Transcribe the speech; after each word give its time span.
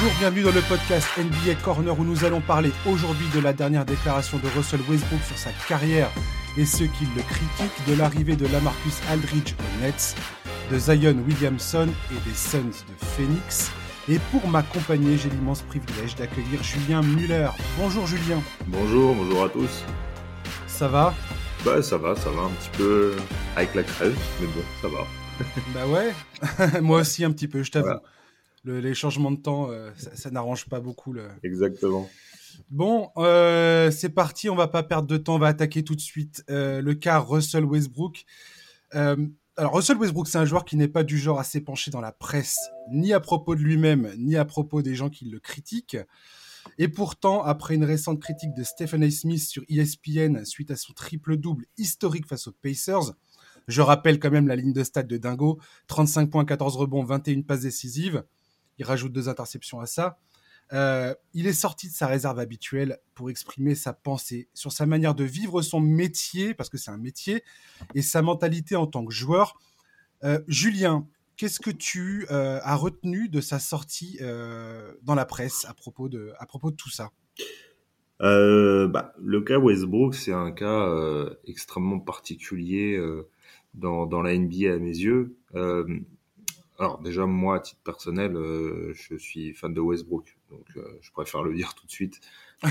Bonjour, 0.00 0.16
bienvenue 0.20 0.42
dans 0.42 0.52
le 0.52 0.60
podcast 0.60 1.08
NBA 1.18 1.56
Corner 1.64 1.98
où 1.98 2.04
nous 2.04 2.24
allons 2.24 2.40
parler 2.40 2.70
aujourd'hui 2.86 3.26
de 3.34 3.40
la 3.40 3.52
dernière 3.52 3.84
déclaration 3.84 4.38
de 4.38 4.46
Russell 4.56 4.78
Westbrook 4.88 5.20
sur 5.24 5.36
sa 5.36 5.50
carrière 5.66 6.08
et 6.56 6.64
ceux 6.66 6.86
qui 6.86 7.04
le 7.16 7.22
critiquent, 7.22 7.84
de 7.88 7.94
l'arrivée 7.94 8.36
de 8.36 8.46
Lamarcus 8.46 9.00
Aldridge 9.10 9.54
aux 9.58 9.82
Nets, 9.82 10.14
de 10.70 10.78
Zion 10.78 11.16
Williamson 11.26 11.88
et 12.12 12.28
des 12.28 12.36
Suns 12.36 12.84
de 12.86 13.06
Phoenix. 13.16 13.72
Et 14.08 14.20
pour 14.30 14.46
m'accompagner, 14.46 15.18
j'ai 15.18 15.30
l'immense 15.30 15.62
privilège 15.62 16.14
d'accueillir 16.14 16.62
Julien 16.62 17.02
Muller. 17.02 17.48
Bonjour 17.76 18.06
Julien. 18.06 18.40
Bonjour, 18.68 19.16
bonjour 19.16 19.46
à 19.46 19.48
tous. 19.48 19.82
Ça 20.68 20.86
va? 20.86 21.12
Bah 21.64 21.82
ça 21.82 21.98
va, 21.98 22.14
ça 22.14 22.30
va 22.30 22.42
un 22.42 22.50
petit 22.50 22.70
peu 22.78 23.16
avec 23.56 23.74
la 23.74 23.82
crève, 23.82 24.16
mais 24.40 24.46
bon, 24.46 24.62
ça 24.80 24.86
va. 24.86 25.04
bah 25.74 25.88
ouais, 25.88 26.80
moi 26.82 27.00
aussi 27.00 27.24
un 27.24 27.32
petit 27.32 27.48
peu, 27.48 27.64
je 27.64 27.72
t'avoue 27.72 27.98
les 28.64 28.94
changements 28.94 29.30
de 29.30 29.40
temps, 29.40 29.70
euh, 29.70 29.90
ça, 29.96 30.30
n'arrange 30.30 30.66
pas 30.66 30.80
beaucoup. 30.80 31.12
Le... 31.12 31.28
Exactement. 31.42 32.08
Bon, 32.70 33.10
euh, 33.16 33.90
c'est 33.90 34.08
parti, 34.08 34.50
on 34.50 34.56
va 34.56 34.68
pas 34.68 34.82
perdre 34.82 35.08
de 35.08 35.16
temps, 35.16 35.36
on 35.36 35.38
va 35.38 35.48
attaquer 35.48 35.84
tout 35.84 35.94
de 35.94 36.00
suite 36.00 36.44
euh, 36.50 36.80
le 36.82 36.94
cas 36.94 37.18
Russell 37.18 37.64
Westbrook. 37.64 38.24
alors 38.90 39.74
Russell 39.74 39.96
Westbrook, 39.96 40.28
c'est 40.28 40.38
un 40.38 40.44
joueur 40.44 40.64
qui 40.64 40.76
n'est 40.76 40.88
pas 40.88 41.04
du 41.04 41.18
genre 41.18 41.38
à 41.38 41.44
s'épancher 41.44 41.90
dans 41.90 42.00
la 42.00 42.12
presse, 42.12 42.58
ni 42.90 43.12
à 43.12 43.20
propos 43.20 43.54
de 43.54 43.60
lui-même, 43.60 44.12
ni 44.18 44.36
à 44.36 44.44
propos 44.44 44.82
des 44.82 44.94
gens 44.94 45.08
qui 45.08 45.26
le 45.26 45.38
critiquent. 45.38 45.98
Et 46.76 46.88
pourtant, 46.88 47.42
après 47.42 47.74
une 47.74 47.84
récente 47.84 48.20
critique 48.20 48.54
de 48.54 48.62
Stephen 48.62 49.02
A. 49.02 49.10
Smith 49.10 49.42
sur 49.42 49.62
ESPN 49.68 50.44
suite 50.44 50.70
à 50.70 50.76
son 50.76 50.92
triple-double 50.92 51.64
historique 51.78 52.26
face 52.26 52.48
aux 52.48 52.52
Pacers, 52.52 53.14
je 53.68 53.82
rappelle 53.82 54.18
quand 54.18 54.30
même 54.30 54.48
la 54.48 54.56
ligne 54.56 54.72
de 54.72 54.82
stade 54.82 55.06
de 55.06 55.16
Dingo, 55.18 55.58
35 55.88 56.30
points, 56.30 56.44
14 56.44 56.76
rebonds, 56.76 57.04
21 57.04 57.42
passes 57.42 57.60
décisives 57.60 58.24
il 58.78 58.84
rajoute 58.84 59.12
deux 59.12 59.28
interceptions 59.28 59.80
à 59.80 59.86
ça. 59.86 60.18
Euh, 60.72 61.14
il 61.32 61.46
est 61.46 61.52
sorti 61.52 61.88
de 61.88 61.92
sa 61.94 62.06
réserve 62.06 62.38
habituelle 62.38 62.98
pour 63.14 63.30
exprimer 63.30 63.74
sa 63.74 63.92
pensée 63.92 64.48
sur 64.54 64.72
sa 64.72 64.86
manière 64.86 65.14
de 65.14 65.24
vivre 65.24 65.62
son 65.62 65.80
métier, 65.80 66.54
parce 66.54 66.68
que 66.68 66.76
c'est 66.76 66.90
un 66.90 66.98
métier, 66.98 67.42
et 67.94 68.02
sa 68.02 68.22
mentalité 68.22 68.76
en 68.76 68.86
tant 68.86 69.04
que 69.04 69.12
joueur. 69.12 69.58
Euh, 70.24 70.40
Julien, 70.46 71.06
qu'est-ce 71.36 71.60
que 71.60 71.70
tu 71.70 72.26
euh, 72.30 72.60
as 72.62 72.76
retenu 72.76 73.28
de 73.28 73.40
sa 73.40 73.58
sortie 73.58 74.18
dans 75.02 75.14
la 75.14 75.24
presse 75.24 75.64
à 75.66 75.74
propos 75.74 76.08
de, 76.08 76.32
à 76.38 76.46
propos 76.46 76.70
de 76.70 76.76
tout 76.76 76.90
ça? 76.90 77.10
Bah, 78.20 79.14
Le 79.22 79.40
cas 79.40 79.58
Westbrook, 79.58 80.14
c'est 80.14 80.32
un 80.32 80.52
cas 80.52 80.86
extrêmement 81.46 82.00
particulier 82.00 83.00
dans, 83.74 84.06
dans, 84.06 84.22
la 84.22 84.36
NBA 84.36 84.74
à 84.74 84.78
mes 84.78 84.98
yeux. 84.98 85.38
Alors 86.78 86.98
déjà 87.00 87.26
moi 87.26 87.56
à 87.56 87.60
titre 87.60 87.80
personnel, 87.82 88.36
euh, 88.36 88.92
je 88.94 89.16
suis 89.16 89.52
fan 89.52 89.74
de 89.74 89.80
Westbrook, 89.80 90.38
donc 90.48 90.64
euh, 90.76 90.98
je 91.00 91.10
préfère 91.10 91.42
le 91.42 91.52
dire 91.52 91.74
tout 91.74 91.84
de 91.86 91.90
suite. 91.90 92.20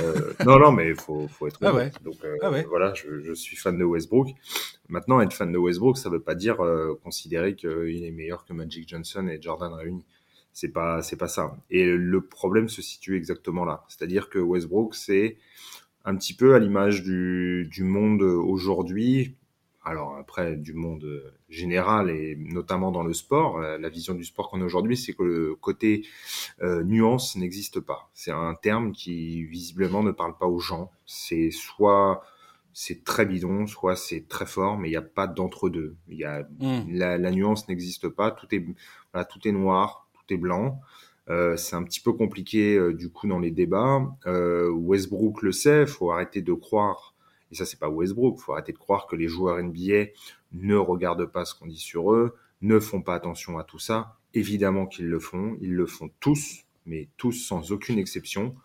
Euh, 0.01 0.33
non 0.45 0.59
non 0.59 0.71
mais 0.71 0.95
faut 0.95 1.27
faut 1.27 1.47
être 1.47 1.59
ah 1.61 1.73
ouais. 1.73 1.91
donc 2.05 2.15
ah 2.41 2.49
ouais. 2.49 2.63
voilà, 2.69 2.93
je, 2.93 3.19
je, 3.19 3.33
suis 3.33 3.57
fan 3.57 3.77
de 3.77 3.83
Westbrook. 3.83 4.29
Maintenant 4.87 5.19
être 5.19 5.33
fan 5.33 5.51
de 5.51 5.57
Westbrook, 5.57 5.97
ça 5.97 6.09
veut 6.09 6.21
pas 6.21 6.35
dire 6.35 6.57
considérer 7.03 7.55
qu'il 7.55 8.05
est 8.05 8.11
meilleur 8.11 8.45
que 8.45 8.53
Magic 8.53 8.87
Johnson 8.87 9.27
et 9.27 9.41
Jordan 9.41 9.73
réunis. 9.73 10.05
C'est 10.53 10.69
pas 10.69 11.01
c'est 11.01 11.17
pas 11.17 11.27
ça. 11.27 11.57
Et 11.69 11.85
le 11.85 12.21
problème 12.21 12.69
se 12.69 12.81
situe 12.81 13.17
exactement 13.17 13.65
là, 13.65 13.83
c'est-à-dire 13.89 14.29
que 14.29 14.39
Westbrook 14.39 14.95
c'est 14.95 15.37
un 16.05 16.15
petit 16.15 16.33
peu 16.33 16.55
à 16.55 16.59
l'image 16.59 17.03
du, 17.03 17.67
du 17.69 17.83
monde 17.83 18.21
aujourd'hui, 18.21 19.35
alors 19.87 20.17
après 20.17 20.55
du 20.55 20.73
monde 20.73 21.33
général 21.49 22.09
et 22.09 22.35
notamment 22.35 22.91
dans 22.91 23.03
le 23.03 23.13
sport, 23.13 23.59
euh, 23.59 23.77
la 23.77 23.89
vision 23.89 24.13
du 24.13 24.23
sport 24.23 24.49
qu'on 24.49 24.61
a 24.61 24.65
aujourd'hui, 24.65 24.97
c'est 24.97 25.13
que 25.13 25.23
le 25.23 25.55
côté 25.55 26.05
euh, 26.61 26.83
nuance 26.83 27.35
n'existe 27.35 27.79
pas. 27.79 28.09
C'est 28.13 28.31
un 28.31 28.55
terme 28.55 28.91
qui 28.91 29.43
visiblement 29.45 30.03
ne 30.03 30.11
parle 30.11 30.37
pas 30.37 30.47
aux 30.47 30.59
gens. 30.59 30.91
C'est 31.05 31.51
soit 31.51 32.21
c'est 32.73 33.03
très 33.03 33.25
bidon, 33.25 33.65
soit 33.65 33.95
c'est 33.95 34.27
très 34.27 34.45
fort, 34.45 34.77
mais 34.77 34.89
il 34.89 34.91
n'y 34.91 34.97
a 34.97 35.01
pas 35.01 35.25
d'entre-deux. 35.25 35.95
Il 36.09 36.17
y 36.17 36.25
a 36.25 36.43
hmm. 36.59 36.83
la, 36.89 37.17
la, 37.17 37.31
nuance 37.31 37.67
n'existe 37.67 38.07
pas. 38.07 38.29
Tout 38.29 38.53
est 38.53 38.63
voilà, 39.13 39.25
tout 39.25 39.47
est 39.47 39.51
noir, 39.51 40.07
tout 40.13 40.33
est 40.33 40.37
blanc. 40.37 40.79
Euh, 41.29 41.57
c'est 41.57 41.75
un 41.75 41.83
petit 41.83 41.99
peu 41.99 42.13
compliqué 42.13 42.75
euh, 42.77 42.93
du 42.93 43.09
coup 43.09 43.27
dans 43.27 43.39
les 43.39 43.51
débats. 43.51 44.01
Euh, 44.27 44.69
Westbrook 44.69 45.41
le 45.41 45.51
sait, 45.51 45.85
faut 45.85 46.11
arrêter 46.11 46.41
de 46.41 46.53
croire 46.53 47.15
et 47.51 47.55
ça, 47.55 47.65
c'est 47.65 47.79
pas 47.79 47.89
Westbrook. 47.89 48.39
Faut 48.39 48.53
arrêter 48.53 48.73
de 48.73 48.77
croire 48.77 49.07
que 49.07 49.15
les 49.15 49.27
joueurs 49.27 49.61
NBA 49.61 50.11
ne 50.53 50.75
regardent 50.75 51.25
pas 51.25 51.45
ce 51.45 51.55
qu'on 51.55 51.67
dit 51.67 51.79
sur 51.79 52.13
eux, 52.13 52.35
ne 52.61 52.79
font 52.79 53.01
pas 53.01 53.15
attention 53.15 53.57
à 53.57 53.63
tout 53.63 53.79
ça. 53.79 54.17
Évidemment 54.33 54.85
qu'ils 54.85 55.07
le 55.07 55.19
font. 55.19 55.57
Ils 55.61 55.73
le 55.73 55.85
font 55.85 56.09
tous, 56.19 56.65
mais 56.85 57.07
tous 57.17 57.33
sans 57.33 57.71
aucune 57.71 57.99
exception. 57.99 58.55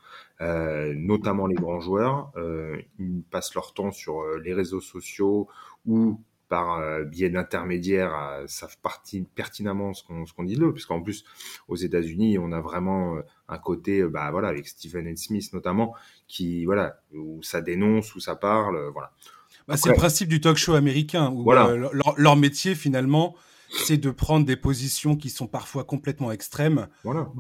Euh, 0.41 0.93
notamment 0.97 1.47
les 1.47 1.55
grands 1.55 1.81
joueurs. 1.81 2.33
Euh, 2.37 2.81
ils 2.99 3.23
passent 3.31 3.55
leur 3.55 3.75
temps 3.75 3.93
sur 3.93 4.23
euh, 4.23 4.41
les 4.45 4.55
réseaux 4.55 4.81
sociaux 4.81 5.49
ou 5.87 6.21
par 6.53 6.81
euh, 6.81 7.05
biais 7.05 7.31
d'intermédiaires 7.31 8.15
euh, 8.15 8.45
savent 8.47 8.77
partie, 8.83 9.23
pertinemment 9.35 9.95
ce 9.95 10.05
qu'on 10.05 10.27
ce 10.27 10.35
qu'on 10.35 10.45
dit 10.45 10.57
de 10.57 10.71
puisqu'en 10.71 11.01
plus 11.01 11.25
aux 11.67 11.77
États-Unis 11.77 12.37
on 12.39 12.53
a 12.53 12.61
vraiment 12.61 13.17
euh, 13.17 13.23
un 13.49 13.57
côté 13.57 14.03
bah 14.05 14.31
voilà 14.31 14.49
avec 14.49 14.69
Stephen 14.69 15.09
and 15.09 15.17
Smith 15.17 15.51
notamment 15.55 15.95
qui 16.29 16.67
voilà 16.67 17.01
où 17.15 17.43
ça 17.43 17.63
dénonce 17.63 18.15
où 18.15 18.21
ça 18.21 18.37
parle 18.37 18.91
voilà. 18.93 19.13
Bah, 19.67 19.79
c'est 19.79 19.89
le 19.89 19.95
principe 19.95 20.29
du 20.29 20.43
talk 20.43 20.59
show 20.59 20.75
américain 20.75 21.31
où 21.31 21.43
voilà. 21.43 21.75
leur, 21.75 22.15
leur, 22.19 22.37
métier 22.37 22.75
finalement 22.75 23.35
c'est 23.73 23.97
de 23.97 24.11
prendre 24.11 24.45
des 24.47 24.57
positions 24.57 25.17
qui 25.17 25.31
sont 25.31 25.47
parfois 25.47 25.85
complètement 25.85 26.31
extrêmes 26.31 26.89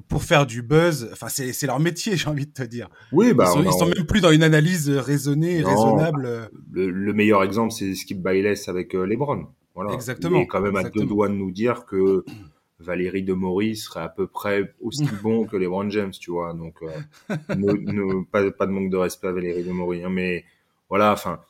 pour 0.08 0.22
faire 0.22 0.46
du 0.46 0.62
buzz. 0.62 1.08
Enfin, 1.12 1.28
c'est 1.28 1.66
leur 1.66 1.80
métier, 1.80 2.16
j'ai 2.16 2.28
envie 2.28 2.46
de 2.46 2.52
te 2.52 2.62
dire. 2.62 2.88
Oui, 3.12 3.32
bah, 3.34 3.52
ils 3.56 3.64
sont, 3.64 3.78
sont 3.78 3.86
même 3.86 4.06
plus 4.06 4.20
dans 4.20 4.30
une 4.30 4.42
analyse 4.42 4.88
raisonnée, 4.88 5.62
raisonnable. 5.62 6.50
Le, 6.72 7.12
meilleur 7.12 7.42
exemple, 7.42 7.72
c'est 7.72 7.94
Skip 7.94 8.20
Bayless 8.20 8.68
avec 8.68 8.94
euh, 8.94 9.04
LeBron. 9.04 9.46
Voilà. 9.74 9.92
Exactement. 9.92 10.38
Il 10.38 10.42
est 10.42 10.46
quand 10.46 10.60
même 10.60 10.76
à 10.76 10.84
deux 10.84 11.04
doigts 11.04 11.28
de 11.28 11.34
nous 11.34 11.50
dire 11.50 11.84
que 11.86 12.24
Valérie 12.80 13.22
de 13.22 13.32
Maurice 13.32 13.84
serait 13.84 14.02
à 14.02 14.08
peu 14.08 14.26
près 14.26 14.74
aussi 14.80 15.04
bon 15.22 15.44
que 15.46 15.56
LeBron 15.56 15.88
James, 15.90 16.12
tu 16.12 16.30
vois. 16.30 16.52
Donc, 16.54 16.76
euh, 16.82 17.36
ne, 17.54 18.24
pas, 18.24 18.50
pas, 18.50 18.66
de 18.66 18.72
manque 18.72 18.90
de 18.90 18.96
respect 18.96 19.28
à 19.28 19.32
Valérie 19.32 19.64
de 19.64 19.72
Maurice. 19.72 20.04
Hein, 20.04 20.10
mais 20.10 20.44
voilà, 20.88 21.12
enfin, 21.12 21.40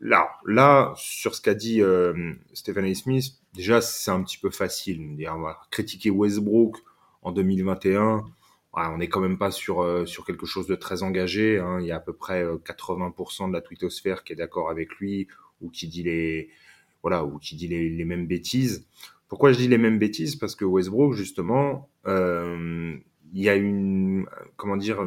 là, 0.00 0.30
là, 0.46 0.92
sur 0.96 1.34
ce 1.34 1.42
qu'a 1.42 1.54
dit 1.54 1.82
euh, 1.82 2.32
Stephen 2.52 2.84
A. 2.84 2.94
Smith, 2.94 3.34
déjà, 3.54 3.80
c'est 3.80 4.10
un 4.10 4.22
petit 4.22 4.38
peu 4.38 4.50
facile. 4.50 5.16
Dire, 5.16 5.36
critiquer 5.70 6.10
Westbrook 6.10 6.78
en 7.22 7.32
2021, 7.32 8.24
on 8.86 8.98
n'est 8.98 9.08
quand 9.08 9.20
même 9.20 9.38
pas 9.38 9.50
sur, 9.50 9.82
euh, 9.82 10.06
sur 10.06 10.24
quelque 10.24 10.46
chose 10.46 10.66
de 10.66 10.74
très 10.74 11.02
engagé. 11.02 11.58
Hein. 11.58 11.78
Il 11.80 11.86
y 11.86 11.92
a 11.92 11.96
à 11.96 12.00
peu 12.00 12.12
près 12.12 12.44
80% 12.44 13.44
euh, 13.44 13.48
de 13.48 13.52
la 13.52 13.60
twittosphère 13.60 14.24
qui 14.24 14.32
est 14.32 14.36
d'accord 14.36 14.70
avec 14.70 14.94
lui 14.96 15.26
ou 15.60 15.70
qui 15.70 15.88
dit 15.88 16.02
les, 16.02 16.50
voilà, 17.02 17.24
ou 17.24 17.38
qui 17.38 17.56
dit 17.56 17.68
les, 17.68 17.90
les, 17.90 18.04
mêmes 18.04 18.26
bêtises. 18.26 18.86
Pourquoi 19.28 19.52
je 19.52 19.58
dis 19.58 19.68
les 19.68 19.78
mêmes 19.78 19.98
bêtises? 19.98 20.36
Parce 20.36 20.54
que 20.54 20.64
Westbrook, 20.64 21.14
justement, 21.14 21.90
euh, 22.06 22.96
il 23.32 23.42
y 23.42 23.48
a 23.48 23.56
une, 23.56 24.26
comment 24.56 24.76
dire, 24.76 25.04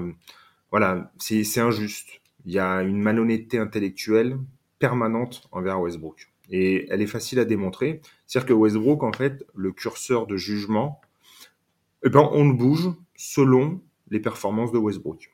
voilà, 0.70 1.12
c'est 1.18 1.60
injuste. 1.60 2.22
Il 2.46 2.52
y 2.52 2.60
a 2.60 2.82
une 2.82 3.02
malhonnêteté 3.02 3.58
intellectuelle 3.58 4.38
permanente 4.82 5.48
envers 5.54 5.80
Westbrook. 5.80 6.34
Et 6.50 6.88
elle 6.90 7.02
est 7.02 7.08
facile 7.08 7.40
à 7.40 7.46
démontrer. 7.46 8.02
C'est-à-dire 8.28 8.50
que 8.50 8.54
Westbrook, 8.54 9.04
en 9.04 9.14
fait, 9.14 9.46
le 9.56 9.72
curseur 9.72 10.28
de 10.28 10.36
jugement, 10.36 11.00
eh 12.04 12.10
ben, 12.10 12.28
on 12.34 12.50
le 12.50 12.54
bouge 12.54 12.90
selon 13.16 13.80
les 14.10 14.20
performances 14.20 14.74
de 14.74 14.78
Westbrook. 14.78 15.34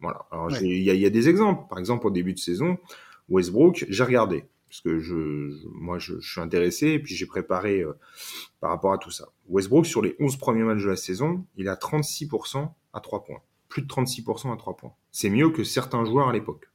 Voilà. 0.00 0.26
Alors, 0.32 0.50
il 0.60 0.72
y, 0.72 0.84
y, 0.84 1.06
a 1.06 1.10
des 1.10 1.28
exemples. 1.28 1.68
Par 1.68 1.78
exemple, 1.78 2.06
au 2.06 2.10
début 2.10 2.32
de 2.32 2.38
saison, 2.38 2.78
Westbrook, 3.28 3.86
j'ai 3.88 4.02
regardé. 4.02 4.44
Parce 4.68 4.80
que 4.80 4.98
je, 4.98 5.14
moi, 5.72 5.98
je, 5.98 6.18
je, 6.18 6.32
suis 6.32 6.40
intéressé 6.40 6.88
et 6.88 6.98
puis 6.98 7.14
j'ai 7.14 7.26
préparé 7.26 7.82
euh, 7.82 7.92
par 8.60 8.70
rapport 8.70 8.92
à 8.92 8.98
tout 8.98 9.12
ça. 9.12 9.28
Westbrook, 9.48 9.86
sur 9.86 10.02
les 10.02 10.16
11 10.18 10.36
premiers 10.36 10.64
matchs 10.64 10.82
de 10.82 10.88
la 10.88 10.96
saison, 10.96 11.44
il 11.56 11.68
a 11.68 11.76
36% 11.76 12.68
à 12.92 13.00
3 13.00 13.24
points. 13.24 13.42
Plus 13.68 13.82
de 13.82 13.86
36% 13.86 14.52
à 14.52 14.56
3 14.56 14.76
points. 14.76 14.92
C'est 15.12 15.30
mieux 15.30 15.50
que 15.50 15.64
certains 15.64 16.04
joueurs 16.04 16.28
à 16.28 16.32
l'époque. 16.32 16.68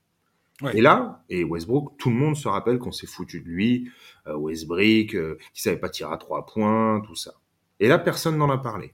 Et 0.74 0.82
là, 0.82 1.24
et 1.30 1.44
Westbrook, 1.44 1.98
tout 1.98 2.10
le 2.10 2.16
monde 2.16 2.36
se 2.36 2.48
rappelle 2.48 2.78
qu'on 2.78 2.92
s'est 2.92 3.08
foutu 3.08 3.42
de 3.42 3.48
lui, 3.48 3.90
euh, 4.28 4.36
Westbrook, 4.36 5.16
euh, 5.16 5.38
qui 5.54 5.62
savait 5.62 5.78
pas 5.78 5.90
tirer 5.90 6.14
à 6.14 6.18
trois 6.18 6.46
points, 6.46 7.02
tout 7.06 7.16
ça. 7.16 7.34
Et 7.80 7.88
là, 7.88 7.98
personne 7.98 8.38
n'en 8.38 8.50
a 8.50 8.58
parlé. 8.58 8.94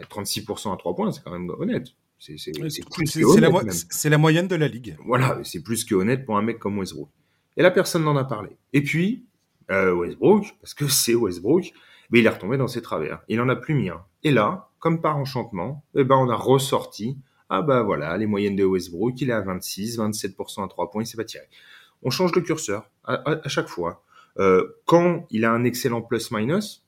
36% 0.00 0.72
à 0.72 0.76
trois 0.76 0.94
points, 0.94 1.10
c'est 1.10 1.22
quand 1.24 1.32
même 1.32 1.50
honnête. 1.58 1.88
C'est 2.18 2.36
la, 2.58 4.10
la, 4.10 4.18
moyenne 4.18 4.48
de 4.48 4.56
la 4.56 4.68
ligue. 4.68 4.96
Voilà, 5.04 5.38
c'est 5.44 5.62
plus 5.62 5.84
que 5.84 5.94
honnête 5.94 6.24
pour 6.24 6.36
un 6.36 6.42
mec 6.42 6.58
comme 6.58 6.78
Westbrook. 6.78 7.08
Et 7.56 7.62
là, 7.62 7.70
personne 7.70 8.04
n'en 8.04 8.16
a 8.16 8.24
parlé. 8.24 8.50
Et 8.72 8.82
puis, 8.82 9.24
euh, 9.70 9.92
Westbrook, 9.92 10.56
parce 10.60 10.74
que 10.74 10.88
c'est 10.88 11.14
Westbrook, 11.14 11.72
mais 12.10 12.20
il 12.20 12.26
est 12.26 12.30
retombé 12.30 12.56
dans 12.56 12.68
ses 12.68 12.82
travers. 12.82 13.20
Il 13.28 13.40
en 13.40 13.48
a 13.48 13.56
plus 13.56 13.74
mis 13.74 13.88
un. 13.88 14.04
Et 14.24 14.30
là, 14.30 14.70
comme 14.78 15.00
par 15.00 15.16
enchantement, 15.16 15.84
eh 15.94 16.04
ben, 16.04 16.16
on 16.16 16.28
a 16.28 16.34
ressorti 16.34 17.18
ah 17.48 17.62
bah 17.62 17.82
voilà, 17.82 18.16
les 18.16 18.26
moyennes 18.26 18.56
de 18.56 18.64
Westbrook, 18.64 19.20
il 19.20 19.30
est 19.30 19.32
à 19.32 19.40
26, 19.40 19.98
27% 19.98 20.64
à 20.64 20.68
3 20.68 20.90
points, 20.90 21.02
il 21.02 21.06
s'est 21.06 21.16
pas 21.16 21.24
tiré. 21.24 21.44
On 22.02 22.10
change 22.10 22.34
le 22.34 22.42
curseur 22.42 22.90
à, 23.04 23.48
chaque 23.48 23.68
fois. 23.68 24.02
Euh, 24.38 24.76
quand 24.84 25.26
il 25.30 25.44
a 25.44 25.52
un 25.52 25.64
excellent 25.64 26.02
plus-minus, 26.02 26.84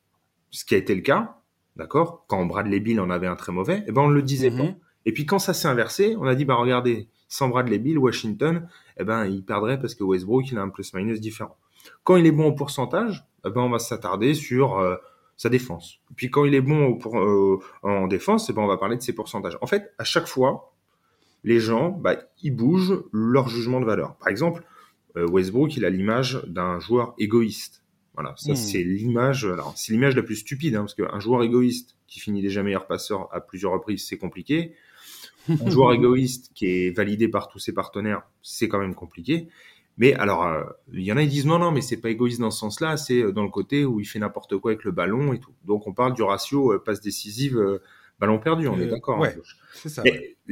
ce 0.50 0.64
qui 0.64 0.74
a 0.74 0.78
été 0.78 0.94
le 0.94 1.00
cas, 1.00 1.36
d'accord 1.76 2.24
Quand 2.28 2.44
Bradley 2.44 2.80
Bill 2.80 3.00
en 3.00 3.10
avait 3.10 3.26
un 3.26 3.36
très 3.36 3.52
mauvais, 3.52 3.82
eh 3.86 3.92
ben 3.92 4.02
on 4.02 4.08
le 4.08 4.22
disait 4.22 4.50
pas. 4.50 4.64
Mhm. 4.64 4.76
Et 5.06 5.12
puis 5.12 5.26
quand 5.26 5.38
ça 5.38 5.54
s'est 5.54 5.68
inversé, 5.68 6.14
on 6.18 6.24
a 6.24 6.34
dit 6.34 6.44
bah 6.44 6.54
regardez, 6.54 7.08
sans 7.28 7.48
Bradley 7.48 7.78
Bill, 7.78 7.98
Washington, 7.98 8.68
eh 8.98 9.04
ben 9.04 9.24
il 9.24 9.44
perdrait 9.44 9.80
parce 9.80 9.94
que 9.94 10.04
Westbrook 10.04 10.50
il 10.50 10.58
a 10.58 10.62
un 10.62 10.68
plus-minus 10.68 11.20
différent. 11.20 11.56
Quand 12.04 12.16
il 12.16 12.26
est 12.26 12.32
bon 12.32 12.46
au 12.46 12.52
pourcentage, 12.52 13.26
eh 13.46 13.50
ben 13.50 13.62
on 13.62 13.70
va 13.70 13.78
s'attarder 13.78 14.34
sur 14.34 14.78
euh, 14.78 14.96
sa 15.40 15.48
défense. 15.48 16.00
Puis 16.16 16.28
quand 16.28 16.44
il 16.44 16.54
est 16.54 16.60
bon 16.60 16.96
pour, 16.96 17.18
euh, 17.18 17.58
en 17.82 18.08
défense, 18.08 18.50
eh 18.50 18.52
ben 18.52 18.60
on 18.60 18.66
va 18.66 18.76
parler 18.76 18.98
de 18.98 19.00
ses 19.00 19.14
pourcentages. 19.14 19.56
En 19.62 19.66
fait, 19.66 19.94
à 19.96 20.04
chaque 20.04 20.26
fois, 20.26 20.74
les 21.44 21.60
gens, 21.60 21.88
bah, 21.92 22.16
ils 22.42 22.54
bougent 22.54 23.04
leur 23.10 23.48
jugement 23.48 23.80
de 23.80 23.86
valeur. 23.86 24.16
Par 24.16 24.28
exemple, 24.28 24.62
euh, 25.16 25.26
Westbrook, 25.26 25.78
il 25.78 25.86
a 25.86 25.88
l'image 25.88 26.42
d'un 26.46 26.78
joueur 26.78 27.14
égoïste. 27.18 27.82
Voilà, 28.12 28.34
ça 28.36 28.52
hmm. 28.52 28.56
c'est 28.56 28.82
l'image. 28.82 29.46
Alors 29.46 29.72
c'est 29.78 29.94
l'image 29.94 30.14
la 30.14 30.22
plus 30.22 30.36
stupide, 30.36 30.76
hein, 30.76 30.80
parce 30.80 30.94
qu'un 30.94 31.20
joueur 31.20 31.42
égoïste 31.42 31.96
qui 32.06 32.20
finit 32.20 32.42
déjà 32.42 32.62
meilleur 32.62 32.86
passeur 32.86 33.34
à 33.34 33.40
plusieurs 33.40 33.72
reprises, 33.72 34.04
c'est 34.06 34.18
compliqué. 34.18 34.74
Un 35.48 35.70
joueur 35.70 35.94
égoïste 35.94 36.50
qui 36.54 36.66
est 36.66 36.94
validé 36.94 37.28
par 37.28 37.48
tous 37.48 37.60
ses 37.60 37.72
partenaires, 37.72 38.24
c'est 38.42 38.68
quand 38.68 38.78
même 38.78 38.94
compliqué. 38.94 39.48
Mais 40.00 40.14
alors, 40.14 40.44
euh, 40.44 40.64
il 40.92 41.02
y 41.02 41.12
en 41.12 41.16
a 41.16 41.22
qui 41.22 41.28
disent 41.28 41.46
non, 41.46 41.58
non, 41.58 41.70
mais 41.70 41.82
c'est 41.82 41.98
pas 41.98 42.10
égoïste 42.10 42.40
dans 42.40 42.50
ce 42.50 42.58
sens-là, 42.58 42.96
c'est 42.96 43.22
euh, 43.22 43.32
dans 43.32 43.44
le 43.44 43.50
côté 43.50 43.84
où 43.84 44.00
il 44.00 44.06
fait 44.06 44.18
n'importe 44.18 44.56
quoi 44.56 44.72
avec 44.72 44.82
le 44.84 44.90
ballon 44.90 45.32
et 45.32 45.38
tout. 45.38 45.52
Donc 45.64 45.86
on 45.86 45.92
parle 45.92 46.14
du 46.14 46.22
ratio 46.22 46.76
passe 46.80 47.00
décisive, 47.00 47.80
ballon 48.18 48.38
perdu, 48.38 48.66
on 48.66 48.80
est 48.80 48.88
d'accord. 48.88 49.18
Hein. 49.18 49.28
Ouais, 49.28 49.36
c'est 49.74 49.88
ça. 49.88 50.02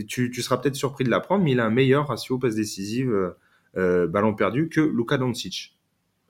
tu, 0.07 0.31
tu, 0.31 0.43
seras 0.43 0.59
peut-être 0.59 0.77
surpris 0.77 1.03
de 1.03 1.11
l'apprendre, 1.11 1.43
mais 1.45 1.53
il 1.53 1.61
a 1.61 1.65
un 1.65 1.71
meilleur 1.71 2.07
ratio 2.07 2.39
passe 2.39 2.55
décisive, 2.55 3.35
ballon 3.75 4.35
perdu 4.35 4.69
que 4.69 4.81
Luka 4.81 5.19
Doncic. 5.19 5.79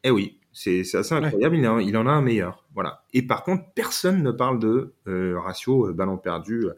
Eh 0.05 0.11
oui, 0.11 0.39
c'est 0.53 0.81
assez 0.95 1.15
incroyable. 1.15 1.57
Il, 1.57 1.69
en, 1.69 1.79
il, 1.79 1.97
en 1.97 2.07
a 2.07 2.11
un 2.11 2.23
meilleur. 2.23 2.65
Voilà. 2.75 3.05
Et 3.13 3.23
par 3.23 3.45
contre, 3.45 3.65
personne 3.75 4.23
ne 4.23 4.31
parle 4.31 4.59
de 4.59 4.95
euh, 5.07 5.39
ratio 5.39 5.89
euh, 5.89 5.93
ballon 5.93 6.19
perdu 6.19 6.67
euh, 6.67 6.73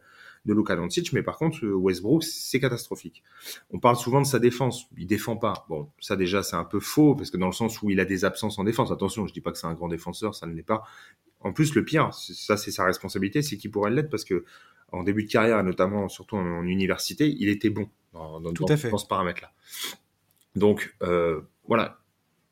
de 0.46 0.54
Luka 0.54 0.74
Doncic, 0.74 1.12
mais 1.12 1.22
par 1.22 1.36
contre, 1.36 1.66
Westbrook, 1.66 2.24
c'est 2.24 2.60
catastrophique. 2.60 3.22
On 3.70 3.78
parle 3.78 3.96
souvent 3.96 4.20
de 4.20 4.26
sa 4.26 4.38
défense. 4.38 4.86
Il 4.96 5.06
défend 5.06 5.36
pas. 5.36 5.66
Bon, 5.68 5.90
ça 6.00 6.16
déjà, 6.16 6.42
c'est 6.42 6.56
un 6.56 6.64
peu 6.64 6.80
faux, 6.80 7.14
parce 7.14 7.30
que 7.30 7.36
dans 7.36 7.46
le 7.46 7.52
sens 7.52 7.82
où 7.82 7.90
il 7.90 8.00
a 8.00 8.04
des 8.04 8.24
absences 8.24 8.58
en 8.58 8.64
défense. 8.64 8.90
Attention, 8.90 9.26
je 9.26 9.32
dis 9.32 9.40
pas 9.40 9.52
que 9.52 9.58
c'est 9.58 9.66
un 9.66 9.74
grand 9.74 9.88
défenseur, 9.88 10.34
ça 10.34 10.46
ne 10.46 10.54
l'est 10.54 10.62
pas. 10.62 10.82
En 11.40 11.52
plus, 11.52 11.74
le 11.74 11.84
pire, 11.84 12.12
ça 12.12 12.56
c'est 12.56 12.70
sa 12.70 12.84
responsabilité, 12.84 13.42
c'est 13.42 13.56
qu'il 13.56 13.70
pourrait 13.70 13.90
l'être, 13.90 14.10
parce 14.10 14.24
que 14.24 14.44
en 14.92 15.02
début 15.02 15.24
de 15.24 15.30
carrière, 15.30 15.62
notamment 15.62 16.08
surtout 16.08 16.36
en, 16.36 16.64
université, 16.64 17.34
il 17.38 17.48
était 17.48 17.70
bon 17.70 17.88
dans, 18.12 18.52
Tout 18.52 18.66
à 18.68 18.76
fait. 18.76 18.90
dans 18.90 18.98
ce 18.98 19.06
paramètre-là. 19.06 19.52
Donc, 20.56 20.96
euh, 21.02 21.40
voilà, 21.66 22.00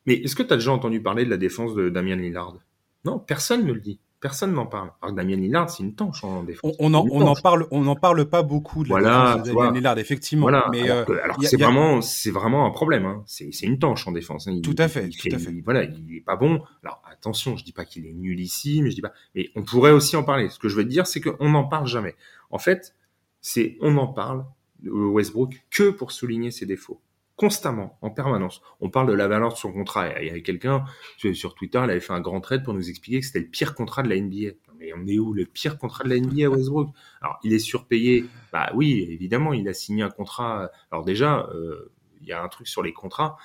mais 0.07 0.15
est-ce 0.15 0.35
que 0.35 0.43
tu 0.43 0.53
as 0.53 0.57
déjà 0.57 0.73
entendu 0.73 1.03
parler 1.03 1.25
de 1.25 1.31
la 1.31 1.37
défense 1.37 1.75
de 1.75 1.91
Damien 1.91 2.17
Lillard? 2.17 2.57
Non, 3.05 3.19
personne 3.19 3.67
ne 3.67 3.73
le 3.73 3.81
dit. 3.81 4.01
Personne 4.21 4.53
n'en 4.53 4.67
parle. 4.67 4.91
Alors 5.01 5.15
Damien 5.15 5.37
Lillard, 5.37 5.71
c'est 5.71 5.85
une 5.85 5.95
tanche 5.95 6.25
en 6.25 6.43
défense. 6.43 6.75
On, 6.81 6.93
on, 6.93 7.35
parle, 7.37 7.69
on 7.71 7.87
en 7.87 7.95
parle 7.95 8.29
pas 8.29 8.43
beaucoup 8.43 8.83
de 8.83 8.91
la 8.91 9.35
défense 9.35 9.49
de 9.49 9.55
Damien 9.55 9.73
Lillard, 9.73 9.99
effectivement. 9.99 10.43
Voilà. 10.43 10.67
Mais 10.73 10.91
alors, 10.91 11.09
euh, 11.09 11.43
c'est 11.43 11.57
vraiment, 11.57 12.01
c'est 12.01 12.33
vraiment 12.33 12.67
un 12.67 12.71
problème. 12.71 13.07
Hein. 13.07 13.23
C'est, 13.27 13.51
une 13.63 13.79
tanche 13.79 14.09
en 14.09 14.13
défense. 14.13 14.49
Hein. 14.49 14.61
tout 14.63 14.75
à 14.77 14.89
fait. 14.89 15.09
tout 15.09 15.29
à 15.31 15.39
fait. 15.39 15.53
voilà, 15.65 15.85
il 15.85 16.17
est 16.17 16.21
pas 16.21 16.35
bon. 16.35 16.63
Alors 16.83 17.01
attention, 17.11 17.57
je 17.57 17.65
dis 17.65 17.73
pas 17.73 17.85
qu'il 17.85 18.07
est 18.07 18.13
nul 18.13 18.41
ici, 18.41 18.83
mais 18.83 18.91
je 18.91 18.97
dis 18.97 19.03
pas. 19.03 19.13
Mais 19.37 19.51
on 19.55 19.63
pourrait 19.63 19.93
aussi 19.93 20.17
en 20.17 20.25
parler. 20.25 20.49
Ce 20.49 20.59
que 20.59 20.69
je 20.69 20.75
veux 20.75 20.85
dire, 20.85 21.07
c'est 21.07 21.21
qu'on 21.21 21.51
n'en 21.51 21.65
parle 21.65 21.87
jamais. 21.87 22.17
En 22.51 22.59
fait, 22.59 22.97
c'est 23.41 23.77
on 23.81 23.97
en 23.99 24.09
parle 24.09 24.45
Westbrook 24.85 25.63
que 25.71 25.91
pour 25.91 26.11
souligner 26.11 26.51
ses 26.51 26.67
défauts 26.67 27.01
constamment, 27.39 27.97
en 28.03 28.11
permanence. 28.11 28.61
On 28.81 28.91
parle 28.91 29.09
de 29.09 29.15
la 29.15 29.29
valeur 29.29 29.53
de 29.53 29.57
son 29.57 29.73
contrat. 29.73 30.21
Il 30.21 30.27
y 30.27 30.31
avait 30.31 30.43
quelqu'un 30.43 30.85
sur 31.33 31.55
Twitter, 31.55 31.81
il 31.83 31.91
avait 31.91 32.01
fait 32.01 32.13
un 32.13 32.21
grand 32.21 32.41
trade 32.41 32.65
pour 32.65 32.75
nous 32.75 32.91
expliquer 32.91 33.21
que 33.21 33.27
c'était 33.27 33.41
le 33.41 33.47
pire 33.47 33.75
contrat 33.75 34.03
de 34.03 34.09
la 34.09 34.21
NBA. 34.21 34.57
Mais 34.79 34.93
on 34.93 35.07
est 35.07 35.19
où 35.19 35.33
le 35.33 35.47
pire 35.47 35.79
contrat 35.79 36.05
de 36.05 36.11
la 36.11 36.19
NBA 36.19 36.47
à 36.47 36.49
Westbrook? 36.51 36.91
Alors, 37.23 37.39
il 37.45 37.53
est 37.53 37.59
surpayé. 37.61 38.27
Bah 38.53 38.71
oui, 38.75 39.07
évidemment, 39.09 39.53
il 39.53 39.69
a 39.69 39.73
signé 39.73 40.03
un 40.03 40.11
contrat. 40.11 40.71
Alors 40.91 41.05
déjà, 41.05 41.49
euh, 41.55 41.93
il 42.21 42.27
y 42.27 42.33
a 42.33 42.43
un 42.43 42.49
truc 42.49 42.67
sur 42.67 42.83
les 42.83 42.93
contrats 42.93 43.37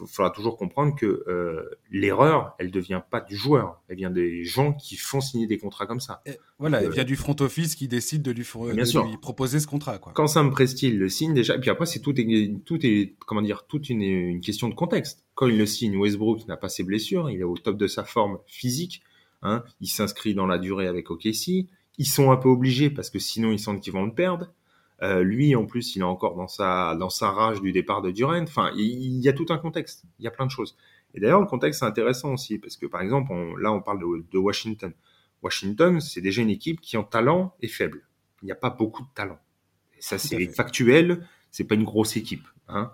il 0.00 0.06
faudra 0.06 0.30
toujours 0.30 0.56
comprendre 0.56 0.96
que 0.96 1.24
euh, 1.28 1.68
l'erreur, 1.90 2.54
elle 2.58 2.70
ne 2.74 2.80
vient 2.80 3.00
pas 3.00 3.20
du 3.20 3.36
joueur, 3.36 3.80
elle 3.88 3.96
vient 3.96 4.10
des 4.10 4.44
gens 4.44 4.72
qui 4.72 4.96
font 4.96 5.20
signer 5.20 5.46
des 5.46 5.58
contrats 5.58 5.86
comme 5.86 6.00
ça. 6.00 6.22
voilà, 6.58 6.80
elle 6.80 6.88
euh, 6.88 6.90
vient 6.90 7.04
du 7.04 7.16
front 7.16 7.36
office 7.40 7.74
qui 7.74 7.88
décide 7.88 8.22
de 8.22 8.30
lui, 8.30 8.46
proposer 9.20 9.60
ce 9.60 9.66
contrat. 9.66 9.98
Quoi. 9.98 10.12
Quand 10.14 10.26
Sam 10.26 10.50
Presti 10.50 10.90
le 10.90 11.08
signe 11.08 11.34
déjà, 11.34 11.56
et 11.56 11.60
puis 11.60 11.70
après 11.70 11.86
c'est 11.86 12.00
tout 12.00 12.18
est, 12.18 12.64
tout 12.64 12.78
est 12.84 13.16
comment 13.26 13.42
dire, 13.42 13.66
toute 13.66 13.90
une, 13.90 14.02
une, 14.02 14.40
question 14.40 14.68
de 14.68 14.74
contexte. 14.74 15.24
Quand 15.34 15.46
il 15.46 15.58
le 15.58 15.66
signe, 15.66 15.96
Westbrook 15.96 16.46
n'a 16.48 16.56
pas 16.56 16.68
ses 16.68 16.84
blessures, 16.84 17.28
il 17.30 17.40
est 17.40 17.44
au 17.44 17.56
top 17.56 17.76
de 17.76 17.86
sa 17.86 18.04
forme 18.04 18.38
physique, 18.46 19.02
hein, 19.42 19.62
il 19.80 19.88
s'inscrit 19.88 20.34
dans 20.34 20.46
la 20.46 20.58
durée 20.58 20.86
avec 20.86 21.10
OKC. 21.10 21.66
Ils 21.98 22.06
sont 22.06 22.30
un 22.30 22.36
peu 22.36 22.48
obligés 22.48 22.88
parce 22.88 23.10
que 23.10 23.18
sinon 23.18 23.52
ils 23.52 23.58
sentent 23.58 23.82
qu'ils 23.82 23.92
vont 23.92 24.06
le 24.06 24.14
perdre. 24.14 24.48
Euh, 25.02 25.22
lui, 25.22 25.54
en 25.56 25.66
plus, 25.66 25.96
il 25.96 26.00
est 26.00 26.04
encore 26.04 26.36
dans 26.36 26.48
sa, 26.48 26.94
dans 26.94 27.10
sa 27.10 27.30
rage 27.30 27.60
du 27.60 27.72
départ 27.72 28.02
de 28.02 28.10
Durant. 28.10 28.40
Enfin, 28.42 28.70
il, 28.76 29.20
y 29.20 29.28
a 29.28 29.32
tout 29.32 29.46
un 29.48 29.58
contexte. 29.58 30.04
Il 30.18 30.24
y 30.24 30.28
a 30.28 30.30
plein 30.30 30.46
de 30.46 30.50
choses. 30.50 30.76
Et 31.14 31.20
d'ailleurs, 31.20 31.40
le 31.40 31.46
contexte 31.46 31.82
est 31.82 31.86
intéressant 31.86 32.32
aussi, 32.32 32.58
parce 32.58 32.76
que 32.76 32.86
par 32.86 33.02
exemple, 33.02 33.32
là, 33.60 33.72
on 33.72 33.82
parle 33.82 34.00
de, 34.00 34.38
Washington. 34.38 34.92
Washington, 35.42 36.00
c'est 36.00 36.20
déjà 36.20 36.40
une 36.40 36.50
équipe 36.50 36.80
qui 36.80 36.96
en 36.96 37.02
talent 37.02 37.54
est 37.60 37.68
faible. 37.68 38.02
Il 38.42 38.46
n'y 38.46 38.52
a 38.52 38.56
pas 38.56 38.70
beaucoup 38.70 39.02
de 39.02 39.08
talent. 39.14 39.38
Et 39.98 40.02
ça, 40.02 40.18
c'est 40.18 40.46
factuel. 40.46 41.26
C'est 41.50 41.64
pas 41.64 41.74
une 41.74 41.84
grosse 41.84 42.16
équipe. 42.16 42.46
Hein. 42.68 42.92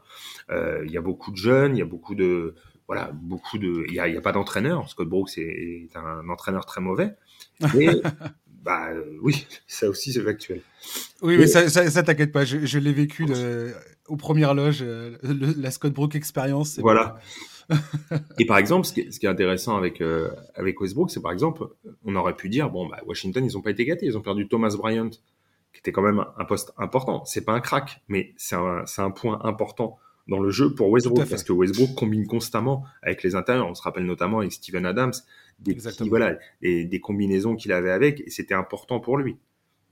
Euh, 0.51 0.83
il 0.85 0.91
y 0.91 0.97
a 0.97 1.01
beaucoup 1.01 1.31
de 1.31 1.37
jeunes, 1.37 1.77
il 1.77 1.79
y 1.79 1.83
a 1.83 1.87
beaucoup 1.87 2.17
de, 2.17 2.57
voilà, 2.89 3.13
beaucoup 3.13 3.59
de, 3.59 3.85
il 3.87 3.95
y 3.95 4.01
a, 4.01 4.21
pas 4.21 4.33
d'entraîneur. 4.33 4.89
Scott 4.89 5.09
Brooks 5.09 5.37
est, 5.37 5.95
un 5.95 6.29
entraîneur 6.29 6.65
très 6.65 6.81
mauvais. 6.81 7.15
Mais 7.75 7.91
bah 8.69 8.91
euh, 8.91 9.17
oui, 9.23 9.47
ça 9.67 9.89
aussi 9.89 10.13
c'est 10.13 10.21
factuel. 10.21 10.61
Oui, 11.23 11.39
mais 11.39 11.47
ça, 11.47 11.71
ça, 11.71 12.03
t'inquiète 12.03 12.33
pas, 12.33 12.45
je, 12.45 12.79
l'ai 12.79 12.93
vécu 12.93 13.25
de, 13.25 13.73
aux 14.09 14.17
premières 14.17 14.53
loges, 14.53 14.83
euh, 14.83 15.17
la 15.23 15.71
Scott 15.71 15.95
Brook 15.95 16.15
expérience. 16.15 16.79
Voilà. 16.79 17.19
et 18.39 18.45
par 18.45 18.59
exemple, 18.59 18.87
ce 18.87 18.93
qui 18.93 19.01
est, 19.01 19.27
intéressant 19.27 19.77
avec 19.77 20.03
euh, 20.03 20.31
avec 20.55 20.81
Westbrook, 20.83 21.11
c'est 21.11 21.23
par 21.23 21.33
exemple, 21.33 21.67
on 22.05 22.15
aurait 22.15 22.37
pu 22.37 22.51
dire 22.51 22.69
bon, 22.69 22.87
bah, 22.87 23.01
Washington, 23.07 23.43
ils 23.43 23.57
ont 23.57 23.63
pas 23.63 23.71
été 23.71 23.87
gâtés, 23.87 24.05
ils 24.05 24.19
ont 24.19 24.23
perdu 24.23 24.49
Thomas 24.49 24.75
Bryant, 24.77 25.11
qui 25.73 25.79
était 25.79 25.93
quand 25.93 26.03
même 26.03 26.27
un 26.37 26.45
poste 26.45 26.73
important. 26.77 27.25
C'est 27.25 27.47
pas 27.47 27.53
un 27.53 27.61
crack, 27.61 28.03
mais 28.07 28.35
c'est 28.37 28.57
un, 28.57 28.85
un 28.99 29.11
point 29.11 29.41
important 29.45 29.99
dans 30.29 30.41
le 30.41 30.51
jeu 30.51 30.75
pour 30.75 30.91
Westbrook 30.91 31.29
parce 31.29 31.43
que 31.43 31.53
Westbrook 31.53 31.95
combine 31.95 32.27
constamment 32.27 32.85
avec 33.03 33.23
les 33.23 33.35
intérieurs. 33.35 33.67
On 33.67 33.75
se 33.75 33.83
rappelle 33.83 34.05
notamment 34.05 34.41
avec 34.41 34.53
Steven 34.53 34.85
Adams 34.87 35.13
des 35.59 35.77
voilà 36.09 36.39
des 36.63 37.01
combinaisons 37.01 37.57
qu'il 37.57 37.73
avait 37.73 37.91
avec 37.91 38.21
et 38.21 38.31
c'était 38.31 38.55
important 38.55 39.01
pour 39.01 39.17
lui. 39.17 39.37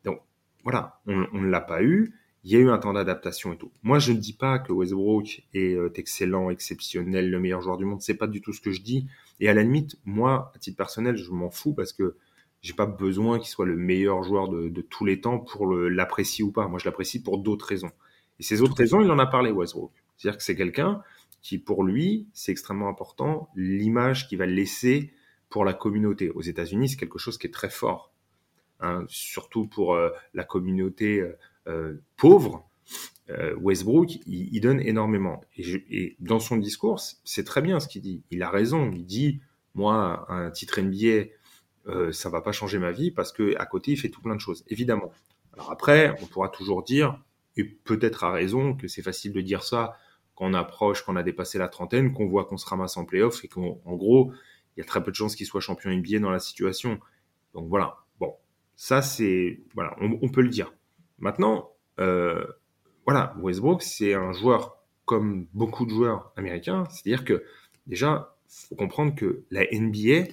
Donc 0.05 0.21
voilà, 0.63 1.01
on, 1.07 1.41
ne 1.41 1.49
l'a 1.49 1.61
pas 1.61 1.83
eu. 1.83 2.15
Il 2.45 2.53
y 2.53 2.57
a 2.57 2.61
eu 2.61 2.69
un 2.69 2.79
temps 2.79 2.93
d'adaptation 2.93 3.53
et 3.53 3.57
tout. 3.57 3.73
Moi, 3.83 3.99
je 3.99 4.13
ne 4.13 4.19
dis 4.19 4.35
pas 4.35 4.61
que 4.61 4.71
Westbrook 4.71 5.43
est 5.53 5.75
euh, 5.75 5.91
excellent, 5.97 6.49
exceptionnel, 6.49 7.29
le 7.29 7.41
meilleur 7.41 7.61
joueur 7.61 7.77
du 7.77 7.85
monde. 7.85 8.01
C'est 8.03 8.15
pas 8.15 8.29
du 8.29 8.41
tout 8.41 8.53
ce 8.53 8.61
que 8.61 8.71
je 8.71 8.83
dis. 8.83 9.09
Et 9.41 9.49
à 9.49 9.55
la 9.55 9.65
limite, 9.65 9.97
moi, 10.05 10.53
à 10.55 10.59
titre 10.61 10.77
personnel, 10.77 11.17
je 11.17 11.29
m'en 11.33 11.51
fous 11.51 11.75
parce 11.75 11.93
que 11.93 12.15
j'ai 12.63 12.73
pas 12.73 12.87
besoin 12.87 13.41
qu'il 13.41 13.49
soit 13.49 13.67
le 13.67 13.77
meilleur 13.77 14.23
joueur 14.23 14.49
de, 14.49 14.69
de 14.69 14.81
tous 14.81 15.05
les 15.05 15.21
temps 15.21 15.41
pour 15.41 15.67
l'apprécier 15.75 16.45
ou 16.45 16.53
pas. 16.53 16.69
Moi, 16.69 16.79
je 16.79 16.85
l'apprécie 16.85 17.21
pour 17.21 17.39
d'autres 17.39 17.67
raisons. 17.67 17.91
Et 18.39 18.45
ces 18.45 18.63
autres 18.63 18.77
raisons, 18.77 19.01
il 19.01 19.11
en 19.11 19.19
a 19.19 19.27
parlé, 19.27 19.51
Westbrook. 19.51 19.91
C'est-à-dire 20.17 20.39
que 20.39 20.45
c'est 20.45 20.57
quelqu'un 20.57 21.03
qui, 21.43 21.59
pour 21.59 21.85
lui, 21.85 22.27
c'est 22.33 22.53
extrêmement 22.53 22.89
important, 22.89 23.49
l'image 23.55 24.29
qu'il 24.29 24.39
va 24.39 24.47
laisser 24.47 25.13
pour 25.49 25.65
la 25.65 25.73
communauté. 25.73 26.31
Aux 26.31 26.43
États-Unis, 26.43 26.91
c'est 26.91 26.97
quelque 26.97 27.19
chose 27.19 27.39
qui 27.39 27.47
est 27.47 27.53
très 27.53 27.71
fort, 27.71 28.13
hein, 28.81 29.05
surtout 29.09 29.67
pour 29.67 29.95
euh, 29.95 30.11
la 30.35 30.45
communauté 30.45 31.21
euh, 31.21 31.39
euh, 31.69 31.95
pauvre. 32.17 32.69
Westbrook, 33.61 34.21
il, 34.29 34.61
donne 34.61 34.79
énormément. 34.79 35.41
Et, 35.57 36.15
dans 36.21 36.39
son 36.39 36.59
discours, 36.59 37.01
c'est 37.25 37.43
très 37.43 37.61
bien 37.61 37.81
ce 37.81 37.89
qu'il 37.89 38.01
dit. 38.01 38.23
Il 38.31 38.41
a 38.45 38.51
raison. 38.51 38.93
Il 38.93 39.05
dit, 39.05 39.41
moi, 39.75 40.33
un 40.33 40.53
titre 40.53 40.81
NBA, 40.81 41.27
euh, 41.89 42.11
ça 42.11 42.29
va 42.29 42.41
pas 42.41 42.53
changer 42.53 42.79
ma 42.79 42.91
vie 42.91 43.11
parce 43.11 43.33
que 43.33 43.57
à 43.59 43.67
côté, 43.67 43.93
il 43.93 43.97
fait 43.97 44.09
tout 44.09 44.21
plein 44.21 44.35
de 44.35 44.41
choses. 44.41 44.65
Évidemment. 44.69 45.13
Alors 45.55 45.71
après, 45.71 46.15
on 46.23 46.27
pourra 46.27 46.49
toujours 46.49 46.83
dire, 46.83 47.23
et 47.57 47.65
peut-être 47.65 48.25
à 48.25 48.33
raison, 48.33 48.75
que 48.75 48.89
c'est 48.89 49.03
facile 49.03 49.33
de 49.33 49.41
dire 49.41 49.63
ça 49.63 49.97
quand 50.37 50.47
on 50.47 50.55
approche, 50.55 51.03
quand 51.03 51.15
on 51.15 51.17
a 51.17 51.23
dépassé 51.23 51.59
la 51.59 51.69
trentaine, 51.69 52.13
qu'on 52.13 52.27
voit 52.27 52.45
qu'on 52.45 52.59
se 52.59 52.67
ramasse 52.67 52.97
en 52.97 53.05
playoff 53.05 53.45
et 53.45 53.49
qu'en 53.49 53.81
gros, 53.87 54.33
il 54.77 54.81
y 54.81 54.83
a 54.83 54.85
très 54.85 55.03
peu 55.03 55.11
de 55.11 55.17
chances 55.17 55.35
qu'il 55.35 55.47
soit 55.47 55.61
champion 55.61 55.91
NBA 55.91 56.21
dans 56.21 56.31
la 56.31 56.39
situation. 56.39 57.01
Donc 57.55 57.69
voilà. 57.69 57.97
Bon, 58.21 58.35
ça 58.77 59.03
c'est 59.03 59.61
voilà, 59.75 59.97
on, 60.01 60.29
peut 60.29 60.43
le 60.43 60.51
dire. 60.51 60.73
Maintenant, 61.19 61.71
euh, 61.99 62.47
voilà, 63.07 63.35
Westbrook 63.41 63.83
c'est 63.83 64.15
un 64.15 64.33
joueur 64.33 64.77
comme 65.07 65.47
beaucoup 65.55 65.87
de 65.87 65.91
joueurs 65.91 66.33
américains, 66.37 66.85
c'est-à-dire 66.91 67.25
que 67.25 67.43
déjà, 67.87 68.37
faut 68.49 68.75
comprendre 68.75 69.15
que 69.15 69.45
la 69.51 69.65
NBA 69.73 70.33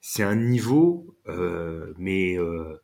c'est 0.00 0.22
un 0.24 0.36
niveau, 0.36 1.14
euh, 1.28 1.92
mais 1.96 2.36
euh, 2.36 2.80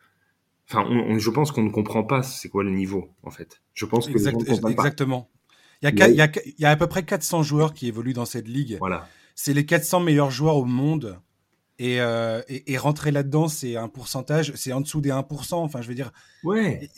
enfin, 0.70 0.86
je 1.18 1.30
pense 1.30 1.50
qu'on 1.50 1.62
ne 1.62 1.70
comprend 1.70 2.04
pas 2.04 2.22
c'est 2.22 2.48
quoi 2.48 2.62
le 2.62 2.70
niveau 2.70 3.08
en 3.24 3.30
fait. 3.30 3.60
Je 3.72 3.86
pense 3.86 4.06
que 4.06 4.68
exactement. 4.70 5.28
Il 5.84 5.98
y, 5.98 6.02
a, 6.02 6.08
il, 6.08 6.16
y 6.16 6.20
a, 6.22 6.32
il 6.44 6.54
y, 6.60 6.64
a, 6.64 6.70
à 6.70 6.76
peu 6.76 6.86
près 6.86 7.04
400 7.04 7.42
joueurs 7.42 7.74
qui 7.74 7.88
évoluent 7.88 8.14
dans 8.14 8.24
cette 8.24 8.48
ligue. 8.48 8.78
Voilà 8.78 9.06
c'est 9.34 9.54
les 9.54 9.66
400 9.66 10.00
meilleurs 10.00 10.30
joueurs 10.30 10.56
au 10.56 10.64
monde 10.64 11.18
Et, 11.78 12.00
euh, 12.00 12.40
et, 12.48 12.72
et, 12.72 12.78
rentrer 12.78 13.10
là-dedans, 13.10 13.48
c'est 13.48 13.74
un 13.74 13.88
pourcentage, 13.88 14.52
c'est 14.54 14.72
en 14.72 14.80
dessous 14.80 15.00
des 15.00 15.10
1%. 15.10 15.54
Enfin, 15.54 15.82
je 15.82 15.88
veux 15.88 15.94
dire, 15.94 16.12
ouais. 16.44 16.88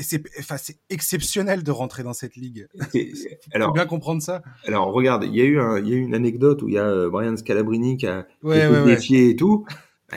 c'est 0.00 0.22
enfin, 0.38 0.54
exceptionnel 0.88 1.64
de 1.64 1.70
rentrer 1.72 2.04
dans 2.04 2.12
cette 2.12 2.36
ligue. 2.36 2.68
Il 2.94 3.12
faut 3.60 3.72
bien 3.72 3.86
comprendre 3.86 4.22
ça. 4.22 4.42
Alors, 4.66 4.92
regarde, 4.92 5.24
il 5.24 5.34
y, 5.34 5.40
a 5.40 5.44
eu 5.44 5.58
un, 5.58 5.80
y 5.80 5.92
a 5.92 5.96
eu 5.96 6.00
une 6.00 6.14
anecdote 6.14 6.62
où 6.62 6.68
il 6.68 6.74
y 6.74 6.78
a 6.78 6.86
euh, 6.86 7.10
Brian 7.10 7.36
Scalabrini 7.36 7.96
qui 7.96 8.06
a 8.06 8.26
ouais, 8.44 8.64
été 8.64 8.84
défié 8.84 9.30
et 9.30 9.36
tout. 9.36 9.66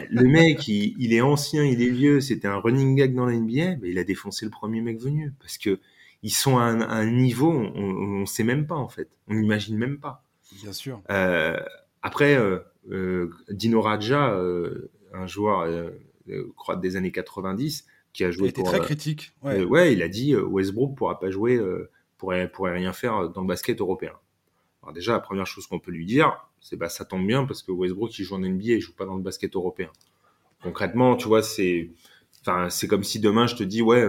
Le 0.10 0.27
mec, 0.27 0.68
il, 0.68 0.96
il, 0.98 1.13
est 1.13 1.22
ancien, 1.22 1.63
il 1.63 1.82
est 1.82 1.89
vieux, 1.89 2.20
c'était 2.20 2.48
un 2.48 2.58
running 2.58 2.96
gag 2.96 3.13
dans 3.13 3.25
la 3.25 3.34
NBA, 3.34 3.77
mais 3.82 3.89
il 3.89 4.00
a 4.00 4.03
défoncé 4.03 4.44
le 4.46 4.50
premier 4.50 4.82
mec 4.82 5.00
venu 5.00 5.34
parce 5.39 5.60
que 5.60 5.80
ils 6.24 6.34
sont 6.34 6.58
à 6.58 6.63
un, 6.63 6.82
un 6.82 7.06
niveau, 7.06 7.51
on, 7.51 8.22
on, 8.22 8.25
sait 8.25 8.46
même 8.46 8.65
pas 8.65 8.75
en 8.75 8.88
fait, 8.88 9.10
on 9.27 9.36
n'imagine 9.36 9.77
même 9.77 10.00
pas. 10.00 10.24
Bien 10.62 10.74
sûr. 10.74 11.01
Euh, 11.12 11.60
après, 12.01 12.36
euh, 12.36 12.60
euh, 12.89 13.30
Dino 13.50 13.82
Raja, 13.82 14.34
un 15.13 15.27
joueur 15.27 15.70
crois 16.56 16.77
des 16.77 16.96
années 16.96 17.12
90, 17.12 17.86
qui 18.13 18.24
a 18.24 18.32
joué 18.32 18.48
il 18.48 18.50
était 18.50 18.63
très 18.63 18.80
critique. 18.80 19.34
Ouais. 19.44 19.63
ouais. 19.63 19.94
il 19.94 20.01
a 20.01 20.08
dit 20.08 20.36
Westbrook 20.36 20.96
pourra 20.96 21.20
pas 21.20 21.30
jouer, 21.30 21.60
pourrait, 22.18 22.50
pourrait 22.50 22.74
rien 22.74 22.94
faire 22.94 23.30
dans 23.30 23.42
le 23.42 23.48
basket 23.48 23.82
européen. 23.82 24.13
Alors 24.82 24.94
déjà, 24.94 25.13
la 25.13 25.20
première 25.20 25.48
chose 25.48 25.68
qu'on 25.68 25.80
peut 25.80 25.92
lui 25.92 26.06
dire, 26.06 26.50
c'est 26.60 26.75
bah 26.75 26.89
ça 26.89 27.06
tombe 27.06 27.25
bien 27.25 27.46
parce 27.46 27.63
que 27.63 27.72
Westbrook 27.72 28.18
il 28.18 28.24
joue 28.24 28.36
en 28.36 28.39
NBA, 28.39 28.74
il 28.74 28.82
joue 28.82 28.94
pas 28.94 29.06
dans 29.06 29.15
le 29.15 29.22
basket 29.22 29.56
européen. 29.56 29.89
Concrètement, 30.62 31.15
tu 31.15 31.27
vois, 31.27 31.42
c'est, 31.42 31.92
enfin, 32.42 32.70
c'est 32.70 32.88
comme 32.88 33.03
si 33.03 33.20
demain 33.20 33.48
je 33.48 33.56
te 33.56 33.63
dis 33.63 33.82
ouais, 33.82 34.06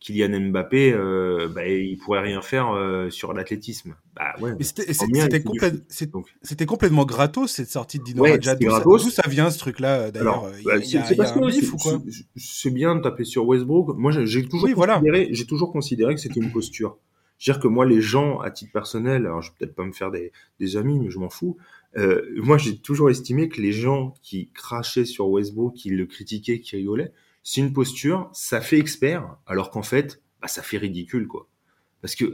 Kylian 0.00 0.50
Mbappé, 0.50 0.92
euh, 0.92 1.48
bah, 1.48 1.66
il 1.66 1.96
pourrait 1.98 2.20
rien 2.20 2.40
faire 2.40 2.70
euh, 2.70 3.10
sur 3.10 3.32
l'athlétisme. 3.32 3.96
Bah 4.14 4.34
ouais. 4.40 4.52
c'était 6.42 6.66
complètement 6.66 7.04
gratos 7.04 7.52
cette 7.52 7.70
sortie 7.70 7.98
de 7.98 8.04
Dino 8.04 8.22
ouais, 8.22 8.38
D'où 8.38 8.98
ça, 9.10 9.28
vient 9.28 9.50
ce 9.50 9.58
truc-là 9.58 10.10
d'ailleurs 10.10 10.50
C'est 12.36 12.70
bien 12.70 12.96
de 12.96 13.02
taper 13.02 13.24
sur 13.24 13.46
Westbrook. 13.46 13.96
Moi, 13.96 14.12
j'ai 14.12 14.46
toujours, 14.46 14.68
considéré, 14.72 15.28
j'ai 15.32 15.46
toujours 15.46 15.72
considéré 15.72 16.14
que 16.14 16.20
c'était 16.20 16.40
une 16.40 16.52
posture. 16.52 16.98
C'est-à-dire 17.38 17.62
que 17.62 17.68
moi, 17.68 17.86
les 17.86 18.00
gens, 18.00 18.40
à 18.40 18.50
titre 18.50 18.72
personnel, 18.72 19.26
alors 19.26 19.42
je 19.42 19.50
vais 19.50 19.56
peut-être 19.58 19.74
pas 19.74 19.84
me 19.84 19.92
faire 19.92 20.10
des, 20.10 20.32
des 20.58 20.76
amis, 20.76 20.98
mais 20.98 21.10
je 21.10 21.18
m'en 21.18 21.30
fous. 21.30 21.56
Euh, 21.96 22.22
moi, 22.36 22.58
j'ai 22.58 22.78
toujours 22.78 23.10
estimé 23.10 23.48
que 23.48 23.60
les 23.60 23.72
gens 23.72 24.14
qui 24.22 24.50
crachaient 24.52 25.04
sur 25.04 25.28
Westbrook, 25.28 25.74
qui 25.74 25.90
le 25.90 26.06
critiquaient, 26.06 26.60
qui 26.60 26.76
rigolaient, 26.76 27.12
c'est 27.42 27.60
une 27.60 27.72
posture, 27.72 28.30
ça 28.32 28.60
fait 28.60 28.78
expert, 28.78 29.36
alors 29.46 29.70
qu'en 29.70 29.82
fait, 29.82 30.22
bah, 30.40 30.48
ça 30.48 30.62
fait 30.62 30.78
ridicule, 30.78 31.26
quoi. 31.26 31.48
Parce 32.00 32.14
que, 32.14 32.24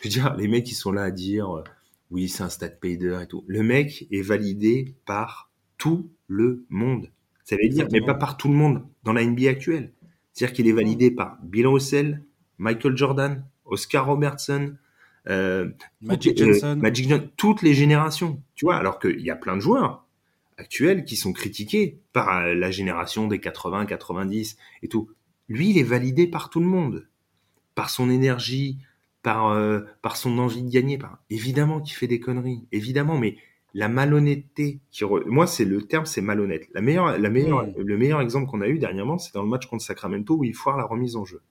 je 0.00 0.04
veux 0.04 0.10
dire, 0.10 0.34
les 0.36 0.48
mecs, 0.48 0.64
qui 0.64 0.74
sont 0.74 0.92
là 0.92 1.02
à 1.02 1.10
dire, 1.10 1.58
euh, 1.58 1.64
oui, 2.10 2.28
c'est 2.28 2.42
un 2.42 2.48
stat 2.48 2.68
pader 2.68 3.18
et 3.22 3.26
tout. 3.26 3.44
Le 3.46 3.62
mec 3.62 4.06
est 4.10 4.22
validé 4.22 4.94
par 5.06 5.50
tout 5.78 6.10
le 6.26 6.64
monde. 6.68 7.10
Ça 7.44 7.56
veut 7.56 7.68
dire, 7.68 7.88
mais 7.90 8.00
pas 8.00 8.14
par 8.14 8.36
tout 8.36 8.48
le 8.48 8.54
monde 8.54 8.86
dans 9.02 9.12
la 9.12 9.24
NBA 9.24 9.48
actuelle. 9.48 9.92
C'est-à-dire 10.32 10.54
qu'il 10.54 10.68
est 10.68 10.72
validé 10.72 11.10
par 11.10 11.38
Bill 11.42 11.66
Russell, 11.66 12.22
Michael 12.58 12.96
Jordan, 12.96 13.44
Oscar 13.64 14.06
Robertson, 14.06 14.76
euh, 15.28 15.70
Magic 16.00 16.36
Johnson. 16.36 16.78
Magic 16.80 17.08
Johnson, 17.08 17.28
toutes 17.36 17.62
les 17.62 17.74
générations. 17.74 18.42
Tu 18.54 18.64
vois, 18.64 18.76
alors 18.76 18.98
qu'il 18.98 19.20
y 19.20 19.30
a 19.30 19.36
plein 19.36 19.56
de 19.56 19.60
joueurs 19.60 20.01
actuels 20.62 21.04
qui 21.04 21.16
sont 21.16 21.32
critiqués 21.32 21.98
par 22.12 22.38
euh, 22.38 22.54
la 22.54 22.70
génération 22.70 23.26
des 23.26 23.40
80, 23.40 23.86
90 23.86 24.56
et 24.82 24.88
tout. 24.88 25.10
Lui, 25.48 25.70
il 25.70 25.78
est 25.78 25.82
validé 25.82 26.26
par 26.26 26.50
tout 26.50 26.60
le 26.60 26.66
monde, 26.66 27.08
par 27.74 27.90
son 27.90 28.08
énergie, 28.08 28.78
par 29.22 29.48
euh, 29.48 29.80
par 30.02 30.16
son 30.16 30.38
envie 30.38 30.62
de 30.62 30.70
gagner. 30.70 30.98
Par... 30.98 31.18
Évidemment 31.30 31.80
qu'il 31.80 31.96
fait 31.96 32.06
des 32.06 32.20
conneries, 32.20 32.64
évidemment, 32.70 33.18
mais 33.18 33.36
la 33.74 33.88
malhonnêteté 33.88 34.80
qui 34.90 35.04
moi 35.26 35.46
c'est 35.46 35.64
le 35.64 35.82
terme 35.82 36.06
c'est 36.06 36.20
malhonnête. 36.20 36.68
La 36.74 36.80
meilleure 36.80 37.18
la 37.18 37.30
meilleure 37.30 37.66
le 37.76 37.98
meilleur 37.98 38.20
exemple 38.20 38.46
qu'on 38.50 38.60
a 38.60 38.68
eu 38.68 38.78
dernièrement, 38.78 39.18
c'est 39.18 39.34
dans 39.34 39.42
le 39.42 39.48
match 39.48 39.66
contre 39.66 39.82
Sacramento 39.82 40.36
où 40.36 40.44
il 40.44 40.54
foire 40.54 40.76
la 40.76 40.84
remise 40.84 41.16
en 41.16 41.24
jeu. 41.24 41.42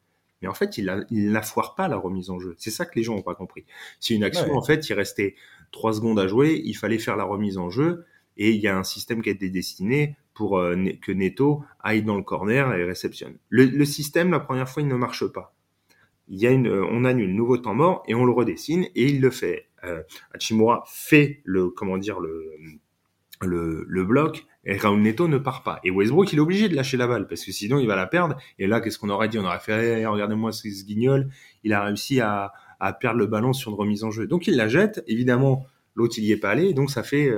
Mais 0.41 0.47
en 0.47 0.55
fait, 0.55 0.79
il, 0.79 0.85
la, 0.85 1.01
il 1.11 1.31
la 1.31 1.43
foire 1.43 1.75
pas 1.75 1.87
la 1.87 1.97
remise 1.97 2.31
en 2.31 2.39
jeu. 2.39 2.55
C'est 2.57 2.71
ça 2.71 2.85
que 2.85 2.93
les 2.95 3.03
gens 3.03 3.15
ont 3.15 3.21
pas 3.21 3.35
compris. 3.35 3.63
C'est 3.99 4.15
une 4.15 4.23
action 4.23 4.55
en 4.55 4.63
fait, 4.63 4.89
il 4.89 4.93
restait 4.93 5.35
trois 5.71 5.93
secondes 5.93 6.19
à 6.19 6.27
jouer, 6.27 6.61
il 6.63 6.73
fallait 6.73 6.97
faire 6.97 7.15
la 7.15 7.25
remise 7.25 7.57
en 7.57 7.69
jeu 7.69 8.05
et 8.37 8.51
il 8.51 8.61
y 8.61 8.67
a 8.67 8.77
un 8.77 8.83
système 8.83 9.21
qui 9.21 9.29
a 9.29 9.31
été 9.31 9.49
destiné 9.49 10.15
pour 10.33 10.57
euh, 10.57 10.75
que 11.01 11.11
Neto 11.11 11.63
aille 11.81 12.03
dans 12.03 12.17
le 12.17 12.23
corner 12.23 12.73
et 12.73 12.83
réceptionne. 12.83 13.37
Le, 13.49 13.85
système, 13.85 14.31
la 14.31 14.39
première 14.39 14.69
fois, 14.69 14.81
il 14.81 14.87
ne 14.87 14.95
marche 14.95 15.25
pas. 15.27 15.53
Il 16.27 16.39
y 16.39 16.47
a 16.47 16.51
une, 16.51 16.67
euh, 16.67 16.85
on 16.89 17.03
annule 17.03 17.35
nouveau 17.35 17.57
temps 17.57 17.75
mort 17.75 18.03
et 18.07 18.15
on 18.15 18.25
le 18.25 18.31
redessine 18.31 18.85
et 18.95 19.07
il 19.07 19.21
le 19.21 19.29
fait. 19.29 19.67
Euh, 19.83 20.01
Hachimura 20.33 20.83
fait 20.87 21.41
le, 21.43 21.69
comment 21.69 21.97
dire, 21.97 22.19
le, 22.19 22.53
le, 23.41 23.85
le 23.87 24.05
bloc 24.05 24.45
et 24.63 24.77
Raúl 24.77 25.01
Neto 25.01 25.27
ne 25.27 25.37
part 25.37 25.63
pas. 25.63 25.79
Et 25.83 25.91
Westbrook, 25.91 26.31
il 26.31 26.37
est 26.37 26.41
obligé 26.41 26.69
de 26.69 26.75
lâcher 26.75 26.95
la 26.97 27.07
balle 27.07 27.27
parce 27.27 27.43
que 27.43 27.51
sinon 27.51 27.79
il 27.79 27.87
va 27.87 27.95
la 27.95 28.05
perdre. 28.05 28.37
Et 28.59 28.67
là, 28.67 28.79
qu'est-ce 28.79 28.99
qu'on 28.99 29.09
aurait 29.09 29.27
dit? 29.27 29.39
On 29.39 29.45
aurait 29.45 29.59
fait, 29.59 30.05
regardez-moi 30.05 30.51
ce 30.51 30.67
guignol. 30.85 31.29
Il 31.63 31.73
a 31.73 31.83
réussi 31.83 32.21
à, 32.21 32.53
perdre 32.99 33.19
le 33.19 33.27
ballon 33.27 33.53
sur 33.53 33.71
une 33.71 33.77
remise 33.77 34.03
en 34.03 34.11
jeu. 34.11 34.27
Donc 34.27 34.47
il 34.47 34.55
la 34.55 34.67
jette. 34.67 35.03
Évidemment, 35.07 35.65
l'autre 35.95 36.15
il 36.17 36.25
y 36.25 36.31
est 36.31 36.37
pas 36.37 36.51
allé. 36.51 36.73
Donc 36.73 36.91
ça 36.91 37.01
fait, 37.03 37.31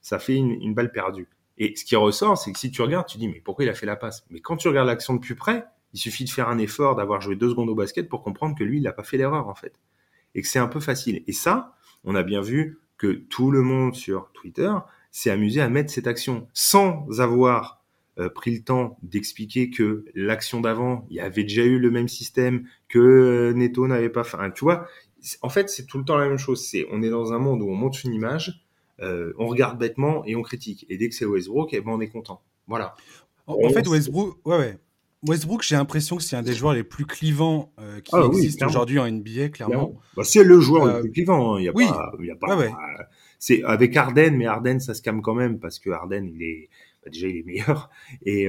ça 0.00 0.18
fait 0.18 0.36
une, 0.36 0.74
balle 0.74 0.92
perdue. 0.92 1.28
Et 1.58 1.74
ce 1.76 1.84
qui 1.84 1.96
ressort, 1.96 2.38
c'est 2.38 2.52
que 2.52 2.58
si 2.58 2.70
tu 2.70 2.82
regardes, 2.82 3.06
tu 3.06 3.18
dis, 3.18 3.28
mais 3.28 3.40
pourquoi 3.40 3.64
il 3.64 3.68
a 3.68 3.74
fait 3.74 3.86
la 3.86 3.96
passe? 3.96 4.24
Mais 4.30 4.40
quand 4.40 4.56
tu 4.56 4.68
regardes 4.68 4.88
l'action 4.88 5.14
de 5.14 5.20
plus 5.20 5.34
près, 5.34 5.64
il 5.94 5.98
suffit 5.98 6.24
de 6.24 6.30
faire 6.30 6.48
un 6.48 6.58
effort, 6.58 6.96
d'avoir 6.96 7.20
joué 7.20 7.36
deux 7.36 7.48
secondes 7.48 7.70
au 7.70 7.74
basket 7.74 8.08
pour 8.08 8.22
comprendre 8.22 8.56
que 8.56 8.64
lui, 8.64 8.78
il 8.78 8.82
n'a 8.82 8.92
pas 8.92 9.04
fait 9.04 9.16
l'erreur, 9.16 9.48
en 9.48 9.54
fait. 9.54 9.80
Et 10.34 10.42
que 10.42 10.48
c'est 10.48 10.58
un 10.58 10.68
peu 10.68 10.80
facile. 10.80 11.22
Et 11.26 11.32
ça, 11.32 11.74
on 12.04 12.14
a 12.14 12.22
bien 12.22 12.42
vu 12.42 12.78
que 12.98 13.08
tout 13.08 13.50
le 13.50 13.62
monde 13.62 13.94
sur 13.94 14.30
Twitter 14.32 14.72
s'est 15.10 15.30
amusé 15.30 15.60
à 15.60 15.68
mettre 15.68 15.90
cette 15.90 16.06
action 16.06 16.48
sans 16.52 17.06
avoir 17.20 17.82
euh, 18.18 18.30
pris 18.30 18.54
le 18.56 18.62
temps 18.62 18.98
d'expliquer 19.02 19.68
que 19.68 20.06
l'action 20.14 20.62
d'avant, 20.62 21.06
il 21.10 21.16
y 21.16 21.20
avait 21.20 21.42
déjà 21.42 21.64
eu 21.64 21.78
le 21.78 21.90
même 21.90 22.08
système, 22.08 22.66
que 22.88 22.98
euh, 22.98 23.52
Neto 23.52 23.86
n'avait 23.86 24.08
pas 24.08 24.24
fait. 24.24 24.38
tu 24.54 24.64
vois, 24.64 24.86
en 25.42 25.50
fait, 25.50 25.68
c'est 25.68 25.84
tout 25.84 25.98
le 25.98 26.04
temps 26.04 26.16
la 26.16 26.28
même 26.28 26.38
chose. 26.38 26.64
C'est, 26.64 26.86
on 26.90 27.02
est 27.02 27.10
dans 27.10 27.34
un 27.34 27.38
monde 27.38 27.60
où 27.62 27.70
on 27.70 27.74
monte 27.74 28.04
une 28.04 28.14
image, 28.14 28.65
euh, 29.00 29.32
on 29.38 29.46
regarde 29.46 29.78
bêtement 29.78 30.24
et 30.24 30.36
on 30.36 30.42
critique. 30.42 30.86
Et 30.88 30.96
dès 30.96 31.08
que 31.08 31.14
c'est 31.14 31.24
Westbrook, 31.24 31.70
eh 31.72 31.80
ben 31.80 31.92
on 31.92 32.00
est 32.00 32.08
content. 32.08 32.42
Voilà. 32.66 32.94
En, 33.46 33.68
fait, 33.70 33.86
Westbrook, 33.86 34.38
ouais, 34.44 34.58
ouais. 34.58 34.78
Westbrook, 35.26 35.62
j'ai 35.62 35.76
l'impression 35.76 36.16
que 36.16 36.22
c'est 36.22 36.36
un 36.36 36.42
des 36.42 36.54
joueurs 36.54 36.74
les 36.74 36.82
plus 36.82 37.06
clivants 37.06 37.72
euh, 37.80 38.00
qui 38.00 38.10
ah 38.14 38.24
existent 38.26 38.66
aujourd'hui 38.66 38.98
en 38.98 39.10
NBA, 39.10 39.50
clairement. 39.50 39.94
Bah, 40.16 40.24
c'est 40.24 40.44
le 40.44 40.60
joueur 40.60 40.86
le 40.86 40.92
euh, 40.92 41.00
plus 41.02 41.12
clivant. 41.12 41.54
Hein. 41.54 41.60
Il 41.60 41.64
y 41.64 41.68
a 41.68 41.72
pas, 41.72 42.12
il 42.18 42.26
y 42.26 42.30
a 42.30 42.36
pas. 42.36 42.68
c'est 43.38 43.62
avec 43.62 43.96
Arden, 43.96 44.36
mais 44.36 44.46
Arden, 44.46 44.80
ça 44.80 44.94
se 44.94 45.02
calme 45.02 45.22
quand 45.22 45.34
même 45.34 45.58
parce 45.58 45.78
que 45.78 45.90
Arden, 45.90 46.28
il 46.28 46.42
est 46.42 46.68
bah, 47.04 47.10
déjà 47.10 47.28
il 47.28 47.36
est 47.36 47.46
meilleur 47.46 47.90
et 48.24 48.48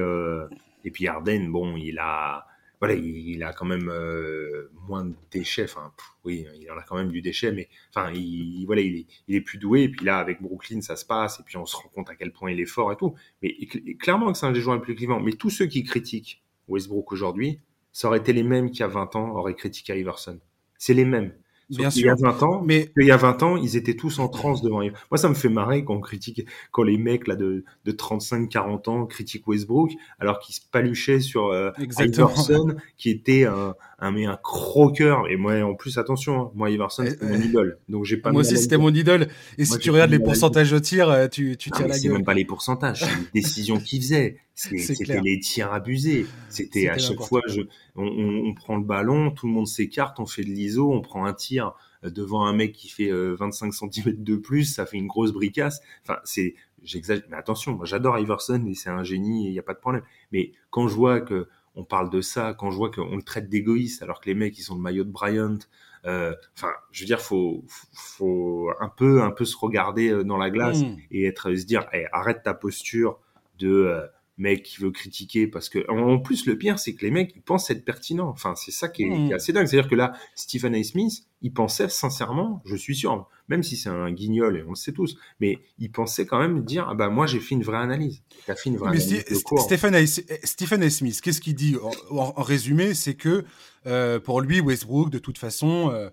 et 0.83 0.91
puis 0.91 1.07
Arden, 1.07 1.49
bon, 1.49 1.75
il 1.75 1.99
a 1.99 2.45
voilà, 2.79 2.93
il, 2.93 3.43
a 3.43 3.53
quand 3.53 3.65
même 3.65 3.89
euh, 3.89 4.69
moins 4.87 5.05
de 5.05 5.15
déchets. 5.31 5.63
Enfin, 5.63 5.91
oui, 6.23 6.45
il 6.59 6.69
en 6.71 6.77
a 6.77 6.83
quand 6.83 6.95
même 6.95 7.11
du 7.11 7.21
déchet, 7.21 7.51
mais 7.51 7.69
enfin, 7.89 8.11
il, 8.13 8.65
voilà, 8.65 8.81
il 8.81 8.97
est, 8.97 9.05
il 9.27 9.35
est, 9.35 9.41
plus 9.41 9.57
doué. 9.57 9.83
Et 9.83 9.89
puis 9.89 10.05
là, 10.05 10.19
avec 10.19 10.41
Brooklyn, 10.41 10.81
ça 10.81 10.95
se 10.95 11.05
passe. 11.05 11.39
Et 11.39 11.43
puis 11.43 11.57
on 11.57 11.65
se 11.65 11.75
rend 11.75 11.89
compte 11.89 12.09
à 12.09 12.15
quel 12.15 12.31
point 12.31 12.51
il 12.51 12.59
est 12.59 12.67
fort 12.67 12.91
et 12.91 12.95
tout. 12.95 13.15
Mais 13.41 13.55
clairement 13.99 14.31
que 14.31 14.37
c'est 14.37 14.45
un 14.45 14.51
des 14.51 14.61
joueurs 14.61 14.75
les 14.75 14.81
plus 14.81 14.95
clivants. 14.95 15.19
Mais 15.19 15.31
tous 15.31 15.49
ceux 15.49 15.65
qui 15.65 15.83
critiquent 15.83 16.43
Westbrook 16.67 17.11
aujourd'hui, 17.11 17.59
ça 17.91 18.09
aurait 18.09 18.19
été 18.19 18.31
les 18.31 18.43
mêmes 18.43 18.69
qui, 18.69 18.83
a 18.83 18.87
20 18.87 19.15
ans, 19.15 19.29
auraient 19.35 19.55
critiqué 19.55 19.97
Iverson. 19.99 20.39
C'est 20.77 20.93
les 20.93 21.05
mêmes. 21.05 21.33
Bien 21.69 21.89
sûr. 21.89 22.01
Il 22.01 22.05
y 22.05 22.09
a 22.09 22.15
20 22.15 22.43
ans, 22.43 22.63
mais 22.65 22.91
il 22.97 23.05
y 23.05 23.11
a 23.11 23.17
20 23.17 23.43
ans, 23.43 23.57
ils 23.57 23.75
étaient 23.75 23.95
tous 23.95 24.19
en 24.19 24.29
transe 24.29 24.61
devant. 24.61 24.79
Moi, 24.79 25.17
ça 25.17 25.27
me 25.27 25.33
fait 25.33 25.49
marrer 25.49 25.83
quand 25.83 25.95
on 25.95 25.99
critique, 25.99 26.45
quand 26.71 26.83
les 26.83 26.97
mecs 26.97 27.27
là 27.27 27.35
de, 27.35 27.65
de 27.83 27.91
35, 27.91 28.47
40 28.49 28.87
ans 28.87 29.05
critiquent 29.05 29.47
Westbrook, 29.47 29.91
alors 30.19 30.39
qu'ils 30.39 30.55
se 30.55 30.61
paluchaient 30.71 31.19
sur 31.19 31.47
euh, 31.47 31.71
Iverson, 31.77 32.75
qui 32.97 33.09
était 33.09 33.45
un, 33.45 33.75
un, 33.99 34.11
mais 34.11 34.25
un 34.25 34.37
croqueur. 34.41 35.27
Et 35.29 35.35
moi, 35.35 35.61
en 35.61 35.75
plus, 35.75 35.97
attention, 35.97 36.41
hein, 36.41 36.51
moi, 36.55 36.69
Iverson, 36.69 37.05
c'était 37.05 37.25
mon 37.25 37.41
idole. 37.41 37.77
Donc, 37.89 38.05
j'ai 38.05 38.17
pas. 38.17 38.31
Moi 38.31 38.41
aussi, 38.41 38.57
c'était 38.57 38.77
mon 38.77 38.93
idole. 38.93 39.27
Et 39.57 39.65
si 39.65 39.77
tu 39.79 39.91
regardes 39.91 40.11
les 40.11 40.19
pourcentages 40.19 40.71
de 40.71 40.79
tir, 40.79 41.09
euh, 41.09 41.27
tu, 41.27 41.57
tu 41.57 41.69
tires 41.71 41.87
la 41.87 41.95
gueule. 41.95 42.01
C'est 42.01 42.09
même 42.09 42.23
pas 42.23 42.33
les 42.33 42.45
pourcentages, 42.45 43.01
c'est 43.01 43.07
les 43.33 43.41
décisions 43.41 43.79
qu'il 43.79 44.01
faisait. 44.01 44.37
C'était 44.57 45.21
les 45.21 45.39
tirs 45.39 45.71
abusés. 45.71 46.25
C'était 46.49 46.89
à 46.89 46.97
chaque 46.97 47.21
fois, 47.21 47.41
je, 47.47 47.61
on, 47.95 48.07
on, 48.07 48.53
prend 48.55 48.75
le 48.75 48.83
ballon, 48.83 49.29
tout 49.29 49.45
le 49.45 49.53
monde 49.53 49.67
s'écarte, 49.67 50.19
on 50.19 50.25
fait 50.25 50.43
de 50.43 50.49
l'ISO, 50.49 50.91
on 50.91 51.01
prend 51.01 51.25
un 51.25 51.33
tir 51.33 51.75
euh, 52.03 52.09
devant 52.09 52.43
un 52.43 52.53
mec 52.53 52.73
qui 52.73 52.89
fait 52.89 53.11
25 53.11 53.67
euh, 53.67 53.89
cm 53.91 54.23
de 54.23 54.35
plus, 54.35 54.65
ça 54.65 54.87
fait 54.87 54.97
une 54.97 55.05
grosse 55.05 55.31
bricasse. 55.31 55.79
Enfin, 56.01 56.17
c'est, 56.23 56.55
j'exagère, 56.81 57.23
mais 57.29 57.37
attention, 57.37 57.75
moi 57.75 57.85
j'adore 57.85 58.17
Iverson 58.17 58.65
et 58.67 58.73
c'est 58.73 58.89
un 58.89 59.03
génie 59.03 59.45
et 59.45 59.49
il 59.49 59.53
n'y 59.53 59.59
a 59.59 59.63
pas 59.63 59.75
de 59.75 59.79
problème. 59.79 60.03
Mais 60.31 60.53
quand 60.71 60.87
je 60.87 60.95
vois 60.95 61.21
que 61.21 61.47
on 61.75 61.83
parle 61.83 62.09
de 62.09 62.21
ça, 62.21 62.55
quand 62.57 62.71
je 62.71 62.77
vois 62.77 62.89
qu'on 62.89 63.15
le 63.15 63.21
traite 63.21 63.49
d'égoïste 63.49 64.01
alors 64.01 64.19
que 64.19 64.25
les 64.25 64.33
mecs 64.33 64.57
ils 64.57 64.63
sont 64.63 64.73
le 64.73 64.81
maillot 64.81 65.03
de 65.03 65.11
Bryant, 65.11 65.59
euh, 66.05 66.33
enfin, 66.55 66.71
je 66.91 67.01
veux 67.01 67.05
dire, 67.05 67.21
faut, 67.21 67.63
faut 67.93 68.71
un 68.79 68.89
peu, 68.89 69.21
un 69.21 69.29
peu 69.29 69.45
se 69.45 69.55
regarder 69.55 70.23
dans 70.23 70.37
la 70.37 70.49
glace 70.49 70.81
hmm. 70.81 70.95
et 71.11 71.25
être, 71.25 71.53
se 71.53 71.65
dire, 71.65 71.85
arrête 72.11 72.41
ta 72.41 72.55
posture 72.55 73.19
de 73.59 74.09
mec 74.37 74.63
qui 74.63 74.77
veut 74.81 74.91
critiquer 74.91 75.47
parce 75.47 75.67
que 75.69 75.89
en 75.89 76.19
plus 76.19 76.45
le 76.45 76.57
pire 76.57 76.77
c'est 76.79 76.93
que 76.93 77.03
les 77.03 77.11
mecs 77.11 77.33
ils 77.35 77.41
pensent 77.41 77.69
être 77.71 77.83
pertinents. 77.83 78.29
Enfin 78.29 78.53
c'est 78.55 78.71
ça 78.71 78.87
qui 78.87 79.03
est, 79.03 79.09
Mm. 79.09 79.25
qui 79.27 79.31
est 79.31 79.35
assez 79.35 79.53
dingue. 79.53 79.65
C'est-à-dire 79.67 79.89
que 79.89 79.95
là 79.95 80.13
Stephen 80.35 80.75
A. 80.75 80.83
Smith 80.83 81.23
il 81.41 81.53
pensait 81.53 81.87
sincèrement, 81.89 82.61
je 82.65 82.75
suis 82.75 82.95
sûr, 82.95 83.27
même 83.47 83.61
si 83.63 83.77
c'est 83.77 83.89
un 83.89 84.11
guignol 84.11 84.57
et 84.57 84.63
on 84.63 84.69
le 84.69 84.75
sait 84.75 84.91
tous, 84.91 85.17
mais 85.39 85.59
il 85.79 85.91
pensait 85.91 86.25
quand 86.25 86.39
même 86.39 86.63
dire 86.63 86.87
ah 86.89 86.95
bah 86.95 87.09
moi 87.09 87.25
j'ai 87.27 87.39
fait 87.39 87.55
une 87.55 87.63
vraie 87.63 87.77
analyse. 87.77 88.21
T'as 88.45 88.55
fait 88.55 88.69
une 88.69 88.77
vraie 88.77 88.91
Mais 88.91 89.01
analyse 89.03 89.25
de 89.25 89.57
Stephen 89.59 89.95
A. 89.95 90.05
Stephen 90.43 90.83
A. 90.83 90.89
Smith, 90.89 91.19
qu'est-ce 91.21 91.41
qu'il 91.41 91.55
dit 91.55 91.75
en, 92.11 92.15
en- 92.15 92.33
en 92.35 92.41
résumé 92.43 92.93
C'est 92.93 93.15
que 93.15 93.43
euh, 93.85 94.19
pour 94.19 94.41
lui, 94.41 94.59
Westbrook, 94.59 95.09
de 95.09 95.19
toute 95.19 95.37
façon, 95.37 95.89
euh, 95.91 96.09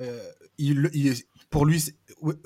euh, 0.00 0.18
il, 0.58 0.90
il- 0.94 1.14
pour 1.50 1.64
lui, 1.66 1.82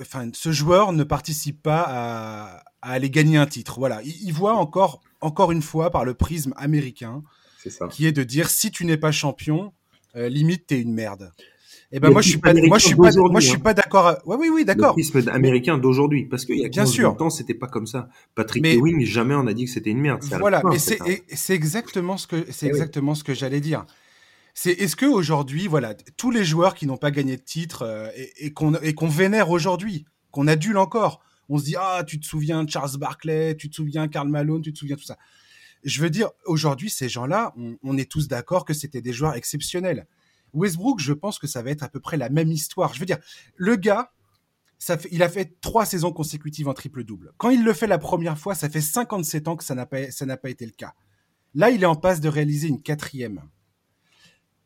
enfin, 0.01 0.29
ce 0.33 0.51
joueur 0.51 0.93
ne 0.93 1.03
participe 1.03 1.61
pas 1.61 1.83
à, 1.87 2.63
à 2.81 2.91
aller 2.91 3.09
gagner 3.09 3.37
un 3.37 3.45
titre. 3.47 3.75
Voilà, 3.79 4.01
il, 4.03 4.15
il 4.23 4.33
voit 4.33 4.53
encore, 4.55 5.01
encore 5.21 5.51
une 5.51 5.61
fois 5.61 5.89
par 5.91 6.05
le 6.05 6.13
prisme 6.13 6.53
américain, 6.57 7.23
ça. 7.69 7.87
qui 7.87 8.05
est 8.05 8.11
de 8.13 8.23
dire 8.23 8.49
si 8.49 8.71
tu 8.71 8.85
n'es 8.85 8.97
pas 8.97 9.11
champion, 9.11 9.73
euh, 10.15 10.29
limite 10.29 10.67
t'es 10.67 10.79
une 10.79 10.93
merde. 10.93 11.31
Et 11.91 11.97
Le 11.97 11.99
ben 12.01 12.09
moi 12.11 12.21
je 12.21 12.29
suis 12.29 12.37
pas, 12.39 12.53
moi 12.55 12.79
je 12.79 12.85
suis 12.87 12.95
pas, 12.95 13.11
moi 13.11 13.39
je 13.39 13.47
suis 13.47 13.57
hein. 13.57 13.59
pas 13.59 13.73
d'accord. 13.75 14.07
à- 14.07 14.19
Ouais 14.25 14.35
oui 14.39 14.49
oui 14.51 14.61
Le 14.61 14.65
d'accord. 14.65 14.93
prisme 14.93 15.21
américain 15.29 15.77
d'aujourd'hui, 15.77 16.25
parce 16.25 16.43
qu'il 16.45 16.57
y 16.57 16.65
a 16.65 16.69
Bien 16.69 16.83
15 16.83 16.91
sûr. 16.91 17.21
ans, 17.21 17.29
c'était 17.29 17.53
pas 17.53 17.67
comme 17.67 17.85
ça. 17.85 18.09
Patrick 18.33 18.63
Mais- 18.63 18.73
Ewing, 18.75 19.05
jamais 19.05 19.35
on 19.35 19.45
a 19.45 19.53
dit 19.53 19.65
que 19.65 19.69
c'était 19.71 19.91
une 19.91 19.99
merde. 20.01 20.23
Voilà, 20.39 20.63
mais 20.65 20.79
c'est 20.79 21.53
exactement 21.53 22.17
ce 22.17 22.25
que 22.25 22.47
c'est 22.49 22.65
Eh 22.65 22.69
oui. 22.69 22.75
exactement 22.77 23.13
ce 23.13 23.23
que 23.23 23.33
j'allais 23.35 23.59
dire. 23.61 23.85
C'est 24.53 24.71
est-ce 24.71 24.95
que 24.95 25.05
aujourd'hui, 25.05 25.67
voilà, 25.67 25.95
tous 26.15 26.29
les 26.29 26.45
joueurs 26.45 26.75
qui 26.75 26.85
n'ont 26.85 26.97
pas 26.97 27.11
gagné 27.11 27.37
de 27.37 27.41
titre 27.41 27.81
euh, 27.81 28.09
et, 28.37 28.53
qu'on 28.53 29.07
vénère 29.07 29.49
aujourd'hui, 29.49 30.05
qu'on 30.31 30.47
adule 30.47 30.77
encore, 30.77 31.21
on 31.49 31.57
se 31.57 31.65
dit 31.65 31.75
ah 31.77 32.03
tu 32.05 32.19
te 32.19 32.25
souviens 32.25 32.63
de 32.63 32.69
Charles 32.69 32.97
Barkley, 32.97 33.55
tu 33.55 33.69
te 33.69 33.75
souviens 33.75 34.07
Karl 34.07 34.29
Malone, 34.29 34.61
tu 34.61 34.71
te 34.71 34.77
souviens 34.77 34.95
tout 34.95 35.03
ça. 35.03 35.17
Je 35.83 36.01
veux 36.01 36.09
dire 36.09 36.29
aujourd'hui 36.45 36.89
ces 36.89 37.09
gens-là, 37.09 37.53
on, 37.83 37.97
est 37.97 38.09
tous 38.09 38.27
d'accord 38.27 38.63
que 38.63 38.73
c'était 38.73 39.01
des 39.01 39.11
joueurs 39.11 39.35
exceptionnels. 39.35 40.07
Westbrook, 40.53 40.99
je 40.99 41.13
pense 41.13 41.39
que 41.39 41.47
ça 41.47 41.61
va 41.63 41.71
être 41.71 41.83
à 41.83 41.89
peu 41.89 41.99
près 41.99 42.15
la 42.15 42.29
même 42.29 42.51
histoire. 42.51 42.93
Je 42.93 42.99
veux 42.99 43.05
dire, 43.07 43.17
le 43.55 43.75
gars, 43.75 44.11
il 45.11 45.23
a 45.23 45.29
fait 45.29 45.59
trois 45.61 45.85
saisons 45.85 46.11
consécutives 46.11 46.67
en 46.67 46.73
triple-double. 46.73 47.33
Quand 47.37 47.49
il 47.49 47.63
le 47.63 47.73
fait 47.73 47.87
la 47.87 47.97
première 47.97 48.37
fois, 48.37 48.53
ça 48.53 48.69
fait 48.69 48.81
57 48.81 49.47
ans 49.47 49.55
que 49.55 49.63
ça 49.63 49.75
n'a 49.75 49.85
pas, 49.85 50.11
ça 50.11 50.25
n'a 50.25 50.37
pas 50.37 50.49
été 50.49 50.65
le 50.65 50.71
cas. 50.71 50.93
Là, 51.55 51.69
il 51.69 51.83
est 51.83 51.87
en 51.87 51.95
passe 51.95 52.19
de 52.19 52.29
réaliser 52.29 52.67
une 52.67 52.81
quatrième. 52.81 53.41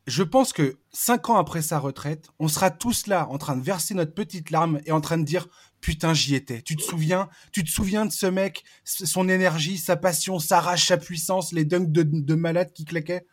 Je 0.07 0.23
pense 0.23 0.53
que 0.53 0.77
cinq 0.91 1.29
ans 1.29 1.35
après 1.35 1.61
sa 1.61 1.79
retraite, 1.79 2.29
on 2.39 2.47
sera 2.47 2.71
tous 2.71 3.07
là 3.07 3.27
en 3.29 3.37
train 3.37 3.57
de 3.57 3.61
verser 3.63 3.93
notre 3.93 4.13
petite 4.13 4.51
larme 4.51 4.79
et 4.85 4.91
en 4.91 5.01
train 5.01 5.17
de 5.17 5.23
dire 5.25 5.47
putain 5.81 6.13
j'y 6.13 6.33
étais. 6.33 6.61
Tu 6.61 6.75
te 6.77 6.81
souviens 6.81 7.27
Tu 7.51 7.63
te 7.63 7.69
souviens 7.69 8.05
de 8.05 8.11
ce 8.11 8.25
mec, 8.25 8.63
son 8.85 9.27
énergie, 9.27 9.77
sa 9.77 9.97
passion, 9.97 10.39
sa 10.39 10.61
rage, 10.61 10.85
sa 10.87 10.97
puissance, 10.97 11.51
les 11.51 11.65
dunks 11.65 11.91
de, 11.91 12.03
de 12.03 12.35
malade 12.35 12.71
qui 12.73 12.85
claquaient? 12.85 13.25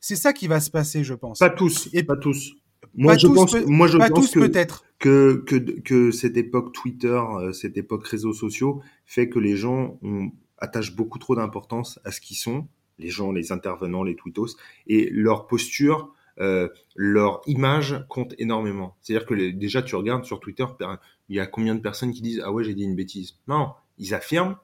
C'est 0.00 0.16
ça 0.16 0.32
qui 0.32 0.46
va 0.46 0.60
se 0.60 0.70
passer, 0.70 1.04
je 1.04 1.14
pense. 1.14 1.38
Pas 1.38 1.50
tous, 1.50 1.88
Et- 1.92 2.02
pas 2.02 2.16
tous. 2.16 2.52
Moi, 2.94 3.12
Pas 3.14 3.18
je 3.18 3.26
tous, 3.26 3.34
pense, 3.34 3.52
peut- 3.52 3.64
moi, 3.66 3.86
je 3.88 3.98
pas 3.98 4.08
pense 4.08 4.26
tous 4.30 4.34
que, 4.34 4.38
peut-être. 4.46 4.84
que, 4.98 5.42
que, 5.46 5.56
que 5.56 6.10
cette 6.12 6.36
époque 6.38 6.72
Twitter, 6.72 7.08
euh, 7.40 7.52
cette 7.52 7.76
époque 7.76 8.06
réseaux 8.06 8.32
sociaux, 8.32 8.80
fait 9.04 9.28
que 9.28 9.38
les 9.38 9.56
gens 9.56 9.98
ont, 10.02 10.30
attachent 10.58 10.94
beaucoup 10.96 11.18
trop 11.18 11.34
d'importance 11.36 11.98
à 12.04 12.10
ce 12.12 12.20
qu'ils 12.22 12.36
sont, 12.38 12.68
les 12.98 13.08
gens, 13.10 13.32
les 13.32 13.52
intervenants, 13.52 14.02
les 14.04 14.16
tweetos, 14.16 14.56
et 14.86 15.08
leur 15.10 15.46
posture, 15.46 16.12
euh, 16.38 16.68
leur 16.94 17.40
image 17.46 18.04
compte 18.08 18.34
énormément. 18.38 18.96
C'est-à-dire 19.00 19.26
que 19.26 19.34
les- 19.34 19.52
déjà, 19.52 19.82
tu 19.82 19.96
regardes 19.96 20.24
sur 20.24 20.38
Twitter, 20.40 20.64
per- 20.78 20.96
il 21.28 21.36
y 21.36 21.40
a 21.40 21.46
combien 21.46 21.74
de 21.74 21.80
personnes 21.80 22.12
qui 22.12 22.20
disent 22.22 22.42
Ah 22.44 22.52
ouais, 22.52 22.62
j'ai 22.64 22.74
dit 22.74 22.84
une 22.84 22.94
bêtise. 22.96 23.36
Non, 23.48 23.70
ils 23.98 24.14
affirment. 24.14 24.56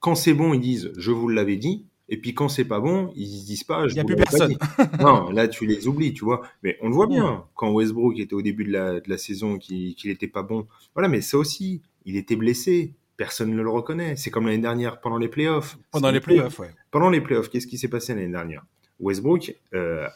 Quand 0.00 0.14
c'est 0.14 0.34
bon, 0.34 0.52
ils 0.54 0.60
disent 0.60 0.92
Je 0.96 1.10
vous 1.10 1.28
l'avais 1.28 1.56
dit. 1.56 1.86
Et 2.08 2.20
puis 2.20 2.34
quand 2.34 2.48
c'est 2.48 2.64
pas 2.66 2.78
bon, 2.78 3.12
ils 3.16 3.40
se 3.40 3.46
disent 3.46 3.64
pas. 3.64 3.88
Je 3.88 3.94
Il 3.94 3.96
y 3.96 4.00
a 4.00 4.02
vous 4.02 4.08
plus 4.08 4.16
personne. 4.16 4.50
dit. 4.52 4.58
non, 5.00 5.30
là 5.30 5.48
tu 5.48 5.66
les 5.66 5.88
oublies, 5.88 6.12
tu 6.12 6.24
vois. 6.24 6.42
Mais 6.62 6.76
on 6.80 6.88
le 6.88 6.94
voit 6.94 7.08
bien 7.08 7.44
quand 7.56 7.72
Westbrook 7.72 8.18
était 8.20 8.34
au 8.34 8.42
début 8.42 8.62
de 8.64 8.70
la, 8.72 9.00
de 9.00 9.08
la 9.10 9.18
saison, 9.18 9.58
qu'il 9.58 9.94
qu'il 9.96 10.10
était 10.12 10.28
pas 10.28 10.42
bon. 10.44 10.66
Voilà, 10.94 11.08
mais 11.08 11.20
ça 11.20 11.36
aussi, 11.38 11.82
il 12.04 12.16
était 12.16 12.36
blessé. 12.36 12.94
Personne 13.16 13.54
ne 13.54 13.62
le 13.62 13.70
reconnaît. 13.70 14.16
C'est 14.16 14.30
comme 14.30 14.46
l'année 14.46 14.58
dernière 14.58 15.00
pendant 15.00 15.18
les 15.18 15.28
playoffs. 15.28 15.78
Pendant 15.90 16.10
les 16.10 16.20
playoffs, 16.20 16.58
ouais. 16.58 16.74
Pendant 16.90 17.10
les 17.10 17.20
playoffs, 17.20 17.48
qu'est-ce 17.48 17.66
qui 17.66 17.78
s'est 17.78 17.88
passé 17.88 18.14
l'année 18.14 18.28
dernière? 18.28 18.64
Westbrook, 19.00 19.54
euh, 19.74 20.06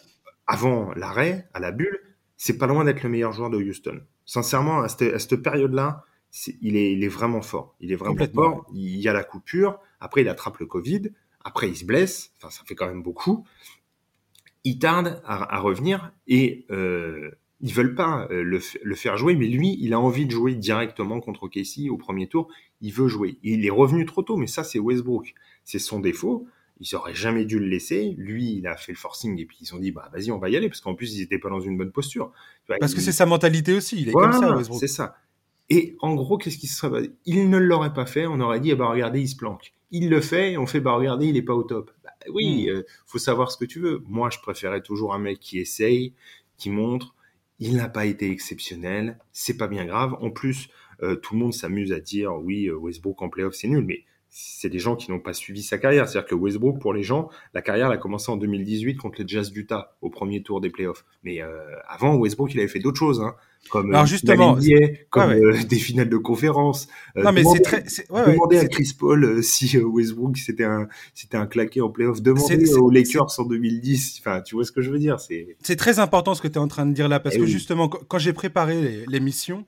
avant 0.47 0.93
l'arrêt, 0.95 1.49
à 1.55 1.61
la 1.61 1.71
bulle, 1.71 1.99
c'est 2.37 2.59
pas 2.59 2.67
loin 2.67 2.85
d'être 2.85 3.03
le 3.03 3.09
meilleur 3.09 3.33
joueur 3.33 3.51
de 3.51 3.57
Houston. 3.57 4.01
Sincèrement, 4.25 4.81
à 4.81 4.89
cette, 4.89 5.15
à 5.15 5.19
cette 5.19 5.37
période-là, 5.37 6.05
il, 6.61 6.77
est, 6.77 6.93
il 6.93 7.03
est 7.03 7.09
vraiment 7.09 7.43
fort. 7.43 7.75
Il 7.81 7.93
est 7.93 7.97
vraiment 7.97 8.17
fort. 8.35 8.67
Il 8.73 8.99
y 8.99 9.09
a 9.09 9.13
la 9.13 9.25
coupure. 9.25 9.79
Après, 9.99 10.21
il 10.23 10.29
attrape 10.29 10.59
le 10.59 10.67
Covid. 10.67 11.11
Après, 11.45 11.69
il 11.69 11.77
se 11.77 11.85
blesse. 11.85 12.33
Enfin, 12.37 12.51
ça 12.51 12.63
fait 12.65 12.75
quand 12.75 12.87
même 12.87 13.03
beaucoup. 13.03 13.47
Il 14.65 14.79
tarde 14.79 15.23
à, 15.25 15.57
à 15.57 15.59
revenir 15.59 16.13
et 16.27 16.67
euh, 16.71 17.31
ils 17.61 17.73
veulent 17.73 17.95
pas 17.95 18.29
euh, 18.31 18.43
le, 18.43 18.61
le 18.83 18.95
faire 18.95 19.17
jouer, 19.17 19.35
mais 19.35 19.47
lui, 19.47 19.77
il 19.81 19.93
a 19.95 20.01
envie 20.01 20.27
de 20.27 20.31
jouer 20.33 20.55
directement 20.55 21.21
contre 21.21 21.49
Casey 21.49 21.89
au 21.89 21.97
premier 21.97 22.27
tour. 22.29 22.49
Il 22.81 22.93
veut 22.93 23.09
jouer. 23.09 23.39
Il 23.43 23.65
est 23.67 23.71
revenu 23.71 24.07
trop 24.07 24.23
tôt, 24.23 24.37
mais 24.37 24.47
ça, 24.47 24.65
c'est 24.65 24.79
Westbrook. 24.79 25.35
C'est 25.65 25.79
son 25.79 26.01
défaut. 26.01 26.47
Ils 26.81 26.97
auraient 26.97 27.15
jamais 27.15 27.45
dû 27.45 27.59
le 27.59 27.67
laisser. 27.67 28.15
Lui, 28.17 28.55
il 28.57 28.67
a 28.67 28.77
fait 28.77 28.93
le 28.93 28.97
forcing 28.99 29.39
et 29.39 29.45
puis 29.45 29.59
ils 29.61 29.75
ont 29.75 29.79
dit, 29.79 29.91
bah 29.91 30.09
vas-y, 30.15 30.31
on 30.31 30.39
va 30.39 30.49
y 30.49 30.57
aller 30.57 30.69
parce 30.69 30.81
qu'en 30.81 30.95
plus, 30.95 31.15
ils 31.15 31.23
étaient 31.23 31.39
pas 31.39 31.51
dans 31.51 31.61
une 31.61 31.77
bonne 31.77 31.93
posture. 31.93 32.33
Parce 32.67 32.95
que 32.95 33.01
il- 33.01 33.03
c'est 33.03 33.13
sa 33.13 33.27
mentalité 33.27 33.75
aussi. 33.75 34.01
Il 34.01 34.09
est 34.09 34.13
voilà, 34.13 34.31
comme 34.33 34.41
ça, 34.41 34.57
Westbrook. 34.57 34.81
c'est 34.81 34.87
ça. 34.89 35.17
Et 35.69 35.97
en 36.01 36.15
gros, 36.15 36.39
qu'est-ce 36.39 36.57
qui 36.59 36.67
se 36.67 36.77
serait 36.79 37.11
Il 37.27 37.51
ne 37.51 37.59
l'aurait 37.59 37.93
pas 37.93 38.07
fait. 38.07 38.27
On 38.27 38.41
aurait 38.41 38.61
dit, 38.61 38.71
eh 38.71 38.75
ben 38.77 38.87
regardez, 38.87 39.21
il 39.21 39.29
se 39.29 39.37
planque. 39.37 39.73
Il 39.91 40.09
le 40.09 40.21
fait 40.23 40.53
et 40.53 40.59
on 40.59 40.67
fait, 40.67 40.81
bah 40.81 40.93
regardez, 40.95 41.27
il 41.27 41.37
est 41.37 41.43
pas 41.43 41.55
au 41.55 41.63
top. 41.65 41.91
Bah, 42.03 42.11
oui, 42.33 42.67
Hmm. 42.67 42.77
euh, 42.77 42.83
faut 43.07 43.19
savoir 43.19 43.51
ce 43.53 43.59
que 43.59 43.65
tu 43.67 43.79
veux. 43.79 44.03
Moi, 44.09 44.31
je 44.31 44.39
préférais 44.39 44.81
toujours 44.83 45.13
un 45.15 45.19
mec 45.19 45.39
qui 45.39 45.59
essaye, 45.59 46.15
qui 46.57 46.71
montre. 46.71 47.15
Il 47.59 47.77
n'a 47.77 47.89
pas 47.91 48.07
été 48.07 48.31
exceptionnel. 48.31 49.19
C'est 49.33 49.57
pas 49.59 49.69
bien 49.69 49.85
grave. 49.85 50.17
En 50.23 50.31
plus, 50.31 50.69
euh, 51.03 51.17
tout 51.17 51.35
le 51.35 51.41
monde 51.41 51.53
s'amuse 51.55 51.93
à 51.93 52.01
dire, 52.01 52.33
oui, 52.43 52.67
euh, 52.69 52.75
Westbrook 52.77 53.21
en 53.23 53.29
playoff, 53.29 53.55
c'est 53.55 53.69
nul. 53.69 53.85
Mais 53.87 54.05
c'est 54.33 54.69
des 54.69 54.79
gens 54.79 54.95
qui 54.95 55.11
n'ont 55.11 55.19
pas 55.19 55.33
suivi 55.33 55.61
sa 55.61 55.77
carrière. 55.77 56.09
C'est-à-dire 56.09 56.29
que 56.29 56.37
Westbrook, 56.37 56.81
pour 56.81 56.93
les 56.95 57.03
gens, 57.03 57.29
la 57.53 57.63
carrière 57.63 57.89
elle 57.89 57.95
a 57.95 57.97
commencé 57.97 58.31
en 58.31 58.37
2018 58.37 58.95
contre 58.97 59.21
les 59.23 59.27
Jazz 59.27 59.51
d'Utah 59.51 59.97
au 60.03 60.09
premier 60.11 60.41
tour 60.43 60.61
des 60.61 60.71
playoffs. 60.71 61.05
Mais 61.25 61.43
euh, 61.43 61.49
avant, 61.89 62.15
Westbrook, 62.17 62.55
il 62.55 62.61
avait 62.61 62.69
fait 62.69 62.79
d'autres 62.79 62.99
choses, 62.99 63.21
hein, 63.21 63.35
comme 63.71 63.93
Alors 63.93 64.07
justement, 64.07 64.55
la 64.55 64.61
NBA, 64.61 64.87
comme 65.11 65.31
ouais, 65.31 65.41
euh, 65.43 65.65
des 65.69 65.77
finales 65.81 66.09
de 66.09 66.17
conférence. 66.17 66.87
Euh, 67.17 67.25
Non, 67.25 67.33
mais 67.33 67.41
demandez- 67.41 67.57
c'est 67.59 67.63
très. 67.65 67.89
c'est- 67.89 68.09
ouais, 68.13 68.21
ouais, 68.25 68.33
demandez 68.35 68.59
à 68.59 68.69
Chris 68.69 68.93
Paul 68.97 69.43
si 69.43 69.77
Westbrook 69.79 70.37
c'était 70.37 70.63
un 70.63 70.87
c'était 71.13 71.37
un 71.37 71.47
claqué 71.49 71.81
en 71.81 71.91
playoff. 71.91 72.23
Demandez 72.23 72.73
aux 72.75 72.89
Lakers 72.89 73.41
en 73.41 73.43
2010. 73.45 74.19
Enfin, 74.21 74.43
tu 74.43 74.55
vois 74.55 74.65
ce 74.65 74.71
que 74.71 74.81
je 74.81 74.93
veux 74.93 75.01
dire 75.01 75.17
C'est 75.19 75.77
très 75.77 75.99
important 75.99 76.37
ce 76.37 76.41
que 76.41 76.47
tu 76.47 76.55
es 76.55 76.59
en 76.59 76.69
train 76.69 76.87
de 76.87 76.93
dire 76.93 77.09
là, 77.09 77.19
parce 77.19 77.35
Eh 77.35 77.39
que 77.39 77.45
oui. 77.47 77.51
justement, 77.51 77.89
quand 77.89 78.19
j'ai 78.19 78.33
préparé 78.33 78.81
les- 78.81 79.07
l'émission, 79.07 79.67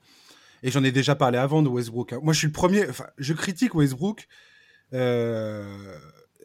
et 0.63 0.71
j'en 0.71 0.85
ai 0.85 0.93
déjà 0.93 1.15
parlé 1.15 1.39
avant 1.39 1.63
de 1.63 1.69
Westbrook, 1.69 2.13
hein, 2.13 2.21
moi 2.23 2.33
je 2.33 2.39
suis 2.39 2.47
le 2.49 2.53
premier, 2.53 2.89
enfin, 2.89 3.07
je 3.19 3.33
critique 3.33 3.75
Westbrook 3.75 4.27
euh, 4.95 5.95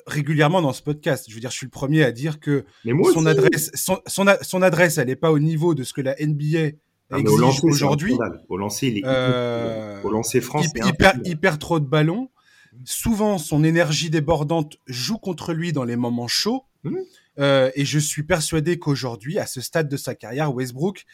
régulièrement 0.06 0.62
dans 0.62 0.74
ce 0.74 0.82
podcast. 0.82 1.26
Je 1.30 1.34
veux 1.36 1.42
dire, 1.42 1.52
je 1.52 1.56
suis 1.58 1.66
le 1.66 1.72
premier 1.72 2.04
à 2.04 2.12
dire 2.12 2.40
que 2.40 2.66
son 3.14 3.26
adresse, 3.26 3.72
son, 3.74 4.00
son, 4.08 4.28
a- 4.28 4.42
son 4.44 4.62
adresse, 4.62 4.98
elle 4.98 5.08
n'est 5.08 5.16
pas 5.16 5.32
au 5.32 5.40
niveau 5.40 5.76
de 5.76 5.84
ce 5.84 5.94
que 5.94 6.02
la 6.02 6.16
NBA 6.20 6.78
Ah, 7.12 7.20
exige 7.20 7.64
aujourd'hui. 7.64 8.16
Au 8.50 8.58
lancer, 8.58 8.88
il 8.88 8.98
est 9.00 9.02
Euh, 9.06 10.02
au 10.04 10.10
lancer 10.10 10.42
France. 10.42 10.68
il, 10.76 10.86
il 10.86 10.94
perd, 10.94 11.22
il 11.26 11.38
perd 11.40 11.60
trop 11.60 11.80
de 11.80 11.86
ballons. 11.86 12.30
Souvent, 12.86 13.38
son 13.38 13.64
énergie 13.64 14.10
débordante 14.10 14.78
joue 14.86 15.18
contre 15.18 15.54
lui 15.54 15.74
dans 15.74 15.84
les 15.84 15.96
moments 15.96 16.28
chauds. 16.28 16.64
Mhm. 16.84 16.98
Euh, 17.40 17.72
et 17.76 17.86
je 17.86 18.00
suis 18.00 18.24
persuadé 18.24 18.80
qu'aujourd'hui, 18.80 19.40
à 19.40 19.46
ce 19.46 19.62
stade 19.62 19.90
de 19.90 19.98
sa 19.98 20.16
carrière, 20.16 20.54
Westbrook, 20.54 21.06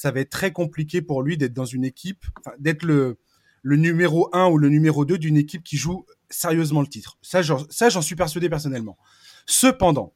ça 0.00 0.12
va 0.12 0.20
être 0.20 0.30
très 0.30 0.50
compliqué 0.50 1.02
pour 1.02 1.22
lui 1.22 1.36
d'être 1.36 1.52
dans 1.52 1.66
une 1.66 1.84
équipe, 1.84 2.24
d'être 2.58 2.84
le, 2.84 3.18
numéro 3.64 4.34
1 4.34 4.46
ou 4.48 4.56
le 4.56 4.70
numéro 4.70 5.04
2 5.04 5.18
d'une 5.18 5.36
équipe 5.36 5.62
qui 5.62 5.76
joue 5.76 6.06
sérieusement 6.30 6.80
le 6.80 6.86
titre. 6.86 7.18
Ça, 7.20 7.42
j'en 7.42 8.00
suis 8.00 8.16
persuadé 8.16 8.48
personnellement. 8.48 8.96
Cependant, 9.44 10.14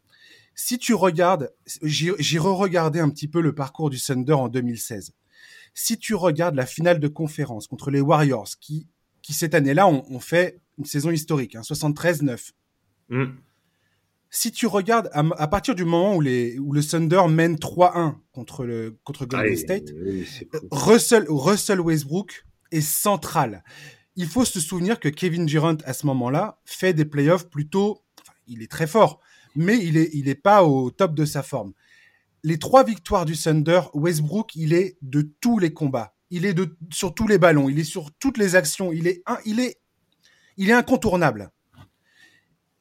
si 0.55 0.79
tu 0.79 0.95
regardes, 0.95 1.53
j'ai 1.83 2.39
re-regardé 2.39 2.99
un 2.99 3.11
petit 3.11 3.29
peu 3.29 3.43
le 3.43 3.55
parcours 3.55 3.91
du 3.91 4.01
Thunder 4.01 4.33
en 4.33 4.49
2016. 4.49 5.13
Si 5.75 5.99
tu 5.99 6.15
regardes 6.15 6.55
la 6.55 6.65
finale 6.65 6.99
de 6.99 7.09
conférence 7.09 7.67
contre 7.67 7.91
les 7.91 8.01
Warriors, 8.01 8.49
qui, 8.59 8.89
cette 9.29 9.53
année-là 9.53 9.87
ont, 9.87 10.19
fait 10.21 10.63
une 10.79 10.87
saison 10.87 11.11
historique, 11.11 11.57
hein, 11.57 11.61
73-9. 11.61 12.53
Hum. 13.11 13.37
Si 14.37 14.51
tu 14.51 14.67
regardes 14.67 15.09
à, 15.13 15.21
à 15.39 15.47
partir 15.47 15.77
du 15.77 15.85
moment 15.85 16.17
où, 16.17 16.21
les, 16.21 16.59
où 16.59 16.73
le 16.73 16.83
Thunder 16.83 17.23
mène 17.29 17.55
3-1 17.55 18.17
contre, 18.33 18.65
le, 18.65 18.99
contre 19.05 19.27
Golden 19.27 19.47
Allez, 19.47 19.57
State, 19.57 19.91
oui, 19.95 20.25
fou. 20.25 20.67
Russell, 20.73 21.25
Russell 21.29 21.81
Westbrook 21.81 22.45
est 22.73 22.81
central. 22.81 23.63
Il 24.17 24.27
faut 24.27 24.45
se 24.45 24.59
souvenir 24.59 24.99
que 24.99 25.09
Kevin 25.09 25.47
Durant, 25.47 25.77
à 25.85 25.93
ce 25.93 26.05
moment-là, 26.07 26.59
fait 26.65 26.93
des 26.93 27.05
playoffs 27.05 27.49
plutôt. 27.49 28.03
Enfin, 28.21 28.37
il 28.49 28.61
est 28.61 28.71
très 28.71 28.89
fort, 28.89 29.21
mais 29.55 29.79
il 29.79 29.97
est, 29.97 30.11
il 30.15 30.29
est 30.29 30.35
pas 30.35 30.65
au 30.65 30.91
top 30.91 31.15
de 31.15 31.25
sa 31.25 31.45
forme. 31.45 31.73
Les 32.43 32.59
trois 32.59 32.83
victoires 32.83 33.27
du 33.27 33.37
Thunder, 33.37 33.83
Westbrook, 33.95 34.57
il 34.57 34.73
est 34.73 34.99
de 35.01 35.31
tous 35.41 35.61
les 35.61 35.73
combats. 35.73 36.17
Il 36.31 36.45
est 36.45 36.55
de, 36.55 36.77
sur 36.91 37.15
tous 37.15 37.29
les 37.29 37.39
ballons. 37.39 37.69
Il 37.69 37.79
est 37.79 37.85
sur 37.85 38.11
toutes 38.19 38.39
les 38.39 38.57
actions. 38.57 38.91
Il 38.93 39.07
est, 39.07 39.23
un, 39.27 39.39
il 39.45 39.61
est, 39.61 39.79
il 40.57 40.71
est 40.71 40.75
incontournable. 40.75 41.53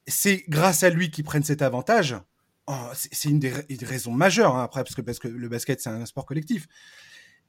C'est 0.08 0.44
grâce 0.50 0.84
à 0.84 0.89
lui 0.89 1.12
qu'ils 1.12 1.24
prennent 1.24 1.44
cet 1.44 1.62
avantage. 1.62 2.16
Oh, 2.68 2.74
c'est 2.94 3.30
une, 3.30 3.39
des 3.39 3.52
raisons 3.82 4.12
majeures, 4.12 4.56
hein, 4.56 4.63
après, 4.63 4.84
parce 4.84 4.96
que, 4.96 5.02
parce 5.02 5.20
que 5.20 5.28
le 5.28 5.50
basket, 5.50 5.82
c'est 5.82 5.89
un 5.89 6.06
sport 6.06 6.26
collectif. 6.26 6.68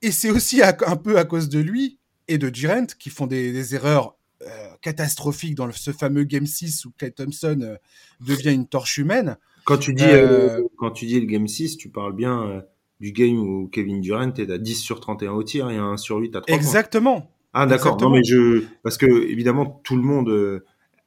Et 0.02 0.10
c'est 0.10 0.30
aussi 0.30 0.60
un 0.62 0.96
peu 0.96 1.18
à 1.18 1.24
cause 1.24 1.48
de 1.48 1.60
lui 1.60 1.98
et 2.28 2.38
de 2.38 2.50
Durant 2.50 2.86
qui 2.98 3.10
font 3.10 3.26
des, 3.26 3.74
erreurs 3.74 4.16
euh, 4.42 4.68
catastrophiques 4.82 5.54
dans 5.54 5.70
ce 5.72 5.92
fameux 5.92 6.24
Game 6.24 6.46
6 6.46 6.84
où 6.84 6.92
Clay 6.98 7.10
Thompson 7.10 7.58
euh, 7.62 7.76
devient 8.20 8.52
une 8.52 8.66
torche 8.66 8.98
humaine. 8.98 9.36
Quand 9.64 9.78
tu 9.78 9.94
dis, 9.94 10.04
euh, 10.04 10.62
quand 10.76 10.90
tu 10.90 11.06
dis 11.06 11.20
le 11.20 11.26
Game 11.26 11.48
6, 11.48 11.78
tu 11.78 11.88
parles 11.88 12.14
bien 12.14 12.62
du 13.00 13.12
game 13.12 13.38
où 13.38 13.68
Kevin 13.68 14.00
Durant 14.00 14.32
est 14.34 14.50
à 14.50 14.58
10 14.58 14.74
sur 14.74 15.00
31 15.00 15.32
au 15.32 15.42
tir 15.42 15.70
et 15.70 15.78
à 15.78 15.82
1 15.82 15.96
sur 15.96 16.18
8 16.18 16.36
à 16.36 16.40
3 16.42 16.54
Exactement. 16.54 17.30
Ah 17.54 17.66
d'accord. 17.66 17.98
Non 18.00 18.10
mais 18.10 18.22
je 18.24 18.64
parce 18.82 18.98
que 18.98 19.06
évidemment 19.06 19.80
tout 19.84 19.96
le 19.96 20.02
monde 20.02 20.62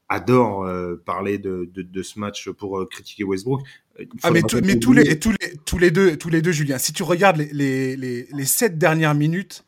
adore 0.09 0.69
parler 1.05 1.37
de, 1.37 1.69
de, 1.73 2.01
ce 2.01 2.19
match 2.19 2.49
pour 2.49 2.87
critiquer 2.89 3.23
Westbrook. 3.23 3.61
Ah 4.23 4.31
mais, 4.31 4.41
mais 4.63 4.79
tous 4.79 4.93
les 4.93 5.19
tous 5.19 5.31
les 5.31 5.57
tous 5.65 5.77
les 5.77 5.91
deux 5.91 6.17
tous 6.17 6.29
les 6.29 6.41
deux 6.41 6.51
Julien, 6.51 6.77
si 6.77 6.93
tu 6.93 7.03
regardes 7.03 7.37
les 7.37 7.51
les 7.51 7.95
les, 7.95 8.27
les 8.31 8.45
sept 8.45 8.77
dernières 8.77 9.15
minutes, 9.15 9.65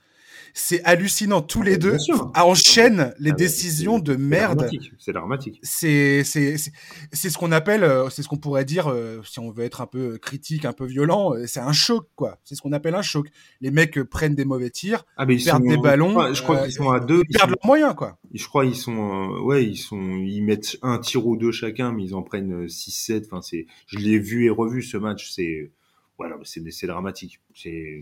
c'est 0.53 0.83
hallucinant. 0.83 1.41
Tous 1.41 1.61
les 1.61 1.77
deux 1.77 1.97
enchaînent 2.35 3.13
les 3.19 3.31
ah 3.31 3.35
décisions 3.35 3.99
de 3.99 4.15
merde. 4.15 4.69
C'est 4.97 5.13
dramatique. 5.13 5.59
C'est 5.63 6.23
ce 6.23 7.37
qu'on 7.37 7.51
appelle, 7.51 7.83
euh, 7.83 8.09
c'est 8.09 8.23
ce 8.23 8.27
qu'on 8.27 8.37
pourrait 8.37 8.65
dire 8.65 8.87
euh, 8.87 9.21
si 9.23 9.39
on 9.39 9.51
veut 9.51 9.63
être 9.63 9.81
un 9.81 9.87
peu 9.87 10.17
critique, 10.17 10.65
un 10.65 10.73
peu 10.73 10.85
violent. 10.85 11.33
Euh, 11.33 11.45
c'est 11.47 11.59
un 11.59 11.73
choc 11.73 12.07
quoi. 12.15 12.39
C'est 12.43 12.55
ce 12.55 12.61
qu'on 12.61 12.71
appelle 12.71 12.95
un 12.95 13.01
choc. 13.01 13.27
Les 13.61 13.71
mecs 13.71 14.01
prennent 14.03 14.35
des 14.35 14.45
mauvais 14.45 14.69
tirs, 14.69 15.05
ah, 15.17 15.25
perdent 15.25 15.63
des 15.63 15.77
ballons. 15.77 16.33
je 16.33 16.41
crois 16.41 16.63
qu'ils 16.63 16.73
sont 16.73 16.89
à 16.89 16.99
deux. 16.99 17.21
Ils 17.29 17.37
perdent 17.37 17.51
leurs 17.51 17.65
moyens 17.65 17.93
quoi. 17.95 18.17
Je 18.33 18.45
crois 18.45 18.65
ils 18.65 18.75
sont 18.75 19.39
ouais 19.43 19.65
ils 19.65 19.77
sont 19.77 20.17
ils 20.17 20.41
mettent 20.41 20.77
un 20.81 20.97
tir 20.99 21.25
ou 21.25 21.35
deux 21.37 21.51
chacun, 21.51 21.91
mais 21.91 22.03
ils 22.03 22.15
en 22.15 22.21
prennent 22.21 22.65
6-7. 22.65 23.25
Enfin 23.25 23.41
c'est 23.41 23.67
je 23.87 23.97
l'ai 23.97 24.19
vu 24.19 24.45
et 24.45 24.49
revu 24.49 24.81
ce 24.81 24.97
match. 24.97 25.31
C'est 25.31 25.71
voilà 26.17 26.37
c'est 26.43 26.61
c'est 26.71 26.87
dramatique. 26.87 27.39
C'est 27.55 28.01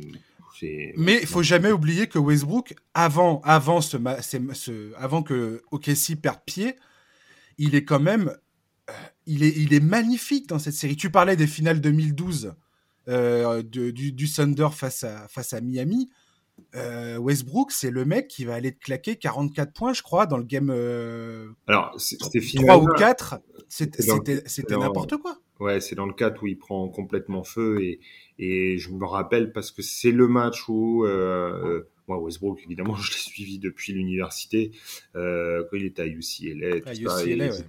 mais 0.95 1.19
il 1.21 1.27
faut 1.27 1.43
jamais 1.43 1.71
oublier 1.71 2.07
que 2.07 2.19
Westbrook, 2.19 2.75
avant, 2.93 3.41
avant, 3.43 3.81
ce, 3.81 3.97
ce, 4.53 4.93
avant 4.95 5.23
que 5.23 5.61
OKC 5.71 6.15
perde 6.21 6.39
pied, 6.45 6.75
il 7.57 7.75
est 7.75 7.83
quand 7.83 7.99
même, 7.99 8.35
euh, 8.89 8.93
il 9.25 9.43
est, 9.43 9.55
il 9.55 9.73
est 9.73 9.79
magnifique 9.79 10.47
dans 10.47 10.59
cette 10.59 10.73
série. 10.73 10.95
Tu 10.95 11.09
parlais 11.09 11.35
des 11.35 11.47
finales 11.47 11.81
2012 11.81 12.53
euh, 13.07 13.61
du, 13.63 13.93
du, 13.93 14.31
Thunder 14.31 14.69
face 14.71 15.03
à, 15.03 15.27
face 15.27 15.53
à 15.53 15.61
Miami. 15.61 16.09
Euh, 16.75 17.17
Westbrook, 17.17 17.71
c'est 17.71 17.91
le 17.91 18.03
mec 18.03 18.27
qui 18.27 18.43
va 18.43 18.55
aller 18.55 18.71
te 18.71 18.79
claquer 18.79 19.15
44 19.15 19.73
points, 19.73 19.93
je 19.93 20.01
crois, 20.01 20.25
dans 20.25 20.37
le 20.37 20.43
game. 20.43 20.69
Alors, 21.67 21.93
c'était 21.99 22.41
3 22.41 22.77
ou 22.77 22.87
4. 22.97 23.39
C'était 23.69 24.77
n'importe 24.77 25.17
quoi. 25.17 25.37
Ouais, 25.59 25.79
c'est 25.79 25.95
dans 25.95 26.05
le 26.05 26.13
4 26.13 26.43
où 26.43 26.47
il 26.47 26.57
prend 26.57 26.87
complètement 26.87 27.43
feu 27.43 27.81
et, 27.81 27.99
et 28.39 28.77
je 28.77 28.89
me 28.91 29.05
rappelle 29.05 29.51
parce 29.51 29.71
que 29.71 29.81
c'est 29.81 30.11
le 30.11 30.27
match 30.27 30.69
où 30.69 31.05
euh, 31.05 31.81
moi 32.07 32.19
Westbrook 32.19 32.59
évidemment 32.63 32.95
je 33.01 33.11
l'ai 33.11 33.17
suivi 33.17 33.59
depuis 33.59 33.93
l'université 33.93 34.71
euh, 35.15 35.63
quand 35.69 35.77
il 35.77 35.85
était 35.85 36.03
à 36.03 36.07
UCLA. 36.07 36.77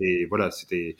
et, 0.01 0.27
voilà, 0.27 0.51
c'était 0.51 0.97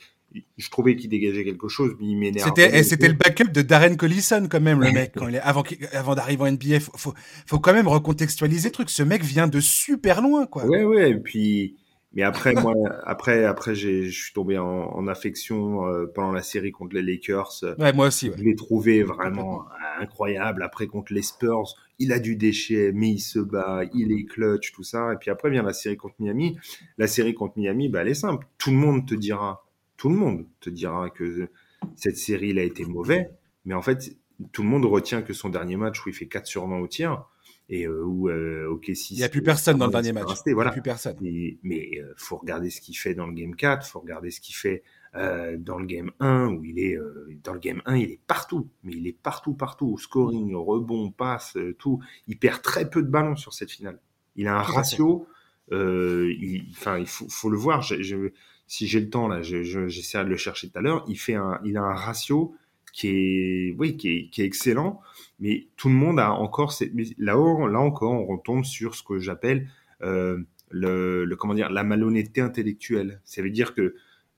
je 0.57 0.69
trouvais 0.69 0.95
qu'il 0.95 1.09
dégageait 1.09 1.43
quelque 1.43 1.67
chose, 1.67 1.95
mais 1.99 2.07
il 2.07 2.17
m'énervait. 2.17 2.51
C'était, 2.55 2.83
c'était 2.83 3.07
le 3.07 3.15
backup 3.15 3.51
de 3.51 3.63
Darren 3.63 3.95
Collison 3.95 4.47
quand 4.47 4.61
même, 4.61 4.79
le 4.79 4.91
mec. 4.93 5.13
Quand 5.15 5.27
il 5.27 5.35
est, 5.35 5.39
avant, 5.39 5.63
avant 5.91 6.13
d'arriver 6.13 6.43
en 6.43 6.51
NBA, 6.51 6.79
faut, 6.79 6.91
faut, 6.95 7.13
faut, 7.47 7.59
quand 7.59 7.73
même 7.73 7.87
recontextualiser 7.87 8.69
le 8.69 8.73
truc. 8.73 8.91
Ce 8.91 9.01
mec 9.01 9.23
vient 9.23 9.47
de 9.47 9.59
super 9.59 10.21
loin, 10.21 10.45
quoi. 10.45 10.65
Ouais, 10.65 10.83
ouais. 10.83 11.09
Et 11.09 11.15
puis, 11.15 11.77
mais 12.13 12.23
après, 12.23 12.53
moi, 12.53 12.73
après, 13.03 13.45
après, 13.45 13.75
je 13.75 14.09
suis 14.09 14.33
tombé 14.33 14.57
en, 14.57 14.65
en 14.65 15.07
affection 15.07 15.87
euh, 15.87 16.07
pendant 16.07 16.31
la 16.31 16.41
série 16.41 16.71
contre 16.71 16.95
les 16.95 17.03
Lakers. 17.03 17.63
Ouais, 17.77 17.93
moi 17.93 18.07
aussi. 18.07 18.31
Je 18.35 18.43
l'ai 18.43 18.55
trouvé 18.55 19.03
vraiment 19.03 19.65
incroyable. 19.99 20.63
Après, 20.63 20.87
contre 20.87 21.13
les 21.13 21.21
Spurs, 21.21 21.75
il 21.99 22.11
a 22.11 22.19
du 22.19 22.35
déchet, 22.35 22.91
mais 22.93 23.09
il 23.09 23.19
se 23.19 23.39
bat, 23.39 23.83
il 23.93 24.11
est 24.11 24.25
clutch, 24.25 24.71
tout 24.71 24.83
ça. 24.83 25.13
Et 25.13 25.17
puis 25.17 25.29
après 25.29 25.49
vient 25.49 25.63
la 25.63 25.73
série 25.73 25.97
contre 25.97 26.15
Miami. 26.19 26.57
La 26.97 27.07
série 27.07 27.33
contre 27.33 27.59
Miami, 27.59 27.89
bah, 27.89 28.01
elle 28.01 28.07
est 28.07 28.13
simple. 28.15 28.47
Tout 28.57 28.71
le 28.71 28.77
monde 28.77 29.05
te 29.05 29.13
dira, 29.13 29.65
tout 29.97 30.09
le 30.09 30.15
monde 30.15 30.45
te 30.61 30.69
dira 30.69 31.09
que 31.09 31.49
cette 31.95 32.17
série, 32.17 32.49
il 32.49 32.59
a 32.59 32.63
été 32.63 32.85
mauvais. 32.85 33.29
Mais 33.65 33.75
en 33.75 33.81
fait, 33.81 34.15
tout 34.51 34.63
le 34.63 34.69
monde 34.69 34.85
retient 34.85 35.21
que 35.21 35.33
son 35.33 35.49
dernier 35.49 35.75
match 35.75 36.03
où 36.05 36.09
il 36.09 36.15
fait 36.15 36.27
4 36.27 36.47
sur 36.47 36.67
20 36.67 36.79
au 36.79 36.87
tir, 36.87 37.25
et 37.69 37.85
euh, 37.85 38.03
où 38.03 38.29
euh, 38.29 38.67
ok 38.67 38.87
il 39.11 39.17
n'y 39.17 39.23
a 39.23 39.29
plus 39.29 39.43
personne 39.43 39.77
dans 39.77 39.85
le 39.85 39.91
dernier 39.91 40.11
match. 40.11 40.27
il 40.45 40.55
n'y 40.55 40.61
a 40.61 40.71
plus 40.71 40.81
personne. 40.81 41.17
Mais 41.21 41.89
euh, 41.99 42.13
faut 42.17 42.37
regarder 42.37 42.69
ce 42.69 42.81
qu'il 42.81 42.97
fait 42.97 43.13
dans 43.13 43.27
le 43.27 43.33
game 43.33 43.55
4 43.55 43.85
faut 43.85 43.99
regarder 43.99 44.31
ce 44.31 44.41
qu'il 44.41 44.55
fait 44.55 44.83
euh, 45.15 45.55
dans 45.57 45.77
le 45.77 45.85
game 45.85 46.11
1 46.19 46.47
où 46.47 46.63
il 46.65 46.79
est 46.79 46.97
dans 47.43 47.53
le 47.53 47.59
game 47.59 47.81
1 47.85 47.95
il 47.97 48.11
est 48.11 48.19
partout. 48.25 48.69
Mais 48.83 48.93
il 48.93 49.07
est 49.07 49.17
partout 49.17 49.53
partout. 49.53 49.97
Scoring 49.97 50.55
rebond 50.55 51.11
passe 51.11 51.57
tout. 51.77 52.01
Il 52.27 52.39
perd 52.39 52.61
très 52.61 52.89
peu 52.89 53.03
de 53.03 53.09
ballons 53.09 53.35
sur 53.35 53.53
cette 53.53 53.71
finale. 53.71 53.99
Il 54.35 54.47
a 54.47 54.57
un 54.57 54.63
ratio 54.63 55.27
enfin 55.71 56.97
il, 56.97 57.07
faut, 57.07 57.29
faut, 57.29 57.49
le 57.49 57.57
voir. 57.57 57.83
Je, 57.83 58.31
si 58.65 58.87
j'ai 58.87 58.99
le 58.99 59.09
temps 59.09 59.27
là 59.27 59.43
j'essaierai 59.43 60.25
de 60.25 60.29
le 60.29 60.37
chercher 60.37 60.69
tout 60.69 60.79
à 60.79 60.81
l'heure. 60.81 61.05
Il 61.07 61.19
fait 61.19 61.35
un 61.35 61.59
il 61.63 61.77
a 61.77 61.83
un 61.83 61.93
ratio 61.93 62.55
qui 62.91 63.07
est, 63.09 63.75
oui, 63.77 63.97
qui 63.97 64.09
est, 64.09 64.29
qui 64.29 64.41
est 64.41 64.45
excellent, 64.45 65.01
mais 65.39 65.67
tout 65.77 65.89
le 65.89 65.95
monde 65.95 66.19
a 66.19 66.31
encore 66.31 66.71
cette, 66.71 66.91
là, 67.17 67.33
là 67.35 67.79
encore, 67.79 68.11
on 68.11 68.25
retombe 68.25 68.65
sur 68.65 68.95
ce 68.95 69.03
que 69.03 69.19
j'appelle 69.19 69.69
euh, 70.01 70.39
le, 70.69 71.25
le, 71.25 71.35
comment 71.35 71.53
dire, 71.53 71.69
la 71.69 71.83
malhonnêteté 71.83 72.41
intellectuelle. 72.41 73.21
Ça 73.25 73.41
veut 73.41 73.49
dire 73.49 73.73
que 73.73 73.95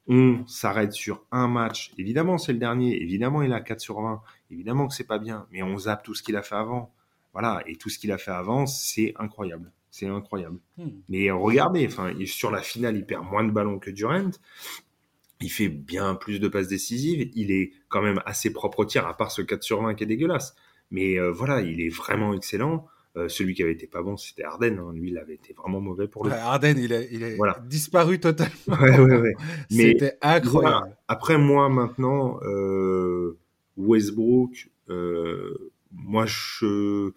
on 0.08 0.46
s'arrête 0.48 0.94
sur 0.94 1.26
un 1.32 1.48
match. 1.48 1.94
Évidemment, 1.98 2.38
c'est 2.38 2.54
le 2.54 2.60
dernier. 2.60 3.02
Évidemment, 3.02 3.44
il 3.44 3.54
a 3.54 3.62
4 3.62 3.80
sur 3.80 4.02
20. 4.02 4.22
Évidemment 4.50 4.88
que 4.88 4.94
c'est 4.94 5.08
pas 5.08 5.20
bien, 5.20 5.48
mais 5.52 5.64
on 5.64 5.78
zappe 5.78 6.04
tout 6.04 6.14
ce 6.14 6.24
qu'il 6.24 6.36
a 6.36 6.42
fait 6.42 6.56
avant. 6.56 6.94
Voilà, 7.34 7.62
et 7.66 7.76
tout 7.78 7.90
ce 7.90 7.98
qu'il 7.98 8.12
a 8.12 8.18
fait 8.18 8.32
avant, 8.32 8.66
c'est 8.66 9.14
incroyable. 9.18 9.72
C'est 9.90 10.08
incroyable. 10.08 10.60
Hmm. 10.78 10.90
Mais 11.08 11.32
regardez, 11.32 11.86
enfin, 11.86 12.14
sur 12.26 12.52
la 12.52 12.62
finale, 12.62 12.98
il 12.98 13.06
perd 13.06 13.26
moins 13.26 13.44
de 13.44 13.52
ballons 13.52 13.80
que 13.80 13.90
Durant 13.90 14.32
il 15.42 15.50
fait 15.50 15.70
bien 15.70 16.16
plus 16.16 16.40
de 16.40 16.48
passes 16.48 16.68
décisives. 16.68 17.30
Il 17.34 17.52
est 17.52 17.72
quand 17.90 18.02
même 18.02 18.22
assez 18.26 18.54
propre 18.54 18.80
au 18.80 18.86
tir, 18.86 19.08
à 19.08 19.16
part 19.16 19.32
ce 19.32 19.42
4 19.42 19.64
sur 19.64 19.82
20 19.82 19.96
qui 19.96 20.04
est 20.04 20.08
dégueulasse. 20.08 20.56
Mais 20.92 21.20
euh, 21.20 21.32
voilà, 21.32 21.62
il 21.62 21.82
est 21.82 21.90
vraiment 21.90 22.34
excellent. 22.34 22.88
Euh, 23.18 23.28
celui 23.28 23.54
qui 23.54 23.62
avait 23.62 23.74
été 23.74 23.88
pas 23.88 24.02
bon, 24.02 24.16
c'était 24.16 24.44
Arden. 24.44 24.80
Hein. 24.80 24.94
Lui, 24.94 25.10
il 25.12 25.18
avait 25.18 25.34
été 25.34 25.54
vraiment 25.54 25.82
mauvais 25.82 26.08
pour 26.08 26.26
lui. 26.26 26.32
Arden, 26.32 26.78
il 26.78 26.94
est, 26.94 27.10
il 27.12 27.24
est 27.24 27.38
disparu 27.68 28.20
totalement. 28.20 28.54
Ouais, 28.68 29.00
ouais, 29.00 29.18
ouais. 29.18 29.34
c'était 29.70 30.18
incroyable. 30.22 30.96
après, 31.08 31.38
moi, 31.38 31.68
maintenant, 31.70 32.40
euh, 32.44 33.38
Westbrook, 33.78 34.70
moi, 35.92 36.26
je 36.26 37.12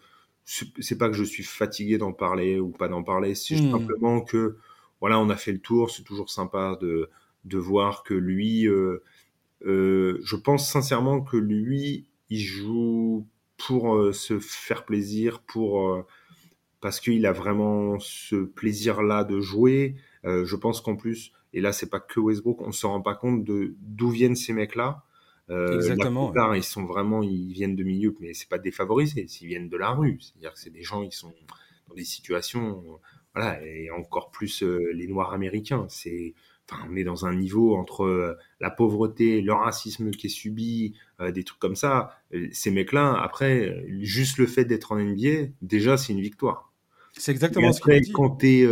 c'est 0.47 0.99
pas 0.99 1.09
que 1.09 1.15
je 1.15 1.25
suis 1.25 1.43
fatigué 1.43 1.97
d'en 1.97 2.13
parler 2.13 2.61
ou 2.61 2.69
pas 2.69 2.89
d'en 2.89 3.03
parler, 3.03 3.35
c'est 3.35 3.57
hmm. 3.57 3.71
simplement 3.71 4.21
que 4.21 4.59
voilà, 5.01 5.19
on 5.19 5.31
a 5.31 5.37
fait 5.37 5.53
le 5.53 5.59
tour. 5.59 5.91
C'est 5.91 6.03
toujours 6.03 6.31
sympa 6.31 6.79
de 6.81 7.11
de 7.44 7.59
voir 7.59 8.02
que 8.02 8.14
lui, 8.14 8.66
euh, 8.66 9.02
euh, 9.66 10.20
je 10.24 10.37
pense 10.37 10.70
sincèrement 10.70 11.20
que 11.20 11.37
lui, 11.37 12.07
il 12.30 12.40
joue 12.40 13.26
pour 13.57 13.94
euh, 13.94 14.12
se 14.12 14.38
faire 14.38 14.85
plaisir, 14.85 15.40
pour 15.40 16.04
parce 16.80 17.00
qu'il 17.00 17.24
a 17.24 17.33
vraiment 17.33 17.98
ce 17.98 18.44
plaisir-là 18.44 19.24
de 19.24 19.40
jouer. 19.40 19.96
je 20.24 20.57
pense 20.57 20.80
qu'en 20.80 20.96
plus, 20.96 21.33
et 21.54 21.61
là 21.62 21.72
c'est 21.72 21.88
pas 21.88 22.00
que 22.00 22.20
Westbrook, 22.20 22.61
on 22.61 22.72
se 22.72 22.87
rend 22.87 23.00
pas 23.00 23.14
compte 23.14 23.44
de 23.44 23.74
d'où 23.80 24.11
viennent 24.11 24.37
ces 24.37 24.52
mecs-là. 24.52 25.04
Exactement. 25.48 26.33
La 26.35 26.57
ils 26.57 26.62
sont 26.62 26.85
vraiment, 26.85 27.22
ils 27.22 27.52
viennent 27.52 27.76
de 27.76 27.85
milieu, 27.85 28.14
mais 28.20 28.35
c'est 28.35 28.48
pas 28.48 28.59
défavorisés, 28.59 29.26
ils 29.40 29.46
viennent 29.46 29.68
de 29.70 29.76
la 29.78 29.90
rue. 29.90 30.18
C'est-à-dire 30.20 30.52
que 30.52 30.59
c'est 30.59 30.70
des 30.70 30.83
gens, 30.83 31.02
ils 31.02 31.12
sont 31.12 31.33
dans 31.88 31.94
des 31.94 32.04
situations, 32.04 32.83
voilà, 33.35 33.64
et 33.64 33.90
encore 33.90 34.30
plus 34.30 34.62
les 34.62 35.07
Noirs 35.07 35.33
américains. 35.33 35.87
C'est 35.88 36.35
Enfin, 36.70 36.83
on 36.90 36.96
est 36.96 37.05
dans 37.05 37.27
un 37.27 37.35
niveau 37.35 37.77
entre 37.77 38.05
euh, 38.05 38.38
la 38.61 38.70
pauvreté, 38.70 39.42
le 39.42 39.53
racisme 39.53 40.11
qui 40.11 40.29
est 40.29 40.31
subi, 40.31 40.94
euh, 41.20 41.31
des 41.31 41.44
trucs 41.44 41.59
comme 41.59 41.77
ça. 41.77 42.16
Euh, 42.33 42.48
ces 42.53 42.70
mecs-là, 42.70 43.20
après, 43.22 43.85
juste 44.00 44.38
le 44.38 44.46
fait 44.46 44.64
d'être 44.64 44.92
en 44.92 44.98
NBA, 44.98 45.50
déjà, 45.61 45.96
c'est 45.96 46.12
une 46.12 46.20
victoire. 46.20 46.72
C'est 47.12 47.33
exactement 47.33 47.72
ce 47.72 47.81
que 47.81 48.12
Quand 48.12 48.37
tu 48.38 48.62
es 48.62 48.66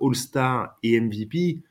All-Star 0.00 0.78
et 0.82 1.00
MVP, 1.00 1.62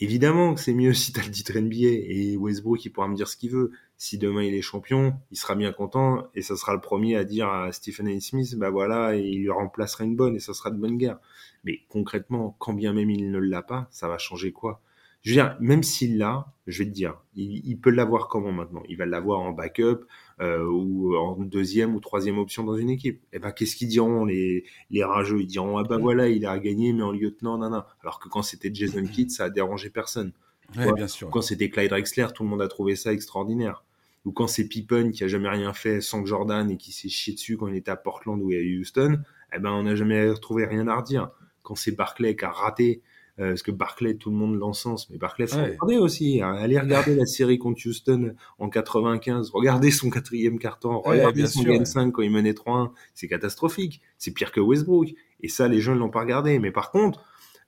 évidemment 0.00 0.54
que 0.54 0.60
c'est 0.60 0.74
mieux 0.74 0.92
si 0.92 1.12
tu 1.12 1.20
as 1.20 1.24
le 1.24 1.30
titre 1.30 1.56
NBA. 1.58 1.88
Et 2.08 2.36
Westbrook, 2.36 2.84
il 2.84 2.90
pourra 2.90 3.06
me 3.06 3.14
dire 3.14 3.28
ce 3.28 3.36
qu'il 3.36 3.50
veut. 3.50 3.70
Si 3.96 4.16
demain 4.16 4.42
il 4.42 4.54
est 4.54 4.62
champion, 4.62 5.14
il 5.30 5.36
sera 5.36 5.56
bien 5.56 5.72
content 5.72 6.28
et 6.34 6.42
ça 6.42 6.56
sera 6.56 6.72
le 6.72 6.80
premier 6.80 7.16
à 7.16 7.24
dire 7.24 7.48
à 7.48 7.72
Stephen 7.72 8.08
A. 8.08 8.20
Smith, 8.20 8.54
bah 8.56 8.70
voilà, 8.70 9.16
et 9.16 9.22
il 9.22 9.40
lui 9.40 9.50
remplacera 9.50 10.04
une 10.04 10.14
bonne 10.14 10.36
et 10.36 10.40
ça 10.40 10.54
sera 10.54 10.70
de 10.70 10.76
bonne 10.76 10.96
guerre. 10.96 11.18
Mais 11.64 11.80
concrètement, 11.88 12.56
quand 12.58 12.74
bien 12.74 12.92
même 12.92 13.10
il 13.10 13.30
ne 13.30 13.38
l'a 13.38 13.62
pas, 13.62 13.88
ça 13.90 14.08
va 14.08 14.18
changer 14.18 14.52
quoi? 14.52 14.80
Je 15.28 15.34
veux 15.34 15.42
dire, 15.42 15.56
même 15.60 15.82
s'il 15.82 16.16
l'a, 16.16 16.46
je 16.66 16.78
vais 16.78 16.88
te 16.88 16.94
dire, 16.94 17.20
il, 17.36 17.78
peut 17.78 17.90
l'avoir 17.90 18.28
comment 18.28 18.50
maintenant? 18.50 18.82
Il 18.88 18.96
va 18.96 19.04
l'avoir 19.04 19.40
en 19.40 19.52
backup 19.52 20.06
euh, 20.40 20.64
ou 20.64 21.14
en 21.16 21.36
deuxième 21.36 21.94
ou 21.94 22.00
troisième 22.00 22.38
option 22.38 22.64
dans 22.64 22.76
une 22.76 22.88
équipe. 22.88 23.20
Et 23.24 23.36
eh 23.36 23.38
ben, 23.38 23.50
qu'est-ce 23.50 23.76
qu'ils 23.76 23.88
diront? 23.88 24.24
Les, 24.24 24.64
les 24.90 25.04
rageux 25.04 25.42
Ils 25.42 25.46
diront 25.46 25.76
ah 25.76 25.84
ben 25.84 25.98
voilà, 25.98 26.28
il 26.28 26.46
a 26.46 26.58
gagné, 26.58 26.94
mais 26.94 27.02
en 27.02 27.12
lieutenant, 27.12 27.58
non. 27.58 27.82
Alors 28.02 28.20
que 28.20 28.30
quand 28.30 28.40
c'était 28.40 28.70
Jason 28.72 29.04
Kidd, 29.04 29.30
ça 29.30 29.44
a 29.44 29.50
dérangé 29.50 29.90
personne. 29.90 30.32
bien 30.74 31.08
sûr. 31.08 31.28
Quand 31.28 31.42
c'était 31.42 31.68
Clyde 31.68 31.90
Drexler, 31.90 32.28
tout 32.34 32.42
le 32.42 32.48
monde 32.48 32.62
a 32.62 32.68
trouvé 32.68 32.96
ça 32.96 33.12
extraordinaire. 33.12 33.84
Ou 34.24 34.32
quand 34.32 34.46
c'est 34.46 34.66
Pippen 34.66 35.10
qui 35.10 35.24
a 35.24 35.28
jamais 35.28 35.50
rien 35.50 35.74
fait 35.74 36.00
sans 36.00 36.24
Jordan 36.24 36.70
et 36.70 36.78
qui 36.78 36.90
s'est 36.90 37.10
chié 37.10 37.34
dessus 37.34 37.58
quand 37.58 37.68
il 37.68 37.76
était 37.76 37.90
à 37.90 37.96
Portland 37.96 38.40
ou 38.40 38.50
à 38.50 38.80
Houston, 38.80 39.18
eh 39.54 39.58
ben 39.58 39.72
on 39.72 39.82
n'a 39.82 39.94
jamais 39.94 40.32
trouvé 40.40 40.64
rien 40.64 40.88
à 40.88 40.96
redire. 40.96 41.30
Quand 41.62 41.74
c'est 41.74 41.92
Barclay 41.92 42.34
qui 42.34 42.46
a 42.46 42.50
raté 42.50 43.02
euh, 43.40 43.50
parce 43.50 43.62
que 43.62 43.70
Barclay, 43.70 44.14
tout 44.14 44.30
le 44.30 44.36
monde 44.36 44.58
l'encense, 44.58 45.08
mais 45.10 45.18
Barclay, 45.18 45.46
faut 45.46 45.58
regarder 45.58 45.96
aussi. 45.98 46.42
Hein. 46.42 46.54
Allez 46.54 46.78
regarder 46.78 47.14
la 47.14 47.26
série 47.26 47.58
contre 47.58 47.86
Houston 47.86 48.34
en 48.58 48.68
95. 48.68 49.50
Regardez 49.50 49.90
son 49.92 50.10
quatrième 50.10 50.58
carton. 50.58 51.00
Regardez 51.00 51.46
son 51.46 51.62
game 51.62 51.84
5 51.84 52.10
quand 52.10 52.22
il 52.22 52.30
menait 52.30 52.52
3-1. 52.52 52.90
C'est 53.14 53.28
catastrophique. 53.28 54.00
C'est 54.18 54.32
pire 54.32 54.50
que 54.50 54.60
Westbrook. 54.60 55.14
Et 55.40 55.48
ça, 55.48 55.68
les 55.68 55.80
gens 55.80 55.94
ne 55.94 56.00
l'ont 56.00 56.10
pas 56.10 56.20
regardé. 56.20 56.58
Mais 56.58 56.72
par 56.72 56.90
contre, 56.90 57.22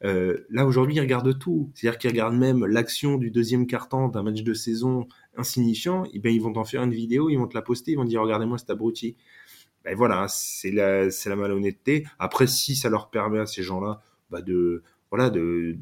euh, 0.04 0.38
là 0.50 0.66
aujourd'hui, 0.66 0.96
ils 0.96 1.00
regardent 1.00 1.38
tout. 1.38 1.70
C'est-à-dire 1.74 1.98
qu'ils 1.98 2.10
regardent 2.10 2.36
même 2.36 2.66
l'action 2.66 3.16
du 3.16 3.30
deuxième 3.30 3.66
carton 3.68 4.08
d'un 4.08 4.24
match 4.24 4.42
de 4.42 4.54
saison 4.54 5.06
insignifiant. 5.36 6.04
Et 6.12 6.18
ben 6.18 6.34
ils 6.34 6.42
vont 6.42 6.56
en 6.56 6.64
faire 6.64 6.82
une 6.82 6.94
vidéo, 6.94 7.30
ils 7.30 7.36
vont 7.36 7.46
te 7.46 7.54
la 7.54 7.62
poster, 7.62 7.92
ils 7.92 7.96
vont 7.96 8.04
dire 8.04 8.22
regardez-moi 8.22 8.58
cet 8.58 8.70
abruti. 8.70 9.16
Ben 9.84 9.94
voilà, 9.94 10.26
c'est 10.28 10.72
la, 10.72 11.10
c'est 11.10 11.30
la 11.30 11.36
malhonnêteté. 11.36 12.06
Après, 12.18 12.46
si 12.46 12.74
ça 12.74 12.88
leur 12.88 13.10
permet 13.10 13.38
à 13.38 13.46
ces 13.46 13.62
gens-là 13.62 14.02
bah 14.30 14.42
de 14.42 14.82
voilà, 15.10 15.30
de, 15.30 15.76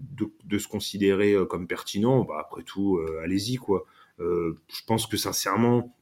de, 0.44 0.58
se 0.58 0.68
considérer 0.68 1.32
euh, 1.34 1.44
comme 1.44 1.66
pertinent, 1.66 2.24
bah 2.24 2.36
après 2.40 2.62
tout, 2.62 2.96
euh, 2.96 3.20
allez-y 3.22 3.56
quoi. 3.56 3.84
Euh, 4.20 4.58
je 4.68 4.80
pense 4.86 5.06
que 5.06 5.16
sincèrement, 5.16 5.94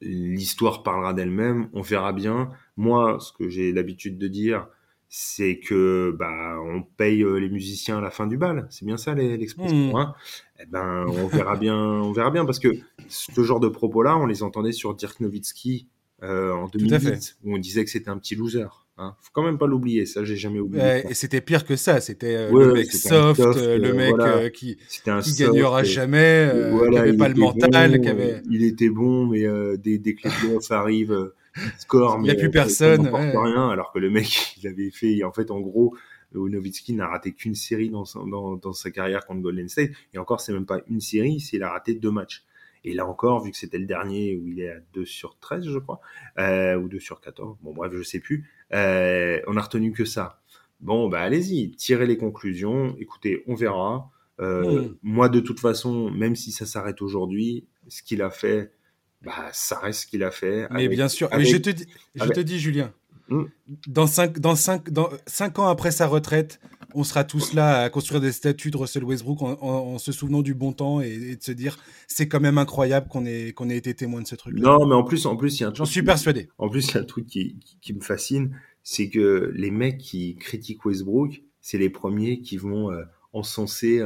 l'histoire 0.00 0.82
parlera 0.82 1.12
d'elle-même, 1.12 1.68
on 1.74 1.82
verra 1.82 2.12
bien. 2.12 2.50
Moi, 2.76 3.18
ce 3.20 3.32
que 3.32 3.48
j'ai 3.48 3.72
l'habitude 3.72 4.18
de 4.18 4.26
dire, 4.26 4.66
c'est 5.08 5.58
que 5.58 6.16
bah 6.18 6.58
on 6.64 6.82
paye 6.82 7.24
les 7.24 7.48
musiciens 7.48 7.98
à 7.98 8.00
la 8.00 8.10
fin 8.10 8.26
du 8.26 8.38
bal, 8.38 8.66
c'est 8.70 8.86
bien 8.86 8.96
ça 8.96 9.14
l'expression. 9.14 9.92
Mmh. 9.92 9.96
Hein? 9.96 10.14
Eh 10.60 10.66
ben, 10.66 11.04
on 11.08 11.26
verra 11.26 11.56
bien, 11.56 11.76
on 11.76 12.12
verra 12.12 12.30
bien 12.30 12.44
parce 12.46 12.58
que 12.58 12.68
ce 13.08 13.42
genre 13.42 13.60
de 13.60 13.68
propos-là, 13.68 14.16
on 14.16 14.26
les 14.26 14.42
entendait 14.42 14.72
sur 14.72 14.94
Dirk 14.94 15.20
Nowitzki 15.20 15.88
en 16.22 16.66
2008, 16.68 17.36
où 17.44 17.54
on 17.54 17.58
disait 17.58 17.84
que 17.84 17.90
c'était 17.90 18.10
un 18.10 18.18
petit 18.18 18.34
loser. 18.34 18.66
Hein. 19.00 19.16
Faut 19.22 19.30
quand 19.32 19.42
même 19.42 19.56
pas 19.56 19.66
l'oublier, 19.66 20.04
ça 20.04 20.24
j'ai 20.24 20.36
jamais 20.36 20.60
oublié. 20.60 21.04
et 21.08 21.14
c'était 21.14 21.40
pire 21.40 21.64
que 21.64 21.74
ça, 21.74 22.00
c'était 22.00 22.36
euh, 22.36 22.50
le 22.50 22.74
mec 22.74 22.92
soft, 22.92 23.40
euh, 23.40 23.78
le 23.78 23.94
mec 23.94 24.14
euh, 24.18 24.50
qui, 24.50 24.76
qui 24.76 25.34
gagnera 25.38 25.82
jamais, 25.84 26.52
qui 26.90 26.98
avait 26.98 27.16
pas 27.16 27.28
le 27.28 27.34
mental, 27.34 28.00
qui 28.00 28.08
avait... 28.08 28.42
Il 28.50 28.62
était 28.62 28.90
bon, 28.90 29.26
mais 29.26 29.46
dès, 29.78 29.96
dès, 29.98 30.14
que 30.14 30.28
les 30.28 30.34
playoffs 30.34 30.70
arrivent, 30.70 31.32
il 31.56 31.62
score, 31.78 32.16
il 32.18 32.24
n'y 32.24 32.30
a 32.30 32.34
plus 32.34 32.50
personne. 32.50 33.08
rien, 33.08 33.70
alors 33.70 33.90
que 33.92 33.98
le 33.98 34.10
mec, 34.10 34.54
il 34.62 34.68
avait 34.68 34.90
fait, 34.90 35.24
en 35.24 35.32
fait, 35.32 35.50
en 35.50 35.60
gros, 35.60 35.96
Nowitzki 36.34 36.92
n'a 36.92 37.08
raté 37.08 37.32
qu'une 37.32 37.54
série 37.54 37.88
dans, 37.88 38.04
dans, 38.26 38.56
dans, 38.56 38.72
sa 38.74 38.90
carrière 38.90 39.24
contre 39.24 39.40
Golden 39.40 39.68
State, 39.68 39.92
et 40.12 40.18
encore, 40.18 40.42
c'est 40.42 40.52
même 40.52 40.66
pas 40.66 40.80
une 40.88 41.00
série, 41.00 41.40
c'est 41.40 41.56
il 41.56 41.62
a 41.62 41.70
raté 41.70 41.94
deux 41.94 42.10
matchs. 42.10 42.44
Et 42.84 42.94
là 42.94 43.06
encore, 43.06 43.42
vu 43.44 43.50
que 43.50 43.56
c'était 43.56 43.78
le 43.78 43.86
dernier 43.86 44.36
où 44.36 44.48
il 44.48 44.60
est 44.60 44.70
à 44.70 44.80
2 44.94 45.04
sur 45.04 45.38
13, 45.38 45.68
je 45.68 45.78
crois, 45.78 46.00
euh, 46.38 46.76
ou 46.76 46.88
2 46.88 46.98
sur 46.98 47.20
14, 47.20 47.58
bon 47.60 47.72
bref, 47.72 47.92
je 47.94 48.02
sais 48.02 48.20
plus, 48.20 48.50
euh, 48.72 49.40
on 49.46 49.56
a 49.56 49.60
retenu 49.60 49.92
que 49.92 50.04
ça. 50.04 50.40
Bon, 50.80 51.08
bah 51.08 51.20
allez-y, 51.20 51.72
tirez 51.72 52.06
les 52.06 52.16
conclusions, 52.16 52.96
écoutez, 52.98 53.44
on 53.46 53.54
verra. 53.54 54.10
Euh. 54.40 54.88
Moi, 55.02 55.28
de 55.28 55.40
toute 55.40 55.60
façon, 55.60 56.10
même 56.10 56.34
si 56.34 56.52
ça 56.52 56.64
s'arrête 56.64 57.02
aujourd'hui, 57.02 57.66
ce 57.88 58.02
qu'il 58.02 58.22
a 58.22 58.30
fait, 58.30 58.72
bah, 59.20 59.50
ça 59.52 59.78
reste 59.78 60.02
ce 60.02 60.06
qu'il 60.06 60.24
a 60.24 60.30
fait. 60.30 60.66
Mais 60.70 60.88
bien 60.88 61.08
sûr, 61.08 61.28
mais 61.36 61.44
je 61.44 61.58
te 61.58 61.68
dis, 61.68 61.86
je 62.14 62.28
te 62.28 62.40
dis 62.40 62.58
Julien, 62.58 62.94
hmm. 63.30 63.44
dans 63.86 64.06
5 64.06 64.38
dans 64.38 64.54
cinq, 64.54 64.90
dans 64.90 65.08
cinq 65.26 65.58
ans 65.58 65.68
après 65.68 65.90
sa 65.90 66.06
retraite, 66.06 66.60
on 66.94 67.04
sera 67.04 67.24
tous 67.24 67.54
là 67.54 67.82
à 67.82 67.90
construire 67.90 68.20
des 68.20 68.32
statues 68.32 68.70
de 68.70 68.76
Russell 68.76 69.04
Westbrook 69.04 69.40
en, 69.42 69.98
se 69.98 70.12
souvenant 70.12 70.42
du 70.42 70.54
bon 70.54 70.72
temps 70.72 71.00
et, 71.00 71.36
de 71.36 71.42
se 71.42 71.52
dire 71.52 71.78
c'est 72.06 72.28
quand 72.28 72.40
même 72.40 72.58
incroyable 72.58 73.08
qu'on 73.08 73.24
ait, 73.24 73.52
qu'on 73.52 73.70
ait 73.70 73.76
été 73.76 73.94
témoin 73.94 74.22
de 74.22 74.26
ce 74.26 74.34
truc. 74.34 74.56
-là. 74.56 74.62
Non, 74.62 74.86
mais 74.86 74.94
en 74.94 75.04
plus, 75.04 75.26
en 75.26 75.36
plus, 75.36 75.58
il 75.58 75.62
y 75.62 75.66
a 75.66 75.68
un 75.68 75.74
J'en 75.74 75.84
suis 75.84 76.02
persuadé. 76.02 76.48
En 76.58 76.68
plus, 76.68 76.88
il 76.88 76.94
y 76.94 76.98
a 76.98 77.00
un 77.00 77.04
truc 77.04 77.26
qui, 77.26 77.58
qui, 77.80 77.94
me 77.94 78.00
fascine, 78.00 78.56
c'est 78.82 79.08
que 79.08 79.52
les 79.54 79.70
mecs 79.70 79.98
qui 79.98 80.36
critiquent 80.36 80.84
Westbrook, 80.84 81.42
c'est 81.60 81.78
les 81.78 81.90
premiers 81.90 82.40
qui 82.40 82.56
vont 82.56 82.90
euh, 82.90 83.02
encenser 83.32 84.00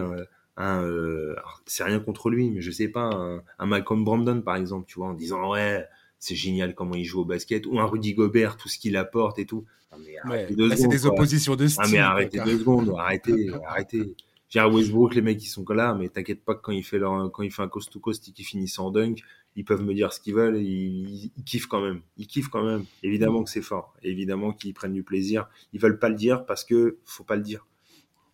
un, 0.56 0.82
euh, 0.82 1.34
c'est 1.66 1.84
rien 1.84 2.00
contre 2.00 2.30
lui, 2.30 2.50
mais 2.50 2.60
je 2.60 2.70
sais 2.70 2.88
pas, 2.88 3.10
un, 3.12 3.42
un, 3.58 3.66
Malcolm 3.66 4.04
Brandon 4.04 4.40
par 4.40 4.56
exemple, 4.56 4.86
tu 4.86 4.98
vois, 4.98 5.08
en 5.08 5.14
disant 5.14 5.50
ouais, 5.50 5.84
c'est 6.24 6.34
génial 6.34 6.74
comment 6.74 6.94
il 6.94 7.04
joue 7.04 7.20
au 7.20 7.24
basket, 7.26 7.66
ou 7.66 7.78
un 7.78 7.84
Rudy 7.84 8.14
Gobert, 8.14 8.56
tout 8.56 8.70
ce 8.70 8.78
qu'il 8.78 8.96
apporte 8.96 9.38
et 9.38 9.44
tout. 9.44 9.66
c'est 9.92 10.88
des 10.88 11.06
oppositions 11.06 11.54
de 11.54 11.66
style. 11.66 11.82
Ah, 11.84 11.88
mais 11.92 11.98
arrêtez 11.98 12.40
deux 12.40 12.58
secondes, 12.58 12.94
arrêtez, 12.96 13.50
arrêtez. 13.66 14.16
J'ai 14.48 14.60
à 14.60 14.68
Westbrook, 14.68 15.14
les 15.14 15.20
mecs, 15.20 15.42
ils 15.42 15.48
sont 15.48 15.64
là, 15.68 15.94
mais 15.94 16.08
t'inquiète 16.08 16.42
pas 16.42 16.54
que 16.54 16.62
quand 16.62 16.72
il 16.72 16.84
fait 16.84 16.98
leur, 16.98 17.30
quand 17.30 17.42
il 17.42 17.52
fait 17.52 17.60
un 17.60 17.68
coast 17.68 17.92
to 17.92 18.00
coast 18.00 18.26
et 18.28 18.32
qu'il 18.32 18.46
finit 18.46 18.72
en 18.78 18.90
dunk, 18.90 19.22
ils 19.54 19.64
peuvent 19.64 19.82
me 19.82 19.92
dire 19.92 20.12
ce 20.12 20.20
qu'ils 20.20 20.34
veulent, 20.34 20.56
ils, 20.56 21.30
ils, 21.36 21.44
kiffent 21.44 21.66
quand 21.66 21.82
même. 21.82 22.00
Ils 22.16 22.26
kiffent 22.26 22.48
quand 22.48 22.64
même. 22.64 22.84
Évidemment 23.02 23.44
que 23.44 23.50
c'est 23.50 23.62
fort. 23.62 23.94
Évidemment 24.02 24.52
qu'ils 24.52 24.72
prennent 24.72 24.94
du 24.94 25.02
plaisir. 25.02 25.48
Ils 25.74 25.80
veulent 25.80 25.98
pas 25.98 26.08
le 26.08 26.14
dire 26.14 26.46
parce 26.46 26.64
que 26.64 26.98
faut 27.04 27.24
pas 27.24 27.36
le 27.36 27.42
dire. 27.42 27.66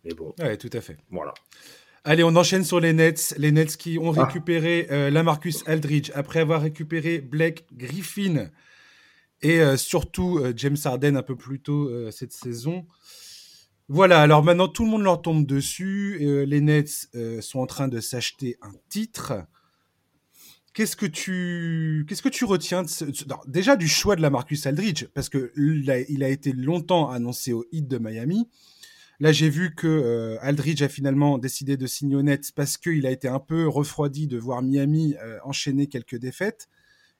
Mais 0.05 0.13
bon. 0.13 0.33
Ouais, 0.39 0.57
tout 0.57 0.69
à 0.73 0.79
fait. 0.79 0.97
Voilà. 1.09 1.33
Allez, 2.03 2.23
on 2.23 2.35
enchaîne 2.35 2.63
sur 2.63 2.79
les 2.79 2.93
Nets. 2.93 3.35
Les 3.37 3.51
Nets 3.51 3.77
qui 3.77 3.99
ont 3.99 4.11
ah. 4.17 4.25
récupéré 4.25 4.87
euh, 4.89 5.11
la 5.11 5.21
Marcus 5.21 5.63
Aldridge 5.67 6.09
après 6.15 6.39
avoir 6.39 6.61
récupéré 6.61 7.19
Blake 7.19 7.67
Griffin 7.73 8.49
et 9.43 9.61
euh, 9.61 9.77
surtout 9.77 10.39
euh, 10.39 10.51
James 10.55 10.77
Harden 10.83 11.15
un 11.15 11.21
peu 11.21 11.35
plus 11.35 11.61
tôt 11.61 11.91
cette 12.11 12.31
saison. 12.31 12.87
Voilà, 13.87 14.21
alors 14.21 14.43
maintenant 14.43 14.67
tout 14.67 14.83
le 14.83 14.89
monde 14.89 15.03
leur 15.03 15.21
tombe 15.21 15.45
dessus. 15.45 16.17
les 16.47 16.61
Nets 16.61 17.09
sont 17.41 17.59
en 17.59 17.67
train 17.67 17.87
de 17.87 17.99
s'acheter 17.99 18.57
un 18.61 18.71
titre. 18.89 19.33
Qu'est-ce 20.73 20.95
que 20.95 21.05
tu 21.05 22.05
qu'est-ce 22.07 22.21
que 22.21 22.29
tu 22.29 22.45
retiens 22.45 22.83
de 22.83 22.87
ce... 22.87 23.03
déjà 23.47 23.75
du 23.75 23.89
choix 23.89 24.15
de 24.15 24.21
la 24.21 24.29
Marcus 24.29 24.65
Aldridge 24.65 25.05
parce 25.13 25.27
que 25.27 25.51
il 25.57 26.23
a 26.23 26.29
été 26.29 26.53
longtemps 26.53 27.11
annoncé 27.11 27.51
au 27.51 27.65
hit 27.73 27.87
de 27.87 27.97
Miami. 27.97 28.47
Là, 29.21 29.31
j'ai 29.31 29.49
vu 29.49 29.75
que 29.75 29.85
euh, 29.85 30.37
Aldridge 30.41 30.81
a 30.81 30.89
finalement 30.89 31.37
décidé 31.37 31.77
de 31.77 31.85
signer 31.85 32.15
au 32.15 32.23
Nets 32.23 32.51
parce 32.55 32.75
qu'il 32.75 33.05
a 33.05 33.11
été 33.11 33.27
un 33.27 33.37
peu 33.39 33.67
refroidi 33.67 34.25
de 34.25 34.35
voir 34.39 34.63
Miami 34.63 35.15
euh, 35.23 35.37
enchaîner 35.43 35.85
quelques 35.85 36.15
défaites. 36.15 36.67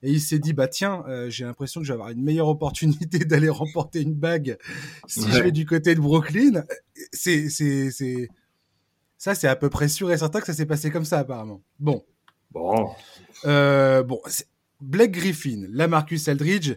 Et 0.01 0.11
il 0.11 0.19
s'est 0.19 0.39
dit, 0.39 0.51
bah 0.51 0.67
tiens, 0.67 1.03
euh, 1.07 1.29
j'ai 1.29 1.45
l'impression 1.45 1.79
que 1.79 1.85
je 1.85 1.93
vais 1.93 1.97
avoir 1.97 2.09
une 2.09 2.23
meilleure 2.23 2.47
opportunité 2.47 3.19
d'aller 3.25 3.49
remporter 3.49 4.01
une 4.01 4.15
bague 4.15 4.57
si 5.05 5.31
je 5.31 5.43
vais 5.43 5.51
du 5.51 5.67
côté 5.67 5.93
de 5.93 5.99
Brooklyn. 5.99 6.65
C'est, 7.13 7.49
c'est, 7.49 7.91
c'est... 7.91 8.29
Ça, 9.19 9.35
c'est 9.35 9.47
à 9.47 9.55
peu 9.55 9.69
près 9.69 9.87
sûr 9.87 10.11
et 10.11 10.17
certain 10.17 10.39
que 10.39 10.47
ça 10.47 10.53
s'est 10.53 10.65
passé 10.65 10.89
comme 10.89 11.05
ça, 11.05 11.19
apparemment. 11.19 11.61
Bon. 11.79 12.03
Bon. 12.49 12.95
bon, 13.43 14.21
Blake 14.81 15.11
Griffin, 15.11 15.67
la 15.69 15.87
Marcus 15.87 16.27
Aldridge, 16.27 16.73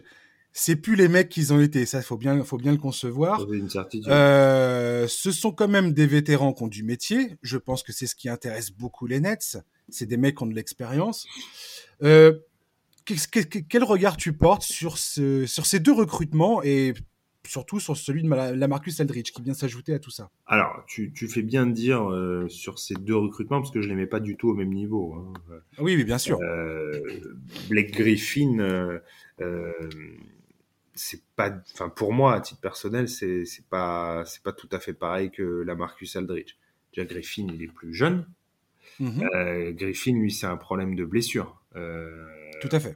c'est 0.57 0.77
plus 0.77 0.95
les 0.95 1.09
mecs 1.09 1.27
qu'ils 1.27 1.51
ont 1.51 1.59
été. 1.59 1.85
Ça, 1.85 2.01
faut 2.01 2.15
bien, 2.15 2.41
faut 2.45 2.57
bien 2.57 2.71
le 2.71 2.77
concevoir. 2.77 3.45
Une 3.51 3.69
certitude. 3.69 4.09
Euh, 4.09 5.05
ce 5.05 5.33
sont 5.33 5.51
quand 5.51 5.67
même 5.67 5.91
des 5.91 6.07
vétérans 6.07 6.53
qui 6.53 6.63
ont 6.63 6.67
du 6.67 6.83
métier. 6.83 7.35
Je 7.41 7.57
pense 7.57 7.83
que 7.83 7.91
c'est 7.91 8.07
ce 8.07 8.15
qui 8.15 8.29
intéresse 8.29 8.71
beaucoup 8.71 9.05
les 9.05 9.19
Nets. 9.19 9.57
C'est 9.89 10.05
des 10.05 10.15
mecs 10.15 10.37
qui 10.37 10.43
ont 10.43 10.47
de 10.47 10.55
l'expérience. 10.55 11.27
Euh, 12.03 12.39
quel 13.03 13.83
regard 13.83 14.15
tu 14.15 14.31
portes 14.31 14.63
sur, 14.63 14.97
ce, 14.97 15.45
sur 15.45 15.65
ces 15.65 15.79
deux 15.81 15.91
recrutements 15.91 16.63
et 16.63 16.93
surtout 17.45 17.81
sur 17.81 17.97
celui 17.97 18.23
de 18.23 18.29
la 18.29 18.67
Marcus 18.69 18.97
Eldridge 19.01 19.33
qui 19.33 19.41
vient 19.41 19.53
s'ajouter 19.53 19.93
à 19.93 19.99
tout 19.99 20.09
ça? 20.09 20.31
Alors, 20.47 20.85
tu, 20.87 21.11
tu 21.11 21.27
fais 21.27 21.43
bien 21.43 21.67
de 21.67 21.73
dire 21.73 22.09
euh, 22.09 22.47
sur 22.47 22.79
ces 22.79 22.95
deux 22.95 23.17
recrutements 23.17 23.59
parce 23.59 23.71
que 23.71 23.81
je 23.81 23.89
les 23.89 23.95
mets 23.95 24.07
pas 24.07 24.21
du 24.21 24.37
tout 24.37 24.47
au 24.47 24.55
même 24.55 24.73
niveau. 24.73 25.15
Hein. 25.15 25.33
Oui, 25.79 26.01
bien 26.01 26.17
sûr. 26.17 26.39
Euh, 26.41 26.93
Blake 27.67 27.91
Griffin, 27.91 29.01
c'est 30.95 31.21
pas, 31.35 31.51
enfin 31.73 31.89
pour 31.89 32.13
moi 32.13 32.33
à 32.33 32.41
titre 32.41 32.61
personnel, 32.61 33.09
c'est 33.09 33.45
c'est 33.45 33.67
pas 33.67 34.23
c'est 34.25 34.41
pas 34.41 34.53
tout 34.53 34.69
à 34.71 34.79
fait 34.79 34.93
pareil 34.93 35.29
que 35.29 35.43
la 35.43 35.75
Marcus 35.75 36.15
Aldridge. 36.15 36.55
Déjà 36.93 37.05
Griffin, 37.05 37.47
il 37.53 37.61
est 37.61 37.71
plus 37.71 37.93
jeune. 37.93 38.25
Mhm. 38.99 39.29
Euh, 39.35 39.71
Griffin, 39.73 40.13
lui, 40.13 40.31
c'est 40.31 40.47
un 40.47 40.55
problème 40.55 40.95
de 40.95 41.03
blessure. 41.03 41.61
Euh, 41.75 42.25
tout 42.61 42.69
à 42.71 42.79
fait. 42.79 42.95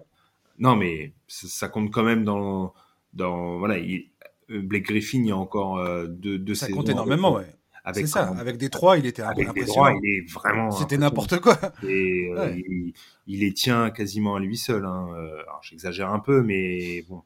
Non, 0.58 0.76
mais 0.76 1.14
ça, 1.28 1.68
compte 1.68 1.92
quand 1.92 2.04
même 2.04 2.24
dans 2.24 2.74
dans 3.14 3.60
voilà. 3.60 3.78
Il, 3.78 4.10
Blake 4.50 4.86
Griffin, 4.86 5.20
il 5.20 5.28
y 5.28 5.32
a 5.32 5.38
encore 5.38 5.78
euh, 5.78 6.08
deux, 6.08 6.40
deux 6.40 6.56
ça 6.56 6.66
saisons. 6.66 6.78
Ça 6.78 6.82
compte 6.82 6.90
énormément, 6.90 7.36
ouais. 7.36 7.46
Avec 7.84 8.08
ça, 8.08 8.30
avec 8.38 8.58
des 8.58 8.70
trois, 8.70 8.98
il 8.98 9.06
était 9.06 9.22
avec 9.22 9.52
des 9.54 9.66
trois, 9.66 9.92
il 9.92 10.10
est 10.10 10.32
vraiment. 10.32 10.72
C'était 10.72 10.98
n'importe 10.98 11.40
quoi. 11.40 11.58
Et 11.84 12.30
euh, 12.36 12.54
il, 12.56 12.94
il, 13.28 13.40
les 13.40 13.54
tient 13.54 13.90
quasiment 13.90 14.36
à 14.36 14.40
lui 14.40 14.58
seul. 14.58 14.86
Hein. 14.86 15.08
Alors 15.42 15.60
j'exagère 15.64 16.12
un 16.12 16.20
peu, 16.20 16.44
mais 16.44 17.04
bon, 17.10 17.24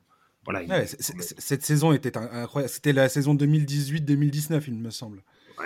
cette 0.86 1.64
saison 1.64 1.94
était 1.94 2.18
incroyable. 2.18 2.74
C'était 2.74 2.94
la 2.94 3.10
saison 3.10 3.36
2018-2019, 3.36 4.64
il 4.68 4.76
me 4.76 4.90
semble. 4.90 5.24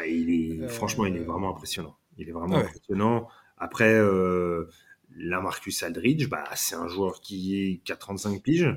il 0.08 0.30
est, 0.30 0.64
euh, 0.64 0.68
Franchement, 0.68 1.06
il 1.06 1.16
est 1.16 1.24
vraiment 1.24 1.52
impressionnant. 1.52 1.96
Il 2.18 2.30
est 2.30 2.32
vraiment 2.32 2.58
impressionnant. 2.58 3.28
Après, 3.58 3.94
euh, 3.94 4.70
la 5.16 5.42
Marcus 5.42 5.84
Aldridge, 5.84 6.28
bah, 6.30 6.46
c'est 6.56 6.76
un 6.76 6.88
joueur 6.88 7.22
qui, 7.22 7.82
a 7.90 7.96
35 7.96 8.42
piges. 8.42 8.76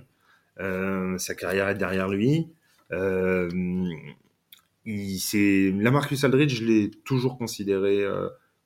Euh, 0.58 1.16
sa 1.18 1.34
carrière 1.34 1.68
est 1.68 1.74
derrière 1.74 2.08
lui. 2.08 2.48
il, 2.90 3.98
la 5.82 5.90
Marcus 5.90 6.24
Aldridge, 6.24 6.54
je 6.54 6.64
l'ai 6.64 6.90
toujours 6.90 7.38
considéré 7.38 8.04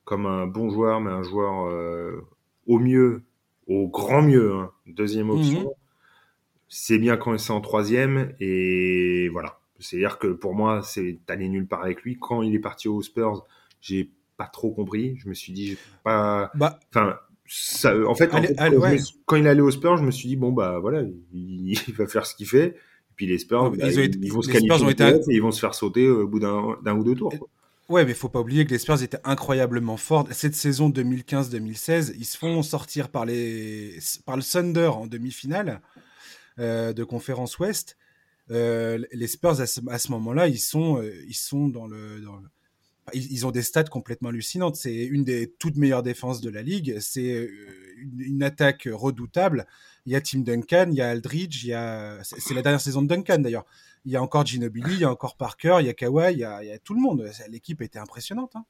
comme 0.05 0.27
un 0.27 0.47
bon 0.47 0.69
joueur, 0.69 1.01
mais 1.01 1.11
un 1.11 1.23
joueur 1.23 1.65
euh, 1.65 2.25
au 2.67 2.79
mieux, 2.79 3.23
au 3.67 3.89
grand 3.89 4.21
mieux, 4.21 4.53
hein. 4.53 4.71
deuxième 4.85 5.31
option. 5.31 5.75
C'est 6.67 6.97
bien 6.97 7.15
quand 7.17 7.37
c'est 7.37 7.51
en 7.51 7.61
troisième, 7.61 8.33
et 8.39 9.29
voilà. 9.29 9.59
C'est-à-dire 9.79 10.17
que 10.19 10.27
pour 10.27 10.55
moi, 10.55 10.81
c'est 10.83 11.19
allé 11.27 11.47
nulle 11.49 11.67
part 11.67 11.83
avec 11.83 12.01
lui. 12.03 12.17
Quand 12.19 12.41
il 12.41 12.55
est 12.55 12.59
parti 12.59 12.87
aux 12.87 13.01
Spurs, 13.01 13.45
j'ai 13.81 14.09
pas 14.37 14.47
trop 14.47 14.71
compris. 14.71 15.15
Je 15.17 15.29
me 15.29 15.33
suis 15.33 15.53
dit, 15.53 15.77
pas. 16.03 16.51
Bah, 16.55 16.79
Enfin, 16.89 17.17
ça, 17.45 17.93
en 18.07 18.15
fait, 18.15 18.31
en 18.33 18.37
Allez- 18.37 18.47
fait, 18.47 18.57
allez, 18.57 18.75
quand, 18.77 18.81
je 18.83 18.87
me 18.87 18.91
ouais. 18.93 18.97
suis- 18.99 19.17
quand 19.25 19.35
il 19.35 19.45
est 19.45 19.49
allé 19.49 19.61
aux 19.61 19.71
Spurs, 19.71 19.97
je 19.97 20.03
me 20.03 20.11
suis 20.11 20.27
dit, 20.29 20.35
bon, 20.35 20.51
bah 20.51 20.79
voilà, 20.79 21.01
il, 21.33 21.71
il 21.87 21.93
va 21.93 22.07
faire 22.07 22.25
ce 22.25 22.35
qu'il 22.35 22.47
fait. 22.47 22.67
Et 22.67 23.13
puis 23.15 23.27
les 23.27 23.37
Spurs, 23.37 23.71
Ils 23.75 23.79
bah, 23.79 23.91
ils, 23.91 24.31
vont 24.33 24.41
se 24.41 24.49
qualifier 24.51 24.83
ont 24.85 24.89
été- 24.89 25.03
et 25.05 25.19
ils 25.29 25.41
vont 25.41 25.51
se 25.51 25.59
faire 25.59 25.75
sauter 25.75 26.09
au 26.09 26.27
bout 26.27 26.39
d'un 26.39 26.95
ou 26.97 27.03
deux 27.03 27.15
tours. 27.15 27.37
quoi. 27.37 27.47
Ouais, 27.87 28.03
mais 28.03 28.15
faut 28.15 28.29
pas 28.29 28.39
oublier 28.41 28.65
que 28.65 28.71
les 28.71 28.79
Spurs 28.79 29.03
étaient 29.03 29.19
incroyablement 29.23 29.95
forts. 29.97 30.27
Cette 30.31 30.55
saison 30.55 30.89
2015-2016, 30.89 32.13
ils 32.17 32.25
se 32.25 32.37
font 32.37 32.63
sortir 32.63 33.09
par, 33.09 33.25
les... 33.25 33.99
par 34.25 34.35
le 34.37 34.41
Thunder 34.41 34.87
en 34.87 35.05
demi-finale 35.05 35.69
euh, 35.69 35.99
de 36.57 37.03
conférence 37.03 37.59
Ouest. 37.59 37.97
Euh, 38.51 39.03
les 39.11 39.27
Spurs, 39.27 39.59
à 39.59 39.65
ce, 39.65 40.11
moment-là, 40.11 40.47
ils 40.47 40.59
sont, 40.59 41.01
euh, 41.01 41.11
ils 41.27 41.35
sont 41.35 41.67
dans 41.67 41.87
le. 41.87 42.21
dans 42.21 42.41
Ils, 43.13 43.45
ont 43.45 43.51
des 43.51 43.63
stats 43.63 43.85
complètement 43.85 44.29
hallucinantes. 44.29 44.75
C'est 44.75 45.05
une 45.05 45.23
des 45.23 45.51
toutes 45.59 45.77
meilleures 45.77 46.03
défenses 46.03 46.41
de 46.41 46.49
la 46.49 46.61
ligue. 46.61 46.97
C'est 46.99 47.33
euh, 47.33 47.49
une, 47.97 48.43
attaque 48.43 48.87
redoutable. 48.91 49.65
Il 50.05 50.13
y 50.13 50.15
a 50.15 50.21
Tim 50.21 50.39
Duncan, 50.39 50.87
il 50.89 50.95
y 50.95 51.01
a 51.01 51.09
Aldridge, 51.09 51.63
il 51.63 51.69
y 51.69 51.73
a. 51.73 52.19
C'est 52.23 52.53
la 52.53 52.61
dernière 52.61 52.81
saison 52.81 53.01
de 53.01 53.07
Duncan 53.07 53.39
d'ailleurs. 53.39 53.65
Il 54.05 54.11
y 54.11 54.15
a 54.15 54.21
encore 54.21 54.45
Ginobili, 54.45 54.93
il 54.93 54.99
y 54.99 55.03
a 55.03 55.09
encore 55.09 55.35
Parker, 55.35 55.77
il 55.79 55.87
y 55.87 55.89
a 55.89 55.93
Kawhi, 55.95 56.33
il 56.33 56.39
y 56.39 56.43
a, 56.43 56.79
tout 56.83 56.93
le 56.93 57.01
monde. 57.01 57.27
L'équipe 57.49 57.81
était 57.81 57.97
impressionnante. 57.97 58.55
hein. 58.55 58.65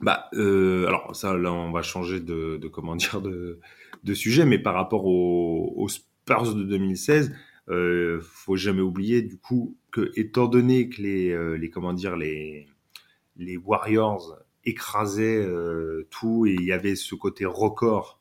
Bah, 0.00 0.30
euh, 0.34 0.86
alors 0.86 1.14
ça, 1.14 1.34
là, 1.34 1.52
on 1.52 1.72
va 1.72 1.82
changer 1.82 2.20
de, 2.20 2.56
de 2.56 2.68
comment 2.68 2.94
dire 2.96 3.20
de, 3.20 3.58
de 4.04 4.14
sujet, 4.14 4.46
mais 4.46 4.58
par 4.58 4.74
rapport 4.74 5.04
aux, 5.04 5.74
aux 5.76 5.88
Spurs 6.38 6.54
de 6.54 6.62
2016, 6.64 7.32
euh, 7.68 8.20
faut 8.22 8.56
jamais 8.56 8.80
oublier 8.82 9.22
du 9.22 9.36
coup 9.38 9.76
que 9.92 10.10
étant 10.16 10.46
donné 10.48 10.88
que 10.88 11.02
les, 11.02 11.30
euh, 11.30 11.54
les 11.56 11.70
comment 11.70 11.92
dire 11.92 12.16
les 12.16 12.66
les 13.36 13.56
Warriors 13.56 14.38
écrasaient 14.64 15.36
euh, 15.42 16.06
tout 16.10 16.46
et 16.46 16.54
il 16.54 16.64
y 16.64 16.72
avait 16.72 16.94
ce 16.96 17.14
côté 17.14 17.44
record, 17.46 18.20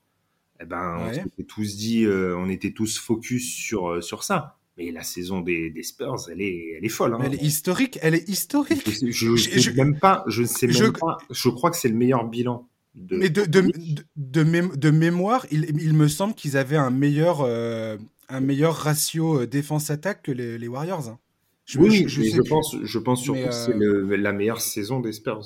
eh 0.61 0.65
ben 0.65 0.97
on 0.99 1.07
s'était 1.13 1.43
tous 1.43 1.75
dit, 1.77 2.05
euh, 2.05 2.35
on 2.37 2.49
était 2.49 2.71
tous 2.71 2.97
focus 2.99 3.53
sur 3.53 4.03
sur 4.03 4.23
ça. 4.23 4.55
Mais 4.77 4.91
la 4.91 5.03
saison 5.03 5.41
des, 5.41 5.69
des 5.69 5.83
Spurs, 5.83 6.29
elle 6.31 6.41
est 6.41 6.75
elle 6.77 6.85
est 6.85 6.89
folle. 6.89 7.13
Hein. 7.15 7.19
Elle 7.23 7.33
est 7.35 7.41
historique, 7.43 7.99
elle 8.01 8.15
est 8.15 8.29
historique. 8.29 8.83
Je, 8.89 8.91
sais- 8.91 9.11
je, 9.11 9.35
Je- 9.35 9.49
sais 9.49 9.59
je- 9.59 9.71
même 9.71 9.99
pas, 9.99 10.23
je 10.27 10.43
ne 10.43 10.47
sais 10.47 10.67
même 10.67 10.75
je- 10.75 10.85
pas. 10.91 11.17
Je 11.29 11.49
crois 11.49 11.69
que 11.69 11.75
c'est 11.77 11.89
le 11.89 11.95
meilleur 11.95 12.25
bilan. 12.29 12.69
De... 12.99 13.15
Mais 13.17 13.29
de, 13.29 13.45
de, 13.45 13.61
de, 13.61 14.03
de 14.17 14.43
mém- 14.43 14.75
de 14.75 14.89
mémoire, 14.91 15.45
il, 15.51 15.65
il 15.81 15.93
me 15.93 16.07
semble 16.09 16.33
qu'ils 16.35 16.57
avaient 16.57 16.75
un 16.77 16.89
meilleur, 16.91 17.41
euh, 17.41 17.97
un 18.27 18.41
meilleur 18.41 18.75
ratio 18.75 19.41
euh, 19.41 19.47
défense-attaque 19.47 20.21
que 20.23 20.31
les, 20.33 20.57
les 20.57 20.67
Warriors. 20.67 21.07
hein. 21.07 21.17
Je, 21.65 21.79
oui, 21.79 22.03
je- 22.07 22.21
mais 22.21 22.49
pense, 22.49 22.75
je 22.83 22.99
pense 22.99 23.21
surtout 23.23 23.45
que 23.45 23.51
c'est 23.51 23.71
euh, 23.73 24.03
le- 24.05 24.15
la 24.17 24.33
meilleure 24.33 24.59
saison 24.59 24.99
des 24.99 25.13
Spurs. 25.13 25.43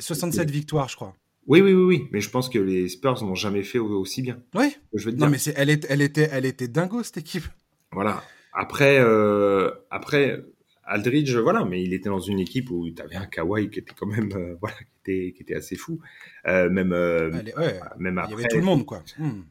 67 0.00 0.50
victoires, 0.50 0.88
je 0.88 0.96
crois. 0.96 1.14
Oui, 1.46 1.60
oui, 1.60 1.74
oui, 1.74 1.84
oui, 1.84 2.08
mais 2.10 2.20
je 2.20 2.30
pense 2.30 2.48
que 2.48 2.58
les 2.58 2.88
Spurs 2.88 3.22
n'ont 3.22 3.34
jamais 3.34 3.62
fait 3.62 3.78
au- 3.78 4.00
aussi 4.00 4.22
bien. 4.22 4.38
Oui. 4.54 4.74
Je 4.94 5.04
veux 5.04 5.12
te 5.12 5.16
Non, 5.18 5.26
dire. 5.26 5.30
mais 5.32 5.38
c'est, 5.38 5.54
elle, 5.56 5.70
est, 5.70 5.86
elle, 5.88 6.00
était, 6.02 6.28
elle 6.32 6.46
était 6.46 6.68
dingo, 6.68 7.02
cette 7.02 7.18
équipe. 7.18 7.44
Voilà. 7.92 8.24
Après, 8.54 8.98
euh, 8.98 9.70
après 9.90 10.42
Aldridge, 10.86 11.34
voilà, 11.36 11.64
mais 11.64 11.82
il 11.82 11.92
était 11.94 12.08
dans 12.08 12.20
une 12.20 12.40
équipe 12.40 12.70
où 12.70 12.88
tu 12.90 13.00
avais 13.02 13.16
un 13.16 13.26
Kawhi 13.26 13.70
qui 13.70 13.78
était 13.80 13.94
quand 13.98 14.06
même, 14.06 14.30
euh, 14.34 14.54
voilà, 14.60 14.76
qui 14.76 15.12
était, 15.12 15.32
qui 15.32 15.42
était 15.42 15.54
assez 15.54 15.76
fou. 15.76 16.00
Euh, 16.46 16.68
même, 16.70 16.92
euh, 16.92 17.30
ouais, 17.30 17.80
même 17.98 18.14
il 18.14 18.30
y 18.30 18.32
après. 18.32 18.34
avait 18.34 18.48
tout 18.48 18.58
le 18.58 18.64
monde, 18.64 18.84
quoi. 18.86 19.02
Hmm. 19.18 19.42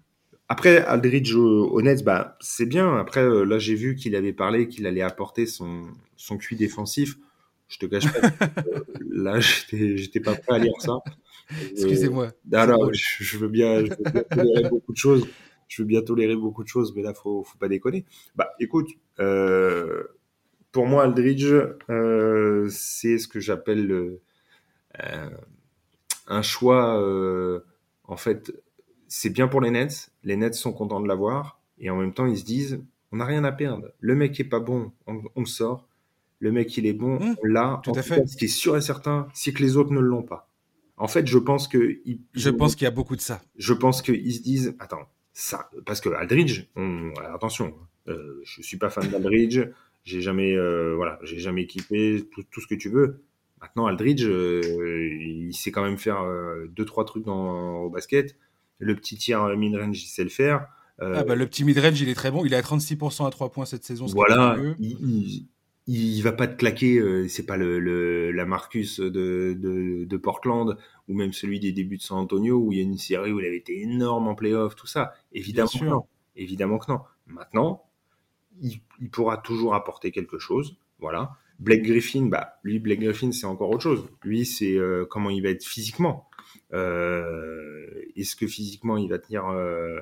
Après, 0.50 0.78
Aldridge 0.86 1.34
au, 1.36 1.70
au 1.70 1.82
Nets, 1.82 2.04
bah, 2.04 2.38
c'est 2.40 2.66
bien. 2.66 2.98
Après, 2.98 3.22
euh, 3.24 3.44
là, 3.44 3.58
j'ai 3.60 3.76
vu 3.76 3.96
qu'il 3.96 4.16
avait 4.16 4.34
parlé 4.34 4.68
qu'il 4.68 4.86
allait 4.86 5.02
apporter 5.02 5.46
son, 5.46 5.88
son 6.18 6.38
QI 6.38 6.56
défensif. 6.56 7.16
Je 7.70 7.78
te 7.80 7.86
cache 7.88 8.12
pas. 8.12 8.28
euh, 8.68 8.82
là, 9.10 9.40
j'étais, 9.72 10.20
pas 10.20 10.36
prêt 10.36 10.56
à 10.56 10.60
lire 10.60 10.74
ça. 10.80 10.92
Euh, 11.52 11.56
Excusez-moi. 11.72 12.32
Ah 12.52 12.68
non, 12.68 12.74
drôle. 12.76 12.94
je, 12.94 13.24
je 13.24 13.38
veux 13.38 13.48
bien, 13.48 13.84
je 13.86 13.90
veux 13.90 14.12
bien 14.12 14.24
tolérer 14.24 14.70
beaucoup 14.70 14.92
de 14.92 14.98
choses. 14.98 15.28
Je 15.70 15.82
veux 15.82 15.88
bien 15.88 16.02
tolérer 16.02 16.36
beaucoup 16.36 16.64
de 16.64 16.68
choses, 16.68 16.94
mais 16.96 17.02
là, 17.02 17.14
faut, 17.16 17.44
faut 17.44 17.58
pas 17.58 17.68
déconner. 17.70 18.06
Bah, 18.36 18.52
écoute, 18.60 18.90
euh, 19.20 20.04
pour 20.74 20.88
moi, 20.88 21.04
Aldridge, 21.06 21.54
euh, 21.90 22.68
c'est 22.70 23.18
ce 23.18 23.30
que 23.30 23.40
j'appelle 23.40 23.88
le- 23.88 24.22
euh, 25.04 25.30
un 26.28 26.42
choix. 26.42 27.00
euh, 27.02 27.62
en 28.06 28.18
fait, 28.18 28.54
c'est 29.08 29.30
bien 29.30 29.48
pour 29.48 29.62
les 29.62 29.72
Nets. 29.72 30.12
Les 30.24 30.36
Nets 30.38 30.56
sont 30.56 30.74
contents 30.74 31.00
de 31.02 31.08
l'avoir, 31.08 31.60
et 31.80 31.90
en 31.90 31.98
même 31.98 32.14
temps, 32.14 32.26
ils 32.26 32.38
se 32.38 32.46
disent, 32.46 32.82
on 33.12 33.18
n'a 33.18 33.26
rien 33.26 33.44
à 33.46 33.52
perdre. 33.52 33.92
Le 34.02 34.16
mec 34.16 34.40
est 34.40 34.44
pas 34.46 34.60
bon, 34.60 34.92
on, 35.08 35.22
on 35.36 35.42
le 35.42 35.46
sort. 35.46 35.88
Le 36.40 36.52
mec, 36.52 36.76
il 36.78 36.86
est 36.86 36.94
bon, 36.94 37.20
Mmh, 37.20 37.36
on 37.42 37.46
l'a. 37.48 37.80
tout 37.84 37.92
En 37.92 37.94
à 37.96 38.02
fait. 38.04 38.22
cas, 38.22 38.28
ce 38.28 38.36
qui 38.38 38.46
est 38.46 38.48
sûr 38.50 38.76
et 38.76 38.82
certain, 38.82 39.28
c'est 39.34 39.54
que 39.54 39.64
les 39.64 39.78
autres 39.78 39.94
ne 39.94 40.00
l'ont 40.02 40.24
pas. 40.24 40.50
En 40.98 41.08
fait, 41.08 41.26
je 41.28 41.38
pense 41.38 41.68
que 41.68 42.00
ils- 42.06 42.22
Je 42.34 42.50
pense 42.50 42.76
qu'il 42.76 42.86
y 42.86 42.88
a 42.88 42.92
beaucoup 42.92 43.16
de 43.16 43.22
ça. 43.22 43.42
je 43.58 43.74
pense 43.74 44.02
qu'ils 44.02 44.34
se 44.36 44.42
disent, 44.42 44.76
attends, 44.80 45.08
ça, 45.34 45.70
parce 45.86 46.02
que 46.02 46.10
Aldridge, 46.10 46.66
on, 46.76 47.14
attention, 47.34 47.74
euh, 48.08 48.42
je 48.44 48.62
suis 48.62 48.78
pas 48.78 48.90
fan 48.90 49.10
d'Aldridge, 49.10 49.62
j'ai 50.04 50.22
jamais, 50.22 50.54
euh, 50.54 50.94
voilà, 50.96 51.20
j'ai 51.24 51.40
jamais 51.40 51.66
kiffé 51.66 52.28
tout, 52.32 52.44
tout 52.52 52.62
ce 52.62 52.68
que 52.68 52.76
tu 52.76 52.90
veux. 52.90 53.24
Maintenant, 53.62 53.86
Aldridge, 53.86 54.26
euh, 54.26 54.62
il 55.22 55.54
sait 55.54 55.72
quand 55.72 55.84
même 55.84 55.98
faire 55.98 56.22
euh, 56.22 56.68
deux 56.76 56.84
trois 56.84 57.06
trucs 57.06 57.24
dans, 57.24 57.84
au 57.84 57.90
basket. 57.90 58.36
Le 58.80 58.96
petit 58.96 59.18
tir 59.18 59.48
mid-range, 59.56 60.04
il 60.04 60.08
sait 60.08 60.24
le 60.24 60.30
faire. 60.30 60.68
Ah 61.00 61.24
bah, 61.24 61.36
le 61.36 61.48
petit 61.48 61.64
midrange, 61.64 62.00
il 62.02 62.10
est 62.10 62.14
très 62.14 62.32
bon. 62.32 62.46
Il 62.46 62.54
est 62.54 62.58
à 62.58 62.62
36% 62.62 63.26
à 63.26 63.30
3 63.30 63.52
points 63.52 63.66
cette 63.66 63.84
saison. 63.84 64.08
ce 64.08 64.14
voilà, 64.14 64.58
il, 64.80 64.92
il, 64.92 65.48
il 65.88 66.22
va 66.22 66.32
pas 66.32 66.48
te 66.48 66.56
claquer, 66.56 67.28
c'est 67.28 67.46
pas 67.46 67.58
le, 67.58 67.80
le, 67.80 68.32
la 68.32 68.46
Marcus 68.46 69.00
de, 69.00 69.10
de, 69.58 70.06
de 70.06 70.18
Portland 70.18 70.78
ou 71.08 71.14
même 71.14 71.34
celui 71.34 71.60
des 71.60 71.72
débuts 71.72 71.98
de 71.98 72.02
San 72.02 72.20
Antonio 72.20 72.58
où 72.58 72.72
il 72.72 72.78
y 72.78 72.82
a 72.82 72.84
une 72.84 72.98
série 72.98 73.32
où 73.32 73.40
il 73.40 73.46
avait 73.46 73.58
été 73.58 73.82
énorme 73.82 74.28
en 74.28 74.36
playoff, 74.36 74.76
tout 74.76 74.88
ça. 74.88 75.14
Évidemment 75.34 75.68
que 75.68 75.86
non. 75.86 76.06
Évidemment 76.36 76.78
que 76.78 76.92
non. 76.92 77.00
Maintenant, 77.28 77.84
il, 78.62 78.80
il 79.02 79.10
pourra 79.10 79.38
toujours 79.38 79.74
apporter 79.76 80.12
quelque 80.12 80.40
chose. 80.40 80.78
Voilà. 81.00 81.32
Blake 81.60 81.84
Griffin, 81.84 82.26
bah, 82.28 82.56
lui, 82.64 82.80
Blake 82.80 83.00
Griffin, 83.02 83.32
c'est 83.32 83.46
encore 83.46 83.70
autre 83.70 83.84
chose. 83.84 84.06
Lui, 84.24 84.46
c'est 84.46 84.76
euh, 84.76 85.06
comment 85.10 85.30
il 85.30 85.44
va 85.44 85.50
être 85.50 85.64
physiquement. 85.64 86.28
Euh, 86.74 87.86
Est-ce 88.16 88.36
que 88.36 88.48
physiquement, 88.48 88.98
il 88.98 89.10
va 89.10 89.20
tenir. 89.20 89.48
euh, 89.48 90.00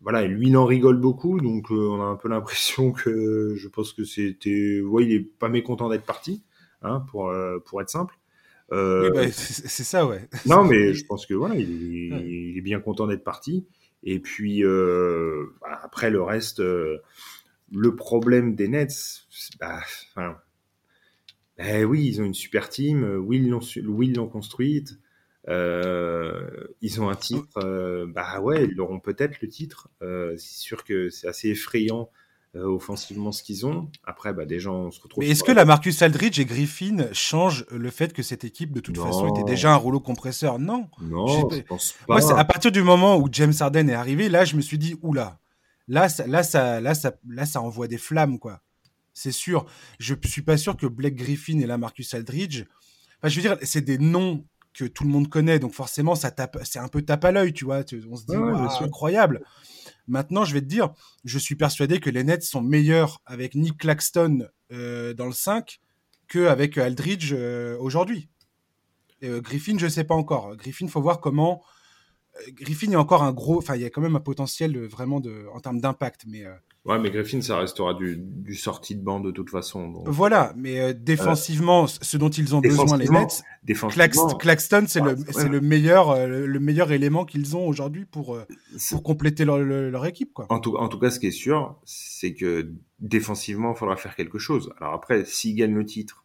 voilà, 0.00 0.22
et 0.22 0.28
lui, 0.28 0.48
il 0.48 0.56
en 0.56 0.66
rigole 0.66 0.98
beaucoup, 0.98 1.40
donc 1.40 1.70
euh, 1.70 1.74
on 1.88 2.02
a 2.02 2.04
un 2.04 2.16
peu 2.16 2.28
l'impression 2.28 2.92
que 2.92 3.54
je 3.56 3.68
pense 3.68 3.92
que 3.92 4.04
c'était. 4.04 4.80
Ouais, 4.82 5.04
il 5.04 5.12
est 5.12 5.20
pas 5.20 5.48
mécontent 5.48 5.88
d'être 5.88 6.04
parti, 6.04 6.42
hein, 6.82 7.00
pour, 7.10 7.30
euh, 7.30 7.58
pour 7.64 7.80
être 7.80 7.88
simple. 7.90 8.14
Euh, 8.72 9.10
Oui, 9.10 9.26
bah, 9.26 9.32
c'est 9.32 9.84
ça, 9.84 10.06
ouais. 10.06 10.28
non, 10.46 10.64
mais 10.64 10.92
je 10.94 11.04
pense 11.06 11.26
que 11.26 11.34
voilà, 11.34 11.54
il 11.56 11.70
est, 12.10 12.12
Ouais. 12.14 12.22
il 12.26 12.58
est 12.58 12.62
bien 12.62 12.80
content 12.80 13.06
d'être 13.06 13.24
parti. 13.24 13.66
Et 14.06 14.18
puis 14.20 14.62
euh, 14.62 15.46
bah, 15.62 15.80
après 15.82 16.10
le 16.10 16.22
reste, 16.22 16.60
euh, 16.60 16.98
le 17.74 17.94
problème 17.96 18.54
des 18.54 18.68
Nets, 18.68 19.26
bah, 19.60 19.80
enfin, 20.10 20.36
bah 21.58 21.82
oui, 21.82 22.06
ils 22.06 22.20
ont 22.20 22.24
une 22.24 22.34
super 22.34 22.68
team. 22.68 23.04
euh, 23.04 23.16
Oui, 23.18 23.38
ils 23.38 23.48
l'ont, 23.50 23.60
su- 23.60 23.84
oui, 23.86 24.08
ils 24.08 24.16
l'ont 24.16 24.28
construite. 24.28 24.98
euh, 25.48 26.48
ils 26.80 27.00
ont 27.02 27.08
un 27.08 27.14
titre. 27.14 27.58
euh, 27.58 28.06
bah 28.08 28.40
ouais, 28.40 28.66
ils 28.70 28.80
auront 28.80 28.98
peut-être 29.00 29.40
le 29.42 29.48
titre. 29.48 29.88
Euh, 30.02 30.34
c'est 30.38 30.58
sûr 30.58 30.84
que 30.84 31.10
c'est 31.10 31.28
assez 31.28 31.50
effrayant 31.50 32.08
euh, 32.56 32.64
offensivement 32.64 33.30
ce 33.32 33.42
qu'ils 33.42 33.66
ont. 33.66 33.90
Après, 34.04 34.32
bah 34.32 34.46
déjà, 34.46 34.70
on 34.70 34.90
se 34.90 35.00
retrouve. 35.00 35.22
Mais 35.22 35.30
est-ce 35.30 35.44
que 35.44 35.52
la 35.52 35.64
Marcus 35.64 36.00
Aldridge 36.02 36.38
et 36.40 36.44
Griffin 36.44 37.08
changent 37.12 37.66
le 37.70 37.90
fait 37.90 38.12
que 38.12 38.22
cette 38.22 38.44
équipe, 38.44 38.72
de 38.72 38.80
toute 38.80 38.96
Non. 38.96 39.04
façon, 39.06 39.26
était 39.28 39.44
déjà 39.44 39.72
un 39.72 39.76
rouleau 39.76 40.00
compresseur? 40.00 40.58
Non. 40.58 40.88
Non, 41.02 41.26
je 41.50 41.60
pense 41.62 41.92
pas. 42.06 42.14
Moi, 42.14 42.20
c'est 42.22 42.32
à 42.34 42.44
partir 42.44 42.72
du 42.72 42.82
moment 42.82 43.16
où 43.18 43.28
James 43.30 43.52
Harden 43.60 43.88
est 43.88 43.94
arrivé, 43.94 44.28
là, 44.28 44.44
je 44.44 44.56
me 44.56 44.60
suis 44.62 44.78
dit, 44.78 44.96
oula, 45.02 45.38
là, 45.88 46.08
ça, 46.08 46.26
là, 46.26 46.42
ça, 46.42 46.80
là, 46.80 46.94
ça, 46.94 47.14
là, 47.28 47.46
ça 47.46 47.60
envoie 47.60 47.88
des 47.88 47.98
flammes, 47.98 48.38
quoi. 48.38 48.62
C'est 49.12 49.32
sûr. 49.32 49.66
Je 49.98 50.14
suis 50.24 50.42
pas 50.42 50.56
sûr 50.56 50.76
que 50.76 50.86
Blake 50.86 51.14
Griffin 51.14 51.58
et 51.60 51.66
la 51.66 51.78
Marcus 51.78 52.14
Aldridge. 52.14 52.64
Enfin, 53.18 53.28
je 53.28 53.36
veux 53.36 53.42
dire, 53.42 53.56
c'est 53.62 53.80
des 53.82 53.98
noms 53.98 54.44
que 54.72 54.84
tout 54.84 55.04
le 55.04 55.10
monde 55.10 55.28
connaît, 55.28 55.60
donc 55.60 55.72
forcément, 55.72 56.16
ça 56.16 56.32
tape, 56.32 56.58
c'est 56.64 56.80
un 56.80 56.88
peu 56.88 57.00
tape 57.02 57.24
à 57.24 57.30
l'œil, 57.30 57.52
tu 57.52 57.64
vois. 57.64 57.84
On 58.10 58.16
se 58.16 58.26
dit, 58.26 58.36
Ouais, 58.36 58.68
sûr. 58.70 58.82
incroyable. 58.82 59.40
Maintenant, 60.08 60.44
je 60.44 60.52
vais 60.52 60.60
te 60.60 60.66
dire, 60.66 60.92
je 61.24 61.38
suis 61.38 61.54
persuadé 61.54 62.00
que 62.00 62.10
les 62.10 62.24
Nets 62.24 62.42
sont 62.42 62.60
meilleurs 62.60 63.22
avec 63.24 63.54
Nick 63.54 63.78
Claxton 63.78 64.48
euh, 64.72 65.14
dans 65.14 65.26
le 65.26 65.32
5 65.32 65.80
qu'avec 66.28 66.76
Aldridge 66.76 67.32
euh, 67.32 67.76
aujourd'hui. 67.78 68.28
Euh, 69.22 69.40
Griffin, 69.40 69.78
je 69.78 69.86
sais 69.86 70.04
pas 70.04 70.14
encore. 70.14 70.56
Griffin, 70.56 70.88
faut 70.88 71.00
voir 71.00 71.20
comment. 71.20 71.62
Euh, 72.36 72.50
Griffin 72.52 72.90
est 72.92 72.96
encore 72.96 73.22
un 73.22 73.32
gros. 73.32 73.58
Enfin, 73.58 73.76
il 73.76 73.82
y 73.82 73.84
a 73.84 73.90
quand 73.90 74.00
même 74.00 74.16
un 74.16 74.20
potentiel 74.20 74.72
de- 74.72 74.80
vraiment 74.86 75.20
de, 75.20 75.46
en 75.54 75.60
termes 75.60 75.80
d'impact, 75.80 76.24
mais 76.28 76.44
euh, 76.44 76.52
Ouais, 76.86 76.98
mais 76.98 77.10
Griffin, 77.10 77.40
ça 77.40 77.56
restera 77.56 77.94
du, 77.94 78.16
du 78.18 78.54
sortie 78.54 78.94
de 78.94 79.02
banc 79.02 79.18
de 79.18 79.30
toute 79.30 79.48
façon. 79.48 79.88
donc. 79.88 80.06
Voilà, 80.06 80.52
mais 80.54 80.80
euh, 80.80 80.92
défensivement, 80.92 81.86
ce 81.86 82.16
dont 82.18 82.28
ils 82.28 82.54
ont 82.54 82.60
besoin 82.60 82.98
les 82.98 83.08
Nets, 83.08 83.42
Claxton, 84.38 84.84
c'est 84.86 85.00
Ouais, 85.00 85.12
le, 85.14 85.18
ouais. 85.18 85.24
c'est 85.30 85.48
le 85.48 85.60
meilleur, 85.62 86.10
euh, 86.10 86.26
le- 86.26 86.46
le 86.46 86.60
meilleur 86.60 86.92
élément 86.92 87.24
qu'ils 87.24 87.56
ont 87.56 87.66
aujourd'hui 87.66 88.04
pour, 88.04 88.34
euh, 88.34 88.44
compléter 89.02 89.46
leur, 89.46 89.56
leur, 89.58 89.90
leur 89.90 90.04
équipe, 90.06 90.34
quoi. 90.34 90.46
en, 90.50 90.58
tout, 90.60 90.76
en 90.76 90.88
tout 90.88 90.98
cas, 90.98 91.10
ce 91.10 91.18
qui 91.20 91.28
est 91.28 91.30
sûr, 91.30 91.74
c'est 91.86 92.34
que 92.34 92.70
défensivement, 93.00 93.72
il 93.74 93.78
faudra 93.78 93.96
faire 93.96 94.14
quelque 94.16 94.38
chose. 94.38 94.70
Alors 94.78 94.92
après, 94.94 95.24
s'ils 95.24 95.54
gagnent 95.56 95.74
le 95.74 95.86
titre, 95.86 96.23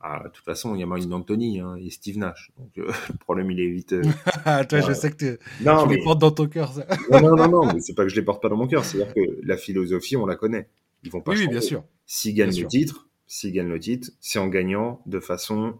ah, 0.00 0.22
de 0.24 0.28
toute 0.30 0.44
façon, 0.44 0.74
il 0.74 0.80
y 0.80 0.82
a 0.82 0.86
Mike 0.86 1.08
D'Antoni 1.08 1.60
hein, 1.60 1.76
et 1.80 1.90
Steve 1.90 2.18
Nash. 2.18 2.52
Donc 2.58 2.70
euh, 2.78 2.86
le 3.10 3.16
problème, 3.18 3.50
il 3.50 3.60
est 3.60 3.70
vite. 3.70 3.92
euh, 3.94 4.02
Ah, 4.44 4.64
Toi, 4.64 4.80
je 4.80 4.92
sais 4.92 5.10
que 5.10 5.16
tu 5.16 5.38
Non, 5.64 5.82
tu 5.82 5.88
mais 5.88 5.96
les 5.96 6.02
portes 6.04 6.20
dans 6.20 6.30
ton 6.30 6.46
cœur, 6.48 6.72
ça. 6.72 6.86
non, 7.10 7.20
non, 7.20 7.36
non, 7.36 7.48
non, 7.48 7.72
mais 7.72 7.80
c'est 7.80 7.94
pas 7.94 8.02
que 8.04 8.08
je 8.10 8.16
les 8.16 8.22
porte 8.22 8.40
pas 8.42 8.48
dans 8.48 8.56
mon 8.56 8.66
cœur. 8.68 8.84
C'est-à-dire 8.84 9.14
que 9.14 9.20
la 9.42 9.56
philosophie, 9.56 10.16
on 10.16 10.26
la 10.26 10.36
connaît. 10.36 10.68
Ils 11.02 11.10
vont 11.10 11.20
pas 11.20 11.32
Oui, 11.32 11.46
bien 11.48 11.60
sûr. 11.60 11.82
S'ils 12.06 12.34
gagnent 12.34 12.50
Bien 12.50 12.64
le 12.64 12.70
sûr. 12.70 12.80
titre, 12.80 13.08
s'ils 13.26 13.52
gagnent 13.52 13.68
le 13.68 13.78
titre, 13.80 14.10
c'est 14.20 14.38
en 14.38 14.48
gagnant 14.48 15.02
de 15.06 15.18
façon 15.20 15.76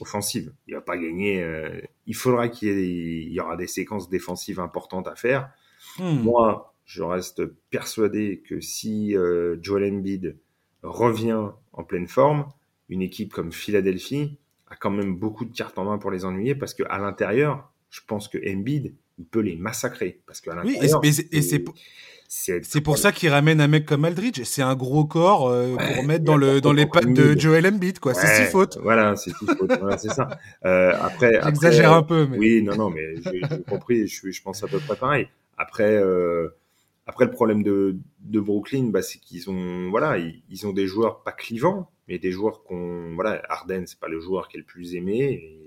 offensive. 0.00 0.52
Il 0.66 0.74
va 0.74 0.80
pas 0.80 0.96
gagner. 0.96 1.42
euh, 1.42 1.80
il 2.06 2.14
faudra 2.14 2.48
qu'il 2.48 2.68
y 2.68 2.70
ait, 2.72 3.24
il 3.26 3.32
y 3.32 3.40
aura 3.40 3.56
des 3.56 3.66
séquences 3.66 4.08
défensives 4.08 4.60
importantes 4.60 5.08
à 5.08 5.14
faire. 5.14 5.50
Hmm. 5.98 6.20
Moi, 6.22 6.74
je 6.84 7.02
reste 7.02 7.44
persuadé 7.70 8.42
que 8.46 8.60
si 8.60 9.16
euh, 9.16 9.56
Joel 9.62 9.92
Embiid 9.92 10.36
revient 10.82 11.48
en 11.72 11.84
pleine 11.84 12.08
forme, 12.08 12.46
une 12.88 13.02
équipe 13.02 13.32
comme 13.32 13.52
Philadelphie 13.52 14.38
a 14.68 14.76
quand 14.76 14.90
même 14.90 15.16
beaucoup 15.16 15.44
de 15.44 15.54
cartes 15.54 15.78
en 15.78 15.84
main 15.84 15.98
pour 15.98 16.10
les 16.10 16.24
ennuyer 16.24 16.54
parce 16.54 16.74
qu'à 16.74 16.98
l'intérieur, 16.98 17.70
je 17.90 18.00
pense 18.06 18.28
que 18.28 18.38
Embiid, 18.50 18.94
il 19.18 19.24
peut 19.26 19.40
les 19.40 19.56
massacrer. 19.56 20.20
Parce 20.26 20.40
qu'à 20.40 20.52
Oui, 20.64 20.74
l'intérieur, 20.74 21.00
c'est- 21.04 21.32
et 21.32 21.42
c'est 21.42 21.58
pour- 21.60 21.74
c'est 22.26 22.64
c'est 22.64 22.80
pour 22.80 22.98
ça 22.98 23.12
qu'ils 23.12 23.28
ramènent 23.28 23.60
un 23.60 23.68
mec 23.68 23.86
comme 23.86 24.04
Aldridge. 24.04 24.42
C'est 24.44 24.62
un 24.62 24.74
gros 24.74 25.04
corps 25.04 25.48
euh, 25.48 25.74
Ouais, 25.74 25.94
pour 25.94 26.04
mettre 26.04 26.24
dans, 26.24 26.36
le, 26.36 26.60
dans 26.60 26.72
les 26.72 26.86
pattes 26.86 27.12
de. 27.12 27.38
Joel 27.38 27.66
Embiid, 27.66 28.00
quoi. 28.00 28.14
c'est 28.14 28.26
six 28.44 28.50
fautes. 28.50 28.78
Voilà, 28.82 29.14
c'est 29.14 29.30
six 29.30 29.46
fautes. 29.46 29.70
voilà, 29.80 29.98
c'est 29.98 30.08
ça. 30.08 30.28
Euh, 30.64 30.92
après, 31.00 31.38
J'exagère 31.44 31.92
un 31.92 32.02
peu, 32.02 32.26
mais. 32.26 32.38
Oui, 32.38 32.62
non, 32.62 32.74
non, 32.76 32.90
mais 32.90 33.14
j'ai 33.22 33.40
compris. 33.68 34.08
Je 34.08 34.42
pense 34.42 34.64
à 34.64 34.66
peu 34.66 34.78
près 34.80 34.96
pareil. 34.96 35.28
Après, 35.56 35.94
euh, 35.96 36.48
après 37.06 37.24
le 37.26 37.30
problème 37.30 37.62
de, 37.62 37.96
de 38.20 38.40
Brooklyn, 38.40 38.84
bah, 38.90 39.02
c'est 39.02 39.18
qu'ils 39.18 39.50
ont, 39.50 39.90
voilà, 39.90 40.18
ils, 40.18 40.42
ils 40.48 40.66
ont 40.66 40.72
des 40.72 40.86
joueurs 40.86 41.22
pas 41.22 41.32
clivants, 41.32 41.90
mais 42.08 42.18
des 42.18 42.30
joueurs 42.32 42.62
qu'on, 42.64 43.14
voilà, 43.14 43.42
Harden, 43.48 43.84
c'est 43.86 43.98
pas 44.00 44.08
le 44.08 44.20
joueur 44.20 44.48
qui 44.48 44.56
est 44.56 44.60
le 44.60 44.64
plus 44.66 44.94
aimé. 44.94 45.18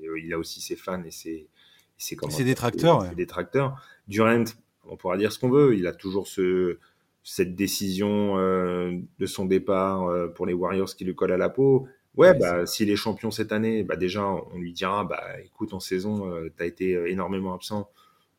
Et, 0.04 0.08
euh, 0.08 0.20
il 0.20 0.34
a 0.34 0.38
aussi 0.40 0.62
ses 0.62 0.76
fans 0.76 1.04
et 1.04 1.12
ses, 1.12 1.30
et 1.32 1.50
ses, 1.98 2.16
comment 2.16 2.32
Ses 2.32 2.44
détracteurs, 2.44 3.04
ses- 3.04 3.10
ouais. 3.10 3.16
détracteurs. 3.16 3.82
Durant, 4.08 4.44
on 4.90 4.98
pourra 4.98 5.18
dire 5.18 5.32
ce 5.32 5.40
qu'on 5.40 5.50
veut. 5.50 5.76
Il 5.76 5.86
a 5.88 5.94
toujours 5.94 6.28
ce, 6.28 6.80
cette 7.24 7.56
décision 7.56 8.38
euh, 8.38 8.98
de 9.20 9.26
son 9.26 9.46
départ 9.46 10.08
euh, 10.08 10.28
pour 10.30 10.46
les 10.46 10.54
Warriors 10.54 10.96
qui 10.96 11.06
lui 11.06 11.14
colle 11.16 11.32
à 11.32 11.38
la 11.38 11.50
peau. 11.50 11.88
Ouais, 12.16 12.30
Ouais, 12.30 12.40
bah, 12.40 12.66
s'il 12.66 12.90
est 12.90 12.96
champion 12.96 13.30
cette 13.30 13.52
année, 13.52 13.84
bah, 13.84 13.96
déjà, 13.96 14.26
on 14.28 14.58
lui 14.58 14.74
dira, 14.74 15.04
bah, 15.04 15.24
écoute, 15.46 15.74
en 15.74 15.80
saison, 15.80 16.32
euh, 16.34 16.50
t'as 16.58 16.66
été 16.66 16.96
euh, 16.96 17.08
énormément 17.12 17.54
absent. 17.54 17.92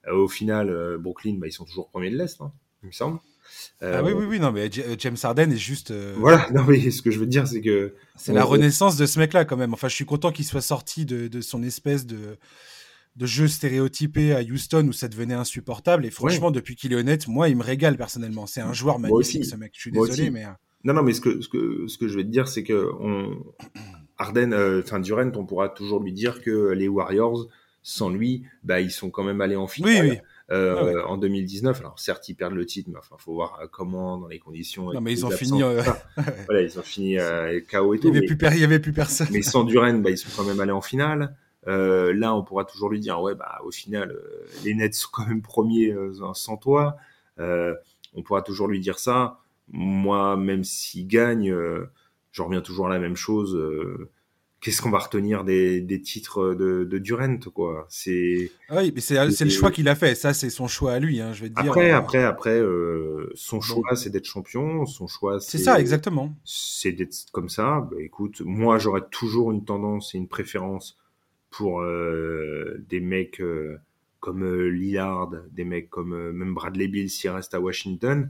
Euh, 0.09 0.14
au 0.14 0.26
final, 0.28 0.68
euh, 0.68 0.99
Brooklyn, 0.99 1.34
bah, 1.38 1.46
ils 1.46 1.53
sont 1.53 1.64
toujours 1.64 1.88
premiers 1.88 2.11
de 2.11 2.16
l'Est, 2.16 2.40
hein, 2.40 2.53
il 2.83 2.87
me 2.87 2.93
semble. 2.93 3.18
Euh, 3.83 3.95
Ah 3.99 4.03
oui, 4.05 4.12
oui, 4.12 4.24
oui, 4.29 4.41
non, 4.41 4.53
mais 4.53 4.70
James 4.99 5.16
Harden 5.22 5.51
est 5.53 5.57
juste. 5.57 5.91
euh, 5.91 6.14
Voilà, 6.18 6.47
non, 6.55 6.64
mais 6.64 6.91
ce 6.91 7.01
que 7.03 7.11
je 7.11 7.18
veux 7.18 7.26
dire, 7.26 7.47
c'est 7.49 7.61
que. 7.61 7.95
C'est 8.16 8.33
la 8.33 8.45
renaissance 8.45 8.97
de 8.97 9.07
ce 9.07 9.18
mec-là, 9.18 9.45
quand 9.45 9.57
même. 9.57 9.72
Enfin, 9.74 9.89
je 9.89 9.95
suis 9.95 10.05
content 10.05 10.33
qu'il 10.33 10.45
soit 10.45 10.61
sorti 10.61 11.05
de, 11.07 11.29
de 11.29 11.41
son 11.41 11.62
espèce 11.62 12.05
de, 12.07 12.37
de 13.16 13.26
jeu 13.26 13.49
stéréotypé 13.49 14.35
à 14.35 14.41
Houston 14.43 14.87
où 14.89 14.93
ça 14.93 15.09
devenait 15.09 15.35
insupportable. 15.35 16.05
Et 16.07 16.11
franchement, 16.11 16.51
depuis 16.51 16.76
qu'il 16.76 16.93
est 16.93 16.97
honnête, 16.97 17.26
moi, 17.29 17.49
il 17.49 17.57
me 17.57 17.62
régale 17.62 17.97
personnellement. 17.97 18.47
C'est 18.47 18.61
un 18.61 18.72
joueur 18.72 18.99
magnifique, 18.99 19.45
ce 19.45 19.57
mec. 19.57 19.72
Je 19.74 19.81
suis 19.81 19.93
Moi 19.93 20.07
désolé, 20.07 20.24
aussi. 20.24 20.31
mais. 20.33 20.45
euh, 20.45 20.49
Non, 20.85 20.93
non, 20.95 21.03
mais 21.03 21.14
ce 21.14 21.20
que, 21.20 21.41
ce 21.41 21.49
que, 21.49 21.87
ce 21.89 21.97
que 21.99 22.07
je 22.09 22.16
vais 22.16 22.24
te 22.24 22.29
dire, 22.31 22.49
c'est 22.49 22.62
que 22.64 22.91
on, 23.01 23.43
Harden, 24.18 24.53
euh, 24.53 24.83
enfin, 24.85 25.01
Durant, 25.01 25.31
on 25.37 25.47
pourra 25.47 25.68
toujours 25.68 26.03
lui 26.03 26.12
dire 26.12 26.43
que 26.43 26.70
les 26.72 26.89
Warriors, 26.89 27.49
sans 27.83 28.11
lui, 28.11 28.45
bah, 28.62 28.81
ils 28.81 28.91
sont 28.91 29.11
quand 29.11 29.24
même 29.24 29.41
allés 29.41 29.57
en 29.57 29.66
finale. 29.68 30.05
Oui, 30.05 30.11
oui. 30.11 30.18
Euh, 30.51 30.74
Ouais, 30.84 30.94
ouais. 30.94 31.03
en 31.03 31.16
2019. 31.18 31.80
Alors 31.80 31.99
certes, 31.99 32.28
ils 32.28 32.34
perdent 32.34 32.55
le 32.55 32.64
titre, 32.66 32.88
mais 32.92 32.99
enfin, 32.99 33.16
faut 33.18 33.34
voir 33.34 33.59
euh, 33.62 33.66
comment, 33.70 34.18
dans 34.18 34.28
les 34.28 34.38
conditions. 34.38 34.92
Non, 34.92 35.01
mais 35.01 35.12
ils 35.14 35.26
ont 35.26 35.30
fini. 35.30 35.62
euh. 35.62 35.82
Voilà, 36.46 36.62
ils 36.62 36.78
ont 36.78 36.82
fini 36.82 37.16
KO 37.70 37.94
et 37.94 37.96
il 37.96 38.01
tout. 38.01 38.11
n'y 38.11 38.16
avait, 38.18 38.57
il 38.57 38.61
y 38.61 38.64
avait 38.64 38.78
plus 38.80 38.92
personne. 38.92 39.28
mais 39.32 39.42
sans 39.42 39.64
Duran, 39.64 39.94
bah, 39.94 40.11
ils 40.11 40.18
sont 40.18 40.30
quand 40.36 40.49
même 40.49 40.61
allés 40.61 40.72
en 40.72 40.80
finale. 40.80 41.36
Euh, 41.66 42.14
là, 42.14 42.34
on 42.34 42.42
pourra 42.42 42.64
toujours 42.64 42.88
lui 42.88 43.01
dire, 43.01 43.20
ouais, 43.20 43.34
bah, 43.34 43.61
au 43.64 43.70
final, 43.70 44.11
euh, 44.12 44.46
les 44.64 44.74
Nets 44.74 44.94
sont 44.94 45.09
quand 45.12 45.26
même 45.26 45.42
premiers 45.42 45.90
euh, 45.92 46.12
sans 46.34 46.57
toi. 46.57 46.96
On 47.38 48.22
pourra 48.24 48.42
toujours 48.42 48.68
lui 48.68 48.80
dire 48.80 48.99
ça. 48.99 49.38
Moi, 49.70 50.36
même 50.38 50.64
s'il 50.64 51.07
gagne, 51.07 51.55
je 52.30 52.42
reviens 52.42 52.62
toujours 52.62 52.86
à 52.86 52.90
la 52.90 52.99
même 52.99 53.16
chose. 53.16 53.55
Qu'est-ce 54.61 54.82
qu'on 54.82 54.90
va 54.90 54.98
retenir 54.98 55.44
des, 55.44 55.80
des 55.80 56.00
titres 56.00 56.52
de, 56.52 56.82
de 56.82 56.98
Durant, 56.98 57.38
quoi 57.54 57.86
C'est 57.88 58.50
Ah 58.68 58.78
oui, 58.78 58.90
mais 58.92 59.00
c'est 59.00 59.30
c'est 59.30 59.44
le 59.44 59.50
choix 59.50 59.70
qu'il 59.70 59.88
a 59.88 59.94
fait. 59.94 60.16
Ça, 60.16 60.34
c'est 60.34 60.50
son 60.50 60.66
choix 60.66 60.94
à 60.94 60.98
lui, 60.98 61.20
hein, 61.20 61.32
je 61.32 61.42
vais 61.44 61.50
te 61.50 61.54
dire. 61.61 61.70
après, 61.70 61.90
après, 61.92 62.24
après, 62.24 62.59
euh, 62.59 63.30
son 63.34 63.61
choix, 63.61 63.94
c'est 63.94 64.11
d'être 64.11 64.24
champion. 64.24 64.84
Son 64.84 65.06
choix, 65.06 65.38
C'est 65.38 65.59
ça, 65.59 65.78
exactement. 65.78 66.34
c'est 66.44 66.90
d'être 66.90 67.14
comme 67.30 67.48
ça. 67.48 67.86
Bah, 67.88 67.98
écoute, 68.00 68.42
moi, 68.44 68.78
j'aurais 68.78 69.04
toujours 69.12 69.52
une 69.52 69.64
tendance 69.64 70.16
et 70.16 70.18
une 70.18 70.28
préférence 70.28 70.98
pour 71.50 71.80
euh, 71.82 72.84
des 72.88 73.00
mecs 73.00 73.40
euh, 73.40 73.78
comme 74.18 74.44
Lillard, 74.68 75.30
des 75.52 75.64
mecs 75.64 75.88
comme 75.88 76.32
même 76.32 76.52
Bradley 76.52 76.88
Bill 76.88 77.09
s'il 77.09 77.30
reste 77.30 77.54
à 77.54 77.61
Washington. 77.61 78.28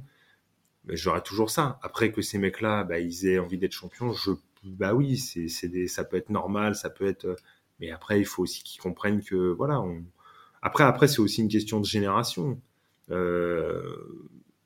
Mais 0.85 0.97
J'aurais 0.97 1.23
toujours 1.23 1.49
ça. 1.49 1.79
Après 1.83 2.13
que 2.13 2.21
ces 2.21 2.37
mecs-là, 2.37 2.85
bah, 2.85 2.99
ils 2.99 3.27
aient 3.27 3.39
envie 3.39 3.57
d'être 3.57 3.73
champions, 3.73 4.13
je, 4.13 4.33
bah 4.65 4.95
oui, 4.95 5.17
c'est, 5.19 5.69
des, 5.69 5.89
ça 5.89 6.05
peut 6.05 6.17
être 6.17 6.31
normal, 6.31 6.75
ça 6.75 6.91
peut 6.91 7.07
être. 7.07 7.25
euh, 7.27 7.37
Mais 7.81 7.91
après, 7.91 8.21
il 8.21 8.25
faut 8.27 8.43
aussi 8.43 8.63
qu'ils 8.63 8.81
comprennent 8.83 9.23
que 9.23 9.53
voilà. 9.53 9.81
On... 9.81 10.05
Après, 10.63 10.85
après, 10.85 11.09
c'est 11.09 11.21
aussi 11.21 11.43
une 11.43 11.49
question 11.49 11.81
de 11.81 11.87
génération. 11.87 12.61
Euh, 13.11 13.83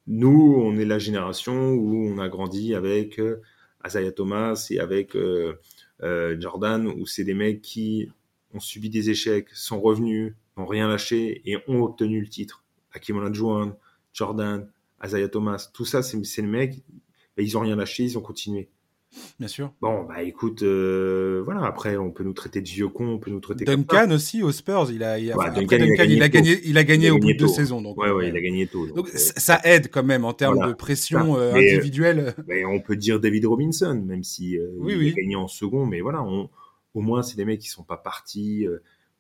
nous, 0.07 0.55
on 0.59 0.77
est 0.77 0.85
la 0.85 0.99
génération 0.99 1.73
où 1.75 2.07
on 2.09 2.19
a 2.19 2.29
grandi 2.29 2.75
avec 2.75 3.19
euh, 3.21 3.41
Isaiah 3.87 4.13
Thomas 4.13 4.67
et 4.71 4.81
avec 4.81 5.15
euh, 5.17 5.55
euh, 6.03 6.37
Jordan, 6.41 6.87
où 6.89 7.07
c'est 7.07 7.25
des 7.25 7.35
mecs 7.35 7.63
qui 7.63 8.09
ont 8.55 8.61
subi 8.61 8.91
des 8.91 9.11
échecs, 9.11 9.49
sont 9.53 9.81
revenus, 9.81 10.35
n'ont 10.57 10.67
rien 10.67 10.89
lâché 10.89 11.43
et 11.51 11.59
ont 11.69 11.83
obtenu 11.83 12.21
le 12.21 12.29
titre. 12.29 12.65
Hakim 12.95 13.17
Olajuwon, 13.17 13.77
Jordan, 14.13 14.69
Isaiah 15.05 15.29
Thomas, 15.29 15.71
tout 15.73 15.85
ça, 15.85 16.03
c'est 16.03 16.19
les 16.43 16.49
mecs, 16.49 16.83
ils 17.39 17.57
ont 17.57 17.61
rien 17.61 17.77
lâché, 17.77 18.05
ils 18.05 18.19
ont 18.19 18.23
continué. 18.23 18.69
Bien 19.39 19.49
sûr. 19.49 19.73
Bon, 19.83 20.05
bah 20.05 20.23
écoute, 20.23 20.63
euh, 20.63 21.43
voilà, 21.45 21.65
après, 21.65 21.97
on 21.97 22.11
peut 22.11 22.25
nous 22.25 22.33
traiter 22.33 22.61
de 22.63 22.69
vieux 22.69 22.89
cons, 22.89 23.07
on 23.09 23.19
peut 23.19 23.31
nous 23.31 23.41
traiter 23.41 23.65
comme. 23.65 23.83
Duncan 23.85 24.11
aussi 24.11 24.43
aux 24.43 24.53
Spurs, 24.53 24.91
il 24.91 25.03
a, 25.03 25.19
il 25.19 25.31
a- 25.31 25.37
Ouais, 25.37 25.47
après 25.49 25.61
Duncan, 25.61 25.77
il 25.77 25.83
a 25.83 25.87
Duncan, 25.97 26.05
il 26.09 26.23
a 26.23 26.29
gagné 26.29 26.61
il 26.65 26.79
a 26.79 26.85
gagné 26.85 27.07
Il 27.07 27.11
a 27.11 27.15
au 27.15 27.19
bout 27.19 27.33
de 27.33 27.39
deux 27.39 27.49
saisons. 27.49 27.83
Donc, 27.83 27.99
Ouais, 27.99 28.11
ouais, 28.11 28.25
euh, 28.25 28.29
il 28.29 28.37
a 28.37 28.41
gagné 28.41 28.67
tôt. 28.67 28.87
donc, 28.87 28.97
donc 28.97 29.09
euh, 29.09 29.19
ça 29.19 29.61
aide 29.65 29.89
quand 29.91 30.03
même 30.03 30.25
en 30.25 30.33
termes 30.33 30.55
Voilà. 30.55 30.73
de 30.73 30.77
pression 30.77 31.37
euh, 31.37 31.53
Mais, 31.53 31.73
individuelle. 31.75 32.35
Mais 32.47 32.65
on 32.65 32.81
peut 32.81 32.97
dire 32.97 33.21
David 33.21 33.45
Robinson, 33.47 34.03
même 34.07 34.23
si 34.25 34.59
euh, 34.59 34.71
Oui, 34.79 34.93
il 34.95 34.99
oui. 34.99 35.09
a 35.11 35.21
gagné 35.21 35.37
en 35.37 35.49
second, 35.49 35.85
mais 35.85 36.01
voilà, 36.01 36.23
on, 36.23 36.49
au 36.95 37.01
moins 37.03 37.23
c'est 37.23 37.37
des 37.37 37.45
mecs 37.45 37.61
qui 37.61 37.69
sont 37.69 37.85
pas 37.85 37.99
partis. 37.99 38.67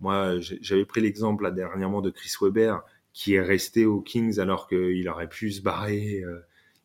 moi, 0.01 0.36
j'avais 0.40 0.84
pris 0.86 1.01
l'exemple 1.03 1.45
là, 1.45 1.51
dernièrement 1.51 2.01
de 2.01 2.09
Chris 2.11 2.32
Webber, 2.40 2.76
qui 3.12 3.34
est 3.34 3.43
resté 3.43 3.84
aux 3.84 4.01
Kings 4.01 4.38
alors 4.40 4.68
qu'il 4.68 5.07
aurait 5.09 5.28
pu 5.28 5.53
se 5.53 5.61
barrer. 5.61 6.24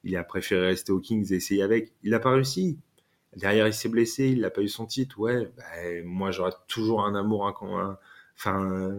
il 0.04 0.16
a 0.18 0.24
préféré 0.26 0.68
rester 0.68 0.92
aux 0.92 1.00
Kings 1.00 1.32
et 1.32 1.36
essayer 1.38 1.64
avec. 1.64 1.94
Il 2.04 2.12
n'a 2.12 2.20
pas 2.20 2.32
réussi. 2.32 2.78
Derrière, 3.38 3.68
il 3.68 3.74
s'est 3.74 3.90
blessé, 3.90 4.28
il 4.30 4.42
n'a 4.42 4.50
pas 4.50 4.62
eu 4.62 4.68
son 4.70 4.86
titre. 4.86 5.20
Ouais, 5.20 5.52
bah, 5.58 5.64
moi 6.06 6.32
j'aurais 6.32 6.52
toujours 6.68 7.06
un 7.06 7.16
amour, 7.16 7.48
un, 7.48 7.56
un- 7.80 7.98
enfin 8.38 8.94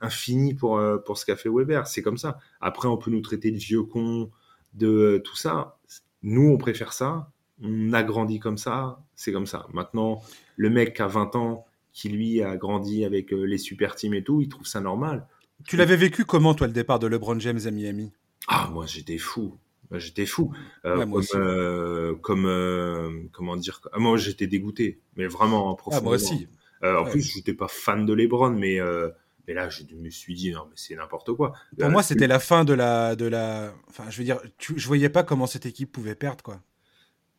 infini 0.00 0.54
pour 0.54 0.78
euh, 0.78 0.98
pour 0.98 1.18
ce 1.18 1.26
qu'a 1.26 1.36
fait 1.36 1.48
Weber. 1.48 1.86
C'est 1.86 2.02
comme 2.02 2.18
ça. 2.18 2.38
Après, 2.60 2.88
on 2.88 2.96
peut 2.96 3.10
nous 3.10 3.20
traiter 3.20 3.50
de 3.50 3.56
vieux 3.58 3.82
cons, 3.82 4.30
de 4.74 4.88
euh, 4.88 5.18
tout 5.20 5.36
ça. 5.36 5.78
Nous, 6.22 6.48
on 6.48 6.58
préfère 6.58 6.92
ça. 6.92 7.30
On 7.62 7.92
a 7.92 8.02
grandi 8.02 8.38
comme 8.40 8.58
ça. 8.58 9.00
C'est 9.14 9.32
comme 9.32 9.46
ça. 9.46 9.66
Maintenant, 9.72 10.22
le 10.56 10.70
mec 10.70 11.00
a 11.00 11.06
20 11.06 11.34
ans, 11.36 11.66
qui 11.92 12.08
lui 12.08 12.42
a 12.42 12.56
grandi 12.56 13.04
avec 13.04 13.32
euh, 13.32 13.44
les 13.44 13.58
super 13.58 13.94
teams 13.94 14.14
et 14.14 14.24
tout, 14.24 14.40
il 14.40 14.48
trouve 14.48 14.66
ça 14.66 14.80
normal. 14.80 15.26
Tu 15.66 15.76
l'avais 15.76 15.96
vécu 15.96 16.24
comment, 16.24 16.54
toi, 16.54 16.66
le 16.66 16.72
départ 16.72 16.98
de 16.98 17.06
LeBron 17.06 17.38
James 17.38 17.60
à 17.64 17.70
Miami? 17.70 18.12
Ah, 18.48 18.68
moi, 18.72 18.86
j'étais 18.86 19.18
fou. 19.18 19.58
Moi, 19.90 19.98
J'étais 20.00 20.26
fou. 20.26 20.52
Euh, 20.84 20.98
Ouais, 20.98 21.06
moi 21.06 21.06
comme, 21.06 21.18
aussi. 21.20 21.32
euh, 21.36 22.14
comme 22.16 22.46
euh, 22.46 23.10
comment 23.32 23.56
dire 23.56 23.80
ah, 23.92 23.98
Moi, 23.98 24.16
j'étais 24.16 24.46
dégoûté, 24.46 25.00
mais 25.16 25.26
vraiment 25.26 25.68
en 25.68 25.72
Ah, 25.72 25.76
profondément. 25.76 26.04
moi 26.10 26.14
aussi. 26.16 26.48
Euh, 26.82 26.98
en 26.98 27.04
Ouais. 27.04 27.10
plus, 27.10 27.22
j'étais 27.34 27.54
pas 27.54 27.68
fan 27.68 28.04
de 28.06 28.12
LeBron, 28.12 28.50
mais 28.50 28.80
euh, 28.80 29.08
mais 29.46 29.54
là, 29.54 29.68
je 29.68 29.82
me 29.94 30.10
suis 30.10 30.34
dit 30.34 30.50
non, 30.52 30.64
mais 30.68 30.74
c'est 30.76 30.94
n'importe 30.96 31.32
quoi. 31.34 31.52
Pour 31.78 31.88
Euh, 31.88 31.90
moi, 31.90 32.02
c'était 32.02 32.26
la 32.26 32.38
fin 32.40 32.64
de 32.64 32.72
la, 32.74 33.14
de 33.16 33.26
la. 33.26 33.74
Enfin, 33.88 34.04
je 34.10 34.18
veux 34.18 34.24
dire, 34.24 34.40
tu, 34.58 34.74
je 34.78 34.86
voyais 34.86 35.08
pas 35.10 35.22
comment 35.22 35.46
cette 35.46 35.66
équipe 35.66 35.92
pouvait 35.92 36.14
perdre, 36.14 36.42
quoi. 36.42 36.60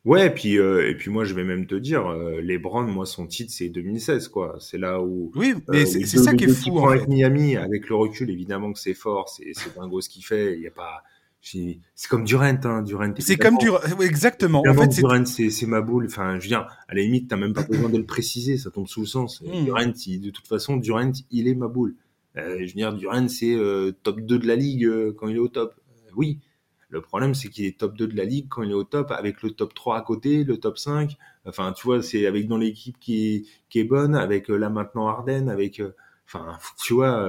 Ouais, 0.04 0.28
et 0.28 0.30
puis 0.30 0.56
euh, 0.56 0.88
et 0.88 0.94
puis 0.94 1.10
moi, 1.10 1.24
je 1.24 1.34
vais 1.34 1.42
même 1.42 1.66
te 1.66 1.74
dire, 1.74 2.06
euh, 2.06 2.40
LeBron, 2.40 2.84
moi, 2.84 3.06
son 3.06 3.26
titre, 3.26 3.52
c'est 3.52 3.68
2016, 3.68 4.28
quoi. 4.28 4.56
C'est 4.60 4.78
là 4.78 5.02
où 5.02 5.32
Oui, 5.34 5.54
mais 5.68 5.82
Euh, 5.82 5.84
c'est 5.86 6.06
ça 6.06 6.32
qui 6.34 6.44
est 6.44 6.48
fou, 6.48 6.78
en 6.78 6.88
avec 6.88 7.02
fait. 7.02 7.08
Miami, 7.08 7.56
avec 7.56 7.88
le 7.88 7.96
recul, 7.96 8.30
évidemment 8.30 8.72
que 8.72 8.78
c'est 8.78 8.94
fort, 8.94 9.28
c'est 9.28 9.50
c'est 9.52 9.74
dingo 9.74 10.00
ce 10.00 10.08
qu'il 10.08 10.24
fait. 10.24 10.54
Il 10.54 10.62
y 10.62 10.68
a 10.68 10.70
pas, 10.70 11.02
c'est 11.94 12.08
comme 12.08 12.24
Durant, 12.24 12.58
hein, 12.64 12.82
Durant. 12.82 13.12
C'est 13.18 13.36
comme 13.36 13.56
Durant, 13.58 13.78
exactement. 14.00 14.62
En 14.66 14.74
fait, 14.74 14.88
Durant, 14.88 15.24
c'est 15.24 15.66
ma 15.66 15.80
boule. 15.80 16.06
Enfin, 16.06 16.38
je 16.38 16.42
veux 16.42 16.48
dire, 16.48 16.66
à 16.88 16.94
la 16.94 17.02
limite, 17.02 17.28
t'as 17.28 17.36
même 17.36 17.52
pas 17.52 17.62
besoin 17.62 17.88
de 17.88 17.98
le 17.98 18.04
préciser, 18.04 18.58
ça 18.58 18.70
tombe 18.70 18.88
sous 18.88 19.00
le 19.00 19.06
sens. 19.06 19.40
Hmm. 19.42 19.64
Durant, 19.64 19.86
de 19.86 20.30
toute 20.30 20.46
façon, 20.48 20.76
Durant, 20.76 21.12
il 21.30 21.46
est 21.46 21.54
ma 21.54 21.68
boule. 21.68 21.94
Euh, 22.36 22.58
je 22.58 22.64
veux 22.64 22.72
dire, 22.72 22.92
Durant, 22.94 23.28
c'est 23.28 23.54
euh, 23.54 23.92
top 24.02 24.20
2 24.20 24.40
de 24.40 24.46
la 24.46 24.56
ligue 24.56 24.84
euh, 24.84 25.14
quand 25.16 25.28
il 25.28 25.36
est 25.36 25.40
au 25.40 25.48
top. 25.48 25.74
oui. 26.16 26.40
Le 26.88 27.00
problème, 27.00 27.34
c'est 27.34 27.48
qu'il 27.48 27.64
est 27.64 27.78
top 27.78 27.96
2 27.96 28.06
de 28.06 28.16
la 28.16 28.24
ligue 28.24 28.46
quand 28.48 28.62
il 28.62 28.70
est 28.70 28.74
au 28.74 28.84
top, 28.84 29.10
avec 29.10 29.42
le 29.42 29.50
top 29.50 29.74
3 29.74 29.98
à 29.98 30.02
côté, 30.02 30.44
le 30.44 30.58
top 30.58 30.78
5. 30.78 31.16
Enfin, 31.44 31.72
tu 31.72 31.84
vois, 31.84 32.00
c'est 32.00 32.26
avec 32.26 32.46
dans 32.46 32.58
l'équipe 32.58 32.96
qui 33.00 33.26
est, 33.26 33.46
qui 33.68 33.80
est 33.80 33.84
bonne, 33.84 34.14
avec 34.14 34.48
là 34.48 34.70
maintenant 34.70 35.08
Arden, 35.08 35.48
avec, 35.48 35.82
enfin, 36.26 36.58
tu 36.78 36.94
vois, 36.94 37.28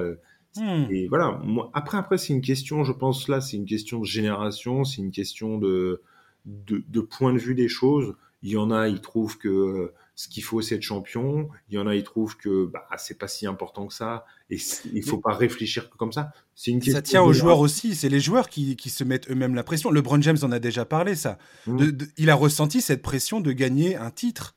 Hmm. 0.57 0.87
Et 0.89 1.07
voilà. 1.07 1.39
Moi, 1.43 1.69
après, 1.73 1.97
après, 1.97 2.17
c'est 2.17 2.33
une 2.33 2.41
question, 2.41 2.83
je 2.83 2.91
pense 2.91 3.27
là, 3.27 3.41
c'est 3.41 3.57
une 3.57 3.65
question 3.65 3.99
de 3.99 4.05
génération, 4.05 4.83
c'est 4.83 5.01
une 5.01 5.11
question 5.11 5.57
de, 5.57 6.01
de, 6.45 7.01
point 7.01 7.33
de 7.33 7.39
vue 7.39 7.55
des 7.55 7.67
choses. 7.67 8.15
Il 8.43 8.51
y 8.51 8.57
en 8.57 8.71
a, 8.71 8.87
ils 8.87 9.01
trouvent 9.01 9.37
que 9.37 9.47
euh, 9.47 9.93
ce 10.15 10.27
qu'il 10.27 10.43
faut, 10.43 10.61
c'est 10.61 10.75
être 10.75 10.81
champion. 10.81 11.49
Il 11.69 11.75
y 11.75 11.77
en 11.77 11.87
a, 11.87 11.95
ils 11.95 12.03
trouvent 12.03 12.37
que 12.37 12.65
bah, 12.65 12.87
c'est 12.97 13.17
pas 13.17 13.27
si 13.27 13.47
important 13.47 13.87
que 13.87 13.93
ça. 13.93 14.25
Et 14.49 14.57
il 14.93 15.03
faut 15.03 15.17
pas 15.17 15.33
réfléchir 15.33 15.89
comme 15.91 16.11
ça. 16.11 16.31
C'est 16.55 16.71
une 16.71 16.81
ça 16.81 17.01
tient 17.01 17.21
aux 17.21 17.33
joueurs 17.33 17.59
aussi. 17.59 17.95
C'est 17.95 18.09
les 18.09 18.19
joueurs 18.19 18.49
qui, 18.49 18.75
qui 18.75 18.89
se 18.89 19.03
mettent 19.03 19.29
eux-mêmes 19.29 19.55
la 19.55 19.63
pression. 19.63 19.91
LeBron 19.91 20.21
James 20.21 20.37
en 20.41 20.51
a 20.51 20.59
déjà 20.59 20.85
parlé, 20.85 21.15
ça. 21.15 21.37
Hmm. 21.65 21.77
il 22.17 22.29
a 22.29 22.35
ressenti 22.35 22.81
cette 22.81 23.01
pression 23.01 23.41
de 23.41 23.51
gagner 23.51 23.95
un 23.95 24.11
titre 24.11 24.56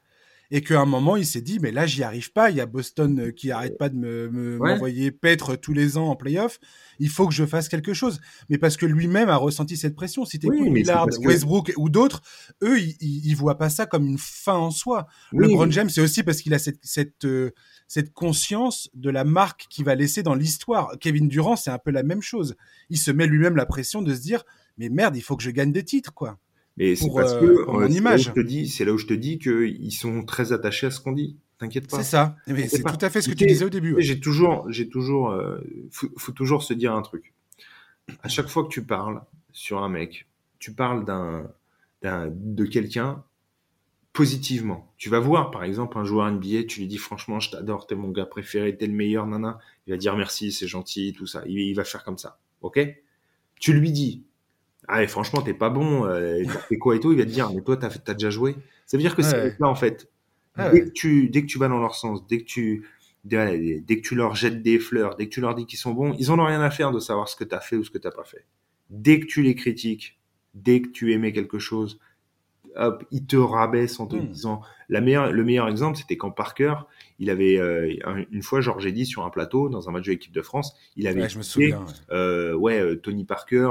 et 0.51 0.63
qu'à 0.63 0.81
un 0.81 0.87
moment 0.87 1.17
il 1.17 1.27
s'est 1.27 1.41
dit 1.41 1.59
mais 1.61 1.71
là 1.71 1.87
j'y 1.87 2.03
arrive 2.03 2.33
pas. 2.33 2.51
Il 2.51 2.57
y 2.57 2.61
a 2.61 2.67
Boston 2.67 3.21
euh, 3.21 3.31
qui 3.31 3.51
arrête 3.51 3.79
pas 3.79 3.89
de 3.89 3.97
me 3.97 4.59
m'envoyer 4.59 5.11
paître 5.11 5.57
tous 5.57 5.73
les 5.73 5.97
ans 5.97 6.09
en 6.09 6.17
playoff. 6.17 6.59
Il 6.99 7.09
faut 7.09 7.27
que 7.27 7.35
je 7.35 7.47
fasse 7.47 7.69
quelque 7.69 7.95
chose. 7.95 8.21
Mais 8.49 8.59
parce 8.59 8.77
que 8.77 8.87
lui-même 8.87 9.29
a 9.29 9.37
ressenti 9.37 9.77
cette 9.77 9.95
pression. 9.95 10.25
Si 10.25 10.39
t'écoutes 10.39 10.59
oui, 10.61 10.71
Millard 10.71 11.07
Westbrook 11.21 11.73
ou 11.77 11.89
d'autres 11.89 12.23
eux 12.63 12.81
ils, 12.81 12.97
ils, 13.01 13.35
voient 13.35 13.59
pas 13.59 13.71
ça 13.71 13.87
comme 13.87 14.07
une 14.07 14.19
fin 14.19 14.55
en 14.55 14.71
soi. 14.71 15.07
Le 15.33 15.47
LeBron 15.47 15.71
James 15.71 15.89
c'est 15.89 16.01
aussi 16.01 16.23
parce 16.23 16.41
qu'il 16.43 16.55
a 16.55 16.59
cette 16.59 16.81
cette 16.83 17.25
euh, 17.25 17.53
cette 17.87 18.13
conscience 18.13 18.91
de 18.95 19.11
la 19.11 19.25
marque 19.25 19.67
qu'il 19.71 19.85
va 19.85 19.95
laisser 19.95 20.23
dans 20.23 20.35
l'histoire. 20.35 20.93
Kevin 21.01 21.29
Durant 21.29 21.57
c'est 21.57 21.71
un 21.71 21.79
peu 21.79 21.91
la 21.91 22.03
même 22.03 22.23
chose. 22.23 22.57
Il 22.89 22.99
se 22.99 23.11
met 23.11 23.27
lui-même 23.27 23.57
la 23.57 23.67
pression 23.67 24.03
de 24.03 24.15
se 24.15 24.21
dire 24.21 24.45
mais 24.79 24.89
merde 24.89 25.17
il 25.17 25.23
faut 25.23 25.37
que 25.37 25.43
je 25.43 25.51
gagne 25.51 25.73
des 25.73 25.85
titres 25.85 26.13
quoi 26.13 26.39
mais 26.81 26.97
c'est 26.97 27.11
parce 27.15 27.35
euh, 27.35 27.41
que 27.41 27.85
euh, 27.85 27.89
image. 27.89 28.25
je 28.25 28.31
te 28.31 28.41
dis, 28.41 28.67
c'est 28.67 28.87
là 28.87 28.93
où 28.93 28.99
je 28.99 29.07
te 29.07 29.13
dis 29.13 29.39
qu'ils 29.39 29.93
sont 29.93 30.25
très 30.25 30.53
attachés 30.53 30.87
à 30.87 30.91
ce 30.91 30.99
qu'on 30.99 31.13
dit. 31.13 31.37
T'inquiète 31.59 31.91
pas. 31.91 31.99
C'est 31.99 32.11
ça. 32.11 32.37
C'est 32.47 32.83
tout 32.83 33.05
à 33.05 33.11
fait 33.11 33.21
ce 33.21 33.29
que 33.29 33.35
tu 33.35 33.47
disais 33.47 33.67
au 33.67 33.69
début. 33.69 33.97
J'ai 33.99 34.19
toujours, 34.19 34.65
j'ai 34.71 34.89
toujours, 34.89 35.31
euh, 35.31 35.59
faut, 35.91 36.33
toujours 36.33 36.63
se 36.63 36.73
dire 36.73 36.95
un 36.95 37.03
truc. 37.03 37.35
À 38.23 38.29
chaque 38.29 38.49
fois 38.49 38.65
que 38.65 38.71
tu 38.71 38.83
parles 38.83 39.21
sur 39.53 39.83
un 39.83 39.91
mec, 39.91 40.27
tu 40.59 40.73
parles 40.73 41.05
d'un, 41.05 41.53
de 42.03 42.65
quelqu'un 42.65 43.23
positivement. 44.15 44.91
Tu 44.97 45.11
vas 45.11 45.21
voir, 45.21 45.51
par 45.51 45.65
exemple, 45.65 45.99
un 45.99 46.05
joueur 46.05 46.31
NBA, 46.33 46.65
tu 46.67 46.81
lui 46.81 46.87
dis 46.87 46.97
franchement, 46.97 47.41
je 47.41 47.51
t'adore, 47.51 47.87
t'es 47.87 47.95
mon 47.95 48.09
gars 48.09 48.25
préféré, 48.25 48.75
t'es 48.75 48.87
le 48.87 48.95
meilleur, 48.95 49.27
nana. 49.27 49.59
Il 49.87 49.91
va 49.91 49.99
dire 49.99 50.17
merci, 50.17 50.51
c'est 50.51 50.67
gentil, 50.67 51.13
tout 51.13 51.27
ça. 51.27 51.43
Il, 51.47 51.59
il 51.59 51.75
va 51.75 51.85
faire 51.85 52.05
comme 52.05 52.19
ça. 52.19 52.39
Ok? 52.63 52.81
Tu 53.61 53.75
lui 53.75 53.93
dis, 53.93 54.25
ah, 54.91 55.07
franchement, 55.07 55.41
t'es 55.41 55.55
pas 55.55 55.71
bon, 55.71 56.05
euh, 56.05 56.45
fait 56.69 56.77
quoi 56.77 56.97
et 56.97 57.01
tout, 57.01 57.13
il 57.13 57.19
va 57.19 57.25
te 57.25 57.31
dire, 57.31 57.51
mais 57.55 57.63
toi, 57.63 57.77
t'as, 57.77 57.91
as 58.07 58.15
déjà 58.15 58.31
joué. 58.31 58.57
Ça 58.87 58.97
veut 58.97 59.03
dire 59.03 59.15
que 59.15 59.23
c'est 59.23 59.59
là, 59.59 59.69
en 59.69 59.75
fait. 59.75 60.11
Ah 60.57 60.71
dès, 60.71 60.85
que 60.85 60.91
tu, 60.91 61.29
dès 61.29 61.43
que 61.43 61.47
tu 61.47 61.59
vas 61.59 61.69
dans 61.69 61.79
leur 61.79 61.95
sens, 61.95 62.27
dès 62.27 62.39
que 62.39 62.45
tu, 62.45 62.85
dès, 63.25 63.81
que 63.87 64.01
tu 64.01 64.17
leur 64.17 64.35
jettes 64.35 64.63
des 64.63 64.81
fleurs, 64.81 65.15
dès 65.15 65.27
que 65.27 65.31
tu 65.31 65.41
leur 65.41 65.55
dis 65.55 65.65
qu'ils 65.65 65.79
sont 65.79 65.93
bons, 65.93 66.15
ils 66.19 66.33
en 66.33 66.39
ont 66.41 66.45
rien 66.45 66.61
à 66.61 66.71
faire 66.71 66.91
de 66.91 66.99
savoir 66.99 67.29
ce 67.29 67.37
que 67.37 67.45
t'as 67.45 67.61
fait 67.61 67.77
ou 67.77 67.85
ce 67.85 67.91
que 67.91 67.99
t'as 67.99 68.11
pas 68.11 68.25
fait. 68.25 68.45
Dès 68.91 69.21
que 69.21 69.27
tu 69.27 69.43
les 69.43 69.55
critiques, 69.55 70.19
dès 70.55 70.83
que 70.83 70.89
tu 70.89 71.13
aimais 71.13 71.33
quelque 71.33 71.61
chose, 71.61 72.01
hop, 72.75 73.05
ils 73.13 73.27
te 73.27 73.37
rabaissent 73.37 74.01
en 74.01 74.07
te 74.07 74.17
hmm. 74.17 74.27
disant. 74.27 74.63
La 74.89 75.01
meilleure, 75.01 75.31
le 75.31 75.45
meilleur 75.45 75.69
exemple, 75.69 75.97
c'était 75.97 76.17
quand 76.17 76.33
Parker, 76.33 76.75
il 77.21 77.31
avait 77.31 77.59
euh, 77.59 77.95
une 78.33 78.43
fois, 78.43 78.61
Georges 78.61 78.93
dit 78.93 79.07
sur 79.07 79.25
un 79.25 79.31
plateau 79.31 79.69
dans 79.69 79.89
un 79.89 79.93
match 79.93 80.07
de 80.07 80.11
l'équipe 80.11 80.33
de 80.33 80.43
France, 80.43 80.75
il 80.97 81.07
avait. 81.07 81.23
Ouais, 81.23 81.29
je 81.29 81.39
me 81.39 81.45
souviens. 81.45 81.85
Euh, 82.11 82.55
ouais, 82.55 82.97
Tony 82.97 83.25
Parker. 83.25 83.71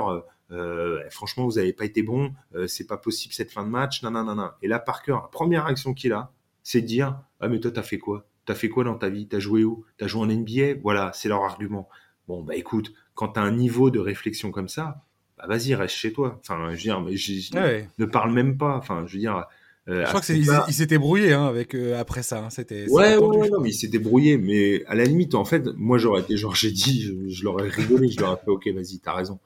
Euh, 0.52 1.02
franchement, 1.10 1.46
vous 1.46 1.54
n'avez 1.54 1.74
pas 1.74 1.86
été 1.86 2.02
bon, 2.02 2.34
euh, 2.56 2.68
c'est 2.68 2.88
pas 2.88 2.98
possible 2.98 3.34
cette 3.34 3.52
fin 3.52 3.64
de 3.64 3.70
match, 3.70 4.02
nan, 4.02 4.14
nan, 4.14 4.26
nan, 4.26 4.52
Et 4.62 4.68
là, 4.68 4.80
Parker, 4.80 5.12
la 5.22 5.30
première 5.32 5.66
action 5.66 5.94
qu'il 5.94 6.14
a, 6.14 6.32
c'est 6.64 6.82
de 6.82 6.88
dire 6.88 7.22
Ah, 7.40 7.48
mais 7.48 7.60
toi, 7.60 7.72
t'as 7.72 7.84
fait 7.84 8.00
quoi? 8.00 8.28
T'as 8.46 8.56
fait 8.56 8.70
quoi 8.70 8.84
dans 8.84 8.96
ta 8.96 9.10
vie? 9.10 9.28
T'as 9.28 9.40
joué 9.40 9.64
où? 9.64 9.86
T'as 9.98 10.08
joué 10.08 10.22
en 10.22 10.26
NBA 10.26 10.82
Voilà, 10.82 11.12
c'est 11.14 11.30
leur 11.30 11.44
argument. 11.44 11.88
Bon, 12.28 12.44
bah 12.44 12.56
écoute, 12.56 12.94
quand 13.14 13.30
t'as 13.30 13.42
un 13.42 13.52
niveau 13.52 13.92
de 13.92 14.00
réflexion 14.00 14.52
comme 14.52 14.70
ça, 14.70 15.04
bah 15.38 15.46
vas-y, 15.48 15.76
reste 15.76 15.96
chez 15.96 16.14
toi. 16.14 16.40
Enfin, 16.42 16.68
je 16.70 16.72
veux 16.72 16.78
dire, 16.78 17.02
mais 17.02 17.14
ne 17.98 18.06
parle 18.06 18.32
même 18.32 18.58
pas. 18.58 18.76
Enfin, 18.76 19.04
je 19.06 19.14
veux 19.14 19.20
dire. 19.20 19.46
Euh, 19.88 20.04
je 20.04 20.10
crois 20.10 20.22
qu'il 20.22 20.74
s'était 20.74 21.00
brouillé 21.00 21.34
hein, 21.34 21.46
avec 21.46 21.76
après 21.76 22.22
ça. 22.24 22.44
Hein, 22.44 22.50
c'était. 22.50 22.88
Ouais, 22.90 23.18
ouais, 23.18 23.50
non, 23.50 23.62
mais 23.62 23.70
il 23.70 23.74
s'était 23.74 24.00
brouillé. 24.00 24.38
Mais 24.38 24.84
à 24.86 24.96
la 24.96 25.06
limite, 25.06 25.36
en 25.36 25.46
fait, 25.46 25.66
moi 25.76 25.98
j'aurais 25.98 26.22
été 26.22 26.38
genre 26.38 26.56
j'ai 26.56 26.72
dit, 26.72 27.02
je, 27.02 27.30
je 27.30 27.44
l'aurais 27.44 27.70
rigolé, 27.70 28.10
je 28.10 28.20
leur 28.20 28.34
ai 28.34 28.38
fait 28.38 28.52
ok, 28.52 28.68
vas-y, 28.76 29.00
t'as 29.00 29.14
raison. 29.14 29.40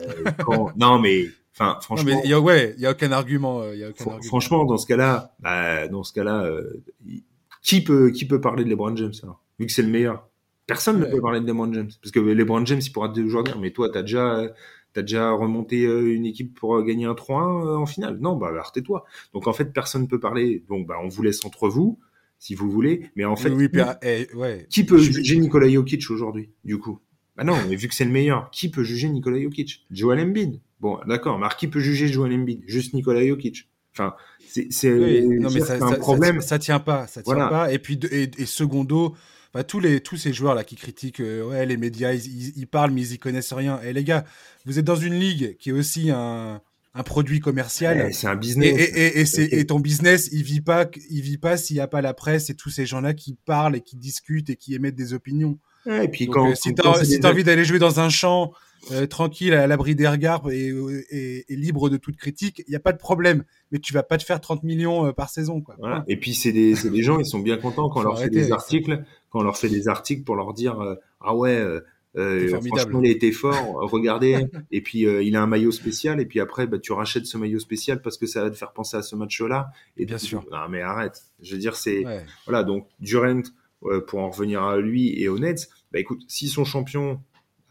Euh, 0.00 0.66
non, 0.76 0.98
mais 0.98 1.26
enfin, 1.52 1.78
franchement. 1.80 2.20
il 2.24 2.30
y 2.30 2.34
a, 2.34 2.40
ouais, 2.40 2.74
il 2.76 2.82
y 2.82 2.86
a 2.86 2.92
aucun 2.92 3.12
argument. 3.12 3.62
Euh, 3.62 3.76
y 3.76 3.84
a 3.84 3.90
aucun 3.90 4.04
argument. 4.04 4.22
Franchement, 4.22 4.64
dans 4.64 4.78
ce 4.78 4.86
cas-là, 4.86 5.34
bah, 5.40 5.88
dans 5.88 6.02
ce 6.02 6.12
cas-là, 6.12 6.44
euh, 6.44 6.82
qui 7.62 7.82
peut, 7.82 8.10
qui 8.10 8.26
peut 8.26 8.40
parler 8.40 8.64
de 8.64 8.70
LeBron 8.70 8.94
James 8.96 9.12
alors, 9.22 9.40
vu 9.58 9.66
que 9.66 9.72
c'est 9.72 9.82
le 9.82 9.88
meilleur? 9.88 10.28
Personne 10.66 10.98
ne 10.98 11.04
peut 11.04 11.20
parler 11.20 11.40
de 11.40 11.46
LeBron 11.46 11.72
James 11.74 11.90
parce 12.02 12.10
que 12.10 12.20
LeBron 12.20 12.64
James, 12.64 12.80
il 12.82 12.90
pourra 12.90 13.10
toujours 13.10 13.42
dire, 13.42 13.58
mais 13.58 13.70
toi, 13.70 13.90
t'as 13.90 14.00
déjà, 14.00 14.42
t'as 14.94 15.02
déjà 15.02 15.30
remonté 15.30 15.82
une 15.82 16.24
équipe 16.24 16.58
pour 16.58 16.82
gagner 16.82 17.04
un 17.04 17.12
3-1 17.12 17.76
en 17.76 17.86
finale? 17.86 18.18
Non, 18.20 18.36
bah, 18.36 18.50
toi 18.82 19.04
Donc 19.34 19.46
en 19.46 19.52
fait, 19.52 19.66
personne 19.66 20.02
ne 20.02 20.06
peut 20.06 20.20
parler. 20.20 20.64
Donc 20.68 20.86
bah, 20.86 20.96
on 21.02 21.08
vous 21.08 21.22
laisse 21.22 21.44
entre 21.44 21.68
vous 21.68 21.98
si 22.44 22.54
vous 22.54 22.70
voulez. 22.70 23.10
Mais 23.16 23.24
en 23.24 23.36
fait, 23.36 23.50
oui, 23.50 23.68
eh, 24.02 24.28
ouais. 24.34 24.66
qui 24.68 24.84
peut 24.84 24.98
juger 24.98 25.36
Nikola 25.36 25.68
Jokic 25.68 26.10
aujourd'hui, 26.10 26.50
du 26.64 26.78
coup? 26.78 27.00
Bah 27.36 27.44
non, 27.44 27.56
mais 27.68 27.76
vu 27.76 27.88
que 27.88 27.94
c'est 27.94 28.04
le 28.04 28.12
meilleur, 28.12 28.50
qui 28.50 28.70
peut 28.70 28.84
juger 28.84 29.08
Nikola 29.08 29.40
Jokic? 29.40 29.84
Joel 29.90 30.20
Embiid. 30.20 30.60
Bon, 30.80 31.00
d'accord, 31.06 31.38
mais 31.38 31.46
qui 31.58 31.66
peut 31.66 31.80
juger 31.80 32.08
Joel 32.08 32.32
Embiid? 32.32 32.62
Juste 32.66 32.94
Nikola 32.94 33.26
Jokic. 33.26 33.68
Enfin, 33.92 34.14
c'est 34.48 35.82
un 35.82 35.92
problème. 35.92 36.40
Ça, 36.40 36.58
tient 36.58 36.80
pas, 36.80 37.06
ça 37.06 37.22
tient 37.22 37.48
pas. 37.48 37.72
Et 37.72 37.78
puis, 37.78 37.98
et, 38.10 38.30
et 38.38 38.46
secondo, 38.46 39.14
bah, 39.52 39.62
tous 39.62 39.78
les 39.78 40.00
tous 40.00 40.16
ces 40.16 40.32
joueurs 40.32 40.54
là 40.54 40.64
qui 40.64 40.74
critiquent, 40.74 41.20
euh, 41.20 41.44
ouais, 41.44 41.64
les 41.64 41.76
médias, 41.76 42.12
ils, 42.12 42.66
parlent 42.66 42.90
mais 42.90 43.02
ils 43.02 43.12
y 43.14 43.18
connaissent 43.18 43.52
rien. 43.52 43.80
Et 43.82 43.92
les 43.92 44.04
gars, 44.04 44.24
vous 44.64 44.78
êtes 44.78 44.84
dans 44.84 44.96
une 44.96 45.14
ligue 45.14 45.56
qui 45.58 45.70
est 45.70 45.72
aussi 45.72 46.10
un, 46.10 46.60
un 46.94 47.02
produit 47.04 47.38
commercial. 47.38 48.12
c'est 48.12 48.26
un 48.26 48.34
business. 48.34 48.76
Et, 48.76 49.20
et, 49.20 49.58
et, 49.60 49.66
ton 49.66 49.78
business, 49.78 50.28
il 50.32 50.42
vit 50.42 50.60
pas, 50.60 50.88
il 51.08 51.22
vit 51.22 51.38
pas 51.38 51.56
s'il 51.56 51.76
y 51.76 51.80
a 51.80 51.86
pas 51.86 52.00
la 52.00 52.14
presse 52.14 52.50
et 52.50 52.56
tous 52.56 52.70
ces 52.70 52.84
gens 52.84 53.00
là 53.00 53.14
qui 53.14 53.36
parlent 53.44 53.76
et 53.76 53.80
qui 53.80 53.96
discutent 53.96 54.50
et 54.50 54.56
qui 54.56 54.74
émettent 54.74 54.96
des 54.96 55.14
opinions 55.14 55.58
et 55.86 56.08
puis 56.08 56.26
quand, 56.26 56.50
euh, 56.50 56.54
si 56.54 56.74
tu 56.74 56.82
as, 56.82 57.28
envie 57.28 57.44
d'aller 57.44 57.64
jouer 57.64 57.78
dans 57.78 58.00
un 58.00 58.08
champ 58.08 58.52
euh, 58.92 59.06
tranquille, 59.06 59.54
à 59.54 59.66
l'abri 59.66 59.94
des 59.94 60.06
regards 60.06 60.50
et, 60.50 60.72
et, 61.10 61.44
et, 61.52 61.56
libre 61.56 61.88
de 61.88 61.96
toute 61.96 62.16
critique, 62.16 62.62
il 62.66 62.70
n'y 62.70 62.76
a 62.76 62.80
pas 62.80 62.92
de 62.92 62.98
problème. 62.98 63.44
Mais 63.70 63.78
tu 63.78 63.92
vas 63.92 64.02
pas 64.02 64.18
te 64.18 64.24
faire 64.24 64.40
30 64.40 64.62
millions 64.62 65.06
euh, 65.06 65.12
par 65.12 65.30
saison. 65.30 65.60
Quoi. 65.60 65.76
Voilà. 65.78 66.04
Et 66.08 66.18
puis 66.18 66.34
c'est 66.34 66.52
des, 66.52 66.74
des, 66.74 67.02
gens, 67.02 67.18
ils 67.18 67.26
sont 67.26 67.38
bien 67.38 67.56
contents 67.56 67.88
quand 67.88 68.00
on 68.00 68.04
leur 68.04 68.18
fait 68.18 68.30
des 68.30 68.52
articles, 68.52 69.04
quand 69.30 69.40
on 69.40 69.42
leur 69.42 69.56
fait 69.56 69.68
des 69.68 69.88
articles 69.88 70.24
pour 70.24 70.36
leur 70.36 70.52
dire 70.52 70.76
ah 71.20 71.34
ouais. 71.34 71.62
Franchement, 72.16 73.00
il 73.02 73.08
a 73.08 73.12
été 73.12 73.32
fort. 73.32 73.78
regardez. 73.90 74.46
et 74.70 74.82
puis 74.82 75.00
il 75.00 75.36
a 75.36 75.42
un 75.42 75.46
maillot 75.46 75.72
spécial. 75.72 76.20
Et 76.20 76.26
puis 76.26 76.40
après, 76.40 76.66
bah, 76.66 76.78
tu 76.78 76.92
rachètes 76.92 77.26
ce 77.26 77.38
maillot 77.38 77.58
spécial 77.58 78.02
parce 78.02 78.18
que 78.18 78.26
ça 78.26 78.42
va 78.42 78.50
te 78.50 78.56
faire 78.56 78.72
penser 78.72 78.96
à 78.96 79.02
ce 79.02 79.16
match-là. 79.16 79.70
Et 79.96 80.04
bien 80.04 80.18
sûr. 80.18 80.44
Ah 80.52 80.68
mais 80.70 80.80
arrête. 80.80 81.22
Je 81.42 81.54
veux 81.54 81.60
dire, 81.60 81.74
c'est 81.74 82.04
voilà. 82.46 82.62
Donc 82.64 82.86
Durant, 83.00 83.42
pour 84.06 84.20
en 84.20 84.30
revenir 84.30 84.62
à 84.62 84.78
lui 84.78 85.20
et 85.20 85.28
aux 85.28 85.38
Nets, 85.38 85.68
bah 85.94 86.00
écoute, 86.00 86.24
s'ils 86.26 86.48
sont 86.48 86.64
champions, 86.64 87.20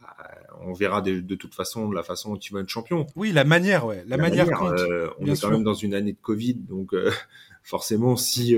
bah, 0.01 0.15
on 0.61 0.73
verra 0.73 1.01
de, 1.01 1.35
toute 1.35 1.53
façon 1.53 1.91
la 1.91 2.03
façon 2.03 2.33
dont 2.33 2.39
ils 2.39 2.51
vont 2.51 2.59
être 2.59 2.69
champions. 2.69 3.05
Oui, 3.15 3.31
la 3.31 3.43
manière, 3.43 3.85
ouais, 3.85 4.03
la, 4.07 4.15
manière, 4.17 4.49
compte. 4.49 4.79
Euh, 4.79 5.09
on 5.19 5.25
est 5.25 5.41
quand 5.41 5.49
même 5.49 5.63
dans 5.63 5.73
une 5.73 5.93
année 5.93 6.13
de 6.13 6.21
Covid, 6.21 6.55
donc 6.55 6.93
euh, 6.93 7.11
forcément, 7.63 8.15
si 8.15 8.55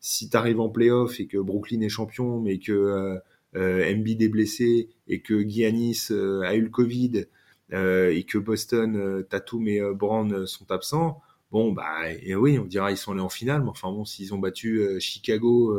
si 0.00 0.30
t'arrives 0.30 0.60
en 0.60 0.68
playoff 0.68 1.18
et 1.20 1.26
que 1.26 1.38
Brooklyn 1.38 1.80
est 1.80 1.88
champion, 1.88 2.40
mais 2.40 2.58
que 2.58 3.18
euh, 3.56 3.92
Embiid 3.92 4.22
est 4.22 4.28
blessé 4.28 4.88
et 5.08 5.20
que 5.20 5.46
Giannis 5.46 6.08
a 6.10 6.54
eu 6.54 6.62
le 6.62 6.70
Covid 6.70 7.26
et 7.72 8.24
que 8.28 8.38
Boston, 8.38 9.24
Tatum 9.28 9.66
et 9.66 9.80
Brown 9.94 10.46
sont 10.46 10.70
absents, 10.70 11.20
bon 11.50 11.72
bah 11.72 12.12
et 12.22 12.34
oui, 12.34 12.58
on 12.58 12.66
dira 12.66 12.90
ils 12.90 12.96
sont 12.96 13.12
allés 13.12 13.20
en 13.20 13.30
finale, 13.30 13.62
mais 13.62 13.70
enfin 13.70 13.90
bon, 13.90 14.04
s'ils 14.04 14.32
ont 14.34 14.38
battu 14.38 14.82
Chicago 15.00 15.76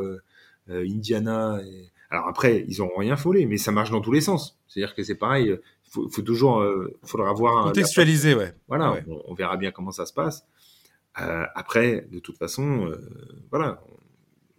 euh, 0.69 0.85
Indiana. 0.87 1.59
Alors 2.09 2.27
après, 2.27 2.65
ils 2.67 2.79
n'ont 2.79 2.95
rien 2.95 3.15
folé, 3.15 3.45
mais 3.45 3.57
ça 3.57 3.71
marche 3.71 3.89
dans 3.89 4.01
tous 4.01 4.11
les 4.11 4.21
sens. 4.21 4.59
C'est-à-dire 4.67 4.95
que 4.95 5.03
c'est 5.03 5.15
pareil. 5.15 5.47
Il 5.47 5.91
faut, 5.91 6.09
faut, 6.09 6.21
toujours, 6.21 6.61
euh, 6.61 6.95
faudra 7.03 7.29
avoir 7.29 7.65
contextualiser, 7.65 8.35
ouais. 8.35 8.53
Voilà, 8.67 8.97
On, 9.27 9.33
verra 9.33 9.57
bien 9.57 9.71
comment 9.71 9.91
ça 9.91 10.05
se 10.05 10.13
passe. 10.13 10.45
Euh, 11.21 11.45
après, 11.55 12.07
de 12.11 12.19
toute 12.19 12.37
façon, 12.37 12.87
euh, 12.87 12.97
voilà, 13.51 13.83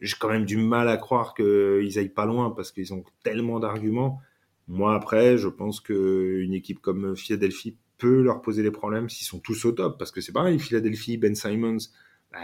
j'ai 0.01 0.17
quand 0.19 0.29
même 0.29 0.45
du 0.45 0.57
mal 0.57 0.89
à 0.89 0.97
croire 0.97 1.35
qu'ils 1.35 1.99
aillent 1.99 2.09
pas 2.09 2.27
loin 2.27 2.51
parce 2.51 2.71
qu'ils 2.71 2.95
ont 2.95 3.05
tellement 3.23 3.59
d'arguments. 3.59 4.21
Moi, 4.69 4.95
après, 4.95 5.37
je 5.37 5.49
pense 5.49 5.81
qu'une 5.81 6.55
équipe 6.55 6.81
comme 6.81 7.17
Philadelphie 7.17 7.77
peut 7.99 8.23
leur 8.23 8.41
poser 8.41 8.63
des 8.63 8.71
problèmes 8.71 9.09
s'ils 9.09 9.27
sont 9.27 9.41
tous 9.41 9.65
au 9.65 9.73
top. 9.73 9.99
Parce 9.99 10.11
que 10.11 10.21
c'est 10.21 10.33
pareil, 10.33 10.59
Philadelphie, 10.59 11.17
Ben 11.17 11.35
Simons, 11.35 11.77
bah, 11.77 11.85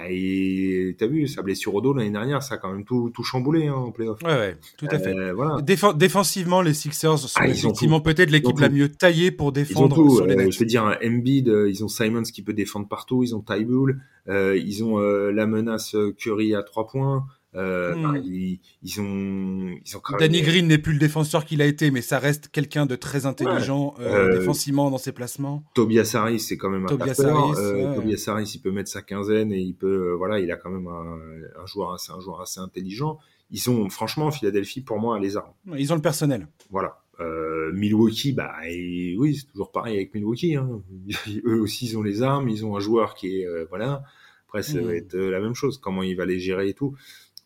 et 0.08 0.94
t'as 0.98 1.06
vu, 1.06 1.26
sa 1.26 1.42
blessure 1.42 1.74
au 1.74 1.80
dos 1.80 1.92
l'année 1.92 2.10
dernière, 2.10 2.42
ça 2.42 2.54
a 2.54 2.58
quand 2.58 2.72
même 2.72 2.84
tout, 2.84 3.10
tout 3.12 3.22
chamboulé 3.24 3.66
hein, 3.66 3.74
en 3.74 3.90
playoff. 3.90 4.22
Ouais, 4.22 4.30
ouais, 4.30 4.56
tout 4.76 4.86
à 4.90 4.98
fait. 4.98 5.14
Euh, 5.14 5.32
voilà. 5.34 5.58
défensivement, 5.94 6.62
les 6.62 6.74
Sixers 6.74 7.18
sont 7.18 7.28
Ah, 7.40 7.48
effectivement 7.48 8.00
peut-être 8.00 8.30
l'équipe 8.30 8.58
la 8.58 8.68
mieux 8.68 8.88
taillée 8.88 9.30
pour 9.30 9.48
Ils 9.48 9.50
ont 9.50 9.52
défendre 9.52 9.96
tout. 9.96 10.16
sur 10.16 10.26
les 10.26 10.36
euh, 10.36 10.50
je 10.50 10.58
veux 10.58 10.66
dire, 10.66 10.84
un 10.84 10.96
Embiid, 11.04 11.48
euh, 11.48 11.68
ils 11.68 11.84
ont 11.84 11.88
Simons 11.88 12.22
qui 12.22 12.42
peut 12.42 12.52
défendre 12.52 12.88
partout, 12.88 13.22
ils 13.22 13.34
ont 13.34 13.40
Tybull, 13.40 14.00
euh, 14.28 14.56
ils 14.56 14.84
ont 14.84 14.98
euh, 15.00 15.30
la 15.32 15.46
menace 15.46 15.96
Curry 16.18 16.54
à 16.54 16.62
trois 16.62 16.86
points. 16.86 17.26
Euh, 17.56 17.96
Hmm. 17.96 18.02
bah, 18.12 18.18
ils, 18.24 18.60
ils 18.84 19.00
ont, 19.00 19.74
ils 19.84 19.96
ont 19.96 20.00
quand 20.00 20.12
même- 20.12 20.20
Danny 20.30 20.40
Green 20.42 20.68
n'est 20.68 20.78
plus 20.78 20.92
le 20.92 21.00
défenseur 21.00 21.44
qu'il 21.44 21.60
a 21.62 21.66
été, 21.66 21.90
mais 21.90 22.00
ça 22.00 22.20
reste 22.20 22.46
quelqu'un 22.48 22.86
de 22.86 22.94
très 22.94 23.26
intelligent 23.26 23.94
euh, 23.98 24.28
Euh, 24.30 24.38
défensivement 24.38 24.88
dans 24.88 24.98
ses 24.98 25.10
placements. 25.10 25.64
Tobias 25.74 26.12
Harris, 26.14 26.38
c'est 26.38 26.56
quand 26.56 26.70
même 26.70 26.84
un 26.84 26.88
Tobias. 26.88 27.20
Harris, 27.20 27.60
ouais. 27.60 27.94
Tobias 27.96 28.24
Harris, 28.28 28.52
il 28.54 28.60
peut 28.60 28.70
mettre 28.70 28.88
sa 28.90 29.02
quinzaine 29.02 29.50
et 29.52 29.58
il 29.58 29.74
peut, 29.74 30.12
voilà, 30.12 30.38
il 30.38 30.50
a 30.52 30.56
quand 30.56 30.70
même 30.70 30.86
un, 30.86 31.18
un 31.60 31.66
joueur 31.66 31.92
assez, 31.92 32.12
un 32.12 32.20
joueur 32.20 32.40
assez 32.40 32.60
intelligent. 32.60 33.18
Ils 33.50 33.68
ont, 33.68 33.90
franchement, 33.90 34.30
Philadelphie, 34.30 34.80
pour 34.80 35.00
moi, 35.00 35.16
a 35.16 35.18
les 35.18 35.36
armes. 35.36 35.50
Ils 35.76 35.92
ont 35.92 35.96
le 35.96 36.02
personnel. 36.02 36.46
Voilà. 36.70 37.00
Euh, 37.18 37.72
Milwaukee, 37.72 38.32
bah, 38.32 38.52
et 38.68 39.16
oui, 39.18 39.34
c'est 39.34 39.46
toujours 39.50 39.72
pareil 39.72 39.96
avec 39.96 40.14
Milwaukee. 40.14 40.54
Hein. 40.54 40.80
Eux 41.44 41.60
aussi, 41.60 41.86
ils 41.86 41.98
ont 41.98 42.02
les 42.02 42.22
armes, 42.22 42.48
ils 42.48 42.64
ont 42.64 42.76
un 42.76 42.80
joueur 42.80 43.14
qui 43.16 43.40
est, 43.40 43.46
euh, 43.46 43.66
voilà. 43.68 44.04
Après, 44.46 44.62
ça 44.62 44.80
va 44.80 44.94
être 44.94 45.14
euh, 45.14 45.30
la 45.30 45.38
même 45.40 45.54
chose. 45.54 45.78
Comment 45.78 46.02
il 46.02 46.16
va 46.16 46.26
les 46.26 46.40
gérer 46.40 46.68
et 46.70 46.74
tout. 46.74 46.96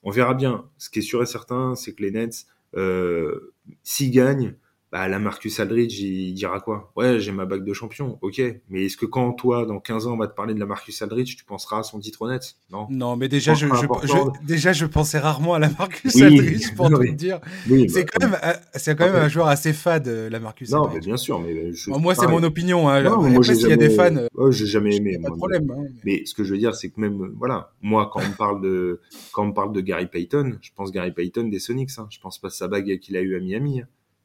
On 0.04 0.10
verra 0.10 0.34
bien. 0.34 0.68
Ce 0.78 0.90
qui 0.90 1.00
est 1.00 1.02
sûr 1.02 1.22
et 1.22 1.26
certain, 1.26 1.74
c'est 1.74 1.94
que 1.94 2.02
les 2.02 2.10
Nets, 2.12 2.46
euh, 2.76 3.54
s'ils 3.82 4.10
gagnent, 4.10 4.54
bah, 4.94 5.08
la 5.08 5.18
Marcus 5.18 5.58
Aldridge, 5.58 5.98
il 5.98 6.34
dira 6.34 6.60
quoi? 6.60 6.92
Ouais, 6.94 7.18
j'ai 7.18 7.32
ma 7.32 7.46
bague 7.46 7.64
de 7.64 7.72
champion, 7.72 8.16
ok. 8.22 8.40
Mais 8.70 8.84
est-ce 8.84 8.96
que 8.96 9.06
quand 9.06 9.32
toi, 9.32 9.66
dans 9.66 9.80
15 9.80 10.06
ans, 10.06 10.12
on 10.12 10.16
va 10.16 10.28
te 10.28 10.36
parler 10.36 10.54
de 10.54 10.60
la 10.60 10.66
Marcus 10.66 11.02
Aldridge, 11.02 11.34
tu 11.34 11.44
penseras 11.44 11.80
à 11.80 11.82
son 11.82 11.98
titre 11.98 12.28
Nets 12.30 12.54
Non. 12.70 12.86
Non, 12.90 13.16
mais 13.16 13.26
déjà, 13.28 13.54
je, 13.54 13.66
je- 13.66 14.06
je- 14.06 14.46
déjà, 14.46 14.72
je 14.72 14.86
pensais 14.86 15.18
rarement 15.18 15.54
à 15.54 15.58
la 15.58 15.68
Marcus 15.68 16.14
Oui, 16.14 16.22
Aldridge 16.22 16.74
pour 16.76 16.86
oui. 17.00 17.10
te 17.10 17.14
dire. 17.16 17.40
Oui, 17.68 17.88
C'est 17.90 18.04
bah, 18.04 18.10
quand 18.14 18.28
même, 18.30 18.38
euh, 18.44 18.52
c'est 18.74 18.96
quand 18.96 19.06
même 19.06 19.16
un 19.16 19.26
joueur 19.28 19.48
assez 19.48 19.72
fade, 19.72 20.06
euh, 20.06 20.30
la 20.30 20.38
Marcus 20.38 20.70
Non, 20.70 20.82
mais 20.82 20.86
Aldridge. 20.90 21.06
bien 21.06 21.16
sûr, 21.16 21.40
mais 21.40 21.72
je- 21.72 21.90
Bon, 21.90 21.98
moi, 21.98 22.14
c'est 22.14 22.28
mon 22.28 22.44
opinion. 22.44 22.88
Hein. 22.88 23.02
Non, 23.02 23.14
Après, 23.14 23.30
moi, 23.30 23.42
s'il 23.42 23.68
y 23.68 23.72
a 23.72 23.76
des 23.76 23.90
fans, 23.90 24.14
euh, 24.14 24.28
Ouais, 24.36 24.52
j'ai 24.52 24.66
jamais 24.66 24.94
aimé. 24.94 25.18
pas 25.20 25.30
de 25.30 25.34
problème. 25.34 25.68
hein. 25.76 25.86
Mais 26.04 26.24
ce 26.24 26.34
que 26.34 26.44
je 26.44 26.52
veux 26.52 26.58
dire, 26.58 26.72
c'est 26.76 26.90
que 26.90 27.00
même, 27.00 27.20
euh, 27.20 27.34
voilà, 27.36 27.72
moi, 27.82 28.08
quand 28.12 28.20
on 28.24 28.28
me 28.28 28.36
parle 28.36 28.60
de, 28.62 29.00
quand 29.32 29.44
on 29.44 29.52
parle 29.52 29.72
de 29.72 29.80
Gary 29.80 30.06
Payton, 30.06 30.56
je 30.62 30.70
pense 30.76 30.92
Gary 30.92 31.10
Payton 31.10 31.48
des 31.48 31.58
Sonics, 31.58 31.90
hein. 31.98 32.06
Je 32.10 32.20
pense 32.20 32.38
pas 32.38 32.48
sa 32.50 32.68
bague 32.68 33.00
qu'il 33.00 33.16
a 33.16 33.20
eu 33.22 33.34
à 33.36 33.40
Miami. 33.40 33.82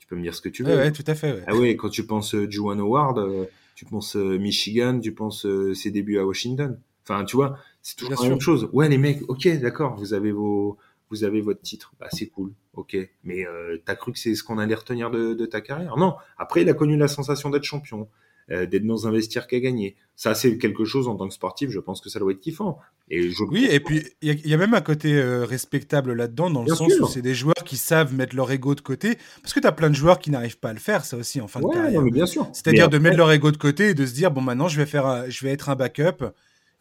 Tu 0.09 0.15
peux 0.15 0.17
me 0.17 0.23
dire 0.23 0.33
ce 0.33 0.41
que 0.41 0.49
tu 0.49 0.63
veux. 0.63 0.75
Ouais, 0.75 0.77
ouais, 0.85 0.91
tout 0.91 1.03
à 1.05 1.13
fait. 1.13 1.33
ouais. 1.33 1.43
Ah 1.45 1.55
ouais, 1.55 1.75
quand 1.75 1.89
tu 1.89 2.03
penses 2.03 2.33
euh, 2.33 2.49
Juwan 2.49 2.79
Howard, 2.79 3.19
euh, 3.19 3.45
tu 3.75 3.85
penses 3.85 4.15
euh, 4.15 4.39
Michigan, 4.39 4.99
tu 4.99 5.13
penses 5.13 5.45
euh, 5.45 5.75
ses 5.75 5.91
débuts 5.91 6.17
à 6.17 6.25
Washington. 6.25 6.79
Enfin, 7.03 7.23
tu 7.25 7.35
vois, 7.35 7.59
c'est 7.83 7.95
toujours 7.95 8.15
Bien 8.15 8.23
la 8.23 8.29
même 8.31 8.41
chose. 8.41 8.69
Ouais, 8.73 8.89
les 8.89 8.97
mecs, 8.97 9.21
ok, 9.29 9.47
d'accord, 9.59 9.95
vous 9.97 10.15
avez 10.15 10.31
vos, 10.31 10.79
vous 11.11 11.23
avez 11.23 11.41
votre 11.41 11.61
titre, 11.61 11.93
bah 11.99 12.07
c'est 12.11 12.25
cool, 12.25 12.53
ok. 12.73 12.97
Mais 13.23 13.45
euh, 13.45 13.77
t'as 13.85 13.93
cru 13.93 14.11
que 14.11 14.17
c'est 14.17 14.33
ce 14.33 14.43
qu'on 14.43 14.57
allait 14.57 14.73
retenir 14.73 15.11
de, 15.11 15.35
de 15.35 15.45
ta 15.45 15.61
carrière? 15.61 15.95
Non. 15.95 16.15
Après, 16.39 16.63
il 16.63 16.69
a 16.69 16.73
connu 16.73 16.97
la 16.97 17.07
sensation 17.07 17.51
d'être 17.51 17.63
champion, 17.63 18.07
euh, 18.51 18.65
d'être 18.65 18.85
dans 18.85 19.07
un 19.07 19.11
vestiaire 19.11 19.47
a 19.51 19.59
gagné. 19.59 19.95
Ça, 20.15 20.35
c'est 20.35 20.57
quelque 20.57 20.83
chose 20.85 21.07
en 21.07 21.15
tant 21.15 21.27
que 21.27 21.33
sportif. 21.33 21.69
Je 21.69 21.79
pense 21.79 22.01
que 22.01 22.09
ça 22.09 22.19
doit 22.19 22.31
être 22.33 22.39
kiffant. 22.41 22.77
Et 23.09 23.29
je 23.29 23.43
Oui, 23.49 23.67
et 23.71 23.79
puis 23.79 24.03
il 24.21 24.27
y, 24.27 24.31
a- 24.31 24.33
il 24.33 24.47
y 24.47 24.53
a 24.53 24.57
même 24.57 24.73
un 24.73 24.81
côté 24.81 25.13
euh, 25.15 25.45
respectable 25.45 26.13
là-dedans, 26.13 26.49
dans 26.49 26.63
le 26.63 26.75
sens 26.75 26.91
sûr. 26.91 27.05
où 27.05 27.07
c'est 27.07 27.21
des 27.21 27.33
joueurs 27.35 27.63
qui 27.65 27.77
savent 27.77 28.13
mettre 28.13 28.35
leur 28.35 28.51
ego 28.51 28.75
de 28.75 28.81
côté. 28.81 29.17
Parce 29.41 29.53
que 29.53 29.59
tu 29.59 29.67
as 29.67 29.71
plein 29.71 29.89
de 29.89 29.95
joueurs 29.95 30.19
qui 30.19 30.29
n'arrivent 30.31 30.59
pas 30.59 30.69
à 30.69 30.73
le 30.73 30.79
faire, 30.79 31.05
ça 31.05 31.15
aussi, 31.15 31.39
en 31.41 31.47
fin 31.47 31.59
de 31.61 31.67
carrière. 31.67 32.01
non, 32.01 32.07
bien 32.09 32.25
sûr. 32.25 32.49
C'est-à-dire 32.53 32.89
de 32.89 32.97
mettre 32.97 33.17
leur 33.17 33.31
ego 33.31 33.51
de 33.51 33.57
côté 33.57 33.89
et 33.89 33.93
de 33.93 34.05
se 34.05 34.13
dire 34.13 34.29
bon 34.31 34.41
maintenant 34.41 34.67
je 34.67 34.77
vais 34.77 34.85
faire 34.85 35.05
un- 35.05 35.29
je 35.29 35.45
vais 35.45 35.51
être 35.51 35.69
un 35.69 35.75
backup, 35.75 36.25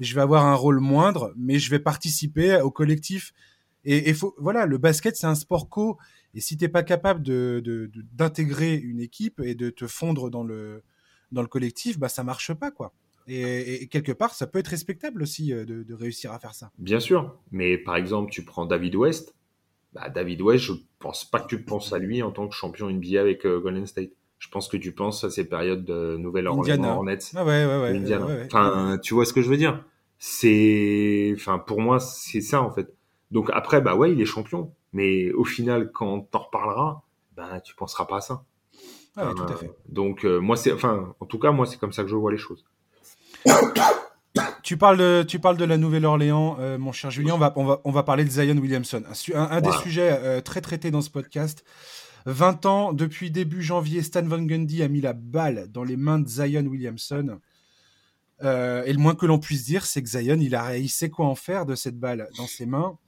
je 0.01 0.14
vais 0.14 0.21
avoir 0.21 0.45
un 0.47 0.55
rôle 0.55 0.81
moindre, 0.81 1.33
mais 1.37 1.59
je 1.59 1.71
vais 1.71 1.79
participer 1.79 2.61
au 2.61 2.71
collectif. 2.71 3.33
Et, 3.85 4.11
et 4.11 4.14
faut 4.14 4.35
voilà 4.39 4.66
le 4.66 4.77
basket 4.79 5.14
c'est 5.16 5.27
un 5.29 5.37
sport 5.37 5.69
co 5.69 5.97
et 6.35 6.41
si 6.41 6.57
t'es 6.57 6.69
pas 6.69 6.83
capable 6.83 7.23
de 7.23 7.62
de- 7.64 7.87
de- 7.87 8.05
d'intégrer 8.12 8.75
une 8.75 9.01
équipe 9.01 9.41
et 9.41 9.55
de 9.55 9.71
te 9.71 9.87
fondre 9.87 10.29
dans 10.31 10.43
le 10.43 10.83
dans 11.33 11.43
le 11.43 11.49
collectif 11.49 11.99
bah 11.99 12.09
ça 12.09 12.24
marche 12.24 12.53
pas 12.55 12.70
quoi. 12.70 12.93
Et, 13.26 13.83
et 13.83 13.87
quelque 13.89 14.12
part 14.12 14.35
ça 14.35 14.47
peut 14.47 14.59
être 14.59 14.68
respectable 14.68 15.22
aussi 15.22 15.53
euh, 15.53 15.64
de, 15.64 15.83
de 15.83 15.95
réussir 15.95 16.33
à 16.33 16.39
faire 16.39 16.55
ça. 16.55 16.70
Bien 16.79 17.01
sûr, 17.01 17.37
mais 17.51 17.76
par 17.76 17.97
exemple, 17.97 18.31
tu 18.31 18.45
prends 18.45 18.64
David 18.66 18.95
West. 18.97 19.35
Bah, 19.93 20.09
David 20.09 20.41
West, 20.43 20.64
je 20.64 20.72
pense 20.99 21.24
pas 21.31 21.41
que 21.41 21.49
tu 21.49 21.62
penses 21.62 21.93
à 21.93 21.99
lui 21.99 22.22
en 22.22 22.31
tant 22.31 22.49
que 22.49 22.55
champion 22.55 22.91
NBA 22.91 23.20
avec 23.20 23.45
euh, 23.47 23.61
Golden 23.61 23.87
State. 23.87 24.11
Je 24.39 24.49
pense 24.49 24.68
que 24.68 24.76
tu 24.76 24.93
penses 24.93 25.24
à 25.24 25.31
ces 25.31 25.49
périodes 25.49 25.85
de 25.85 26.16
Nouvelle-Orléans. 26.16 26.85
Hornets, 26.85 27.18
Ah 27.35 27.45
ouais 27.45 27.66
ouais 27.66 27.81
ouais. 27.83 27.97
Indiana. 27.97 28.26
ouais, 28.26 28.35
ouais. 28.35 28.47
Enfin, 28.47 28.99
tu 29.03 29.12
vois 29.14 29.24
ce 29.24 29.33
que 29.33 29.43
je 29.43 29.49
veux 29.49 29.57
dire 29.57 29.85
C'est, 30.18 31.33
enfin, 31.35 31.59
pour 31.59 31.81
moi, 31.81 31.99
c'est 32.01 32.41
ça 32.41 32.62
en 32.62 32.70
fait. 32.70 32.95
Donc 33.31 33.51
après, 33.53 33.81
bah 33.81 33.95
ouais, 33.97 34.12
il 34.12 34.20
est 34.20 34.26
champion, 34.26 34.72
mais 34.93 35.33
au 35.33 35.45
final, 35.45 35.91
quand 35.93 36.20
t'en 36.31 36.39
reparleras, 36.41 37.03
bah 37.37 37.61
tu 37.61 37.74
penseras 37.74 38.07
pas 38.07 38.18
à 38.18 38.20
ça. 38.20 38.45
Ah 39.17 39.29
ouais, 39.29 39.35
tout 39.35 39.43
à 39.43 39.53
Euh, 39.53 39.57
fait. 39.57 39.71
Donc 39.89 40.25
euh, 40.25 40.39
moi, 40.41 40.57
c'est, 40.57 40.73
enfin, 40.73 41.15
en 41.21 41.27
tout 41.27 41.39
cas, 41.39 41.51
moi, 41.51 41.67
c'est 41.67 41.79
comme 41.79 41.93
ça 41.93 42.03
que 42.03 42.09
je 42.09 42.15
vois 42.17 42.31
les 42.33 42.39
choses. 42.39 42.65
Tu 44.63 44.77
parles 44.77 44.99
de, 44.99 45.25
tu 45.27 45.39
parles 45.39 45.57
de 45.57 45.65
la 45.65 45.79
Nouvelle-Orléans, 45.79 46.57
euh, 46.61 46.79
mon 46.79 46.93
cher 46.93 47.11
Julien. 47.11 47.35
On 47.35 47.39
va, 47.39 47.53
on, 47.57 47.65
va, 47.65 47.81
on 47.85 47.91
va 47.91 48.03
parler 48.03 48.25
de 48.25 48.31
Zion 48.31 48.57
Williamson. 48.59 49.03
Un, 49.35 49.61
des 49.61 49.73
sujets 49.83 50.11
euh, 50.13 50.41
très 50.41 50.61
traités 50.61 50.91
dans 50.91 51.01
ce 51.01 51.11
podcast. 51.11 51.65
20 52.27 52.67
ans, 52.67 52.93
depuis 52.93 53.31
début 53.31 53.63
janvier, 53.63 54.03
Stan 54.03 54.23
Van 54.23 54.43
Gundy 54.43 54.83
a 54.83 54.89
mis 54.89 55.01
la 55.01 55.15
balle 55.15 55.69
dans 55.73 55.85
les 55.85 55.97
mains 55.97 56.19
de 56.19 56.29
Zion 56.29 56.67
Williamson. 56.67 57.39
Euh, 58.45 58.85
et 58.85 58.93
le 58.93 58.99
moins 58.99 59.15
que 59.15 59.25
l'on 59.27 59.39
puisse 59.39 59.65
dire, 59.65 59.87
c'est 59.87 60.03
que 60.03 60.09
Zion, 60.09 60.39
il, 60.39 60.55
a, 60.55 60.77
il 60.77 60.91
sait 60.91 61.09
quoi 61.09 61.27
en 61.27 61.35
faire 61.35 61.65
de 61.65 61.75
cette 61.75 61.99
balle 61.99 62.29
dans 62.37 62.47
ses 62.47 62.67
mains. 62.67 62.99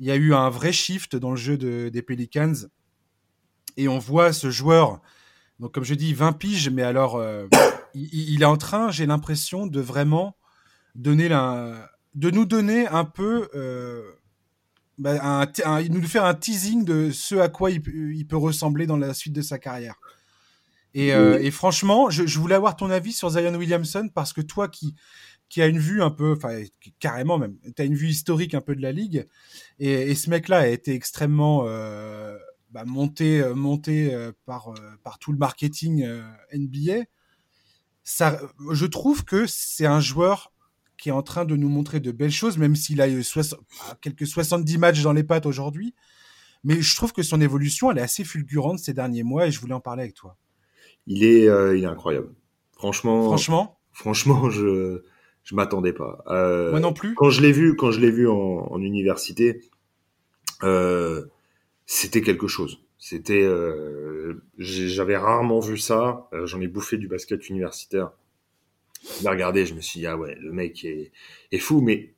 Il 0.00 0.06
y 0.06 0.10
a 0.10 0.16
eu 0.16 0.32
un 0.34 0.48
vrai 0.48 0.72
shift 0.72 1.14
dans 1.16 1.30
le 1.30 1.36
jeu 1.36 1.58
de- 1.58 1.90
des 1.92 2.02
Pelicans. 2.02 2.54
Et 3.76 3.88
on 3.88 3.98
voit 3.98 4.32
ce 4.32 4.50
joueur, 4.50 5.00
donc 5.60 5.72
comme 5.72 5.84
je 5.84 5.94
dis, 5.94 6.14
20 6.14 6.32
piges, 6.32 6.70
mais 6.70 6.82
alors 6.82 7.16
euh, 7.16 7.46
il, 7.94 8.34
il 8.34 8.42
est 8.42 8.46
en 8.46 8.56
train, 8.56 8.90
j'ai 8.90 9.06
l'impression, 9.06 9.66
de 9.66 9.80
vraiment 9.80 10.36
donner 10.94 11.28
la, 11.28 11.90
de 12.14 12.30
nous 12.30 12.44
donner 12.44 12.86
un 12.88 13.04
peu, 13.04 13.48
euh, 13.54 14.02
bah, 14.98 15.18
un, 15.22 15.46
un- 15.64 15.82
nous 15.88 16.02
faire 16.02 16.24
un 16.24 16.34
teasing 16.34 16.84
de 16.84 17.10
ce 17.10 17.34
à 17.36 17.48
quoi 17.48 17.70
il, 17.70 17.82
peut- 17.82 18.12
il 18.14 18.26
peut 18.26 18.36
ressembler 18.36 18.86
dans 18.86 18.96
la 18.96 19.12
suite 19.14 19.32
de 19.32 19.42
sa 19.42 19.58
carrière. 19.58 19.96
Et, 20.94 21.12
euh, 21.12 21.38
et 21.40 21.50
franchement, 21.50 22.08
je, 22.10 22.24
je 22.24 22.38
voulais 22.38 22.54
avoir 22.54 22.76
ton 22.76 22.88
avis 22.90 23.12
sur 23.12 23.28
Zion 23.30 23.52
Williamson 23.56 24.08
parce 24.14 24.32
que 24.32 24.40
toi 24.40 24.68
qui 24.68 24.94
qui 25.50 25.60
a 25.60 25.66
une 25.66 25.78
vue 25.78 26.02
un 26.02 26.10
peu, 26.10 26.32
enfin 26.32 26.62
carrément 26.98 27.38
même, 27.38 27.56
tu 27.76 27.82
as 27.82 27.84
une 27.84 27.94
vue 27.94 28.08
historique 28.08 28.54
un 28.54 28.60
peu 28.60 28.74
de 28.74 28.80
la 28.82 28.92
ligue, 28.92 29.26
et, 29.78 29.92
et 30.10 30.14
ce 30.14 30.30
mec-là 30.30 30.60
a 30.60 30.66
été 30.68 30.94
extrêmement 30.94 31.64
euh, 31.66 32.36
bah, 32.74 32.84
monté, 32.84 33.40
euh, 33.40 33.54
monté 33.54 34.12
euh, 34.12 34.32
par, 34.46 34.68
euh, 34.70 34.74
par 35.04 35.18
tout 35.20 35.30
le 35.30 35.38
marketing 35.38 36.04
NBA. 36.52 37.04
Ça, 38.02 38.38
je 38.72 38.84
trouve 38.84 39.24
que 39.24 39.46
c'est 39.46 39.86
un 39.86 40.00
joueur 40.00 40.52
qui 40.98 41.08
est 41.08 41.12
en 41.12 41.22
train 41.22 41.44
de 41.44 41.54
nous 41.56 41.68
montrer 41.68 42.00
de 42.00 42.10
belles 42.12 42.32
choses, 42.32 42.58
même 42.58 42.74
s'il 42.76 43.00
a 43.00 43.08
eu 43.08 43.22
soix- 43.22 43.58
quelques 44.00 44.26
70 44.26 44.76
matchs 44.78 45.02
dans 45.02 45.12
les 45.12 45.22
pattes 45.24 45.46
aujourd'hui. 45.46 45.94
Mais 46.64 46.80
je 46.82 46.96
trouve 46.96 47.12
que 47.12 47.22
son 47.22 47.40
évolution, 47.40 47.90
elle 47.90 47.98
est 47.98 48.02
assez 48.02 48.24
fulgurante 48.24 48.78
ces 48.80 48.92
derniers 48.92 49.22
mois 49.22 49.46
et 49.46 49.50
je 49.52 49.60
voulais 49.60 49.74
en 49.74 49.80
parler 49.80 50.02
avec 50.02 50.14
toi. 50.14 50.36
Il 51.06 51.22
est, 51.24 51.48
euh, 51.48 51.76
il 51.76 51.84
est 51.84 51.86
incroyable. 51.86 52.34
Franchement, 52.72 53.24
Franchement, 53.24 53.78
franchement, 53.92 54.50
je, 54.50 55.02
je 55.44 55.54
m'attendais 55.54 55.92
pas. 55.92 56.24
Euh, 56.26 56.70
moi 56.72 56.80
non 56.80 56.92
plus. 56.92 57.14
quand 57.14 57.30
je 57.30 57.40
l'ai 57.40 57.52
vu, 57.52 57.76
quand 57.76 57.90
je 57.92 58.00
l'ai 58.00 58.10
vu 58.10 58.28
en, 58.28 58.34
en 58.34 58.80
université, 58.80 59.60
euh, 60.62 61.26
c'était 61.86 62.22
quelque 62.22 62.46
chose. 62.48 62.80
C'était, 62.98 63.42
euh, 63.42 64.42
j'avais 64.58 65.16
rarement 65.16 65.60
vu 65.60 65.76
ça. 65.78 66.28
Euh, 66.32 66.46
J'en 66.46 66.60
ai 66.60 66.68
bouffé 66.68 66.96
du 66.96 67.08
basket 67.08 67.48
universitaire. 67.50 68.12
Je 69.18 69.22
l'ai 69.22 69.28
regardé, 69.30 69.66
je 69.66 69.74
me 69.74 69.80
suis 69.80 70.00
dit 70.00 70.06
ah 70.06 70.16
ouais, 70.16 70.34
le 70.40 70.52
mec 70.52 70.84
est, 70.84 71.12
est 71.52 71.58
fou. 71.58 71.80
Mais 71.82 72.14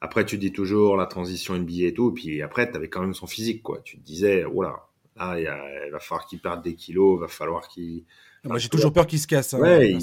après, 0.00 0.24
tu 0.26 0.38
dis 0.38 0.52
toujours 0.52 0.96
la 0.96 1.06
transition 1.06 1.54
NBA 1.56 1.88
et 1.88 1.94
tout. 1.94 2.10
Et 2.10 2.14
puis 2.14 2.42
après, 2.42 2.70
t'avais 2.70 2.88
quand 2.88 3.02
même 3.02 3.14
son 3.14 3.26
physique, 3.26 3.62
quoi. 3.62 3.80
Tu 3.84 3.98
te 3.98 4.04
disais, 4.04 4.44
voilà, 4.44 4.86
là, 5.16 5.38
il, 5.38 5.44
y 5.44 5.46
a- 5.46 5.86
il 5.86 5.92
va 5.92 6.00
falloir 6.00 6.26
qu'il 6.26 6.40
perde 6.40 6.62
des 6.64 6.74
kilos, 6.74 7.18
il 7.18 7.20
va 7.22 7.28
falloir 7.28 7.68
qu'il 7.68 8.04
Moi, 8.44 8.58
j'ai 8.58 8.68
toujours 8.68 8.92
peur 8.92 9.06
qu'il 9.06 9.20
se 9.20 9.26
casse. 9.26 9.54
hein, 9.54 9.60
Ouais, 9.60 9.96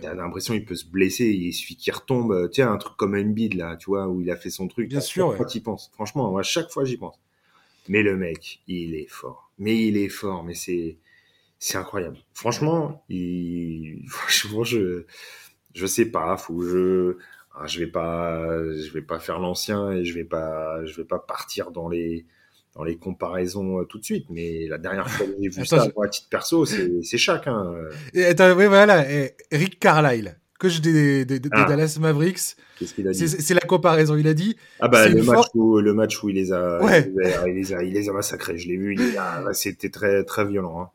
t'as 0.00 0.14
l'impression 0.14 0.54
qu'il 0.54 0.64
peut 0.66 0.74
se 0.76 0.86
blesser, 0.86 1.26
il 1.26 1.52
suffit 1.52 1.76
qu'il 1.76 1.92
retombe. 1.94 2.50
Tiens, 2.52 2.72
un 2.72 2.76
truc 2.78 2.96
comme 2.96 3.14
Embiid 3.14 3.54
là, 3.54 3.76
tu 3.76 3.86
vois, 3.90 4.06
où 4.08 4.20
il 4.20 4.30
a 4.30 4.36
fait 4.36 4.50
son 4.50 4.68
truc. 4.68 4.88
Bien 4.88 5.00
sûr, 5.00 5.24
chaque 5.24 5.30
ouais. 5.32 5.36
fois 5.38 5.46
t'y 5.46 5.60
penses. 5.60 5.90
Franchement, 5.94 6.36
à 6.36 6.42
chaque 6.42 6.70
fois 6.70 6.84
j'y 6.84 6.96
pense. 6.98 7.18
Mais 7.90 8.04
le 8.04 8.16
mec, 8.16 8.60
il 8.68 8.94
est 8.94 9.08
fort. 9.10 9.50
Mais 9.58 9.76
il 9.76 9.96
est 9.96 10.08
fort, 10.08 10.44
mais 10.44 10.54
c'est 10.54 10.96
c'est 11.58 11.76
incroyable. 11.76 12.18
Franchement, 12.34 13.04
il 13.08 14.04
franchement 14.08 14.62
je 14.62 15.06
je 15.74 15.86
sais 15.86 16.04
pas, 16.04 16.36
faut 16.36 16.56
que 16.56 16.68
je 16.68 17.16
ah, 17.56 17.66
je 17.66 17.80
vais 17.80 17.88
pas 17.88 18.46
je 18.76 18.92
vais 18.92 19.02
pas 19.02 19.18
faire 19.18 19.40
l'ancien 19.40 19.90
et 19.90 20.04
je 20.04 20.14
vais 20.14 20.24
pas 20.24 20.84
je 20.84 20.94
vais 20.98 21.04
pas 21.04 21.18
partir 21.18 21.72
dans 21.72 21.88
les 21.88 22.26
dans 22.76 22.84
les 22.84 22.96
comparaisons 22.96 23.84
tout 23.86 23.98
de 23.98 24.04
suite, 24.04 24.26
mais 24.30 24.68
la 24.68 24.78
dernière 24.78 25.10
fois 25.10 25.26
que 25.26 25.32
j'ai 25.42 25.48
vu 25.48 25.66
ça, 25.66 25.82
à 25.82 26.08
titre 26.08 26.28
perso, 26.28 26.64
c'est 26.64 27.18
chaque. 27.18 27.48
Hein. 27.48 27.74
Et 28.14 28.24
attends, 28.24 28.52
oui, 28.52 28.66
voilà, 28.66 29.04
Rick 29.50 29.80
Carlisle, 29.80 30.38
coach 30.60 30.80
des, 30.80 31.24
des, 31.24 31.40
ah. 31.50 31.64
Dallas 31.64 31.98
Mavericks. 32.00 32.56
Qu'est-ce 32.78 32.94
qu'il 32.94 33.08
a 33.08 33.12
dit 33.12 33.28
C'est 33.28 33.54
la 33.54 33.60
comparaison. 33.60 34.16
Il 34.16 34.28
a 34.28 34.34
dit. 34.34 34.56
Ah 34.78 34.88
bah 34.88 35.08
le 35.08 35.22
match, 35.22 35.46
où, 35.54 35.80
le 35.80 35.94
match 35.94 36.22
où 36.22 36.28
il 36.28 36.36
les 36.36 36.52
a, 36.52 36.78
il, 37.46 37.54
les 37.54 37.72
a 37.72 37.82
il, 37.82 37.94
les 37.94 38.08
a, 38.08 38.12
massacrés. 38.12 38.58
Je 38.58 38.68
l'ai 38.68 38.76
vu. 38.76 38.96
C'était 39.52 39.90
très 39.90 40.24
très 40.24 40.44
violent. 40.44 40.80
Hein. 40.80 40.90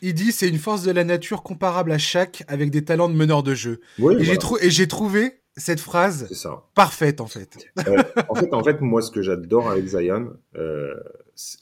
Il 0.00 0.14
dit 0.14 0.32
c'est 0.32 0.48
une 0.48 0.58
force 0.58 0.82
de 0.82 0.92
la 0.92 1.04
nature 1.04 1.42
comparable 1.42 1.92
à 1.92 1.98
chaque 1.98 2.44
avec 2.48 2.70
des 2.70 2.84
talents 2.84 3.08
de 3.08 3.14
meneur 3.14 3.42
de 3.42 3.54
jeu. 3.54 3.80
Oui, 3.98 4.16
et 4.60 4.70
j'ai 4.70 4.88
trouvé 4.88 5.40
cette 5.58 5.80
phrase 5.80 6.28
parfaite 6.74 7.20
en 7.20 7.26
fait. 7.26 7.66
Euh, 7.86 8.02
en 8.28 8.34
fait, 8.34 8.54
en 8.54 8.62
fait, 8.62 8.80
moi, 8.80 9.02
ce 9.02 9.10
que 9.10 9.22
j'adore 9.22 9.68
avec 9.70 9.86
Zion, 9.86 10.32
euh, 10.56 10.94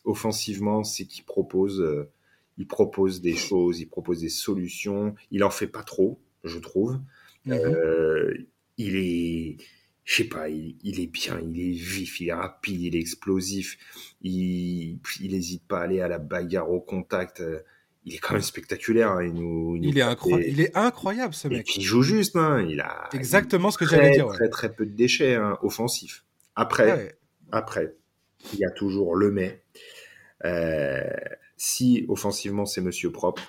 offensivement, 0.05 0.85
c'est 0.85 1.07
qu'il 1.07 1.25
propose, 1.25 1.81
euh, 1.81 2.09
il 2.59 2.67
propose 2.67 3.21
des 3.21 3.35
choses, 3.35 3.81
il 3.81 3.87
propose 3.87 4.21
des 4.21 4.29
solutions. 4.29 5.15
Il 5.31 5.43
en 5.43 5.51
fait 5.51 5.67
pas 5.67 5.83
trop, 5.83 6.19
je 6.45 6.59
trouve. 6.59 6.99
Mm-hmm. 7.47 8.47
il 8.79 8.97
est, 8.97 9.57
je 10.05 10.15
sais 10.15 10.29
pas, 10.29 10.49
il, 10.49 11.01
est 11.01 11.07
bien, 11.07 11.41
il 11.41 11.61
est 11.61 11.73
vif, 11.73 12.21
il 12.21 12.29
est 12.29 12.33
rapide, 12.33 12.81
il 12.81 12.97
est 12.97 13.01
explosif. 13.01 13.79
Il, 14.23 14.99
il 15.21 15.35
hésite 15.35 15.67
pas 15.67 15.81
à 15.81 15.83
aller 15.83 16.01
à 16.01 16.09
la 16.09 16.19
bagarre 16.19 16.71
au 16.71 16.81
contact 16.81 17.43
il 18.07 18.15
est 18.15 18.19
quand 18.19 18.35
même 18.35 18.43
spectaculaire. 18.43 19.11
Hein. 19.11 19.25
Il, 19.25 19.35
nous, 19.35 19.77
il, 19.77 19.99
est 19.99 20.03
incroyable. 20.03 20.45
il 20.49 20.61
est 20.61 20.77
incroyable 20.77 21.35
ce 21.35 21.49
mec. 21.49 21.77
il 21.77 21.83
joue 21.83 22.03
juste. 22.03 22.37
Hein. 22.37 22.65
Il 22.69 22.81
a 22.81 23.09
exactement 23.13 23.71
ce 23.71 23.79
que 23.79 23.85
j'allais 23.85 24.13
dire. 24.13 24.29
Très 24.29 24.49
très 24.49 24.73
peu 24.73 24.87
de 24.87 24.93
déchets 24.93 25.35
hein, 25.35 25.59
offensifs. 25.63 26.25
Après, 26.55 27.19
après, 27.53 27.95
il 28.53 28.61
y 28.61 28.65
a 28.65 28.71
toujours 28.71 29.17
le 29.17 29.31
mais. 29.31 29.61
Euh, 30.45 31.03
si 31.57 32.05
offensivement 32.09 32.67
c'est 32.67 32.83
Monsieur 32.83 33.11
propre, 33.11 33.43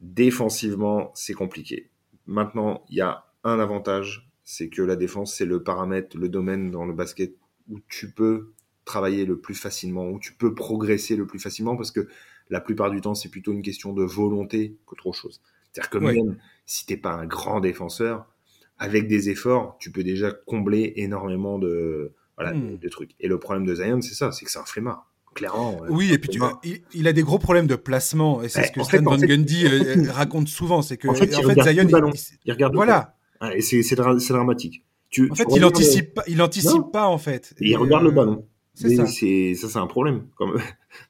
défensivement 0.00 1.10
c'est 1.14 1.32
compliqué. 1.32 1.89
Maintenant, 2.30 2.84
il 2.88 2.96
y 2.96 3.00
a 3.00 3.24
un 3.42 3.58
avantage, 3.58 4.30
c'est 4.44 4.68
que 4.68 4.82
la 4.82 4.94
défense 4.94 5.34
c'est 5.34 5.44
le 5.44 5.64
paramètre, 5.64 6.16
le 6.16 6.28
domaine 6.28 6.70
dans 6.70 6.84
le 6.84 6.92
basket 6.92 7.34
où 7.68 7.80
tu 7.88 8.12
peux 8.12 8.52
travailler 8.84 9.24
le 9.24 9.40
plus 9.40 9.56
facilement, 9.56 10.08
où 10.08 10.20
tu 10.20 10.32
peux 10.34 10.54
progresser 10.54 11.16
le 11.16 11.26
plus 11.26 11.40
facilement 11.40 11.76
parce 11.76 11.90
que 11.90 12.06
la 12.48 12.60
plupart 12.60 12.92
du 12.92 13.00
temps, 13.00 13.16
c'est 13.16 13.30
plutôt 13.30 13.52
une 13.52 13.62
question 13.62 13.92
de 13.92 14.04
volonté 14.04 14.76
qu'autre 14.86 15.12
chose. 15.12 15.40
C'est-à-dire 15.72 15.90
que 15.90 15.98
même 15.98 16.36
si 16.66 16.86
t'es 16.86 16.96
pas 16.96 17.12
un 17.12 17.26
grand 17.26 17.60
défenseur, 17.60 18.26
avec 18.78 19.08
des 19.08 19.28
efforts, 19.28 19.76
tu 19.80 19.90
peux 19.90 20.04
déjà 20.04 20.30
combler 20.30 20.92
énormément 20.96 21.58
de, 21.58 22.12
voilà, 22.36 22.52
de, 22.52 22.86
hmm. 22.86 22.90
trucs. 22.90 23.10
Et 23.18 23.26
le 23.26 23.40
problème 23.40 23.66
de 23.66 23.74
Zion, 23.74 24.00
c'est 24.02 24.14
ça, 24.14 24.30
c'est 24.30 24.44
que 24.44 24.52
c'est 24.52 24.58
un 24.60 24.64
flemmard. 24.64 25.09
Clairement. 25.34 25.80
Oui, 25.88 26.12
et 26.12 26.18
puis 26.18 26.28
tu, 26.28 26.40
il, 26.92 27.06
a 27.06 27.12
des 27.12 27.22
gros 27.22 27.38
problèmes 27.38 27.66
de 27.66 27.76
placement, 27.76 28.42
et 28.42 28.48
c'est 28.48 28.64
ce 28.64 28.72
que 28.72 28.82
Stan 28.82 29.02
Van 29.02 29.16
Gundy 29.16 29.64
euh, 29.66 30.10
raconte 30.10 30.48
souvent, 30.48 30.82
c'est 30.82 30.96
que 30.96 31.08
en 31.08 31.14
fait, 31.14 31.26
il, 31.26 31.34
Zion, 31.34 31.86
il, 32.44 32.52
regarde 32.52 32.74
voilà. 32.74 33.16
et 33.54 33.60
c'est 33.60 33.94
dramatique. 33.94 34.84
Tu, 35.08 35.30
en 35.30 35.34
fait, 35.34 35.46
il 35.54 35.64
anticipe 35.64 36.14
pas, 36.14 36.24
il 36.26 36.40
anticipe 36.42 36.92
pas 36.92 37.06
en 37.06 37.18
fait. 37.18 37.54
il 37.60 37.76
regarde 37.76 38.04
le 38.04 38.10
euh, 38.10 38.12
ballon. 38.12 38.46
C'est 38.74 38.96
ça. 38.96 39.06
Ça, 39.06 39.68
c'est 39.68 39.78
un 39.78 39.86
problème. 39.86 40.26
Comme... 40.36 40.54
Bah 40.54 40.62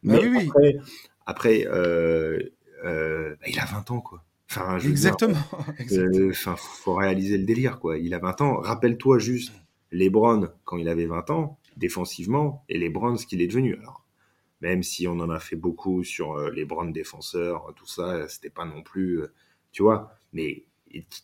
Mais 0.02 0.26
oui, 0.26 0.48
après, 0.48 0.76
après, 1.26 1.66
euh, 1.66 2.38
euh, 2.84 3.30
bah, 3.40 3.46
il 3.48 3.58
a 3.58 3.64
20 3.64 3.90
ans, 3.90 4.00
quoi. 4.00 4.24
Enfin, 4.50 4.78
Exactement. 4.78 5.38
Euh, 5.92 6.30
enfin, 6.30 6.56
faut 6.56 6.94
réaliser 6.94 7.38
le 7.38 7.44
délire, 7.44 7.78
quoi. 7.78 7.98
Il 7.98 8.14
a 8.14 8.18
20 8.18 8.40
ans. 8.40 8.56
Rappelle-toi 8.60 9.18
juste 9.18 9.52
LeBron 9.92 10.48
quand 10.64 10.76
il 10.76 10.88
avait 10.88 11.06
20 11.06 11.30
ans, 11.30 11.58
défensivement, 11.76 12.64
et 12.68 12.78
LeBron 12.78 13.16
ce 13.16 13.26
qu'il 13.26 13.40
est 13.42 13.46
devenu. 13.46 13.76
Alors, 13.76 14.04
même 14.60 14.82
si 14.82 15.06
on 15.08 15.18
en 15.20 15.30
a 15.30 15.40
fait 15.40 15.56
beaucoup 15.56 16.04
sur 16.04 16.38
les 16.50 16.62
LeBron 16.62 16.86
défenseurs, 16.86 17.72
tout 17.76 17.86
ça, 17.86 18.28
c'était 18.28 18.50
pas 18.50 18.64
non 18.64 18.82
plus, 18.82 19.22
tu 19.72 19.82
vois. 19.82 20.12
Mais 20.32 20.64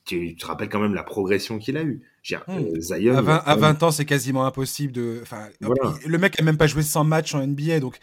tu, 0.04 0.36
te 0.36 0.46
rappelles 0.46 0.68
quand 0.68 0.80
même 0.80 0.94
la 0.94 1.02
progression 1.02 1.58
qu'il 1.58 1.76
a 1.76 1.82
eue. 1.82 2.02
Hmm. 2.48 2.80
Zion, 2.80 3.16
à 3.16 3.56
20, 3.56 3.82
ans, 3.82 3.90
c'est 3.90 4.04
quasiment 4.04 4.46
impossible 4.46 4.92
de. 4.92 5.20
Enfin, 5.22 5.48
le 5.60 6.18
mec 6.18 6.38
a 6.40 6.42
même 6.42 6.56
pas 6.56 6.66
joué 6.66 6.82
100 6.82 7.04
matchs 7.04 7.34
en 7.34 7.46
NBA, 7.46 7.80
donc 7.80 7.98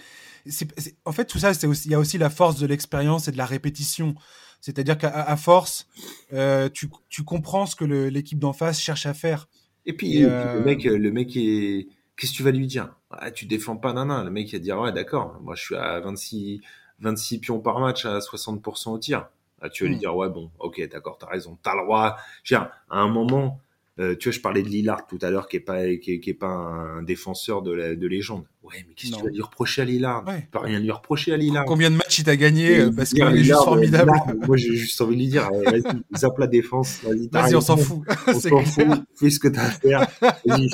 en 1.05 1.11
fait, 1.11 1.25
tout 1.25 1.39
ça, 1.39 1.51
il 1.51 1.91
y 1.91 1.93
a 1.93 1.99
aussi 1.99 2.17
la 2.17 2.29
force 2.29 2.59
de 2.59 2.67
l'expérience 2.67 3.27
et 3.27 3.31
de 3.31 3.37
la 3.37 3.45
répétition. 3.45 4.15
C'est-à-dire 4.61 4.97
qu'à 4.97 5.35
force, 5.35 5.87
euh, 6.31 6.69
tu, 6.69 6.87
tu, 7.09 7.23
comprends 7.23 7.65
ce 7.65 7.75
que 7.75 7.83
l'équipe 7.83 8.39
d'en 8.39 8.53
face 8.53 8.79
cherche 8.79 9.05
à 9.05 9.13
faire. 9.13 9.49
Et 9.85 9.93
puis, 9.93 10.19
le 10.19 10.29
euh, 10.29 10.63
mec, 10.63 10.85
le 10.85 11.11
mec 11.11 11.35
est, 11.35 11.87
qu'est-ce 12.15 12.31
que 12.31 12.37
tu 12.37 12.43
vas 12.43 12.51
lui 12.51 12.67
dire? 12.67 12.95
Ah, 13.19 13.31
Tu 13.31 13.45
défends 13.45 13.77
pas 13.77 13.93
nana. 13.93 14.23
Le 14.23 14.29
mec 14.29 14.51
il 14.51 14.55
va 14.55 14.59
dire 14.59 14.79
ouais 14.79 14.91
d'accord, 14.91 15.39
moi 15.41 15.55
je 15.55 15.63
suis 15.63 15.75
à 15.75 15.99
26, 15.99 16.61
26 16.99 17.39
pions 17.39 17.59
par 17.59 17.79
match 17.79 18.05
à 18.05 18.19
60% 18.19 18.89
au 18.91 18.97
tir. 18.99 19.27
Ah, 19.61 19.69
tu 19.69 19.83
vas 19.83 19.89
lui 19.89 19.95
hmm. 19.95 19.99
dire 19.99 20.15
ouais 20.15 20.29
bon, 20.29 20.51
ok 20.59 20.87
d'accord, 20.91 21.17
t'as 21.17 21.27
raison, 21.27 21.57
t'as 21.61 21.75
le 21.75 21.83
droit. 21.83 22.17
à 22.51 22.69
un 22.89 23.07
moment, 23.07 23.61
euh, 23.99 24.15
tu 24.15 24.29
vois, 24.29 24.35
je 24.35 24.41
parlais 24.41 24.63
de 24.63 24.67
Lillard 24.67 25.05
tout 25.05 25.19
à 25.21 25.29
l'heure, 25.29 25.47
qui 25.47 25.57
est 25.57 25.59
pas 25.59 25.87
qui 25.97 26.19
est, 26.25 26.33
pas 26.33 26.47
un 26.47 27.03
défenseur 27.03 27.61
de, 27.61 27.93
de 27.93 28.07
légende. 28.07 28.43
Ouais, 28.63 28.83
mais 28.87 28.95
qu'est-ce 28.95 29.11
que 29.11 29.17
tu 29.17 29.23
vas 29.23 29.29
lui 29.29 29.41
reprocher 29.41 29.83
à 29.83 29.85
Lillard? 29.85 30.25
Tu 30.25 30.47
peux 30.51 30.59
rien 30.59 30.79
lui 30.79 30.89
reprocher 30.89 31.31
à 31.31 31.37
Lillard. 31.37 31.65
Combien 31.65 31.91
de 31.91 31.95
matchs 31.97 32.19
il 32.19 32.23
t'a 32.23 32.35
gagné 32.35 32.79
euh, 32.79 32.91
Parce 32.91 33.11
qu'il 33.11 33.23
est 33.23 33.43
juste 33.43 33.63
formidable. 33.63 34.11
moi, 34.47 34.57
j'ai 34.57 34.75
juste 34.75 34.99
envie 34.99 35.15
de 35.15 35.21
lui 35.21 35.27
dire, 35.27 35.47
vas-y, 35.51 35.83
zappe 36.17 36.39
la 36.39 36.47
défense. 36.47 37.01
Vas-y, 37.03 37.27
vas 37.27 37.55
on 37.55 37.61
s'en 37.61 37.77
fout. 37.77 38.01
On 38.27 38.33
s'en 38.39 38.61
fout. 38.61 39.03
Fais 39.15 39.29
ce 39.29 39.39
que 39.39 39.47
t'as 39.47 39.65
à 39.65 39.69
faire. 39.69 40.07
Vas-y, 40.45 40.69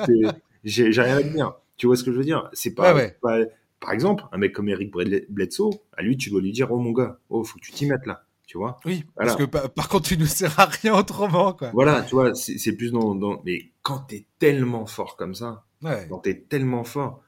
j'ai 0.63 1.01
rien 1.01 1.17
à 1.17 1.23
dire. 1.23 1.53
Tu 1.79 1.87
vois 1.87 1.95
ce 1.95 2.03
que 2.03 2.11
je 2.11 2.17
veux 2.17 2.23
dire? 2.23 2.47
C'est 2.53 2.75
pas, 2.75 2.93
pas, 3.21 3.39
par 3.79 3.93
exemple, 3.93 4.25
un 4.31 4.37
mec 4.37 4.53
comme 4.53 4.69
Eric 4.69 4.91
Bledsoe, 4.91 5.71
à 5.97 6.03
lui, 6.03 6.15
tu 6.15 6.29
dois 6.29 6.41
lui 6.41 6.51
dire, 6.51 6.71
oh 6.71 6.77
mon 6.77 6.91
gars, 6.91 7.17
oh, 7.29 7.43
faut 7.43 7.57
que 7.57 7.63
tu 7.65 7.71
t'y 7.71 7.87
mettes 7.87 8.05
là 8.05 8.25
tu 8.49 8.57
vois? 8.57 8.79
Oui, 8.83 9.05
parce 9.15 9.35
que 9.35 9.43
par 9.43 9.87
contre, 9.89 10.09
tu 10.09 10.17
ne 10.17 10.25
sers 10.25 10.59
à 10.59 10.65
rien 10.65 10.95
autrement, 10.95 11.53
quoi. 11.53 11.69
Voilà, 11.71 12.01
tu 12.01 12.15
vois, 12.15 12.33
c'est 12.33 12.75
plus 12.75 12.91
dans, 12.91 13.13
dans, 13.13 13.43
mais 13.45 13.69
quand 13.83 13.99
t'es 13.99 14.25
tellement 14.39 14.87
fort 14.87 15.17
comme 15.17 15.35
ça, 15.35 15.65
quand 15.83 16.17
t'es 16.17 16.33
tellement 16.49 16.83
fort, 16.83 17.21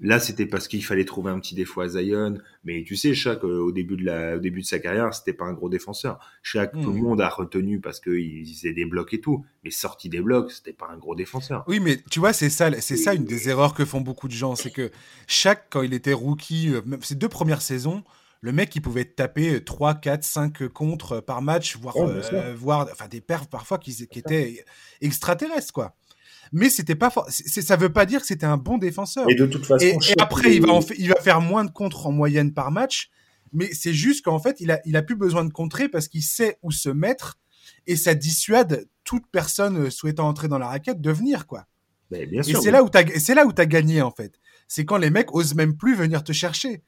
là 0.00 0.20
c'était 0.20 0.46
parce 0.46 0.68
qu'il 0.68 0.84
fallait 0.84 1.04
trouver 1.04 1.30
un 1.30 1.38
petit 1.38 1.54
défaut 1.54 1.80
à 1.80 1.88
Zion, 1.88 2.38
mais 2.64 2.84
tu 2.84 2.96
sais, 2.96 3.14
chaque 3.14 3.44
euh, 3.44 3.58
au 3.60 3.72
début 3.72 3.96
de 3.96 4.04
la, 4.04 4.36
au 4.36 4.38
début 4.38 4.60
de 4.60 4.66
sa 4.66 4.78
carrière, 4.78 5.12
c'était 5.14 5.32
pas 5.32 5.44
un 5.44 5.52
gros 5.52 5.68
défenseur. 5.68 6.18
Chaque 6.42 6.72
tout 6.72 6.92
le 6.92 6.98
hmm. 6.98 7.02
monde 7.02 7.20
a 7.20 7.28
retenu 7.28 7.80
parce 7.80 8.00
qu'il 8.00 8.46
faisait 8.46 8.72
des 8.72 8.84
blocs 8.84 9.12
et 9.14 9.20
tout, 9.20 9.44
mais 9.64 9.70
sorti 9.70 10.08
des 10.08 10.20
blocs, 10.20 10.50
c'était 10.52 10.72
pas 10.72 10.88
un 10.90 10.96
gros 10.96 11.14
défenseur. 11.14 11.64
Oui, 11.66 11.80
mais 11.80 12.00
tu 12.10 12.20
vois, 12.20 12.32
c'est 12.32 12.50
ça, 12.50 12.70
c'est 12.80 12.96
ça 12.96 13.14
une 13.14 13.24
des 13.24 13.48
erreurs 13.48 13.74
que 13.74 13.84
font 13.84 14.00
beaucoup 14.00 14.28
de 14.28 14.32
gens, 14.32 14.54
c'est 14.54 14.70
que 14.70 14.90
chaque 15.26 15.66
quand 15.70 15.82
il 15.82 15.94
était 15.94 16.12
rookie, 16.12 16.70
euh, 16.70 16.82
même 16.86 17.02
ses 17.02 17.14
deux 17.14 17.28
premières 17.28 17.62
saisons 17.62 18.04
le 18.40 18.52
mec 18.52 18.74
il 18.76 18.80
pouvait 18.80 19.04
taper 19.04 19.62
3, 19.62 19.94
4, 19.94 20.24
5 20.24 20.68
contre 20.68 21.20
par 21.20 21.42
match, 21.42 21.76
voire, 21.76 21.96
euh, 21.96 22.84
enfin, 22.92 23.08
des 23.08 23.20
perfs 23.20 23.48
parfois 23.48 23.78
qui, 23.78 23.96
étaient 24.14 24.64
extraterrestres, 25.00 25.72
quoi. 25.72 25.94
Mais 26.52 26.70
c'était 26.70 26.94
pas 26.94 27.12
ça 27.28 27.76
veut 27.76 27.92
pas 27.92 28.06
dire 28.06 28.20
que 28.20 28.26
c'était 28.26 28.46
un 28.46 28.56
bon 28.56 28.78
défenseur. 28.78 29.28
Et 29.28 29.34
de 29.34 29.46
toute 29.46 29.66
façon, 29.66 29.84
et, 29.86 29.96
après 30.20 30.56
il 30.56 30.66
va, 30.66 30.80
il 30.98 31.08
va 31.08 31.16
faire 31.16 31.40
moins 31.40 31.64
de 31.64 31.70
contre 31.70 32.06
en 32.06 32.12
moyenne 32.12 32.52
par 32.52 32.70
match, 32.70 33.10
mais 33.52 33.72
c'est 33.72 33.94
juste 33.94 34.24
qu'en 34.24 34.38
fait 34.38 34.56
il 34.60 34.70
a, 34.70 34.80
il 34.84 34.96
a 34.96 35.02
plus 35.02 35.16
besoin 35.16 35.44
de 35.44 35.52
contrer 35.52 35.88
parce 35.88 36.08
qu'il 36.08 36.22
sait 36.22 36.58
où 36.62 36.70
se 36.70 36.88
mettre 36.88 37.38
et 37.86 37.96
ça 37.96 38.14
dissuade 38.14 38.88
toute 39.04 39.24
personne 39.30 39.90
souhaitant 39.90 40.28
entrer 40.28 40.48
dans 40.48 40.58
la 40.58 40.68
raquette 40.68 41.00
de 41.00 41.10
venir, 41.10 41.46
quoi. 41.46 41.66
bien 42.10 42.42
sûr, 42.42 42.58
et 42.58 42.62
c'est 42.62 42.70
là 42.70 42.82
où 42.82 42.88
c'est 43.18 43.34
là 43.34 43.46
où 43.46 43.52
t'as 43.52 43.66
gagné 43.66 44.02
en 44.02 44.10
fait. 44.10 44.38
C'est 44.66 44.84
quand 44.84 44.98
les 44.98 45.10
mecs 45.10 45.34
osent 45.34 45.54
même 45.54 45.76
plus 45.76 45.94
venir 45.94 46.24
te 46.24 46.32
chercher. 46.32 46.82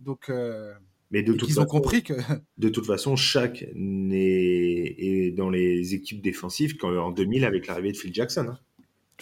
Donc 0.00 0.28
euh, 0.28 0.72
mais 1.12 1.22
de 1.22 1.34
toute 1.34 1.50
façon, 1.50 1.62
ont 1.62 1.66
compris 1.66 2.02
que 2.02 2.14
de 2.56 2.68
toute 2.70 2.86
façon, 2.86 3.16
chaque 3.16 3.62
est, 3.62 5.34
dans 5.36 5.50
les 5.50 5.94
équipes 5.94 6.22
défensives 6.22 6.76
quand, 6.78 6.96
en 6.96 7.12
2000 7.12 7.44
avec 7.44 7.66
l'arrivée 7.66 7.92
de 7.92 7.96
Phil 7.98 8.14
Jackson. 8.14 8.46
Hein. 8.48 8.58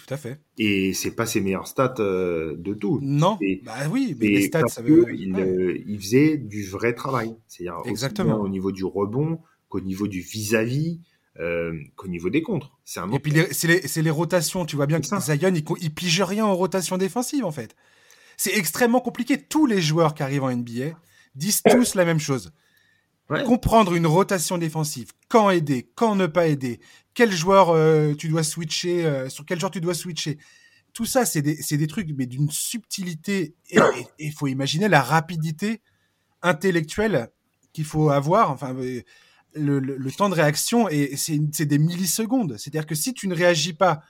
Tout 0.05 0.13
à 0.13 0.17
fait. 0.17 0.39
Et 0.57 0.93
c'est 0.93 1.15
pas 1.15 1.25
ses 1.25 1.41
meilleures 1.41 1.67
stats 1.67 1.95
euh, 1.99 2.55
de 2.57 2.73
tout. 2.73 2.99
Non. 3.01 3.37
bah 3.63 3.73
oui, 3.89 4.15
mais 4.19 4.27
les 4.27 4.41
stats, 4.47 4.67
ça 4.67 4.81
veut. 4.81 5.05
Il, 5.13 5.35
euh, 5.35 5.77
il, 5.85 5.99
faisait 5.99 6.37
du 6.37 6.65
vrai 6.65 6.93
travail. 6.93 7.35
C'est-à-dire 7.47 7.81
Exactement. 7.85 8.39
au 8.39 8.49
niveau 8.49 8.71
du 8.71 8.83
rebond 8.83 9.39
qu'au 9.69 9.81
niveau 9.81 10.07
du 10.07 10.21
vis-à-vis. 10.21 10.99
Euh, 11.39 11.73
qu'au 11.95 12.09
niveau 12.09 12.29
des 12.29 12.41
contres. 12.41 12.77
Un 12.97 13.09
Et 13.13 13.19
puis 13.19 13.33
c'est 13.51 13.67
les, 13.67 14.01
les, 14.01 14.09
rotations. 14.09 14.65
Tu 14.65 14.75
vois 14.75 14.85
bien 14.85 14.99
que 14.99 15.07
Zion, 15.07 15.53
il, 15.55 15.63
il 15.79 15.93
pige 15.93 16.21
rien 16.21 16.45
en 16.45 16.53
rotation 16.53 16.97
défensive 16.97 17.45
en 17.45 17.51
fait. 17.51 17.73
C'est 18.35 18.57
extrêmement 18.57 18.99
compliqué. 18.99 19.41
Tous 19.41 19.65
les 19.65 19.81
joueurs 19.81 20.13
qui 20.13 20.23
arrivent 20.23 20.43
en 20.43 20.53
NBA, 20.53 20.99
disent 21.35 21.61
tous 21.71 21.95
la 21.95 22.03
même 22.03 22.19
chose. 22.19 22.51
Comprendre 23.45 23.93
une 23.93 24.07
rotation 24.07 24.57
défensive, 24.57 25.11
quand 25.29 25.49
aider, 25.49 25.89
quand 25.95 26.15
ne 26.15 26.27
pas 26.27 26.47
aider, 26.47 26.79
quel 27.13 27.31
joueur 27.31 27.69
euh, 27.69 28.13
tu 28.13 28.27
dois 28.27 28.43
switcher, 28.43 29.05
euh, 29.05 29.29
sur 29.29 29.45
quel 29.45 29.59
joueur 29.59 29.71
tu 29.71 29.81
dois 29.81 29.93
switcher. 29.93 30.37
Tout 30.93 31.05
ça, 31.05 31.25
c'est 31.25 31.41
des, 31.41 31.55
des, 31.55 31.87
trucs, 31.87 32.09
mais 32.17 32.25
d'une 32.25 32.49
subtilité. 32.49 33.55
Et 33.69 33.79
il 34.19 34.33
faut 34.33 34.47
imaginer 34.47 34.89
la 34.89 35.01
rapidité 35.01 35.81
intellectuelle 36.41 37.29
qu'il 37.71 37.85
faut 37.85 38.09
avoir. 38.09 38.51
Enfin, 38.51 38.75
euh, 38.75 39.01
le, 39.53 39.79
le, 39.79 40.11
temps 40.11 40.29
de 40.29 40.35
réaction, 40.35 40.89
et 40.89 41.15
c'est 41.15 41.65
des 41.65 41.77
millisecondes. 41.79 42.57
C'est-à-dire 42.57 42.85
que 42.85 42.95
si 42.95 43.13
tu 43.13 43.27
ne 43.27 43.35
réagis 43.35 43.73
pas 43.73 44.01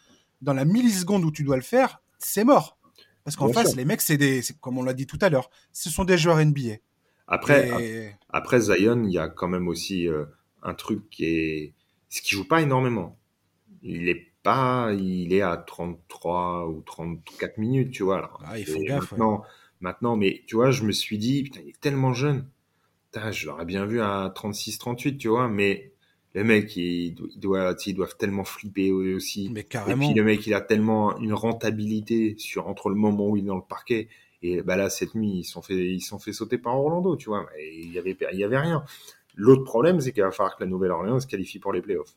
dans 0.41 0.53
la 0.53 0.65
milliseconde 0.65 1.23
où 1.23 1.31
tu 1.31 1.43
dois 1.43 1.55
le 1.55 1.61
faire, 1.61 2.01
c'est 2.17 2.43
mort. 2.43 2.77
Parce 3.23 3.35
qu'en 3.35 3.53
face, 3.53 3.75
les 3.75 3.85
mecs, 3.85 4.01
c'est 4.01 4.17
des, 4.17 4.41
comme 4.59 4.77
on 4.77 4.83
l'a 4.83 4.93
dit 4.93 5.05
tout 5.05 5.19
à 5.21 5.29
l'heure, 5.29 5.49
ce 5.71 5.89
sont 5.89 6.05
des 6.05 6.17
joueurs 6.17 6.43
NBA. 6.43 6.77
Après, 7.31 8.17
après 8.29 8.59
Zion, 8.59 9.03
il 9.05 9.11
y 9.11 9.17
a 9.17 9.29
quand 9.29 9.47
même 9.47 9.69
aussi 9.69 10.07
euh, 10.07 10.25
un 10.63 10.73
truc 10.73 11.09
qui 11.09 11.25
est, 11.25 11.73
ce 12.09 12.21
qui 12.21 12.35
joue 12.35 12.45
pas 12.45 12.61
énormément. 12.61 13.17
Il 13.83 14.09
est 14.09 14.27
pas, 14.43 14.91
il 14.93 15.33
est 15.33 15.41
à 15.41 15.55
33 15.55 16.67
ou 16.67 16.81
34 16.81 17.57
minutes, 17.57 17.91
tu 17.91 18.03
vois. 18.03 18.17
Alors, 18.17 18.43
ah, 18.45 18.59
il 18.59 18.65
faut 18.65 18.79
gaffe. 18.81 19.11
Maintenant, 19.11 19.43
maintenant, 19.79 20.17
mais 20.17 20.43
tu 20.45 20.55
vois, 20.55 20.71
je 20.71 20.83
me 20.83 20.91
suis 20.91 21.17
dit, 21.17 21.43
putain, 21.43 21.61
il 21.63 21.69
est 21.69 21.79
tellement 21.79 22.13
jeune. 22.13 22.47
je 23.31 23.45
l'aurais 23.45 23.65
bien 23.65 23.85
vu 23.85 24.01
à 24.01 24.29
36, 24.35 24.77
38, 24.77 25.17
tu 25.17 25.29
vois, 25.29 25.47
mais 25.47 25.93
le 26.33 26.43
mec, 26.43 26.75
il, 26.75 27.15
doit, 27.37 27.75
ils 27.85 27.93
doivent 27.93 28.17
tellement 28.17 28.43
flipper 28.43 28.91
aussi. 28.91 29.49
Mais 29.53 29.63
carrément. 29.63 30.03
Et 30.03 30.07
puis 30.07 30.15
le 30.15 30.25
mec, 30.25 30.45
il 30.47 30.53
a 30.53 30.61
tellement 30.61 31.17
une 31.17 31.33
rentabilité 31.33 32.35
sur 32.37 32.67
entre 32.67 32.89
le 32.89 32.95
moment 32.95 33.29
où 33.29 33.37
il 33.37 33.43
est 33.43 33.47
dans 33.47 33.55
le 33.55 33.61
parquet 33.61 34.09
et 34.43 34.61
bah 34.61 34.75
là 34.75 34.89
cette 34.89 35.13
nuit 35.15 35.39
ils 35.39 35.43
sont 35.43 35.61
fait 35.61 35.75
ils 35.75 36.01
sont 36.01 36.19
fait 36.19 36.33
sauter 36.33 36.57
par 36.57 36.77
Orlando, 36.77 37.15
tu 37.15 37.29
vois. 37.29 37.47
Il 37.59 37.91
y 37.91 37.99
avait 37.99 38.17
il 38.31 38.39
y 38.39 38.43
avait 38.43 38.59
rien. 38.59 38.83
L'autre 39.35 39.63
problème, 39.63 40.01
c'est 40.01 40.11
qu'il 40.11 40.23
va 40.23 40.31
falloir 40.31 40.57
que 40.57 40.63
la 40.63 40.69
Nouvelle-Orléans 40.69 41.19
se 41.19 41.27
qualifie 41.27 41.59
pour 41.59 41.73
les 41.73 41.81
playoffs. 41.81 42.15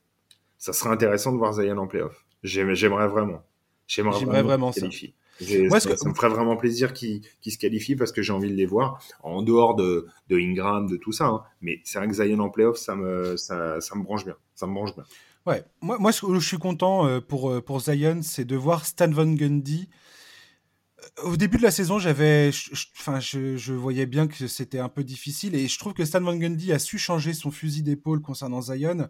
Ça 0.58 0.72
serait 0.72 0.90
intéressant 0.90 1.32
de 1.32 1.38
voir 1.38 1.52
Zion 1.52 1.78
en 1.78 1.86
playoffs. 1.86 2.24
J'aimerais 2.42 3.08
vraiment. 3.08 3.42
J'aimerais 3.86 4.42
vraiment, 4.42 4.72
ça. 4.72 4.86
Moi, 5.68 5.80
ça, 5.80 5.96
ça, 5.96 6.08
me 6.08 6.14
ferait 6.14 6.28
vraiment 6.28 6.56
plaisir 6.56 6.92
qu'ils 6.92 7.22
se 7.44 7.58
qualifient 7.58 7.96
parce 7.96 8.12
que 8.12 8.22
j'ai 8.22 8.32
envie 8.32 8.50
de 8.50 8.54
les 8.54 8.66
voir 8.66 9.02
en 9.22 9.42
dehors 9.42 9.74
de, 9.74 10.06
de 10.28 10.38
Ingram, 10.38 10.88
de 10.88 10.96
tout 10.96 11.12
ça. 11.12 11.26
Hein. 11.26 11.42
Mais 11.60 11.80
c'est 11.84 11.98
vrai 11.98 12.06
que 12.06 12.14
Zion 12.14 12.38
en 12.38 12.50
playoff, 12.50 12.76
ça 12.76 12.94
me, 12.94 13.36
ça, 13.36 13.80
ça, 13.80 13.96
me 13.96 14.04
branche 14.04 14.24
bien. 14.24 14.36
Ça 14.54 14.66
me 14.66 14.74
branche 14.74 14.94
bien. 14.94 15.04
Ouais, 15.46 15.64
moi, 15.80 15.98
moi 15.98 16.12
je 16.12 16.38
suis 16.38 16.58
content 16.58 17.06
euh, 17.06 17.20
pour, 17.20 17.50
euh, 17.50 17.60
pour 17.60 17.80
Zion, 17.80 18.20
c'est 18.22 18.44
de 18.44 18.56
voir 18.56 18.86
Stan 18.86 19.10
Van 19.10 19.26
Gundy. 19.26 19.88
Euh, 21.04 21.30
au 21.30 21.36
début 21.36 21.56
de 21.56 21.62
la 21.62 21.70
saison, 21.70 21.98
j'avais, 21.98 22.50
enfin, 22.98 23.20
je, 23.20 23.56
je, 23.56 23.72
voyais 23.72 24.06
bien 24.06 24.26
que 24.26 24.46
c'était 24.46 24.78
un 24.78 24.88
peu 24.88 25.04
difficile 25.04 25.54
et 25.54 25.68
je 25.68 25.78
trouve 25.78 25.94
que 25.94 26.04
Stan 26.04 26.20
Van 26.20 26.36
Gundy 26.36 26.72
a 26.72 26.78
su 26.78 26.98
changer 26.98 27.32
son 27.32 27.50
fusil 27.50 27.82
d'épaule 27.82 28.20
concernant 28.20 28.60
Zion. 28.60 29.08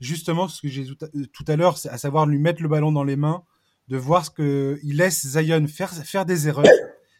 Justement, 0.00 0.48
ce 0.48 0.60
que 0.60 0.68
j'ai 0.68 0.86
tout 0.86 1.44
à 1.46 1.56
l'heure, 1.56 1.78
à 1.88 1.98
savoir 1.98 2.26
lui 2.26 2.38
mettre 2.38 2.62
le 2.62 2.68
ballon 2.68 2.92
dans 2.92 3.04
les 3.04 3.16
mains 3.16 3.44
de 3.88 3.96
voir 3.96 4.26
ce 4.26 4.30
que 4.30 4.78
il 4.82 4.96
laisse 4.96 5.26
Zion 5.26 5.66
faire 5.68 5.92
faire 5.92 6.26
des 6.26 6.48
erreurs. 6.48 6.66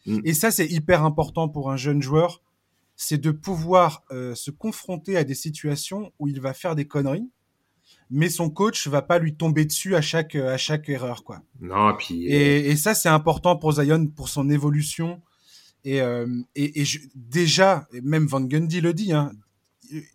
Mm. 0.05 0.19
Et 0.25 0.33
ça, 0.33 0.51
c'est 0.51 0.67
hyper 0.67 1.03
important 1.03 1.49
pour 1.49 1.71
un 1.71 1.77
jeune 1.77 2.01
joueur, 2.01 2.41
c'est 2.95 3.17
de 3.17 3.31
pouvoir 3.31 4.03
euh, 4.11 4.35
se 4.35 4.51
confronter 4.51 5.17
à 5.17 5.23
des 5.23 5.35
situations 5.35 6.11
où 6.19 6.27
il 6.27 6.41
va 6.41 6.53
faire 6.53 6.75
des 6.75 6.87
conneries, 6.87 7.29
mais 8.09 8.29
son 8.29 8.49
coach 8.49 8.87
va 8.87 9.01
pas 9.01 9.19
lui 9.19 9.35
tomber 9.35 9.65
dessus 9.65 9.95
à 9.95 10.01
chaque 10.01 10.35
à 10.35 10.57
chaque 10.57 10.89
erreur, 10.89 11.23
quoi. 11.23 11.41
Non, 11.59 11.93
puis 11.97 12.27
et, 12.27 12.67
euh, 12.67 12.71
et 12.71 12.75
ça, 12.75 12.93
c'est 12.93 13.09
important 13.09 13.55
pour 13.55 13.73
Zion 13.73 14.07
pour 14.07 14.29
son 14.29 14.49
évolution. 14.49 15.21
Et, 15.83 16.01
euh, 16.01 16.27
et, 16.55 16.81
et 16.81 16.85
je, 16.85 16.99
déjà, 17.15 17.87
même 18.03 18.25
Van 18.25 18.41
Gundy 18.41 18.81
le 18.81 18.93
dit, 18.93 19.13
hein, 19.13 19.31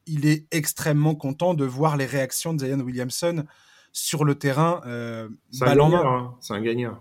il 0.07 0.26
est 0.26 0.47
extrêmement 0.51 1.14
content 1.14 1.55
de 1.55 1.64
voir 1.64 1.97
les 1.97 2.07
réactions 2.07 2.53
de 2.53 2.66
Zion 2.66 2.80
Williamson 2.80 3.45
sur 3.93 4.24
le 4.24 4.34
terrain, 4.34 4.80
euh, 4.86 5.28
balle 5.61 5.80
en 5.80 5.88
main. 5.90 6.03
Hein. 6.05 6.34
C'est 6.40 6.55
un 6.55 6.62
gagnant. 6.62 6.99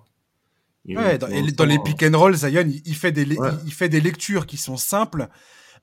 Ouais, 0.86 1.18
dans, 1.18 1.28
dans, 1.28 1.66
les 1.66 1.80
pick 1.80 2.02
and 2.04 2.18
roll, 2.18 2.36
Zion, 2.36 2.68
il, 2.86 2.96
fait 2.96 3.12
des, 3.12 3.28
il, 3.66 3.74
fait 3.74 3.88
des 3.88 4.02
lectures 4.02 4.48
qui 4.48 4.58
sont 4.58 4.78
simples, 4.78 5.28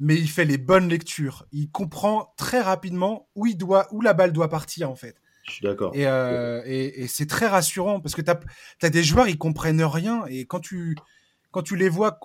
mais 0.00 0.16
il 0.16 0.28
fait 0.28 0.44
les 0.44 0.58
bonnes 0.58 0.88
lectures. 0.88 1.46
Il 1.52 1.70
comprend 1.70 2.34
très 2.36 2.60
rapidement 2.60 3.28
où 3.34 3.46
il 3.46 3.56
doit, 3.56 3.88
où 3.92 4.00
la 4.00 4.14
balle 4.14 4.32
doit 4.32 4.48
partir 4.48 4.90
en 4.90 4.94
fait. 4.94 5.16
Je 5.44 5.52
suis 5.52 5.64
d'accord. 5.64 5.92
Et, 5.94 6.06
euh, 6.06 6.62
et, 6.66 7.02
et 7.02 7.06
c'est 7.06 7.26
très 7.26 7.46
rassurant 7.46 8.00
parce 8.00 8.14
que 8.14 8.22
tu 8.22 8.30
as, 8.30 8.90
des 8.90 9.02
joueurs, 9.02 9.28
ils 9.28 9.38
comprennent 9.38 9.82
rien 9.82 10.24
et 10.26 10.44
quand 10.44 10.60
tu, 10.60 10.96
quand 11.50 11.62
tu 11.62 11.76
les 11.76 11.88
vois 11.88 12.20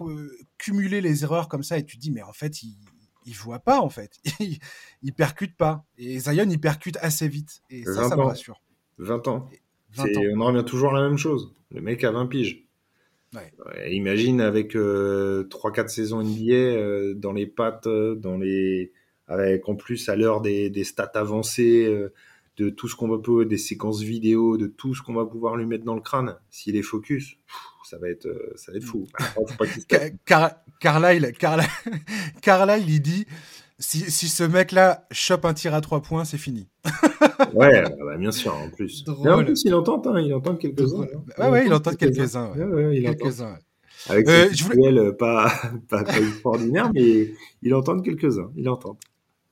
cumuler 0.58 1.02
les 1.02 1.24
erreurs 1.24 1.48
comme 1.48 1.64
ça 1.64 1.78
et 1.78 1.86
tu 1.86 1.98
te 1.98 2.02
dis 2.02 2.12
mais 2.12 2.22
en 2.22 2.34
fait 2.34 2.62
ils, 2.64 2.78
il 3.26 3.34
voit 3.34 3.60
pas 3.60 3.80
en 3.80 3.90
fait, 3.90 4.20
il, 4.40 4.60
il 5.02 5.14
percute 5.14 5.56
pas. 5.56 5.86
Et 5.98 6.20
Zion 6.20 6.50
il 6.50 6.60
percute 6.60 6.98
assez 6.98 7.28
vite 7.28 7.62
et 7.70 7.84
ça, 7.86 8.10
ça 8.10 8.16
me 8.16 8.24
rassure. 8.24 8.62
20 9.00 9.28
ans. 9.28 9.50
On 9.98 10.42
en 10.42 10.46
revient 10.48 10.66
toujours 10.66 10.96
à 10.96 11.02
la 11.02 11.08
même 11.08 11.18
chose. 11.18 11.54
Le 11.72 11.82
mec 11.82 12.04
a 12.04 12.12
20 12.12 12.28
piges. 12.28 12.66
Imagine 13.90 14.42
avec 14.42 14.76
3-4 14.76 14.78
euh, 14.78 15.88
saisons 15.88 16.24
NBA 16.24 16.54
euh, 16.54 17.14
dans 17.14 17.34
les 17.34 17.48
pattes, 17.48 17.88
euh, 17.88 18.16
dans 18.16 18.38
les... 18.38 18.92
avec 19.28 19.68
en 19.70 19.76
plus 19.76 20.10
à 20.10 20.16
l'heure 20.16 20.42
des, 20.42 20.70
des, 20.70 20.84
stats 20.84 21.12
avancées, 21.16 22.10
de 22.58 22.70
tout 22.70 22.88
ce 22.88 22.96
qu'on 22.96 23.08
va 23.08 23.18
pouvoir, 23.18 23.46
des 23.46 23.58
séquences 23.58 24.02
vidéo, 24.02 24.58
de 24.58 24.68
tout 24.68 24.94
ce 24.94 25.02
qu'on 25.02 25.14
va 25.14 25.26
pouvoir 25.26 25.56
lui 25.56 25.66
mettre 25.66 25.86
dans 25.86 25.96
le 25.96 26.02
crâne, 26.02 26.36
s'il 26.50 26.76
est 26.76 26.84
focus, 26.84 27.38
ça 27.84 27.98
va 27.98 28.10
être, 28.10 28.28
ça 28.56 28.72
va 28.72 28.78
être 28.78 28.84
fou. 28.84 29.08
Car, 30.26 30.52
Carlyle, 30.80 31.32
Carlyle, 31.38 31.70
Carlyle, 32.42 32.86
il 32.88 33.02
dit 33.02 33.26
si, 33.84 34.10
si 34.10 34.30
ce 34.30 34.44
mec-là 34.44 35.06
chope 35.12 35.44
un 35.44 35.54
tir 35.54 35.74
à 35.74 35.82
trois 35.82 36.02
points, 36.02 36.24
c'est 36.24 36.38
fini. 36.38 36.70
ouais, 37.54 37.84
bah, 37.84 38.18
bien 38.18 38.32
sûr, 38.32 38.56
en 38.56 38.70
plus. 38.70 39.04
en 39.08 39.44
plus, 39.44 39.64
il 39.66 39.74
entend, 39.74 40.02
hein, 40.06 40.22
il 40.22 40.34
entend 40.34 40.56
quelques-uns. 40.56 41.02
Hein. 41.02 41.22
Ouais, 41.38 41.50
ouais, 41.50 41.66
il 41.66 41.74
entend 41.74 41.94
quelques-uns. 41.94 42.52
Ouais. 42.54 42.64
Ouais, 42.64 42.98
il 42.98 43.04
quelques-uns. 43.04 43.58
Avec 44.10 44.28
euh, 44.28 44.50
je 44.54 44.64
voulais... 44.64 44.88
Euh, 44.88 45.12
pas, 45.12 45.52
pas, 45.90 46.04
pas 46.04 46.18
extraordinaire, 46.18 46.92
mais 46.94 47.34
il 47.62 47.76
entend 47.76 48.00
quelques-uns. 48.00 48.52
Il 48.56 48.70
entend. 48.70 48.98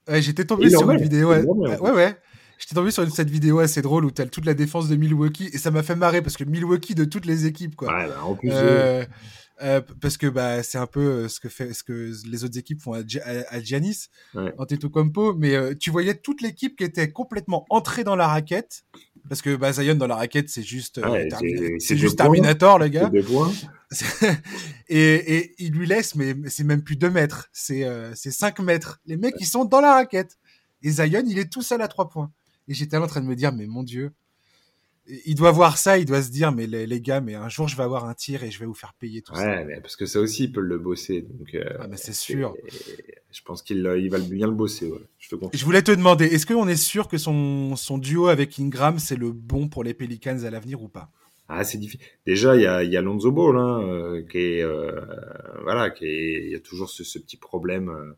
Ouais, 0.08 0.22
J'étais 0.22 0.46
tombé 0.46 0.70
sur 0.70 0.90
une 0.90 1.02
vidéo. 1.02 1.30
Ouais, 1.30 1.44
ouais. 1.44 1.92
ouais. 1.92 2.18
J'étais 2.58 2.76
tombé 2.76 2.92
sur 2.92 3.04
une, 3.04 3.10
cette 3.10 3.30
vidéo 3.30 3.60
assez 3.60 3.82
drôle 3.82 4.06
où 4.06 4.12
tu 4.12 4.22
as 4.22 4.28
toute 4.28 4.46
la 4.46 4.54
défense 4.54 4.88
de 4.88 4.96
Milwaukee 4.96 5.50
et 5.52 5.58
ça 5.58 5.72
m'a 5.72 5.84
fait 5.84 5.96
marrer 5.96 6.22
parce 6.22 6.38
que 6.38 6.46
Milwaukee 6.46 6.96
de 6.96 7.04
toutes 7.04 7.26
les 7.26 7.48
équipes, 7.48 7.76
quoi. 7.76 7.94
Ouais, 7.94 8.08
bah, 8.08 8.24
en 8.24 8.36
plus. 8.36 8.52
Euh, 8.54 8.56
euh, 9.02 9.06
parce 10.00 10.18
que 10.18 10.28
bah 10.28 10.64
c'est 10.64 10.78
un 10.78 10.88
peu 10.88 11.00
euh, 11.00 11.28
ce 11.28 11.40
que 11.40 11.50
fait 11.50 11.74
ce 11.74 11.84
que 11.84 12.12
les 12.26 12.44
autres 12.44 12.58
équipes 12.58 12.82
font 12.82 12.94
à, 12.94 13.02
à, 13.50 13.62
Giannis 13.62 14.08
ouais. 14.34 14.54
Antetokounmpo 14.58 15.36
mais 15.36 15.56
euh, 15.56 15.76
tu 15.76 15.92
voyais 15.92 16.16
toute 16.16 16.42
l'équipe 16.42 16.76
qui 16.76 16.84
était 16.84 17.12
complètement 17.12 17.66
entrée 17.70 18.04
dans 18.04 18.16
la 18.16 18.28
raquette 18.28 18.84
parce 19.30 19.42
que 19.42 19.56
bah, 19.56 19.72
Zion 19.74 19.96
dans 19.96 20.08
la 20.08 20.16
raquette 20.16 20.50
c'est 20.50 20.64
juste 20.64 21.00
ouais, 21.04 21.30
c'est 21.80 21.98
juste 21.98 22.18
Terminator 22.18 22.80
le 22.80 22.88
gars. 22.88 23.12
Et, 24.88 25.36
et 25.36 25.56
il 25.60 25.74
lui 25.74 25.86
laisse 25.86 26.16
mais 26.16 26.34
c'est 26.48 26.64
même 26.64 26.82
plus 26.82 26.96
2 26.96 27.10
mètres 27.10 27.50
c'est 27.52 27.86
c'est 28.16 28.32
5 28.32 28.60
mètres. 28.60 29.02
Les 29.06 29.18
mecs 29.18 29.36
ils 29.40 29.46
sont 29.46 29.66
dans 29.66 29.82
la 29.82 29.94
raquette. 29.94 30.38
Et 30.82 30.92
Zion 30.92 31.24
il 31.28 31.38
est 31.38 31.52
tout 31.52 31.62
seul 31.62 31.82
à 31.82 31.88
3 31.88 32.10
points. 32.10 32.32
Et 32.68 32.74
j'étais 32.74 32.98
en 32.98 33.08
train 33.08 33.22
de 33.22 33.26
me 33.26 33.36
dire 33.36 33.52
mais 33.52 33.68
mon 33.68 33.84
dieu 33.84 34.14
il 35.08 35.36
doit 35.36 35.52
voir 35.52 35.78
ça, 35.78 35.98
il 35.98 36.06
doit 36.06 36.22
se 36.22 36.30
dire, 36.30 36.52
mais 36.52 36.68
les, 36.68 37.02
gars, 37.02 37.22
mais 37.22 37.36
un 37.36 37.50
jour 37.50 37.68
je 37.68 37.76
vais 37.76 37.84
avoir 37.84 38.06
un 38.06 38.14
tir 38.14 38.44
et 38.44 38.52
je 38.52 38.60
vais 38.60 38.66
vous 38.66 38.74
faire 38.74 38.94
payer 38.94 39.22
tout 39.22 39.34
ouais, 39.34 39.40
ça. 39.40 39.64
Mais 39.64 39.82
parce 39.82 39.96
que 39.96 40.06
ça 40.06 40.20
aussi, 40.20 40.46
il 40.46 40.52
peut 40.52 40.62
le 40.62 40.78
bosser. 40.78 41.24
Donc, 41.24 41.54
euh, 41.56 41.64
ah, 41.80 41.88
c'est 41.96 42.14
sûr. 42.14 42.54
je 43.32 43.42
pense 43.44 43.62
qu'il 43.62 43.78
il 43.78 44.10
va 44.10 44.20
bien 44.20 44.48
le 44.48 44.54
bosser. 44.54 44.88
Ouais. 44.88 45.00
Je, 45.18 45.36
te 45.36 45.58
je 45.58 45.66
voulais 45.66 45.82
te 45.82 45.92
demander, 45.92 46.26
est-ce 46.26 46.46
qu'on 46.46 46.68
est 46.68 46.76
sûr 46.76 47.08
que 47.08 47.18
son, 47.18 47.76
son 47.76 47.98
duo 47.98 48.28
avec 48.28 48.60
Ingram, 48.60 49.00
c'est 49.00 49.18
le 49.18 49.32
bon 49.32 49.68
pour 49.68 49.84
les 49.84 49.94
Pelicans 49.94 50.44
à 50.44 50.50
l'avenir 50.50 50.82
ou 50.82 50.88
pas? 50.88 51.10
Ah, 51.48 51.64
c'est 51.64 51.78
difficile. 51.78 52.06
Déjà, 52.26 52.56
il 52.56 52.62
y 52.62 52.68
a, 52.68 52.84
y 52.84 52.96
a 52.96 53.02
Lonzo 53.02 53.32
Ball, 53.32 53.58
hein, 53.58 53.82
euh, 53.82 54.24
qui 54.24 54.38
est, 54.38 54.64
euh, 54.64 55.02
voilà, 55.64 55.90
qui 55.90 56.06
est, 56.06 56.46
il 56.46 56.52
y 56.52 56.56
a 56.56 56.60
toujours 56.60 56.90
ce, 56.90 57.04
ce 57.04 57.20
petit 57.20 57.38
problème. 57.38 58.16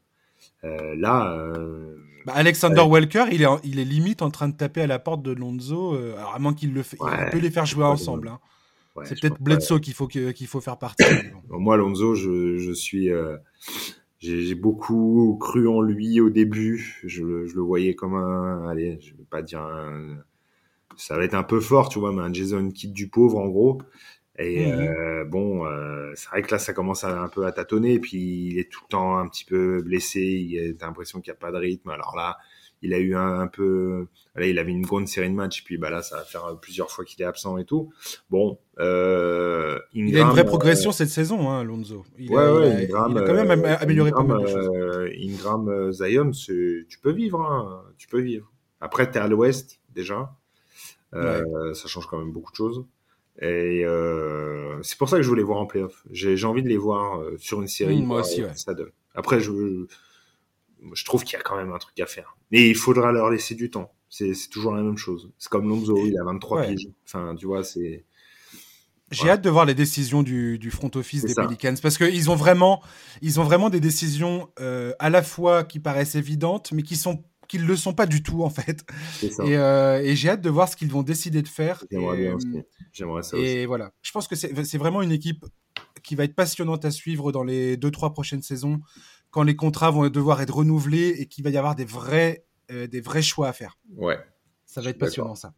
Euh, 0.63 0.67
euh, 0.67 0.95
là, 0.95 1.33
euh, 1.33 1.95
bah, 2.25 2.33
Alexander 2.35 2.81
Walker, 2.81 3.25
il 3.31 3.41
est, 3.41 3.47
il 3.63 3.79
est 3.79 3.85
limite 3.85 4.21
en 4.21 4.31
train 4.31 4.47
de 4.47 4.55
taper 4.55 4.81
à 4.81 4.87
la 4.87 4.99
porte 4.99 5.21
de 5.21 5.31
Lonzo, 5.31 5.93
euh, 5.93 6.15
alors 6.17 6.35
à 6.35 6.39
moins 6.39 6.53
qu'il 6.53 6.73
le 6.73 6.83
fait, 6.83 6.97
il 7.01 7.29
peut 7.31 7.39
les 7.39 7.51
faire 7.51 7.65
jouer 7.65 7.85
ensemble. 7.85 8.29
Hein. 8.29 8.39
c'est 9.03 9.19
peut-être 9.19 9.41
Bledsoe 9.41 9.79
qu'il 9.79 9.93
faut 9.93 10.07
qu'il 10.07 10.47
faut 10.47 10.61
faire 10.61 10.77
partie. 10.77 11.03
Moi, 11.49 11.77
Lonzo, 11.77 12.15
je, 12.15 12.57
je 12.57 12.71
suis, 12.71 13.09
j'ai 14.19 14.55
beaucoup 14.55 15.37
cru 15.39 15.67
en 15.67 15.81
lui 15.81 16.21
au 16.21 16.29
début. 16.29 17.01
Je, 17.03 17.45
je, 17.45 17.55
le 17.55 17.61
voyais 17.61 17.93
comme 17.93 18.15
un, 18.15 18.67
allez, 18.69 18.99
je 19.01 19.15
vais 19.15 19.25
pas 19.29 19.41
dire 19.41 19.61
un, 19.61 20.17
ça 20.95 21.17
va 21.17 21.25
être 21.25 21.33
un 21.33 21.43
peu 21.43 21.59
fort, 21.59 21.89
tu 21.89 21.99
vois, 21.99 22.13
mais 22.13 22.21
un 22.21 22.33
Jason 22.33 22.69
Kidd 22.69 22.93
du 22.93 23.09
pauvre 23.09 23.37
en 23.37 23.47
gros. 23.47 23.81
Et 24.39 24.65
mmh 24.65 24.79
euh, 24.79 25.25
bon, 25.25 25.65
euh, 25.65 26.11
c'est 26.15 26.29
vrai 26.29 26.41
que 26.41 26.51
là, 26.51 26.59
ça 26.59 26.73
commence 26.73 27.03
à, 27.03 27.21
un 27.21 27.27
peu 27.27 27.45
à 27.45 27.51
tâtonner. 27.51 27.93
Et 27.93 27.99
puis, 27.99 28.47
il 28.47 28.59
est 28.59 28.71
tout 28.71 28.81
le 28.85 28.89
temps 28.89 29.17
un 29.17 29.27
petit 29.27 29.45
peu 29.45 29.81
blessé. 29.81 30.21
Il 30.21 30.75
a 30.81 30.85
l'impression 30.85 31.21
qu'il 31.21 31.31
n'y 31.31 31.37
a 31.37 31.39
pas 31.39 31.51
de 31.51 31.57
rythme. 31.57 31.89
Alors 31.89 32.15
là, 32.15 32.37
il 32.81 32.95
a 32.95 32.97
eu 32.97 33.15
un, 33.15 33.41
un, 33.41 33.47
peu. 33.47 34.07
Là, 34.35 34.47
il 34.47 34.57
avait 34.57 34.71
une 34.71 34.81
grande 34.81 35.07
série 35.07 35.29
de 35.29 35.35
matchs. 35.35 35.63
Puis 35.63 35.77
bah, 35.77 35.91
là, 35.91 36.01
ça 36.01 36.17
va 36.17 36.23
faire 36.23 36.57
plusieurs 36.59 36.89
fois 36.89 37.05
qu'il 37.05 37.21
est 37.21 37.25
absent 37.25 37.59
et 37.59 37.65
tout. 37.65 37.93
Bon. 38.31 38.57
Euh, 38.79 39.77
Ingram, 39.95 40.07
il 40.07 40.17
a 40.17 40.21
une 40.21 40.29
vraie 40.29 40.45
progression 40.45 40.91
cette 40.91 41.09
saison, 41.09 41.51
hein, 41.51 41.63
Lonzo. 41.63 42.03
Il 42.17 42.31
ouais, 42.31 42.41
a, 42.41 42.53
ouais, 42.55 42.87
il, 42.89 42.95
a, 42.95 43.07
il 43.11 43.17
a 43.19 43.21
quand 43.21 43.33
même 43.33 43.51
amélioré 43.51 44.09
Ingram, 44.09 44.27
pas 44.27 44.33
mal 44.33 44.43
de 44.43 44.47
choses. 44.47 45.11
Ingram, 45.21 45.91
Zion, 45.91 46.31
tu 46.31 46.87
peux 47.03 47.11
vivre. 47.11 47.39
Hein, 47.39 47.83
tu 47.99 48.07
peux 48.07 48.19
vivre. 48.19 48.51
Après, 48.81 49.09
tu 49.11 49.19
es 49.19 49.21
à 49.21 49.27
l'ouest 49.27 49.79
déjà. 49.93 50.35
Ouais. 51.13 51.41
Ça 51.75 51.87
change 51.87 52.07
quand 52.07 52.17
même 52.17 52.31
beaucoup 52.31 52.51
de 52.51 52.57
choses. 52.57 52.83
Et 53.41 53.83
euh, 53.83 54.81
c'est 54.83 54.97
pour 54.97 55.09
ça 55.09 55.17
que 55.17 55.23
je 55.23 55.29
voulais 55.29 55.43
voir 55.43 55.59
en 55.59 55.65
playoff. 55.65 56.03
J'ai 56.11 56.45
envie 56.45 56.61
de 56.63 56.69
les 56.69 56.77
voir 56.77 57.19
euh, 57.19 57.35
sur 57.37 57.61
une 57.61 57.67
série. 57.67 58.01
Mmh, 58.01 58.05
moi 58.05 58.21
aussi, 58.21 58.43
ouais. 58.43 58.51
Ça 58.55 58.73
donne. 58.73 58.91
Après, 59.15 59.39
je, 59.39 59.87
je 60.93 61.05
trouve 61.05 61.23
qu'il 61.23 61.33
y 61.33 61.39
a 61.39 61.43
quand 61.43 61.55
même 61.55 61.71
un 61.71 61.79
truc 61.79 61.99
à 61.99 62.05
faire. 62.05 62.37
Mais 62.51 62.69
il 62.69 62.75
faudra 62.75 63.11
leur 63.11 63.29
laisser 63.29 63.55
du 63.55 63.69
temps. 63.69 63.91
C'est 64.09 64.33
toujours 64.51 64.75
la 64.75 64.83
même 64.83 64.97
chose. 64.97 65.31
C'est 65.39 65.49
comme 65.49 65.67
Lonzo, 65.67 65.97
il 66.05 66.17
a 66.19 66.23
23 66.23 66.59
ouais. 66.59 66.75
piges. 66.75 66.87
Enfin, 67.05 67.35
tu 67.35 67.47
vois, 67.47 67.63
c'est. 67.63 68.05
J'ai 69.09 69.29
hâte 69.29 69.43
de 69.43 69.49
voir 69.49 69.65
les 69.65 69.75
décisions 69.75 70.23
du, 70.23 70.57
du 70.57 70.71
front 70.71 70.89
office 70.95 71.23
des 71.23 71.35
Pelicans 71.35 71.75
parce 71.81 71.97
qu'ils 71.97 72.31
ont 72.31 72.35
vraiment, 72.35 72.81
ils 73.21 73.39
ont 73.39 73.43
vraiment 73.43 73.69
des 73.69 73.79
décisions 73.79 74.49
euh, 74.59 74.93
à 74.97 75.11
la 75.11 75.21
fois 75.21 75.63
qui 75.63 75.79
paraissent 75.79 76.15
évidentes, 76.15 76.71
mais 76.71 76.81
qui 76.81 76.95
sont 76.95 77.23
qui 77.47 77.59
ne 77.59 77.65
le 77.65 77.75
sont 77.75 77.93
pas 77.93 78.05
du 78.05 78.23
tout 78.23 78.43
en 78.43 78.49
fait. 78.49 78.85
Et, 79.21 79.57
euh, 79.57 80.01
et 80.01 80.15
j'ai 80.15 80.29
hâte 80.29 80.41
de 80.41 80.49
voir 80.49 80.69
ce 80.69 80.75
qu'ils 80.75 80.91
vont 80.91 81.03
décider 81.03 81.41
de 81.41 81.47
faire. 81.47 81.83
J'aimerais 81.91 82.17
bien 82.17 82.33
aussi. 82.35 82.63
J'aimerais 82.91 83.23
ça 83.23 83.37
aussi. 83.37 83.45
Et 83.45 83.65
voilà, 83.65 83.91
je 84.01 84.11
pense 84.11 84.27
que 84.27 84.35
c'est 84.35 84.77
vraiment 84.77 85.01
une 85.01 85.11
équipe 85.11 85.45
qui 86.03 86.15
va 86.15 86.23
être 86.23 86.35
passionnante 86.35 86.85
à 86.85 86.91
suivre 86.91 87.31
dans 87.31 87.43
les 87.43 87.77
deux 87.77 87.91
trois 87.91 88.13
prochaines 88.13 88.41
saisons 88.41 88.79
quand 89.31 89.43
les 89.43 89.55
contrats 89.55 89.89
vont 89.89 90.07
devoir 90.09 90.41
être 90.41 90.53
renouvelés 90.53 91.15
et 91.17 91.27
qu'il 91.27 91.43
va 91.43 91.49
y 91.49 91.57
avoir 91.57 91.75
des 91.75 91.85
vrais 91.85 92.45
euh, 92.71 92.87
des 92.87 93.01
vrais 93.01 93.21
choix 93.21 93.49
à 93.49 93.53
faire. 93.53 93.77
Ouais. 93.95 94.19
Ça 94.65 94.81
va 94.81 94.89
être 94.89 94.97
passionnant 94.97 95.35
ça. 95.35 95.53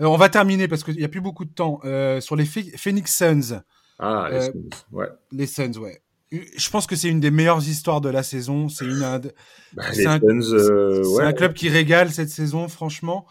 Euh, 0.00 0.06
on 0.06 0.16
va 0.16 0.28
terminer 0.28 0.68
parce 0.68 0.84
qu'il 0.84 0.96
n'y 0.96 1.04
a 1.04 1.08
plus 1.08 1.20
beaucoup 1.20 1.44
de 1.44 1.52
temps 1.52 1.80
euh, 1.84 2.20
sur 2.20 2.36
les 2.36 2.44
Phoenix 2.44 3.16
Suns. 3.16 3.62
Ah, 3.98 4.28
les 4.30 4.40
Suns, 4.42 4.68
ouais. 4.92 5.08
Les 5.32 5.46
Suns, 5.46 5.76
ouais. 5.78 6.02
Je 6.30 6.70
pense 6.70 6.86
que 6.86 6.96
c'est 6.96 7.08
une 7.08 7.20
des 7.20 7.30
meilleures 7.30 7.66
histoires 7.66 8.00
de 8.00 8.08
la 8.08 8.22
saison. 8.22 8.68
C'est 8.68 8.84
une. 8.84 9.00
Bah, 9.00 9.20
un, 10.06 10.20
ouais. 10.20 11.24
un, 11.24 11.32
club 11.32 11.54
qui 11.54 11.68
régale 11.68 12.10
cette 12.12 12.28
saison, 12.28 12.68
franchement. 12.68 13.26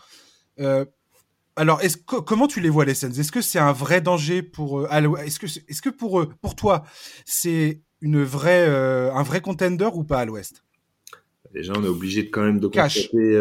alors, 1.56 1.82
est 1.82 2.04
comment 2.06 2.48
tu 2.48 2.60
les 2.60 2.70
vois 2.70 2.86
les 2.86 2.96
Suns? 2.96 3.12
Est-ce 3.12 3.32
que 3.32 3.42
c'est 3.42 3.60
un 3.60 3.74
vrai 3.74 4.02
danger 4.02 4.42
pour 4.42 4.92
Est-ce 4.92 5.40
que, 5.40 5.46
est-ce 5.46 5.82
que 5.82 5.90
pour 5.90 6.20
eux, 6.20 6.30
pour 6.42 6.56
toi, 6.56 6.84
c'est 7.26 7.82
une 8.02 8.24
vraie, 8.24 8.68
un 8.68 9.24
vrai 9.24 9.42
contender 9.42 9.90
ou 9.94 10.04
pas 10.04 10.20
à 10.20 10.26
l'Ouest? 10.26 10.64
Déjà, 11.54 11.74
on 11.76 11.84
est 11.84 11.88
obligé 11.88 12.24
de, 12.24 12.30
quand 12.30 12.44
même 12.44 12.60
de 12.60 12.68
constater, 12.68 13.34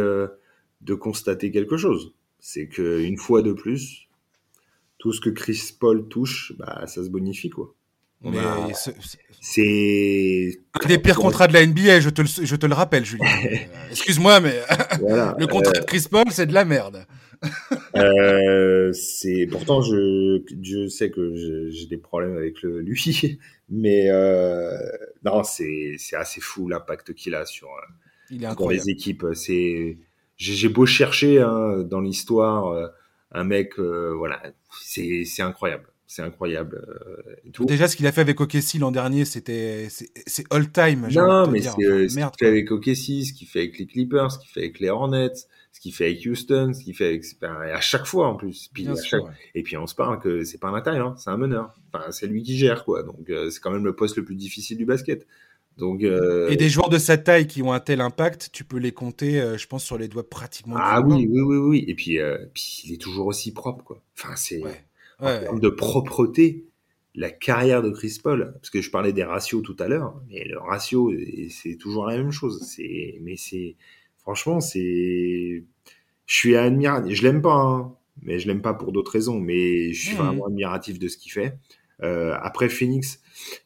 de 0.80 0.94
constater 0.94 1.50
quelque 1.50 1.76
chose 1.76 2.12
c'est 2.46 2.68
qu'une 2.68 3.16
fois 3.16 3.42
de 3.42 3.52
plus, 3.52 4.08
tout 4.98 5.12
ce 5.12 5.20
que 5.20 5.30
Chris 5.30 5.74
Paul 5.80 6.06
touche, 6.06 6.52
bah, 6.56 6.86
ça 6.86 7.02
se 7.02 7.08
bonifie, 7.08 7.50
quoi. 7.50 7.74
C'est 9.40 10.58
un 10.82 10.88
des 10.88 10.98
pires 10.98 11.16
contrats 11.16 11.46
de 11.46 11.52
la 11.52 11.64
NBA, 11.64 12.00
je 12.00 12.10
te 12.10 12.22
le, 12.22 12.28
je 12.28 12.56
te 12.56 12.66
le 12.66 12.74
rappelle, 12.74 13.04
Julien. 13.04 13.26
Euh, 13.46 13.90
excuse-moi, 13.90 14.40
mais 14.40 14.60
le 15.38 15.46
contrat 15.46 15.72
de 15.72 15.84
Chris 15.84 16.06
Paul, 16.10 16.24
c'est 16.30 16.46
de 16.46 16.54
la 16.54 16.64
merde. 16.64 17.06
euh, 17.96 18.92
c'est 18.92 19.46
pourtant 19.50 19.82
je 19.82 20.42
je 20.62 20.88
sais 20.88 21.10
que 21.10 21.34
j'ai 21.70 21.86
des 21.86 21.98
problèmes 21.98 22.36
avec 22.36 22.62
le, 22.62 22.80
lui, 22.80 23.38
mais 23.68 24.10
euh, 24.10 24.70
non 25.22 25.42
c'est 25.44 25.96
assez 26.14 26.40
fou 26.40 26.66
l'impact 26.66 27.12
qu'il 27.12 27.34
a 27.34 27.44
sur, 27.44 27.68
Il 28.30 28.42
est 28.42 28.52
sur 28.52 28.70
les 28.70 28.88
équipes. 28.88 29.26
C'est 29.34 29.98
j'ai 30.36 30.68
beau 30.68 30.86
chercher 30.86 31.40
hein, 31.40 31.82
dans 31.82 32.00
l'histoire 32.00 32.68
euh, 32.68 32.88
un 33.32 33.44
mec, 33.44 33.78
euh, 33.78 34.14
voilà, 34.16 34.42
c'est 34.82 35.24
incroyable. 35.40 35.88
C'est 36.06 36.22
incroyable. 36.22 36.86
Euh, 36.86 37.64
Déjà, 37.66 37.88
ce 37.88 37.96
qu'il 37.96 38.06
a 38.06 38.12
fait 38.12 38.20
avec 38.20 38.40
OKC 38.40 38.78
l'an 38.78 38.92
dernier, 38.92 39.24
c'était 39.24 39.88
c'est 39.90 40.44
all 40.50 40.70
time. 40.70 41.08
Non, 41.10 41.48
mais 41.48 41.60
c'est 41.60 41.70
ce 41.70 42.14
qu'il 42.14 42.30
fait 42.38 42.46
avec 42.46 42.70
OKC, 42.70 43.24
ce 43.24 43.32
qu'il 43.32 43.48
fait 43.48 43.60
avec 43.60 43.78
les 43.78 43.86
Clippers, 43.86 44.30
ce 44.30 44.38
qu'il 44.38 44.48
fait 44.48 44.60
avec 44.60 44.78
les 44.78 44.88
Hornets, 44.88 45.34
ce 45.72 45.80
qu'il 45.80 45.92
fait 45.92 46.06
avec 46.06 46.24
Houston, 46.24 46.72
ce 46.74 46.84
qu'il 46.84 46.94
fait 46.94 47.08
avec 47.08 47.24
à 47.42 47.80
chaque 47.80 48.06
fois 48.06 48.28
en 48.28 48.36
plus. 48.36 48.70
Puis 48.72 48.86
Et 49.54 49.62
puis 49.62 49.76
on 49.76 49.86
se 49.86 49.94
parle 49.94 50.20
que 50.20 50.44
c'est 50.44 50.58
pas 50.58 50.68
un 50.68 50.80
taille, 50.80 50.98
hein, 50.98 51.14
c'est 51.18 51.30
un 51.30 51.36
meneur. 51.36 51.74
Enfin, 51.92 52.10
c'est 52.12 52.28
lui 52.28 52.42
qui 52.42 52.56
gère 52.56 52.84
quoi. 52.84 53.02
Donc 53.02 53.30
c'est 53.50 53.60
quand 53.60 53.72
même 53.72 53.84
le 53.84 53.96
poste 53.96 54.16
le 54.16 54.24
plus 54.24 54.36
difficile 54.36 54.78
du 54.78 54.86
basket. 54.86 55.26
Donc, 55.76 56.02
euh... 56.02 56.48
Et 56.48 56.56
des 56.56 56.68
joueurs 56.68 56.88
de 56.88 56.98
sa 56.98 57.18
taille 57.18 57.46
qui 57.46 57.62
ont 57.62 57.72
un 57.72 57.80
tel 57.80 58.00
impact, 58.00 58.50
tu 58.52 58.64
peux 58.64 58.78
les 58.78 58.92
compter, 58.92 59.40
euh, 59.40 59.58
je 59.58 59.66
pense, 59.66 59.84
sur 59.84 59.98
les 59.98 60.08
doigts 60.08 60.28
pratiquement. 60.28 60.76
Ah 60.78 61.02
oui, 61.02 61.28
oui, 61.30 61.40
oui, 61.40 61.56
oui. 61.56 61.84
Et 61.86 61.94
puis, 61.94 62.18
euh, 62.18 62.38
puis, 62.54 62.82
il 62.84 62.94
est 62.94 63.00
toujours 63.00 63.26
aussi 63.26 63.52
propre, 63.52 63.84
quoi. 63.84 64.02
Enfin, 64.16 64.34
c'est 64.36 64.62
ouais. 64.62 64.85
En 65.18 65.40
termes 65.40 65.60
de 65.60 65.68
propreté, 65.68 66.66
la 67.14 67.30
carrière 67.30 67.82
de 67.82 67.90
Chris 67.90 68.18
Paul, 68.22 68.52
parce 68.54 68.70
que 68.70 68.82
je 68.82 68.90
parlais 68.90 69.12
des 69.12 69.24
ratios 69.24 69.62
tout 69.62 69.76
à 69.78 69.88
l'heure, 69.88 70.20
mais 70.28 70.44
le 70.44 70.58
ratio, 70.58 71.12
c'est 71.48 71.76
toujours 71.76 72.06
la 72.06 72.16
même 72.16 72.30
chose. 72.30 72.62
C'est, 72.62 73.18
mais 73.22 73.36
c'est, 73.36 73.76
franchement, 74.18 74.60
c'est, 74.60 75.64
je 76.26 76.34
suis 76.34 76.56
admiratif. 76.56 77.16
Je 77.16 77.22
l'aime 77.22 77.40
pas, 77.40 77.54
hein, 77.54 77.96
mais 78.22 78.38
je 78.38 78.46
l'aime 78.46 78.60
pas 78.60 78.74
pour 78.74 78.92
d'autres 78.92 79.12
raisons. 79.12 79.40
Mais 79.40 79.92
je 79.92 80.08
suis 80.08 80.14
mmh. 80.14 80.18
vraiment 80.18 80.46
admiratif 80.46 80.98
de 80.98 81.08
ce 81.08 81.16
qu'il 81.16 81.32
fait. 81.32 81.58
Euh, 82.02 82.36
après 82.42 82.68
Phoenix, 82.68 83.20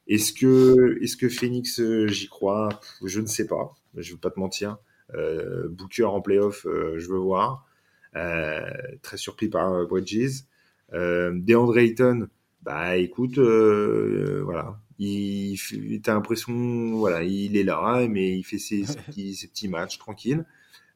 est-ce 0.07 0.33
que, 0.33 1.03
est-ce 1.03 1.17
que 1.17 1.29
Phoenix, 1.29 1.81
euh, 1.81 2.07
j'y 2.07 2.29
crois? 2.29 2.69
Je 3.05 3.21
ne 3.21 3.27
sais 3.27 3.47
pas. 3.47 3.75
Je 3.97 4.11
ne 4.11 4.15
veux 4.15 4.21
pas 4.21 4.31
te 4.31 4.39
mentir. 4.39 4.79
Euh, 5.15 5.69
Booker 5.69 6.05
en 6.05 6.21
playoff, 6.21 6.65
je 6.65 7.09
veux 7.09 7.19
voir. 7.19 7.67
Très 8.13 9.17
surpris 9.17 9.49
par 9.49 9.87
Bridges. 9.87 10.45
DeAndre 10.93 11.79
Ayton, 11.79 12.29
bah 12.63 12.97
écoute, 12.97 13.39
voilà, 13.39 14.79
il, 14.99 15.59
t'as 16.03 16.15
l'impression, 16.15 16.93
voilà, 16.97 17.23
il 17.23 17.57
est 17.57 17.63
là, 17.63 18.07
mais 18.09 18.37
il 18.39 18.43
fait 18.43 18.59
ses, 18.59 18.85
ses, 18.85 18.97
petits, 19.07 19.35
ses 19.35 19.49
petits, 19.49 19.69
matchs 19.69 19.99
tranquilles. 19.99 20.45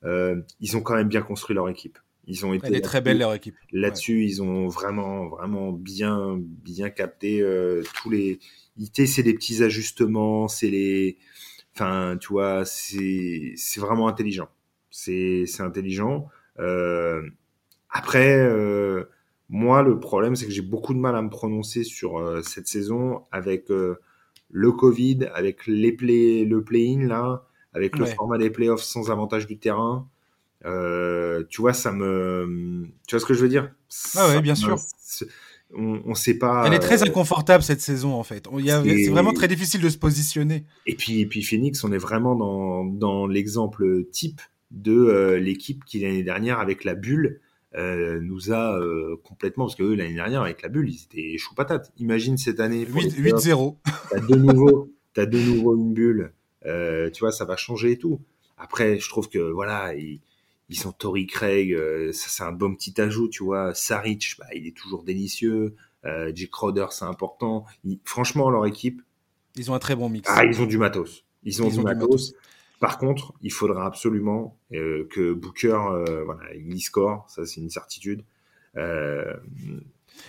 ils 0.02 0.76
ont 0.76 0.80
quand 0.80 0.94
même 0.94 1.08
bien 1.08 1.22
construit 1.22 1.54
leur 1.54 1.68
équipe. 1.68 1.98
Ils 2.26 2.46
ont 2.46 2.54
été 2.54 2.66
Elle 2.68 2.76
est 2.76 2.80
très 2.80 3.00
belle 3.00 3.18
leur 3.18 3.34
équipe. 3.34 3.54
Là-dessus, 3.72 4.24
ils 4.24 4.42
ont 4.42 4.68
vraiment, 4.68 5.28
vraiment 5.28 5.72
bien, 5.72 6.38
bien 6.38 6.90
capté 6.90 7.40
euh, 7.40 7.82
tous 7.94 8.10
les. 8.10 8.38
C'est 8.92 9.22
des 9.22 9.34
petits 9.34 9.62
ajustements, 9.62 10.48
c'est 10.48 10.70
les. 10.70 11.18
Enfin, 11.74 12.16
tu 12.20 12.28
vois, 12.28 12.64
c'est 12.64 13.52
c'est 13.56 13.80
vraiment 13.80 14.08
intelligent. 14.08 14.48
C'est 14.90 15.44
c'est 15.46 15.62
intelligent. 15.62 16.28
Euh, 16.58 17.22
après, 17.90 18.38
euh, 18.38 19.04
moi, 19.48 19.82
le 19.82 20.00
problème, 20.00 20.36
c'est 20.36 20.46
que 20.46 20.52
j'ai 20.52 20.62
beaucoup 20.62 20.94
de 20.94 20.98
mal 20.98 21.14
à 21.16 21.22
me 21.22 21.30
prononcer 21.30 21.84
sur 21.84 22.18
euh, 22.18 22.42
cette 22.42 22.66
saison 22.66 23.22
avec 23.30 23.70
euh, 23.70 24.00
le 24.50 24.72
Covid, 24.72 25.28
avec 25.34 25.66
les 25.66 25.92
play, 25.92 26.44
le 26.44 26.62
play-in 26.62 27.06
là, 27.06 27.46
avec 27.72 27.98
le 27.98 28.06
format 28.06 28.38
des 28.38 28.50
playoffs 28.50 28.82
sans 28.82 29.10
avantage 29.10 29.46
du 29.46 29.58
terrain. 29.58 30.08
Euh, 30.64 31.44
tu 31.50 31.60
vois, 31.60 31.74
ça 31.74 31.92
me. 31.92 32.86
Tu 33.06 33.14
vois 33.14 33.20
ce 33.20 33.26
que 33.26 33.34
je 33.34 33.40
veux 33.40 33.48
dire? 33.48 33.70
Ah 34.16 34.28
ouais, 34.28 34.40
bien 34.40 34.54
sûr. 34.54 34.78
On, 35.76 36.00
on 36.06 36.14
sait 36.14 36.38
pas. 36.38 36.64
Elle 36.66 36.74
est 36.74 36.78
très 36.78 37.02
inconfortable 37.02 37.62
cette 37.62 37.80
saison 37.80 38.14
en 38.14 38.22
fait. 38.22 38.46
C'est 38.46 39.10
vraiment 39.10 39.32
très 39.32 39.48
difficile 39.48 39.80
de 39.80 39.88
se 39.88 39.98
positionner. 39.98 40.64
Et 40.86 40.94
puis, 40.94 41.20
et 41.20 41.26
puis 41.26 41.42
Phoenix, 41.42 41.82
on 41.84 41.92
est 41.92 41.98
vraiment 41.98 42.34
dans, 42.36 42.84
dans 42.84 43.26
l'exemple 43.26 44.04
type 44.10 44.40
de 44.70 45.34
l'équipe 45.34 45.84
qui 45.84 46.00
l'année 46.00 46.22
dernière 46.22 46.60
avec 46.60 46.84
la 46.84 46.94
bulle 46.94 47.40
euh, 47.76 48.20
nous 48.20 48.52
a 48.52 48.78
euh, 48.78 49.16
complètement 49.24 49.64
parce 49.64 49.74
que 49.74 49.82
l'année 49.82 50.14
dernière 50.14 50.42
avec 50.42 50.62
la 50.62 50.68
bulle 50.68 50.90
ils 50.90 51.04
étaient 51.04 51.38
chou 51.38 51.54
patate. 51.54 51.92
Imagine 51.98 52.36
cette 52.36 52.60
année 52.60 52.84
8-0. 52.84 53.76
T'as 54.10 54.20
de 54.20 54.34
nouveau, 54.36 54.92
as 55.16 55.26
de 55.26 55.38
nouveau 55.38 55.76
une 55.76 55.92
bulle. 55.92 56.32
Euh, 56.66 57.10
tu 57.10 57.20
vois, 57.20 57.32
ça 57.32 57.44
va 57.44 57.56
changer 57.56 57.92
et 57.92 57.98
tout. 57.98 58.20
Après, 58.56 58.98
je 58.98 59.08
trouve 59.08 59.28
que 59.28 59.38
voilà, 59.38 59.94
il, 59.94 60.20
ils 60.70 60.78
sont 60.78 60.92
Tory 60.92 61.26
Craig, 61.26 61.76
ça 62.12 62.28
c'est 62.28 62.44
un 62.44 62.52
bon 62.52 62.74
petit 62.74 63.00
ajout, 63.00 63.28
tu 63.28 63.44
vois. 63.44 63.74
Saric, 63.74 64.36
bah, 64.38 64.46
il 64.54 64.66
est 64.66 64.76
toujours 64.76 65.02
délicieux. 65.02 65.74
Euh, 66.06 66.30
Jake 66.34 66.50
Crowder, 66.50 66.86
c'est 66.90 67.04
important. 67.04 67.64
franchement, 68.04 68.50
leur 68.50 68.66
équipe. 68.66 69.02
Ils 69.56 69.70
ont 69.70 69.74
un 69.74 69.78
très 69.78 69.96
bon 69.96 70.08
mix. 70.08 70.28
Ah, 70.30 70.44
ils 70.44 70.60
ont 70.60 70.66
du 70.66 70.78
matos. 70.78 71.24
Ils 71.44 71.62
ont, 71.62 71.68
du, 71.68 71.80
matos. 71.80 72.34
Par 72.84 72.98
contre, 72.98 73.32
il 73.40 73.50
faudra 73.50 73.86
absolument 73.86 74.58
euh, 74.74 75.08
que 75.10 75.32
Booker, 75.32 75.68
euh, 75.68 76.22
voilà, 76.26 76.42
il 76.54 76.82
score. 76.82 77.24
Ça, 77.30 77.46
c'est 77.46 77.62
une 77.62 77.70
certitude. 77.70 78.26
Euh, 78.76 79.32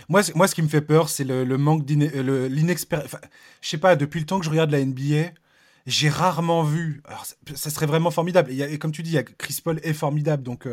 moi, 0.08 0.22
moi, 0.36 0.48
ce 0.48 0.56
qui 0.56 0.62
me 0.62 0.70
fait 0.70 0.80
peur, 0.80 1.10
c'est 1.10 1.26
le, 1.26 1.58
manque 1.58 1.84
d'inexpérience. 1.84 3.14
Je 3.60 3.68
sais 3.68 3.78
pas, 3.78 3.98
depuis 3.98 4.22
le 4.22 4.26
temps 4.26 4.40
que 4.40 4.46
je 4.46 4.50
regarde 4.50 4.72
la 4.72 4.86
NBA, 4.86 5.34
j'ai 5.86 6.08
rarement 6.08 6.64
vu. 6.64 7.02
Alors, 7.04 7.26
ça 7.56 7.70
serait 7.70 7.88
vraiment 7.88 8.10
formidable. 8.10 8.50
Et, 8.50 8.80
comme 8.80 8.94
tu 8.94 9.04
dis, 9.04 9.18
Chris 9.38 9.60
Paul 9.62 9.82
est 9.84 9.92
formidable, 9.92 10.42
donc 10.42 10.66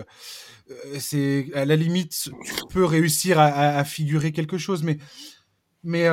c'est 1.01 1.49
à 1.53 1.65
la 1.65 1.75
limite, 1.75 2.31
tu 2.45 2.63
peux 2.73 2.85
réussir 2.85 3.41
à, 3.41 3.83
figurer 3.83 4.31
quelque 4.31 4.57
chose, 4.57 4.85
mais 4.85 4.99
mais 5.83 6.07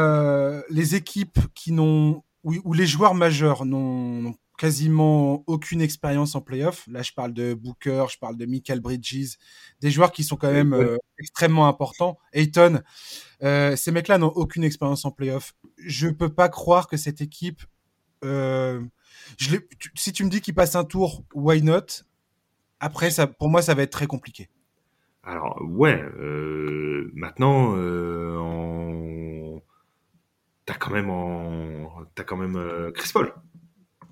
les 0.72 0.95
équipes 0.95 1.38
qui 1.53 1.74
n'ont 1.74 2.24
ou, 2.43 2.74
les 2.74 2.88
joueurs 2.88 3.13
majeurs 3.13 3.65
n'ont 3.65 4.34
quasiment 4.60 5.45
aucune 5.47 5.80
expérience 5.82 6.36
en 6.36 6.41
playoff. 6.41 6.86
Là, 6.91 7.01
je 7.01 7.14
parle 7.14 7.32
de 7.34 7.53
Booker, 7.53 8.07
je 8.12 8.18
parle 8.20 8.36
de 8.36 8.45
Michael 8.45 8.82
Bridges, 8.82 9.38
des 9.80 9.89
joueurs 9.89 10.12
qui 10.12 10.26
sont 10.26 10.36
quand 10.36 10.51
même 10.51 10.74
euh, 10.74 10.97
extrêmement 11.18 11.70
importants. 11.70 12.20
Ayton, 12.34 12.82
euh, 13.41 13.78
ces 13.78 13.93
mecs-là 13.93 14.18
n'ont 14.18 14.34
aucune 14.36 14.66
expérience 14.66 15.05
en 15.05 15.12
playoff. 15.12 15.53
Je 15.78 16.10
peux 16.10 16.28
pas 16.28 16.49
croire 16.49 16.89
que 16.89 16.97
cette 16.97 17.22
équipe 17.22 17.62
euh, 18.26 18.82
je 19.38 19.55
tu, 19.80 19.91
si 19.95 20.12
tu 20.12 20.26
me 20.26 20.30
dis 20.30 20.41
qu'il 20.41 20.53
passe 20.53 20.76
un 20.76 20.84
tour, 20.84 21.24
why 21.34 21.62
not? 21.62 22.03
Après, 22.82 23.12
ça, 23.12 23.28
pour 23.28 23.47
moi, 23.47 23.62
ça 23.62 23.74
va 23.76 23.84
être 23.84 23.93
très 23.93 24.07
compliqué. 24.07 24.49
Alors, 25.24 25.57
ouais, 25.62 26.03
maintenant, 27.14 27.78
en... 28.38 29.62
t'as 30.66 30.74
quand 30.74 30.91
même, 30.91 31.10
en... 31.10 32.03
as 32.18 32.24
quand 32.26 32.36
même 32.36 32.91
Chris 32.93 33.12
Paul. 33.14 33.34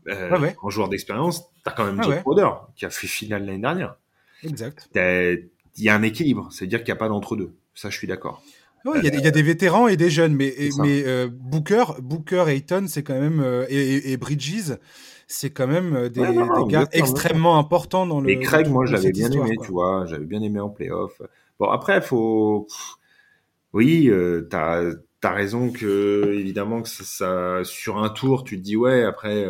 Euh, 0.07 0.39
ouais. 0.39 0.55
En 0.61 0.69
joueur 0.69 0.89
d'expérience, 0.89 1.43
t'as 1.63 1.71
quand 1.71 1.85
même 1.85 1.99
ah 1.99 2.03
Jake 2.03 2.27
ouais. 2.27 2.43
qui 2.75 2.85
a 2.85 2.89
fait 2.89 3.07
finale 3.07 3.45
l'année 3.45 3.59
dernière. 3.59 3.97
Exact. 4.43 4.89
Il 4.95 5.83
y 5.83 5.89
a 5.89 5.95
un 5.95 6.01
équilibre, 6.01 6.47
c'est-à-dire 6.51 6.79
qu'il 6.79 6.91
n'y 6.91 6.97
a 6.97 6.99
pas 6.99 7.07
d'entre-deux. 7.07 7.53
Ça, 7.75 7.89
je 7.89 7.97
suis 7.97 8.07
d'accord. 8.07 8.41
il 8.85 9.03
y, 9.03 9.07
y, 9.07 9.27
a 9.27 9.31
des 9.31 9.43
vétérans 9.43 9.87
et 9.87 9.95
des 9.97 10.09
jeunes, 10.09 10.33
mais, 10.33 10.55
mais 10.79 11.03
euh, 11.05 11.27
Booker, 11.31 11.83
Booker 12.01 12.45
et 12.47 12.53
Ayton, 12.53 12.85
c'est 12.87 13.03
quand 13.03 13.19
même 13.19 13.39
euh, 13.41 13.65
et, 13.69 14.11
et, 14.11 14.17
Bridges, 14.17 14.73
c'est 15.27 15.51
quand 15.51 15.67
même 15.67 15.95
euh, 15.95 16.09
des, 16.09 16.21
des 16.21 16.71
gars 16.71 16.87
extrêmement 16.91 17.59
importants 17.59 18.07
dans 18.07 18.21
le. 18.21 18.29
Et 18.29 18.39
Craig, 18.39 18.67
moi, 18.67 18.85
je 18.87 18.93
l'avais 18.93 19.11
bien 19.11 19.29
aimé, 19.29 19.55
tu 19.63 19.71
vois, 19.71 20.05
j'avais 20.07 20.25
bien 20.25 20.41
aimé 20.41 20.59
en 20.59 20.69
playoff. 20.69 21.21
Bon, 21.59 21.69
après, 21.69 22.01
faut, 22.01 22.67
oui, 23.73 24.09
euh, 24.09 24.47
t'as 24.49 24.83
as 25.23 25.33
raison 25.33 25.71
que 25.71 26.33
évidemment 26.33 26.81
que 26.81 26.89
ça, 26.89 27.03
ça, 27.03 27.63
sur 27.63 27.97
un 27.97 28.09
tour, 28.09 28.43
tu 28.45 28.57
te 28.57 28.63
dis 28.63 28.77
ouais, 28.77 29.03
après 29.03 29.45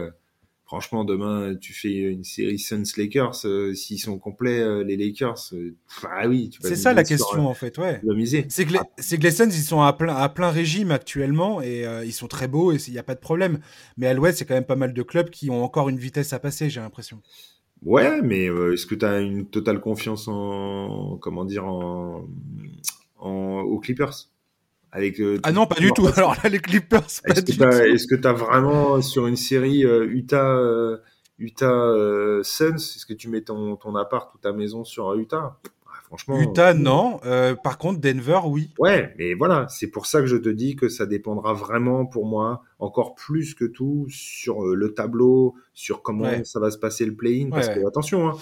franchement, 0.67 1.05
demain, 1.05 1.55
tu 1.55 1.73
fais 1.73 1.93
une 1.93 2.25
série 2.25 2.59
Suns-Lakers, 2.59 3.45
euh, 3.45 3.73
s'ils 3.73 3.99
sont 3.99 4.19
complets, 4.19 4.59
euh, 4.59 4.83
les 4.83 4.97
Lakers, 4.97 5.53
euh, 5.53 5.73
ah 6.03 6.27
oui, 6.27 6.49
tu 6.49 6.59
C'est 6.61 6.75
ça 6.75 6.93
la 6.93 7.05
question, 7.05 7.47
en 7.47 7.53
fait, 7.53 7.77
ouais. 7.77 8.01
C'est 8.49 8.65
que, 8.65 8.73
les, 8.73 9.17
que 9.17 9.23
les 9.23 9.31
Suns, 9.31 9.45
ils 9.45 9.63
sont 9.63 9.81
à 9.81 9.93
plein, 9.93 10.13
à 10.13 10.27
plein 10.27 10.51
régime 10.51 10.91
actuellement 10.91 11.61
et 11.61 11.85
ils 12.05 12.11
sont 12.11 12.27
très 12.27 12.49
beaux 12.49 12.73
et 12.73 12.77
il 12.87 12.91
n'y 12.91 12.99
a 12.99 13.03
pas 13.03 13.15
de 13.15 13.19
problème. 13.21 13.59
Mais 13.95 14.07
à 14.07 14.13
l'Ouest, 14.13 14.39
c'est 14.39 14.45
quand 14.45 14.55
même 14.55 14.65
pas 14.65 14.75
mal 14.75 14.93
de 14.93 15.01
clubs 15.03 15.29
qui 15.29 15.49
ont 15.49 15.63
encore 15.63 15.87
une 15.87 15.97
vitesse 15.97 16.33
à 16.33 16.39
passer, 16.39 16.69
j'ai 16.69 16.81
l'impression. 16.81 17.21
Ouais, 17.81 18.21
mais 18.21 18.45
est-ce 18.45 18.85
que 18.85 18.95
tu 18.95 19.05
as 19.05 19.19
une 19.19 19.45
totale 19.45 19.79
confiance 19.79 20.27
en, 20.27 21.17
comment 21.21 21.45
dire, 21.45 21.65
en, 21.65 22.27
en 23.19 23.61
aux 23.61 23.79
Clippers? 23.79 24.29
Euh, 25.19 25.39
ah 25.43 25.51
non, 25.51 25.65
pas 25.65 25.79
du 25.79 25.91
tout. 25.91 26.07
Alors 26.15 26.35
là, 26.43 26.49
les 26.49 26.59
Clippers. 26.59 27.07
Est-ce 27.25 28.07
que 28.07 28.15
tu 28.15 28.27
as 28.27 28.33
vraiment 28.33 29.01
sur 29.01 29.27
une 29.27 29.35
série 29.35 29.85
euh, 29.85 30.07
Utah, 30.09 30.55
euh, 30.57 30.97
Utah 31.39 31.93
Suns, 32.43 32.75
est-ce 32.75 33.05
que 33.05 33.13
tu 33.13 33.29
mets 33.29 33.41
ton, 33.41 33.75
ton 33.75 33.95
appart 33.95 34.33
ou 34.33 34.37
ta 34.37 34.51
maison 34.51 34.83
sur 34.83 35.13
Utah? 35.15 35.57
Ah, 35.85 35.91
Franchement. 36.05 36.39
Utah, 36.39 36.73
non. 36.73 37.19
par 37.63 37.77
contre, 37.77 37.99
Denver, 37.99 38.39
oui. 38.45 38.69
Ouais, 38.79 39.13
mais 39.17 39.33
voilà, 39.33 39.67
c'est 39.69 39.87
pour 39.87 40.05
ça 40.05 40.21
que 40.21 40.27
je 40.27 40.37
te 40.37 40.49
dis 40.49 40.75
que 40.75 40.87
ça 40.87 41.05
dépendra 41.05 41.53
vraiment 41.53 42.05
pour 42.05 42.25
moi, 42.25 42.63
encore 42.79 43.15
plus 43.15 43.53
que 43.53 43.65
tout, 43.65 44.05
sur 44.09 44.63
le 44.63 44.93
tableau, 44.93 45.55
sur 45.73 46.01
comment 46.01 46.43
ça 46.43 46.59
va 46.59 46.71
se 46.71 46.77
passer 46.77 47.05
le 47.05 47.15
play-in. 47.15 47.49
Parce 47.49 47.69
que, 47.69 47.85
attention, 47.85 48.29
hein, 48.29 48.33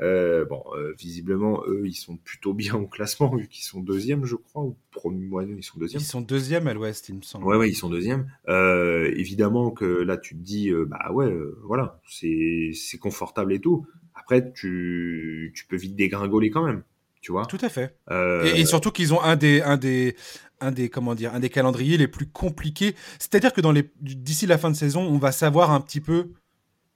euh, 0.00 0.44
bon, 0.44 0.62
euh, 0.76 0.92
visiblement, 0.98 1.62
eux, 1.66 1.86
ils 1.86 1.94
sont 1.94 2.16
plutôt 2.16 2.52
bien 2.52 2.74
au 2.74 2.86
classement, 2.86 3.34
vu 3.34 3.48
qu'ils 3.48 3.64
sont 3.64 3.80
deuxième, 3.80 4.24
je 4.24 4.36
crois, 4.36 4.62
ou 4.62 4.76
premier 4.90 5.24
mois, 5.24 5.44
ils 5.44 5.62
sont 5.62 5.78
deuxième. 5.78 6.02
Ils 6.02 6.06
sont 6.06 6.20
deuxième 6.20 6.66
à 6.66 6.74
l'ouest, 6.74 7.08
il 7.08 7.16
me 7.16 7.22
semble. 7.22 7.46
Ouais, 7.46 7.56
ouais, 7.56 7.70
ils 7.70 7.74
sont 7.74 7.88
deuxième. 7.88 8.30
Euh, 8.48 9.10
évidemment 9.16 9.70
que 9.70 9.84
là, 9.84 10.18
tu 10.18 10.34
te 10.36 10.42
dis, 10.42 10.70
euh, 10.70 10.84
bah 10.84 11.10
ouais, 11.12 11.26
euh, 11.26 11.58
voilà, 11.64 12.00
c'est 12.08 12.98
confortable 13.00 13.54
et 13.54 13.60
tout. 13.60 13.86
Après, 14.14 14.52
tu, 14.52 15.52
tu 15.54 15.66
peux 15.66 15.76
vite 15.76 15.96
dégringoler 15.96 16.50
quand 16.50 16.64
même, 16.64 16.82
tu 17.22 17.32
vois. 17.32 17.46
Tout 17.46 17.58
à 17.62 17.68
fait. 17.70 17.96
Et, 18.10 18.60
et, 18.60 18.66
surtout 18.66 18.90
qu'ils 18.90 19.14
ont 19.14 19.22
un 19.22 19.36
des, 19.36 19.62
un 19.62 19.76
des, 19.78 20.14
un 20.60 20.72
des 20.72 20.90
comment 20.90 21.14
dire, 21.14 21.34
un 21.34 21.40
des 21.40 21.50
calendriers 21.50 21.96
les 21.96 22.08
plus 22.08 22.26
compliqués. 22.26 22.94
C'est-à-dire 23.18 23.52
que 23.52 23.60
dans 23.62 23.72
les, 23.72 23.88
d'ici 24.00 24.46
la 24.46 24.58
fin 24.58 24.70
de 24.70 24.76
saison, 24.76 25.02
on 25.02 25.18
va 25.18 25.32
savoir 25.32 25.70
un 25.70 25.80
petit 25.80 26.00
peu 26.00 26.32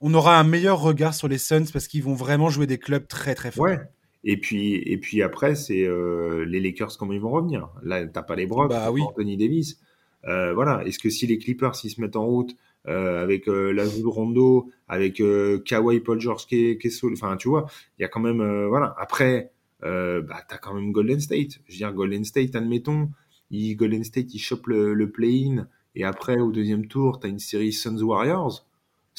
on 0.01 0.13
aura 0.13 0.39
un 0.39 0.43
meilleur 0.43 0.81
regard 0.81 1.13
sur 1.13 1.27
les 1.27 1.37
Suns 1.37 1.65
parce 1.71 1.87
qu'ils 1.87 2.03
vont 2.03 2.15
vraiment 2.15 2.49
jouer 2.49 2.67
des 2.67 2.79
clubs 2.79 3.07
très 3.07 3.35
très 3.35 3.51
forts. 3.51 3.65
Ouais. 3.65 3.79
Et 4.23 4.37
puis, 4.37 4.75
et 4.75 4.97
puis 4.97 5.23
après, 5.23 5.55
c'est 5.55 5.83
euh, 5.83 6.45
les 6.45 6.59
Lakers, 6.59 6.97
comment 6.97 7.13
ils 7.13 7.21
vont 7.21 7.31
revenir? 7.31 7.69
Là, 7.83 8.05
t'as 8.05 8.21
pas 8.21 8.35
les 8.35 8.45
Brock, 8.45 8.69
bah, 8.69 8.91
oui. 8.91 9.01
Anthony 9.01 9.37
Davis. 9.37 9.79
Euh, 10.27 10.53
voilà. 10.53 10.83
Est-ce 10.85 10.99
que 10.99 11.09
si 11.09 11.25
les 11.25 11.37
Clippers, 11.37 11.75
s'ils 11.75 11.91
se 11.91 12.01
mettent 12.01 12.15
en 12.15 12.25
route 12.25 12.55
euh, 12.87 13.21
avec 13.21 13.47
la 13.47 13.83
Rondo, 14.05 14.69
avec 14.87 15.21
Kawhi 15.65 15.99
Paul 16.01 16.19
George 16.19 16.45
Kessel, 16.45 17.11
enfin, 17.13 17.35
tu 17.37 17.49
vois, 17.49 17.67
il 17.97 18.03
y 18.03 18.05
a 18.05 18.07
quand 18.07 18.19
même, 18.19 18.67
voilà. 18.67 18.95
Après, 18.99 19.51
bah, 19.81 20.43
t'as 20.47 20.57
quand 20.57 20.73
même 20.73 20.91
Golden 20.91 21.19
State. 21.19 21.59
Je 21.67 21.73
veux 21.73 21.77
dire, 21.77 21.93
Golden 21.93 22.23
State, 22.23 22.55
admettons, 22.55 23.09
il, 23.49 23.75
Golden 23.75 24.03
State, 24.03 24.33
il 24.33 24.39
chope 24.39 24.67
le, 24.67 24.93
le 24.93 25.09
play-in, 25.09 25.67
et 25.95 26.03
après, 26.03 26.39
au 26.39 26.51
deuxième 26.51 26.87
tour, 26.87 27.19
t'as 27.19 27.27
une 27.27 27.39
série 27.39 27.73
Suns 27.73 28.01
Warriors. 28.01 28.65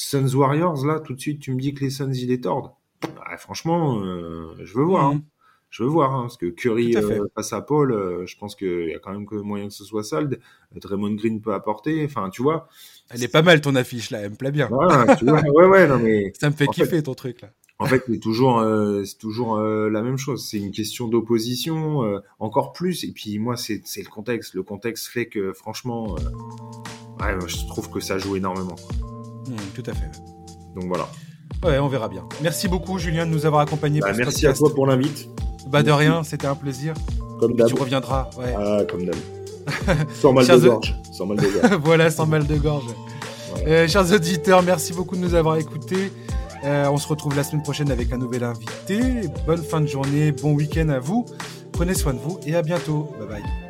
Suns 0.03 0.35
Warriors, 0.35 0.85
là, 0.85 0.99
tout 1.01 1.15
de 1.15 1.21
suite, 1.21 1.41
tu 1.41 1.55
me 1.55 1.61
dis 1.61 1.75
que 1.75 1.85
les 1.85 1.91
Suns, 1.91 2.13
ils 2.13 2.29
les 2.29 2.41
tordent. 2.41 2.73
Bah, 3.03 3.37
franchement, 3.39 4.01
euh, 4.01 4.55
je 4.63 4.77
veux 4.77 4.85
voir. 4.85 5.07
Hein. 5.07 5.15
Mhm. 5.15 5.23
Je 5.71 5.85
veux 5.85 5.89
voir, 5.89 6.15
hein, 6.15 6.23
parce 6.23 6.37
que 6.37 6.47
Curry 6.47 6.95
euh, 6.97 7.25
face 7.35 7.55
à 7.55 7.63
Paul, 7.63 7.93
euh, 7.93 8.27
je 8.27 8.37
pense 8.37 8.55
qu'il 8.57 8.91
y 8.91 8.95
a 8.95 8.99
quand 8.99 9.11
même 9.11 9.25
que 9.25 9.37
moyen 9.37 9.69
que 9.69 9.73
ce 9.73 9.85
soit 9.85 10.05
ça. 10.05 10.21
Draymond 10.75 11.15
Green 11.15 11.41
peut 11.41 11.55
apporter. 11.55 12.05
Enfin, 12.05 12.29
tu 12.29 12.43
vois. 12.43 12.69
Elle 13.09 13.23
est 13.23 13.29
pas 13.29 13.41
mal 13.41 13.63
ton 13.63 13.75
affiche 13.75 14.11
là, 14.11 14.21
elle 14.21 14.33
me 14.33 14.37
plaît 14.37 14.51
bien. 14.51 14.69
tu 15.19 15.25
vois, 15.25 15.41
ouais, 15.41 15.67
ouais, 15.67 15.89
non 15.89 15.99
mais. 15.99 16.31
Ça 16.39 16.51
me 16.51 16.55
fait 16.55 16.67
kiffer 16.67 17.03
ton 17.03 17.15
truc 17.15 17.41
là. 17.41 17.51
En 17.79 17.87
fait, 17.87 18.03
c'est 18.07 18.21
toujours, 18.21 18.63
c'est 19.05 19.19
toujours 19.19 19.59
la 19.59 20.03
même 20.03 20.19
chose. 20.19 20.47
C'est 20.47 20.59
une 20.59 20.71
question 20.71 21.09
d'opposition, 21.09 22.21
encore 22.39 22.73
plus. 22.73 23.03
Et 23.03 23.13
puis 23.13 23.39
moi, 23.39 23.57
c'est 23.57 23.83
le 23.97 24.11
contexte. 24.11 24.55
Le 24.55 24.63
contexte 24.63 25.09
fait 25.09 25.27
que, 25.27 25.53
franchement, 25.53 26.15
ouais, 27.21 27.39
je 27.47 27.67
trouve 27.67 27.91
que 27.91 27.99
ça 27.99 28.19
joue 28.19 28.37
énormément. 28.37 28.77
Tout 29.75 29.83
à 29.87 29.95
fait. 29.95 30.11
Donc 30.75 30.85
voilà. 30.85 31.09
Ouais, 31.65 31.79
on 31.79 31.89
verra 31.89 32.09
bien. 32.09 32.25
Merci 32.43 32.69
beaucoup, 32.69 32.99
Julien, 32.99 33.27
de 33.27 33.31
nous 33.31 33.47
avoir 33.47 33.63
accompagnés. 33.63 34.01
Bah, 34.01 34.13
merci 34.17 34.47
à 34.47 34.53
toi 34.53 34.73
pour 34.75 34.87
l'invite. 34.87 35.29
Bah, 35.69 35.83
de 35.83 35.91
rien, 35.91 36.23
c'était 36.23 36.47
un 36.47 36.55
plaisir. 36.55 36.95
Comme 37.39 37.55
d'hab. 37.55 37.69
Tu 37.69 37.75
reviendras. 37.75 38.31
Ouais. 38.39 38.55
Ah, 38.57 38.81
comme 38.91 39.05
d'hab. 39.05 39.17
sans 40.15 40.33
mal 40.33 40.47
de 40.47 40.57
gorge. 40.57 40.97
Sans 41.13 41.27
mal 41.27 41.37
de 41.37 41.47
gorge. 41.47 41.77
voilà, 41.83 42.11
sans 42.11 42.27
mal 42.27 42.47
de 42.47 42.57
gorge. 42.57 42.85
Euh, 43.67 43.87
chers 43.87 44.13
auditeurs, 44.13 44.63
merci 44.63 44.93
beaucoup 44.93 45.17
de 45.17 45.21
nous 45.21 45.35
avoir 45.35 45.57
écoutés. 45.57 46.11
Euh, 46.65 46.89
on 46.91 46.97
se 46.97 47.09
retrouve 47.09 47.37
la 47.37 47.43
semaine 47.43 47.63
prochaine 47.63 47.91
avec 47.91 48.13
un 48.13 48.19
nouvel 48.19 48.45
invité. 48.45 49.29
Bonne 49.47 49.63
fin 49.63 49.81
de 49.81 49.87
journée, 49.87 50.33
bon 50.33 50.53
week-end 50.53 50.89
à 50.89 50.99
vous. 50.99 51.27
Prenez 51.73 51.95
soin 51.95 52.15
de 52.15 52.19
vous 52.19 52.39
et 52.47 52.55
à 52.55 52.63
bientôt. 52.63 53.09
Bye 53.19 53.29
bye. 53.29 53.62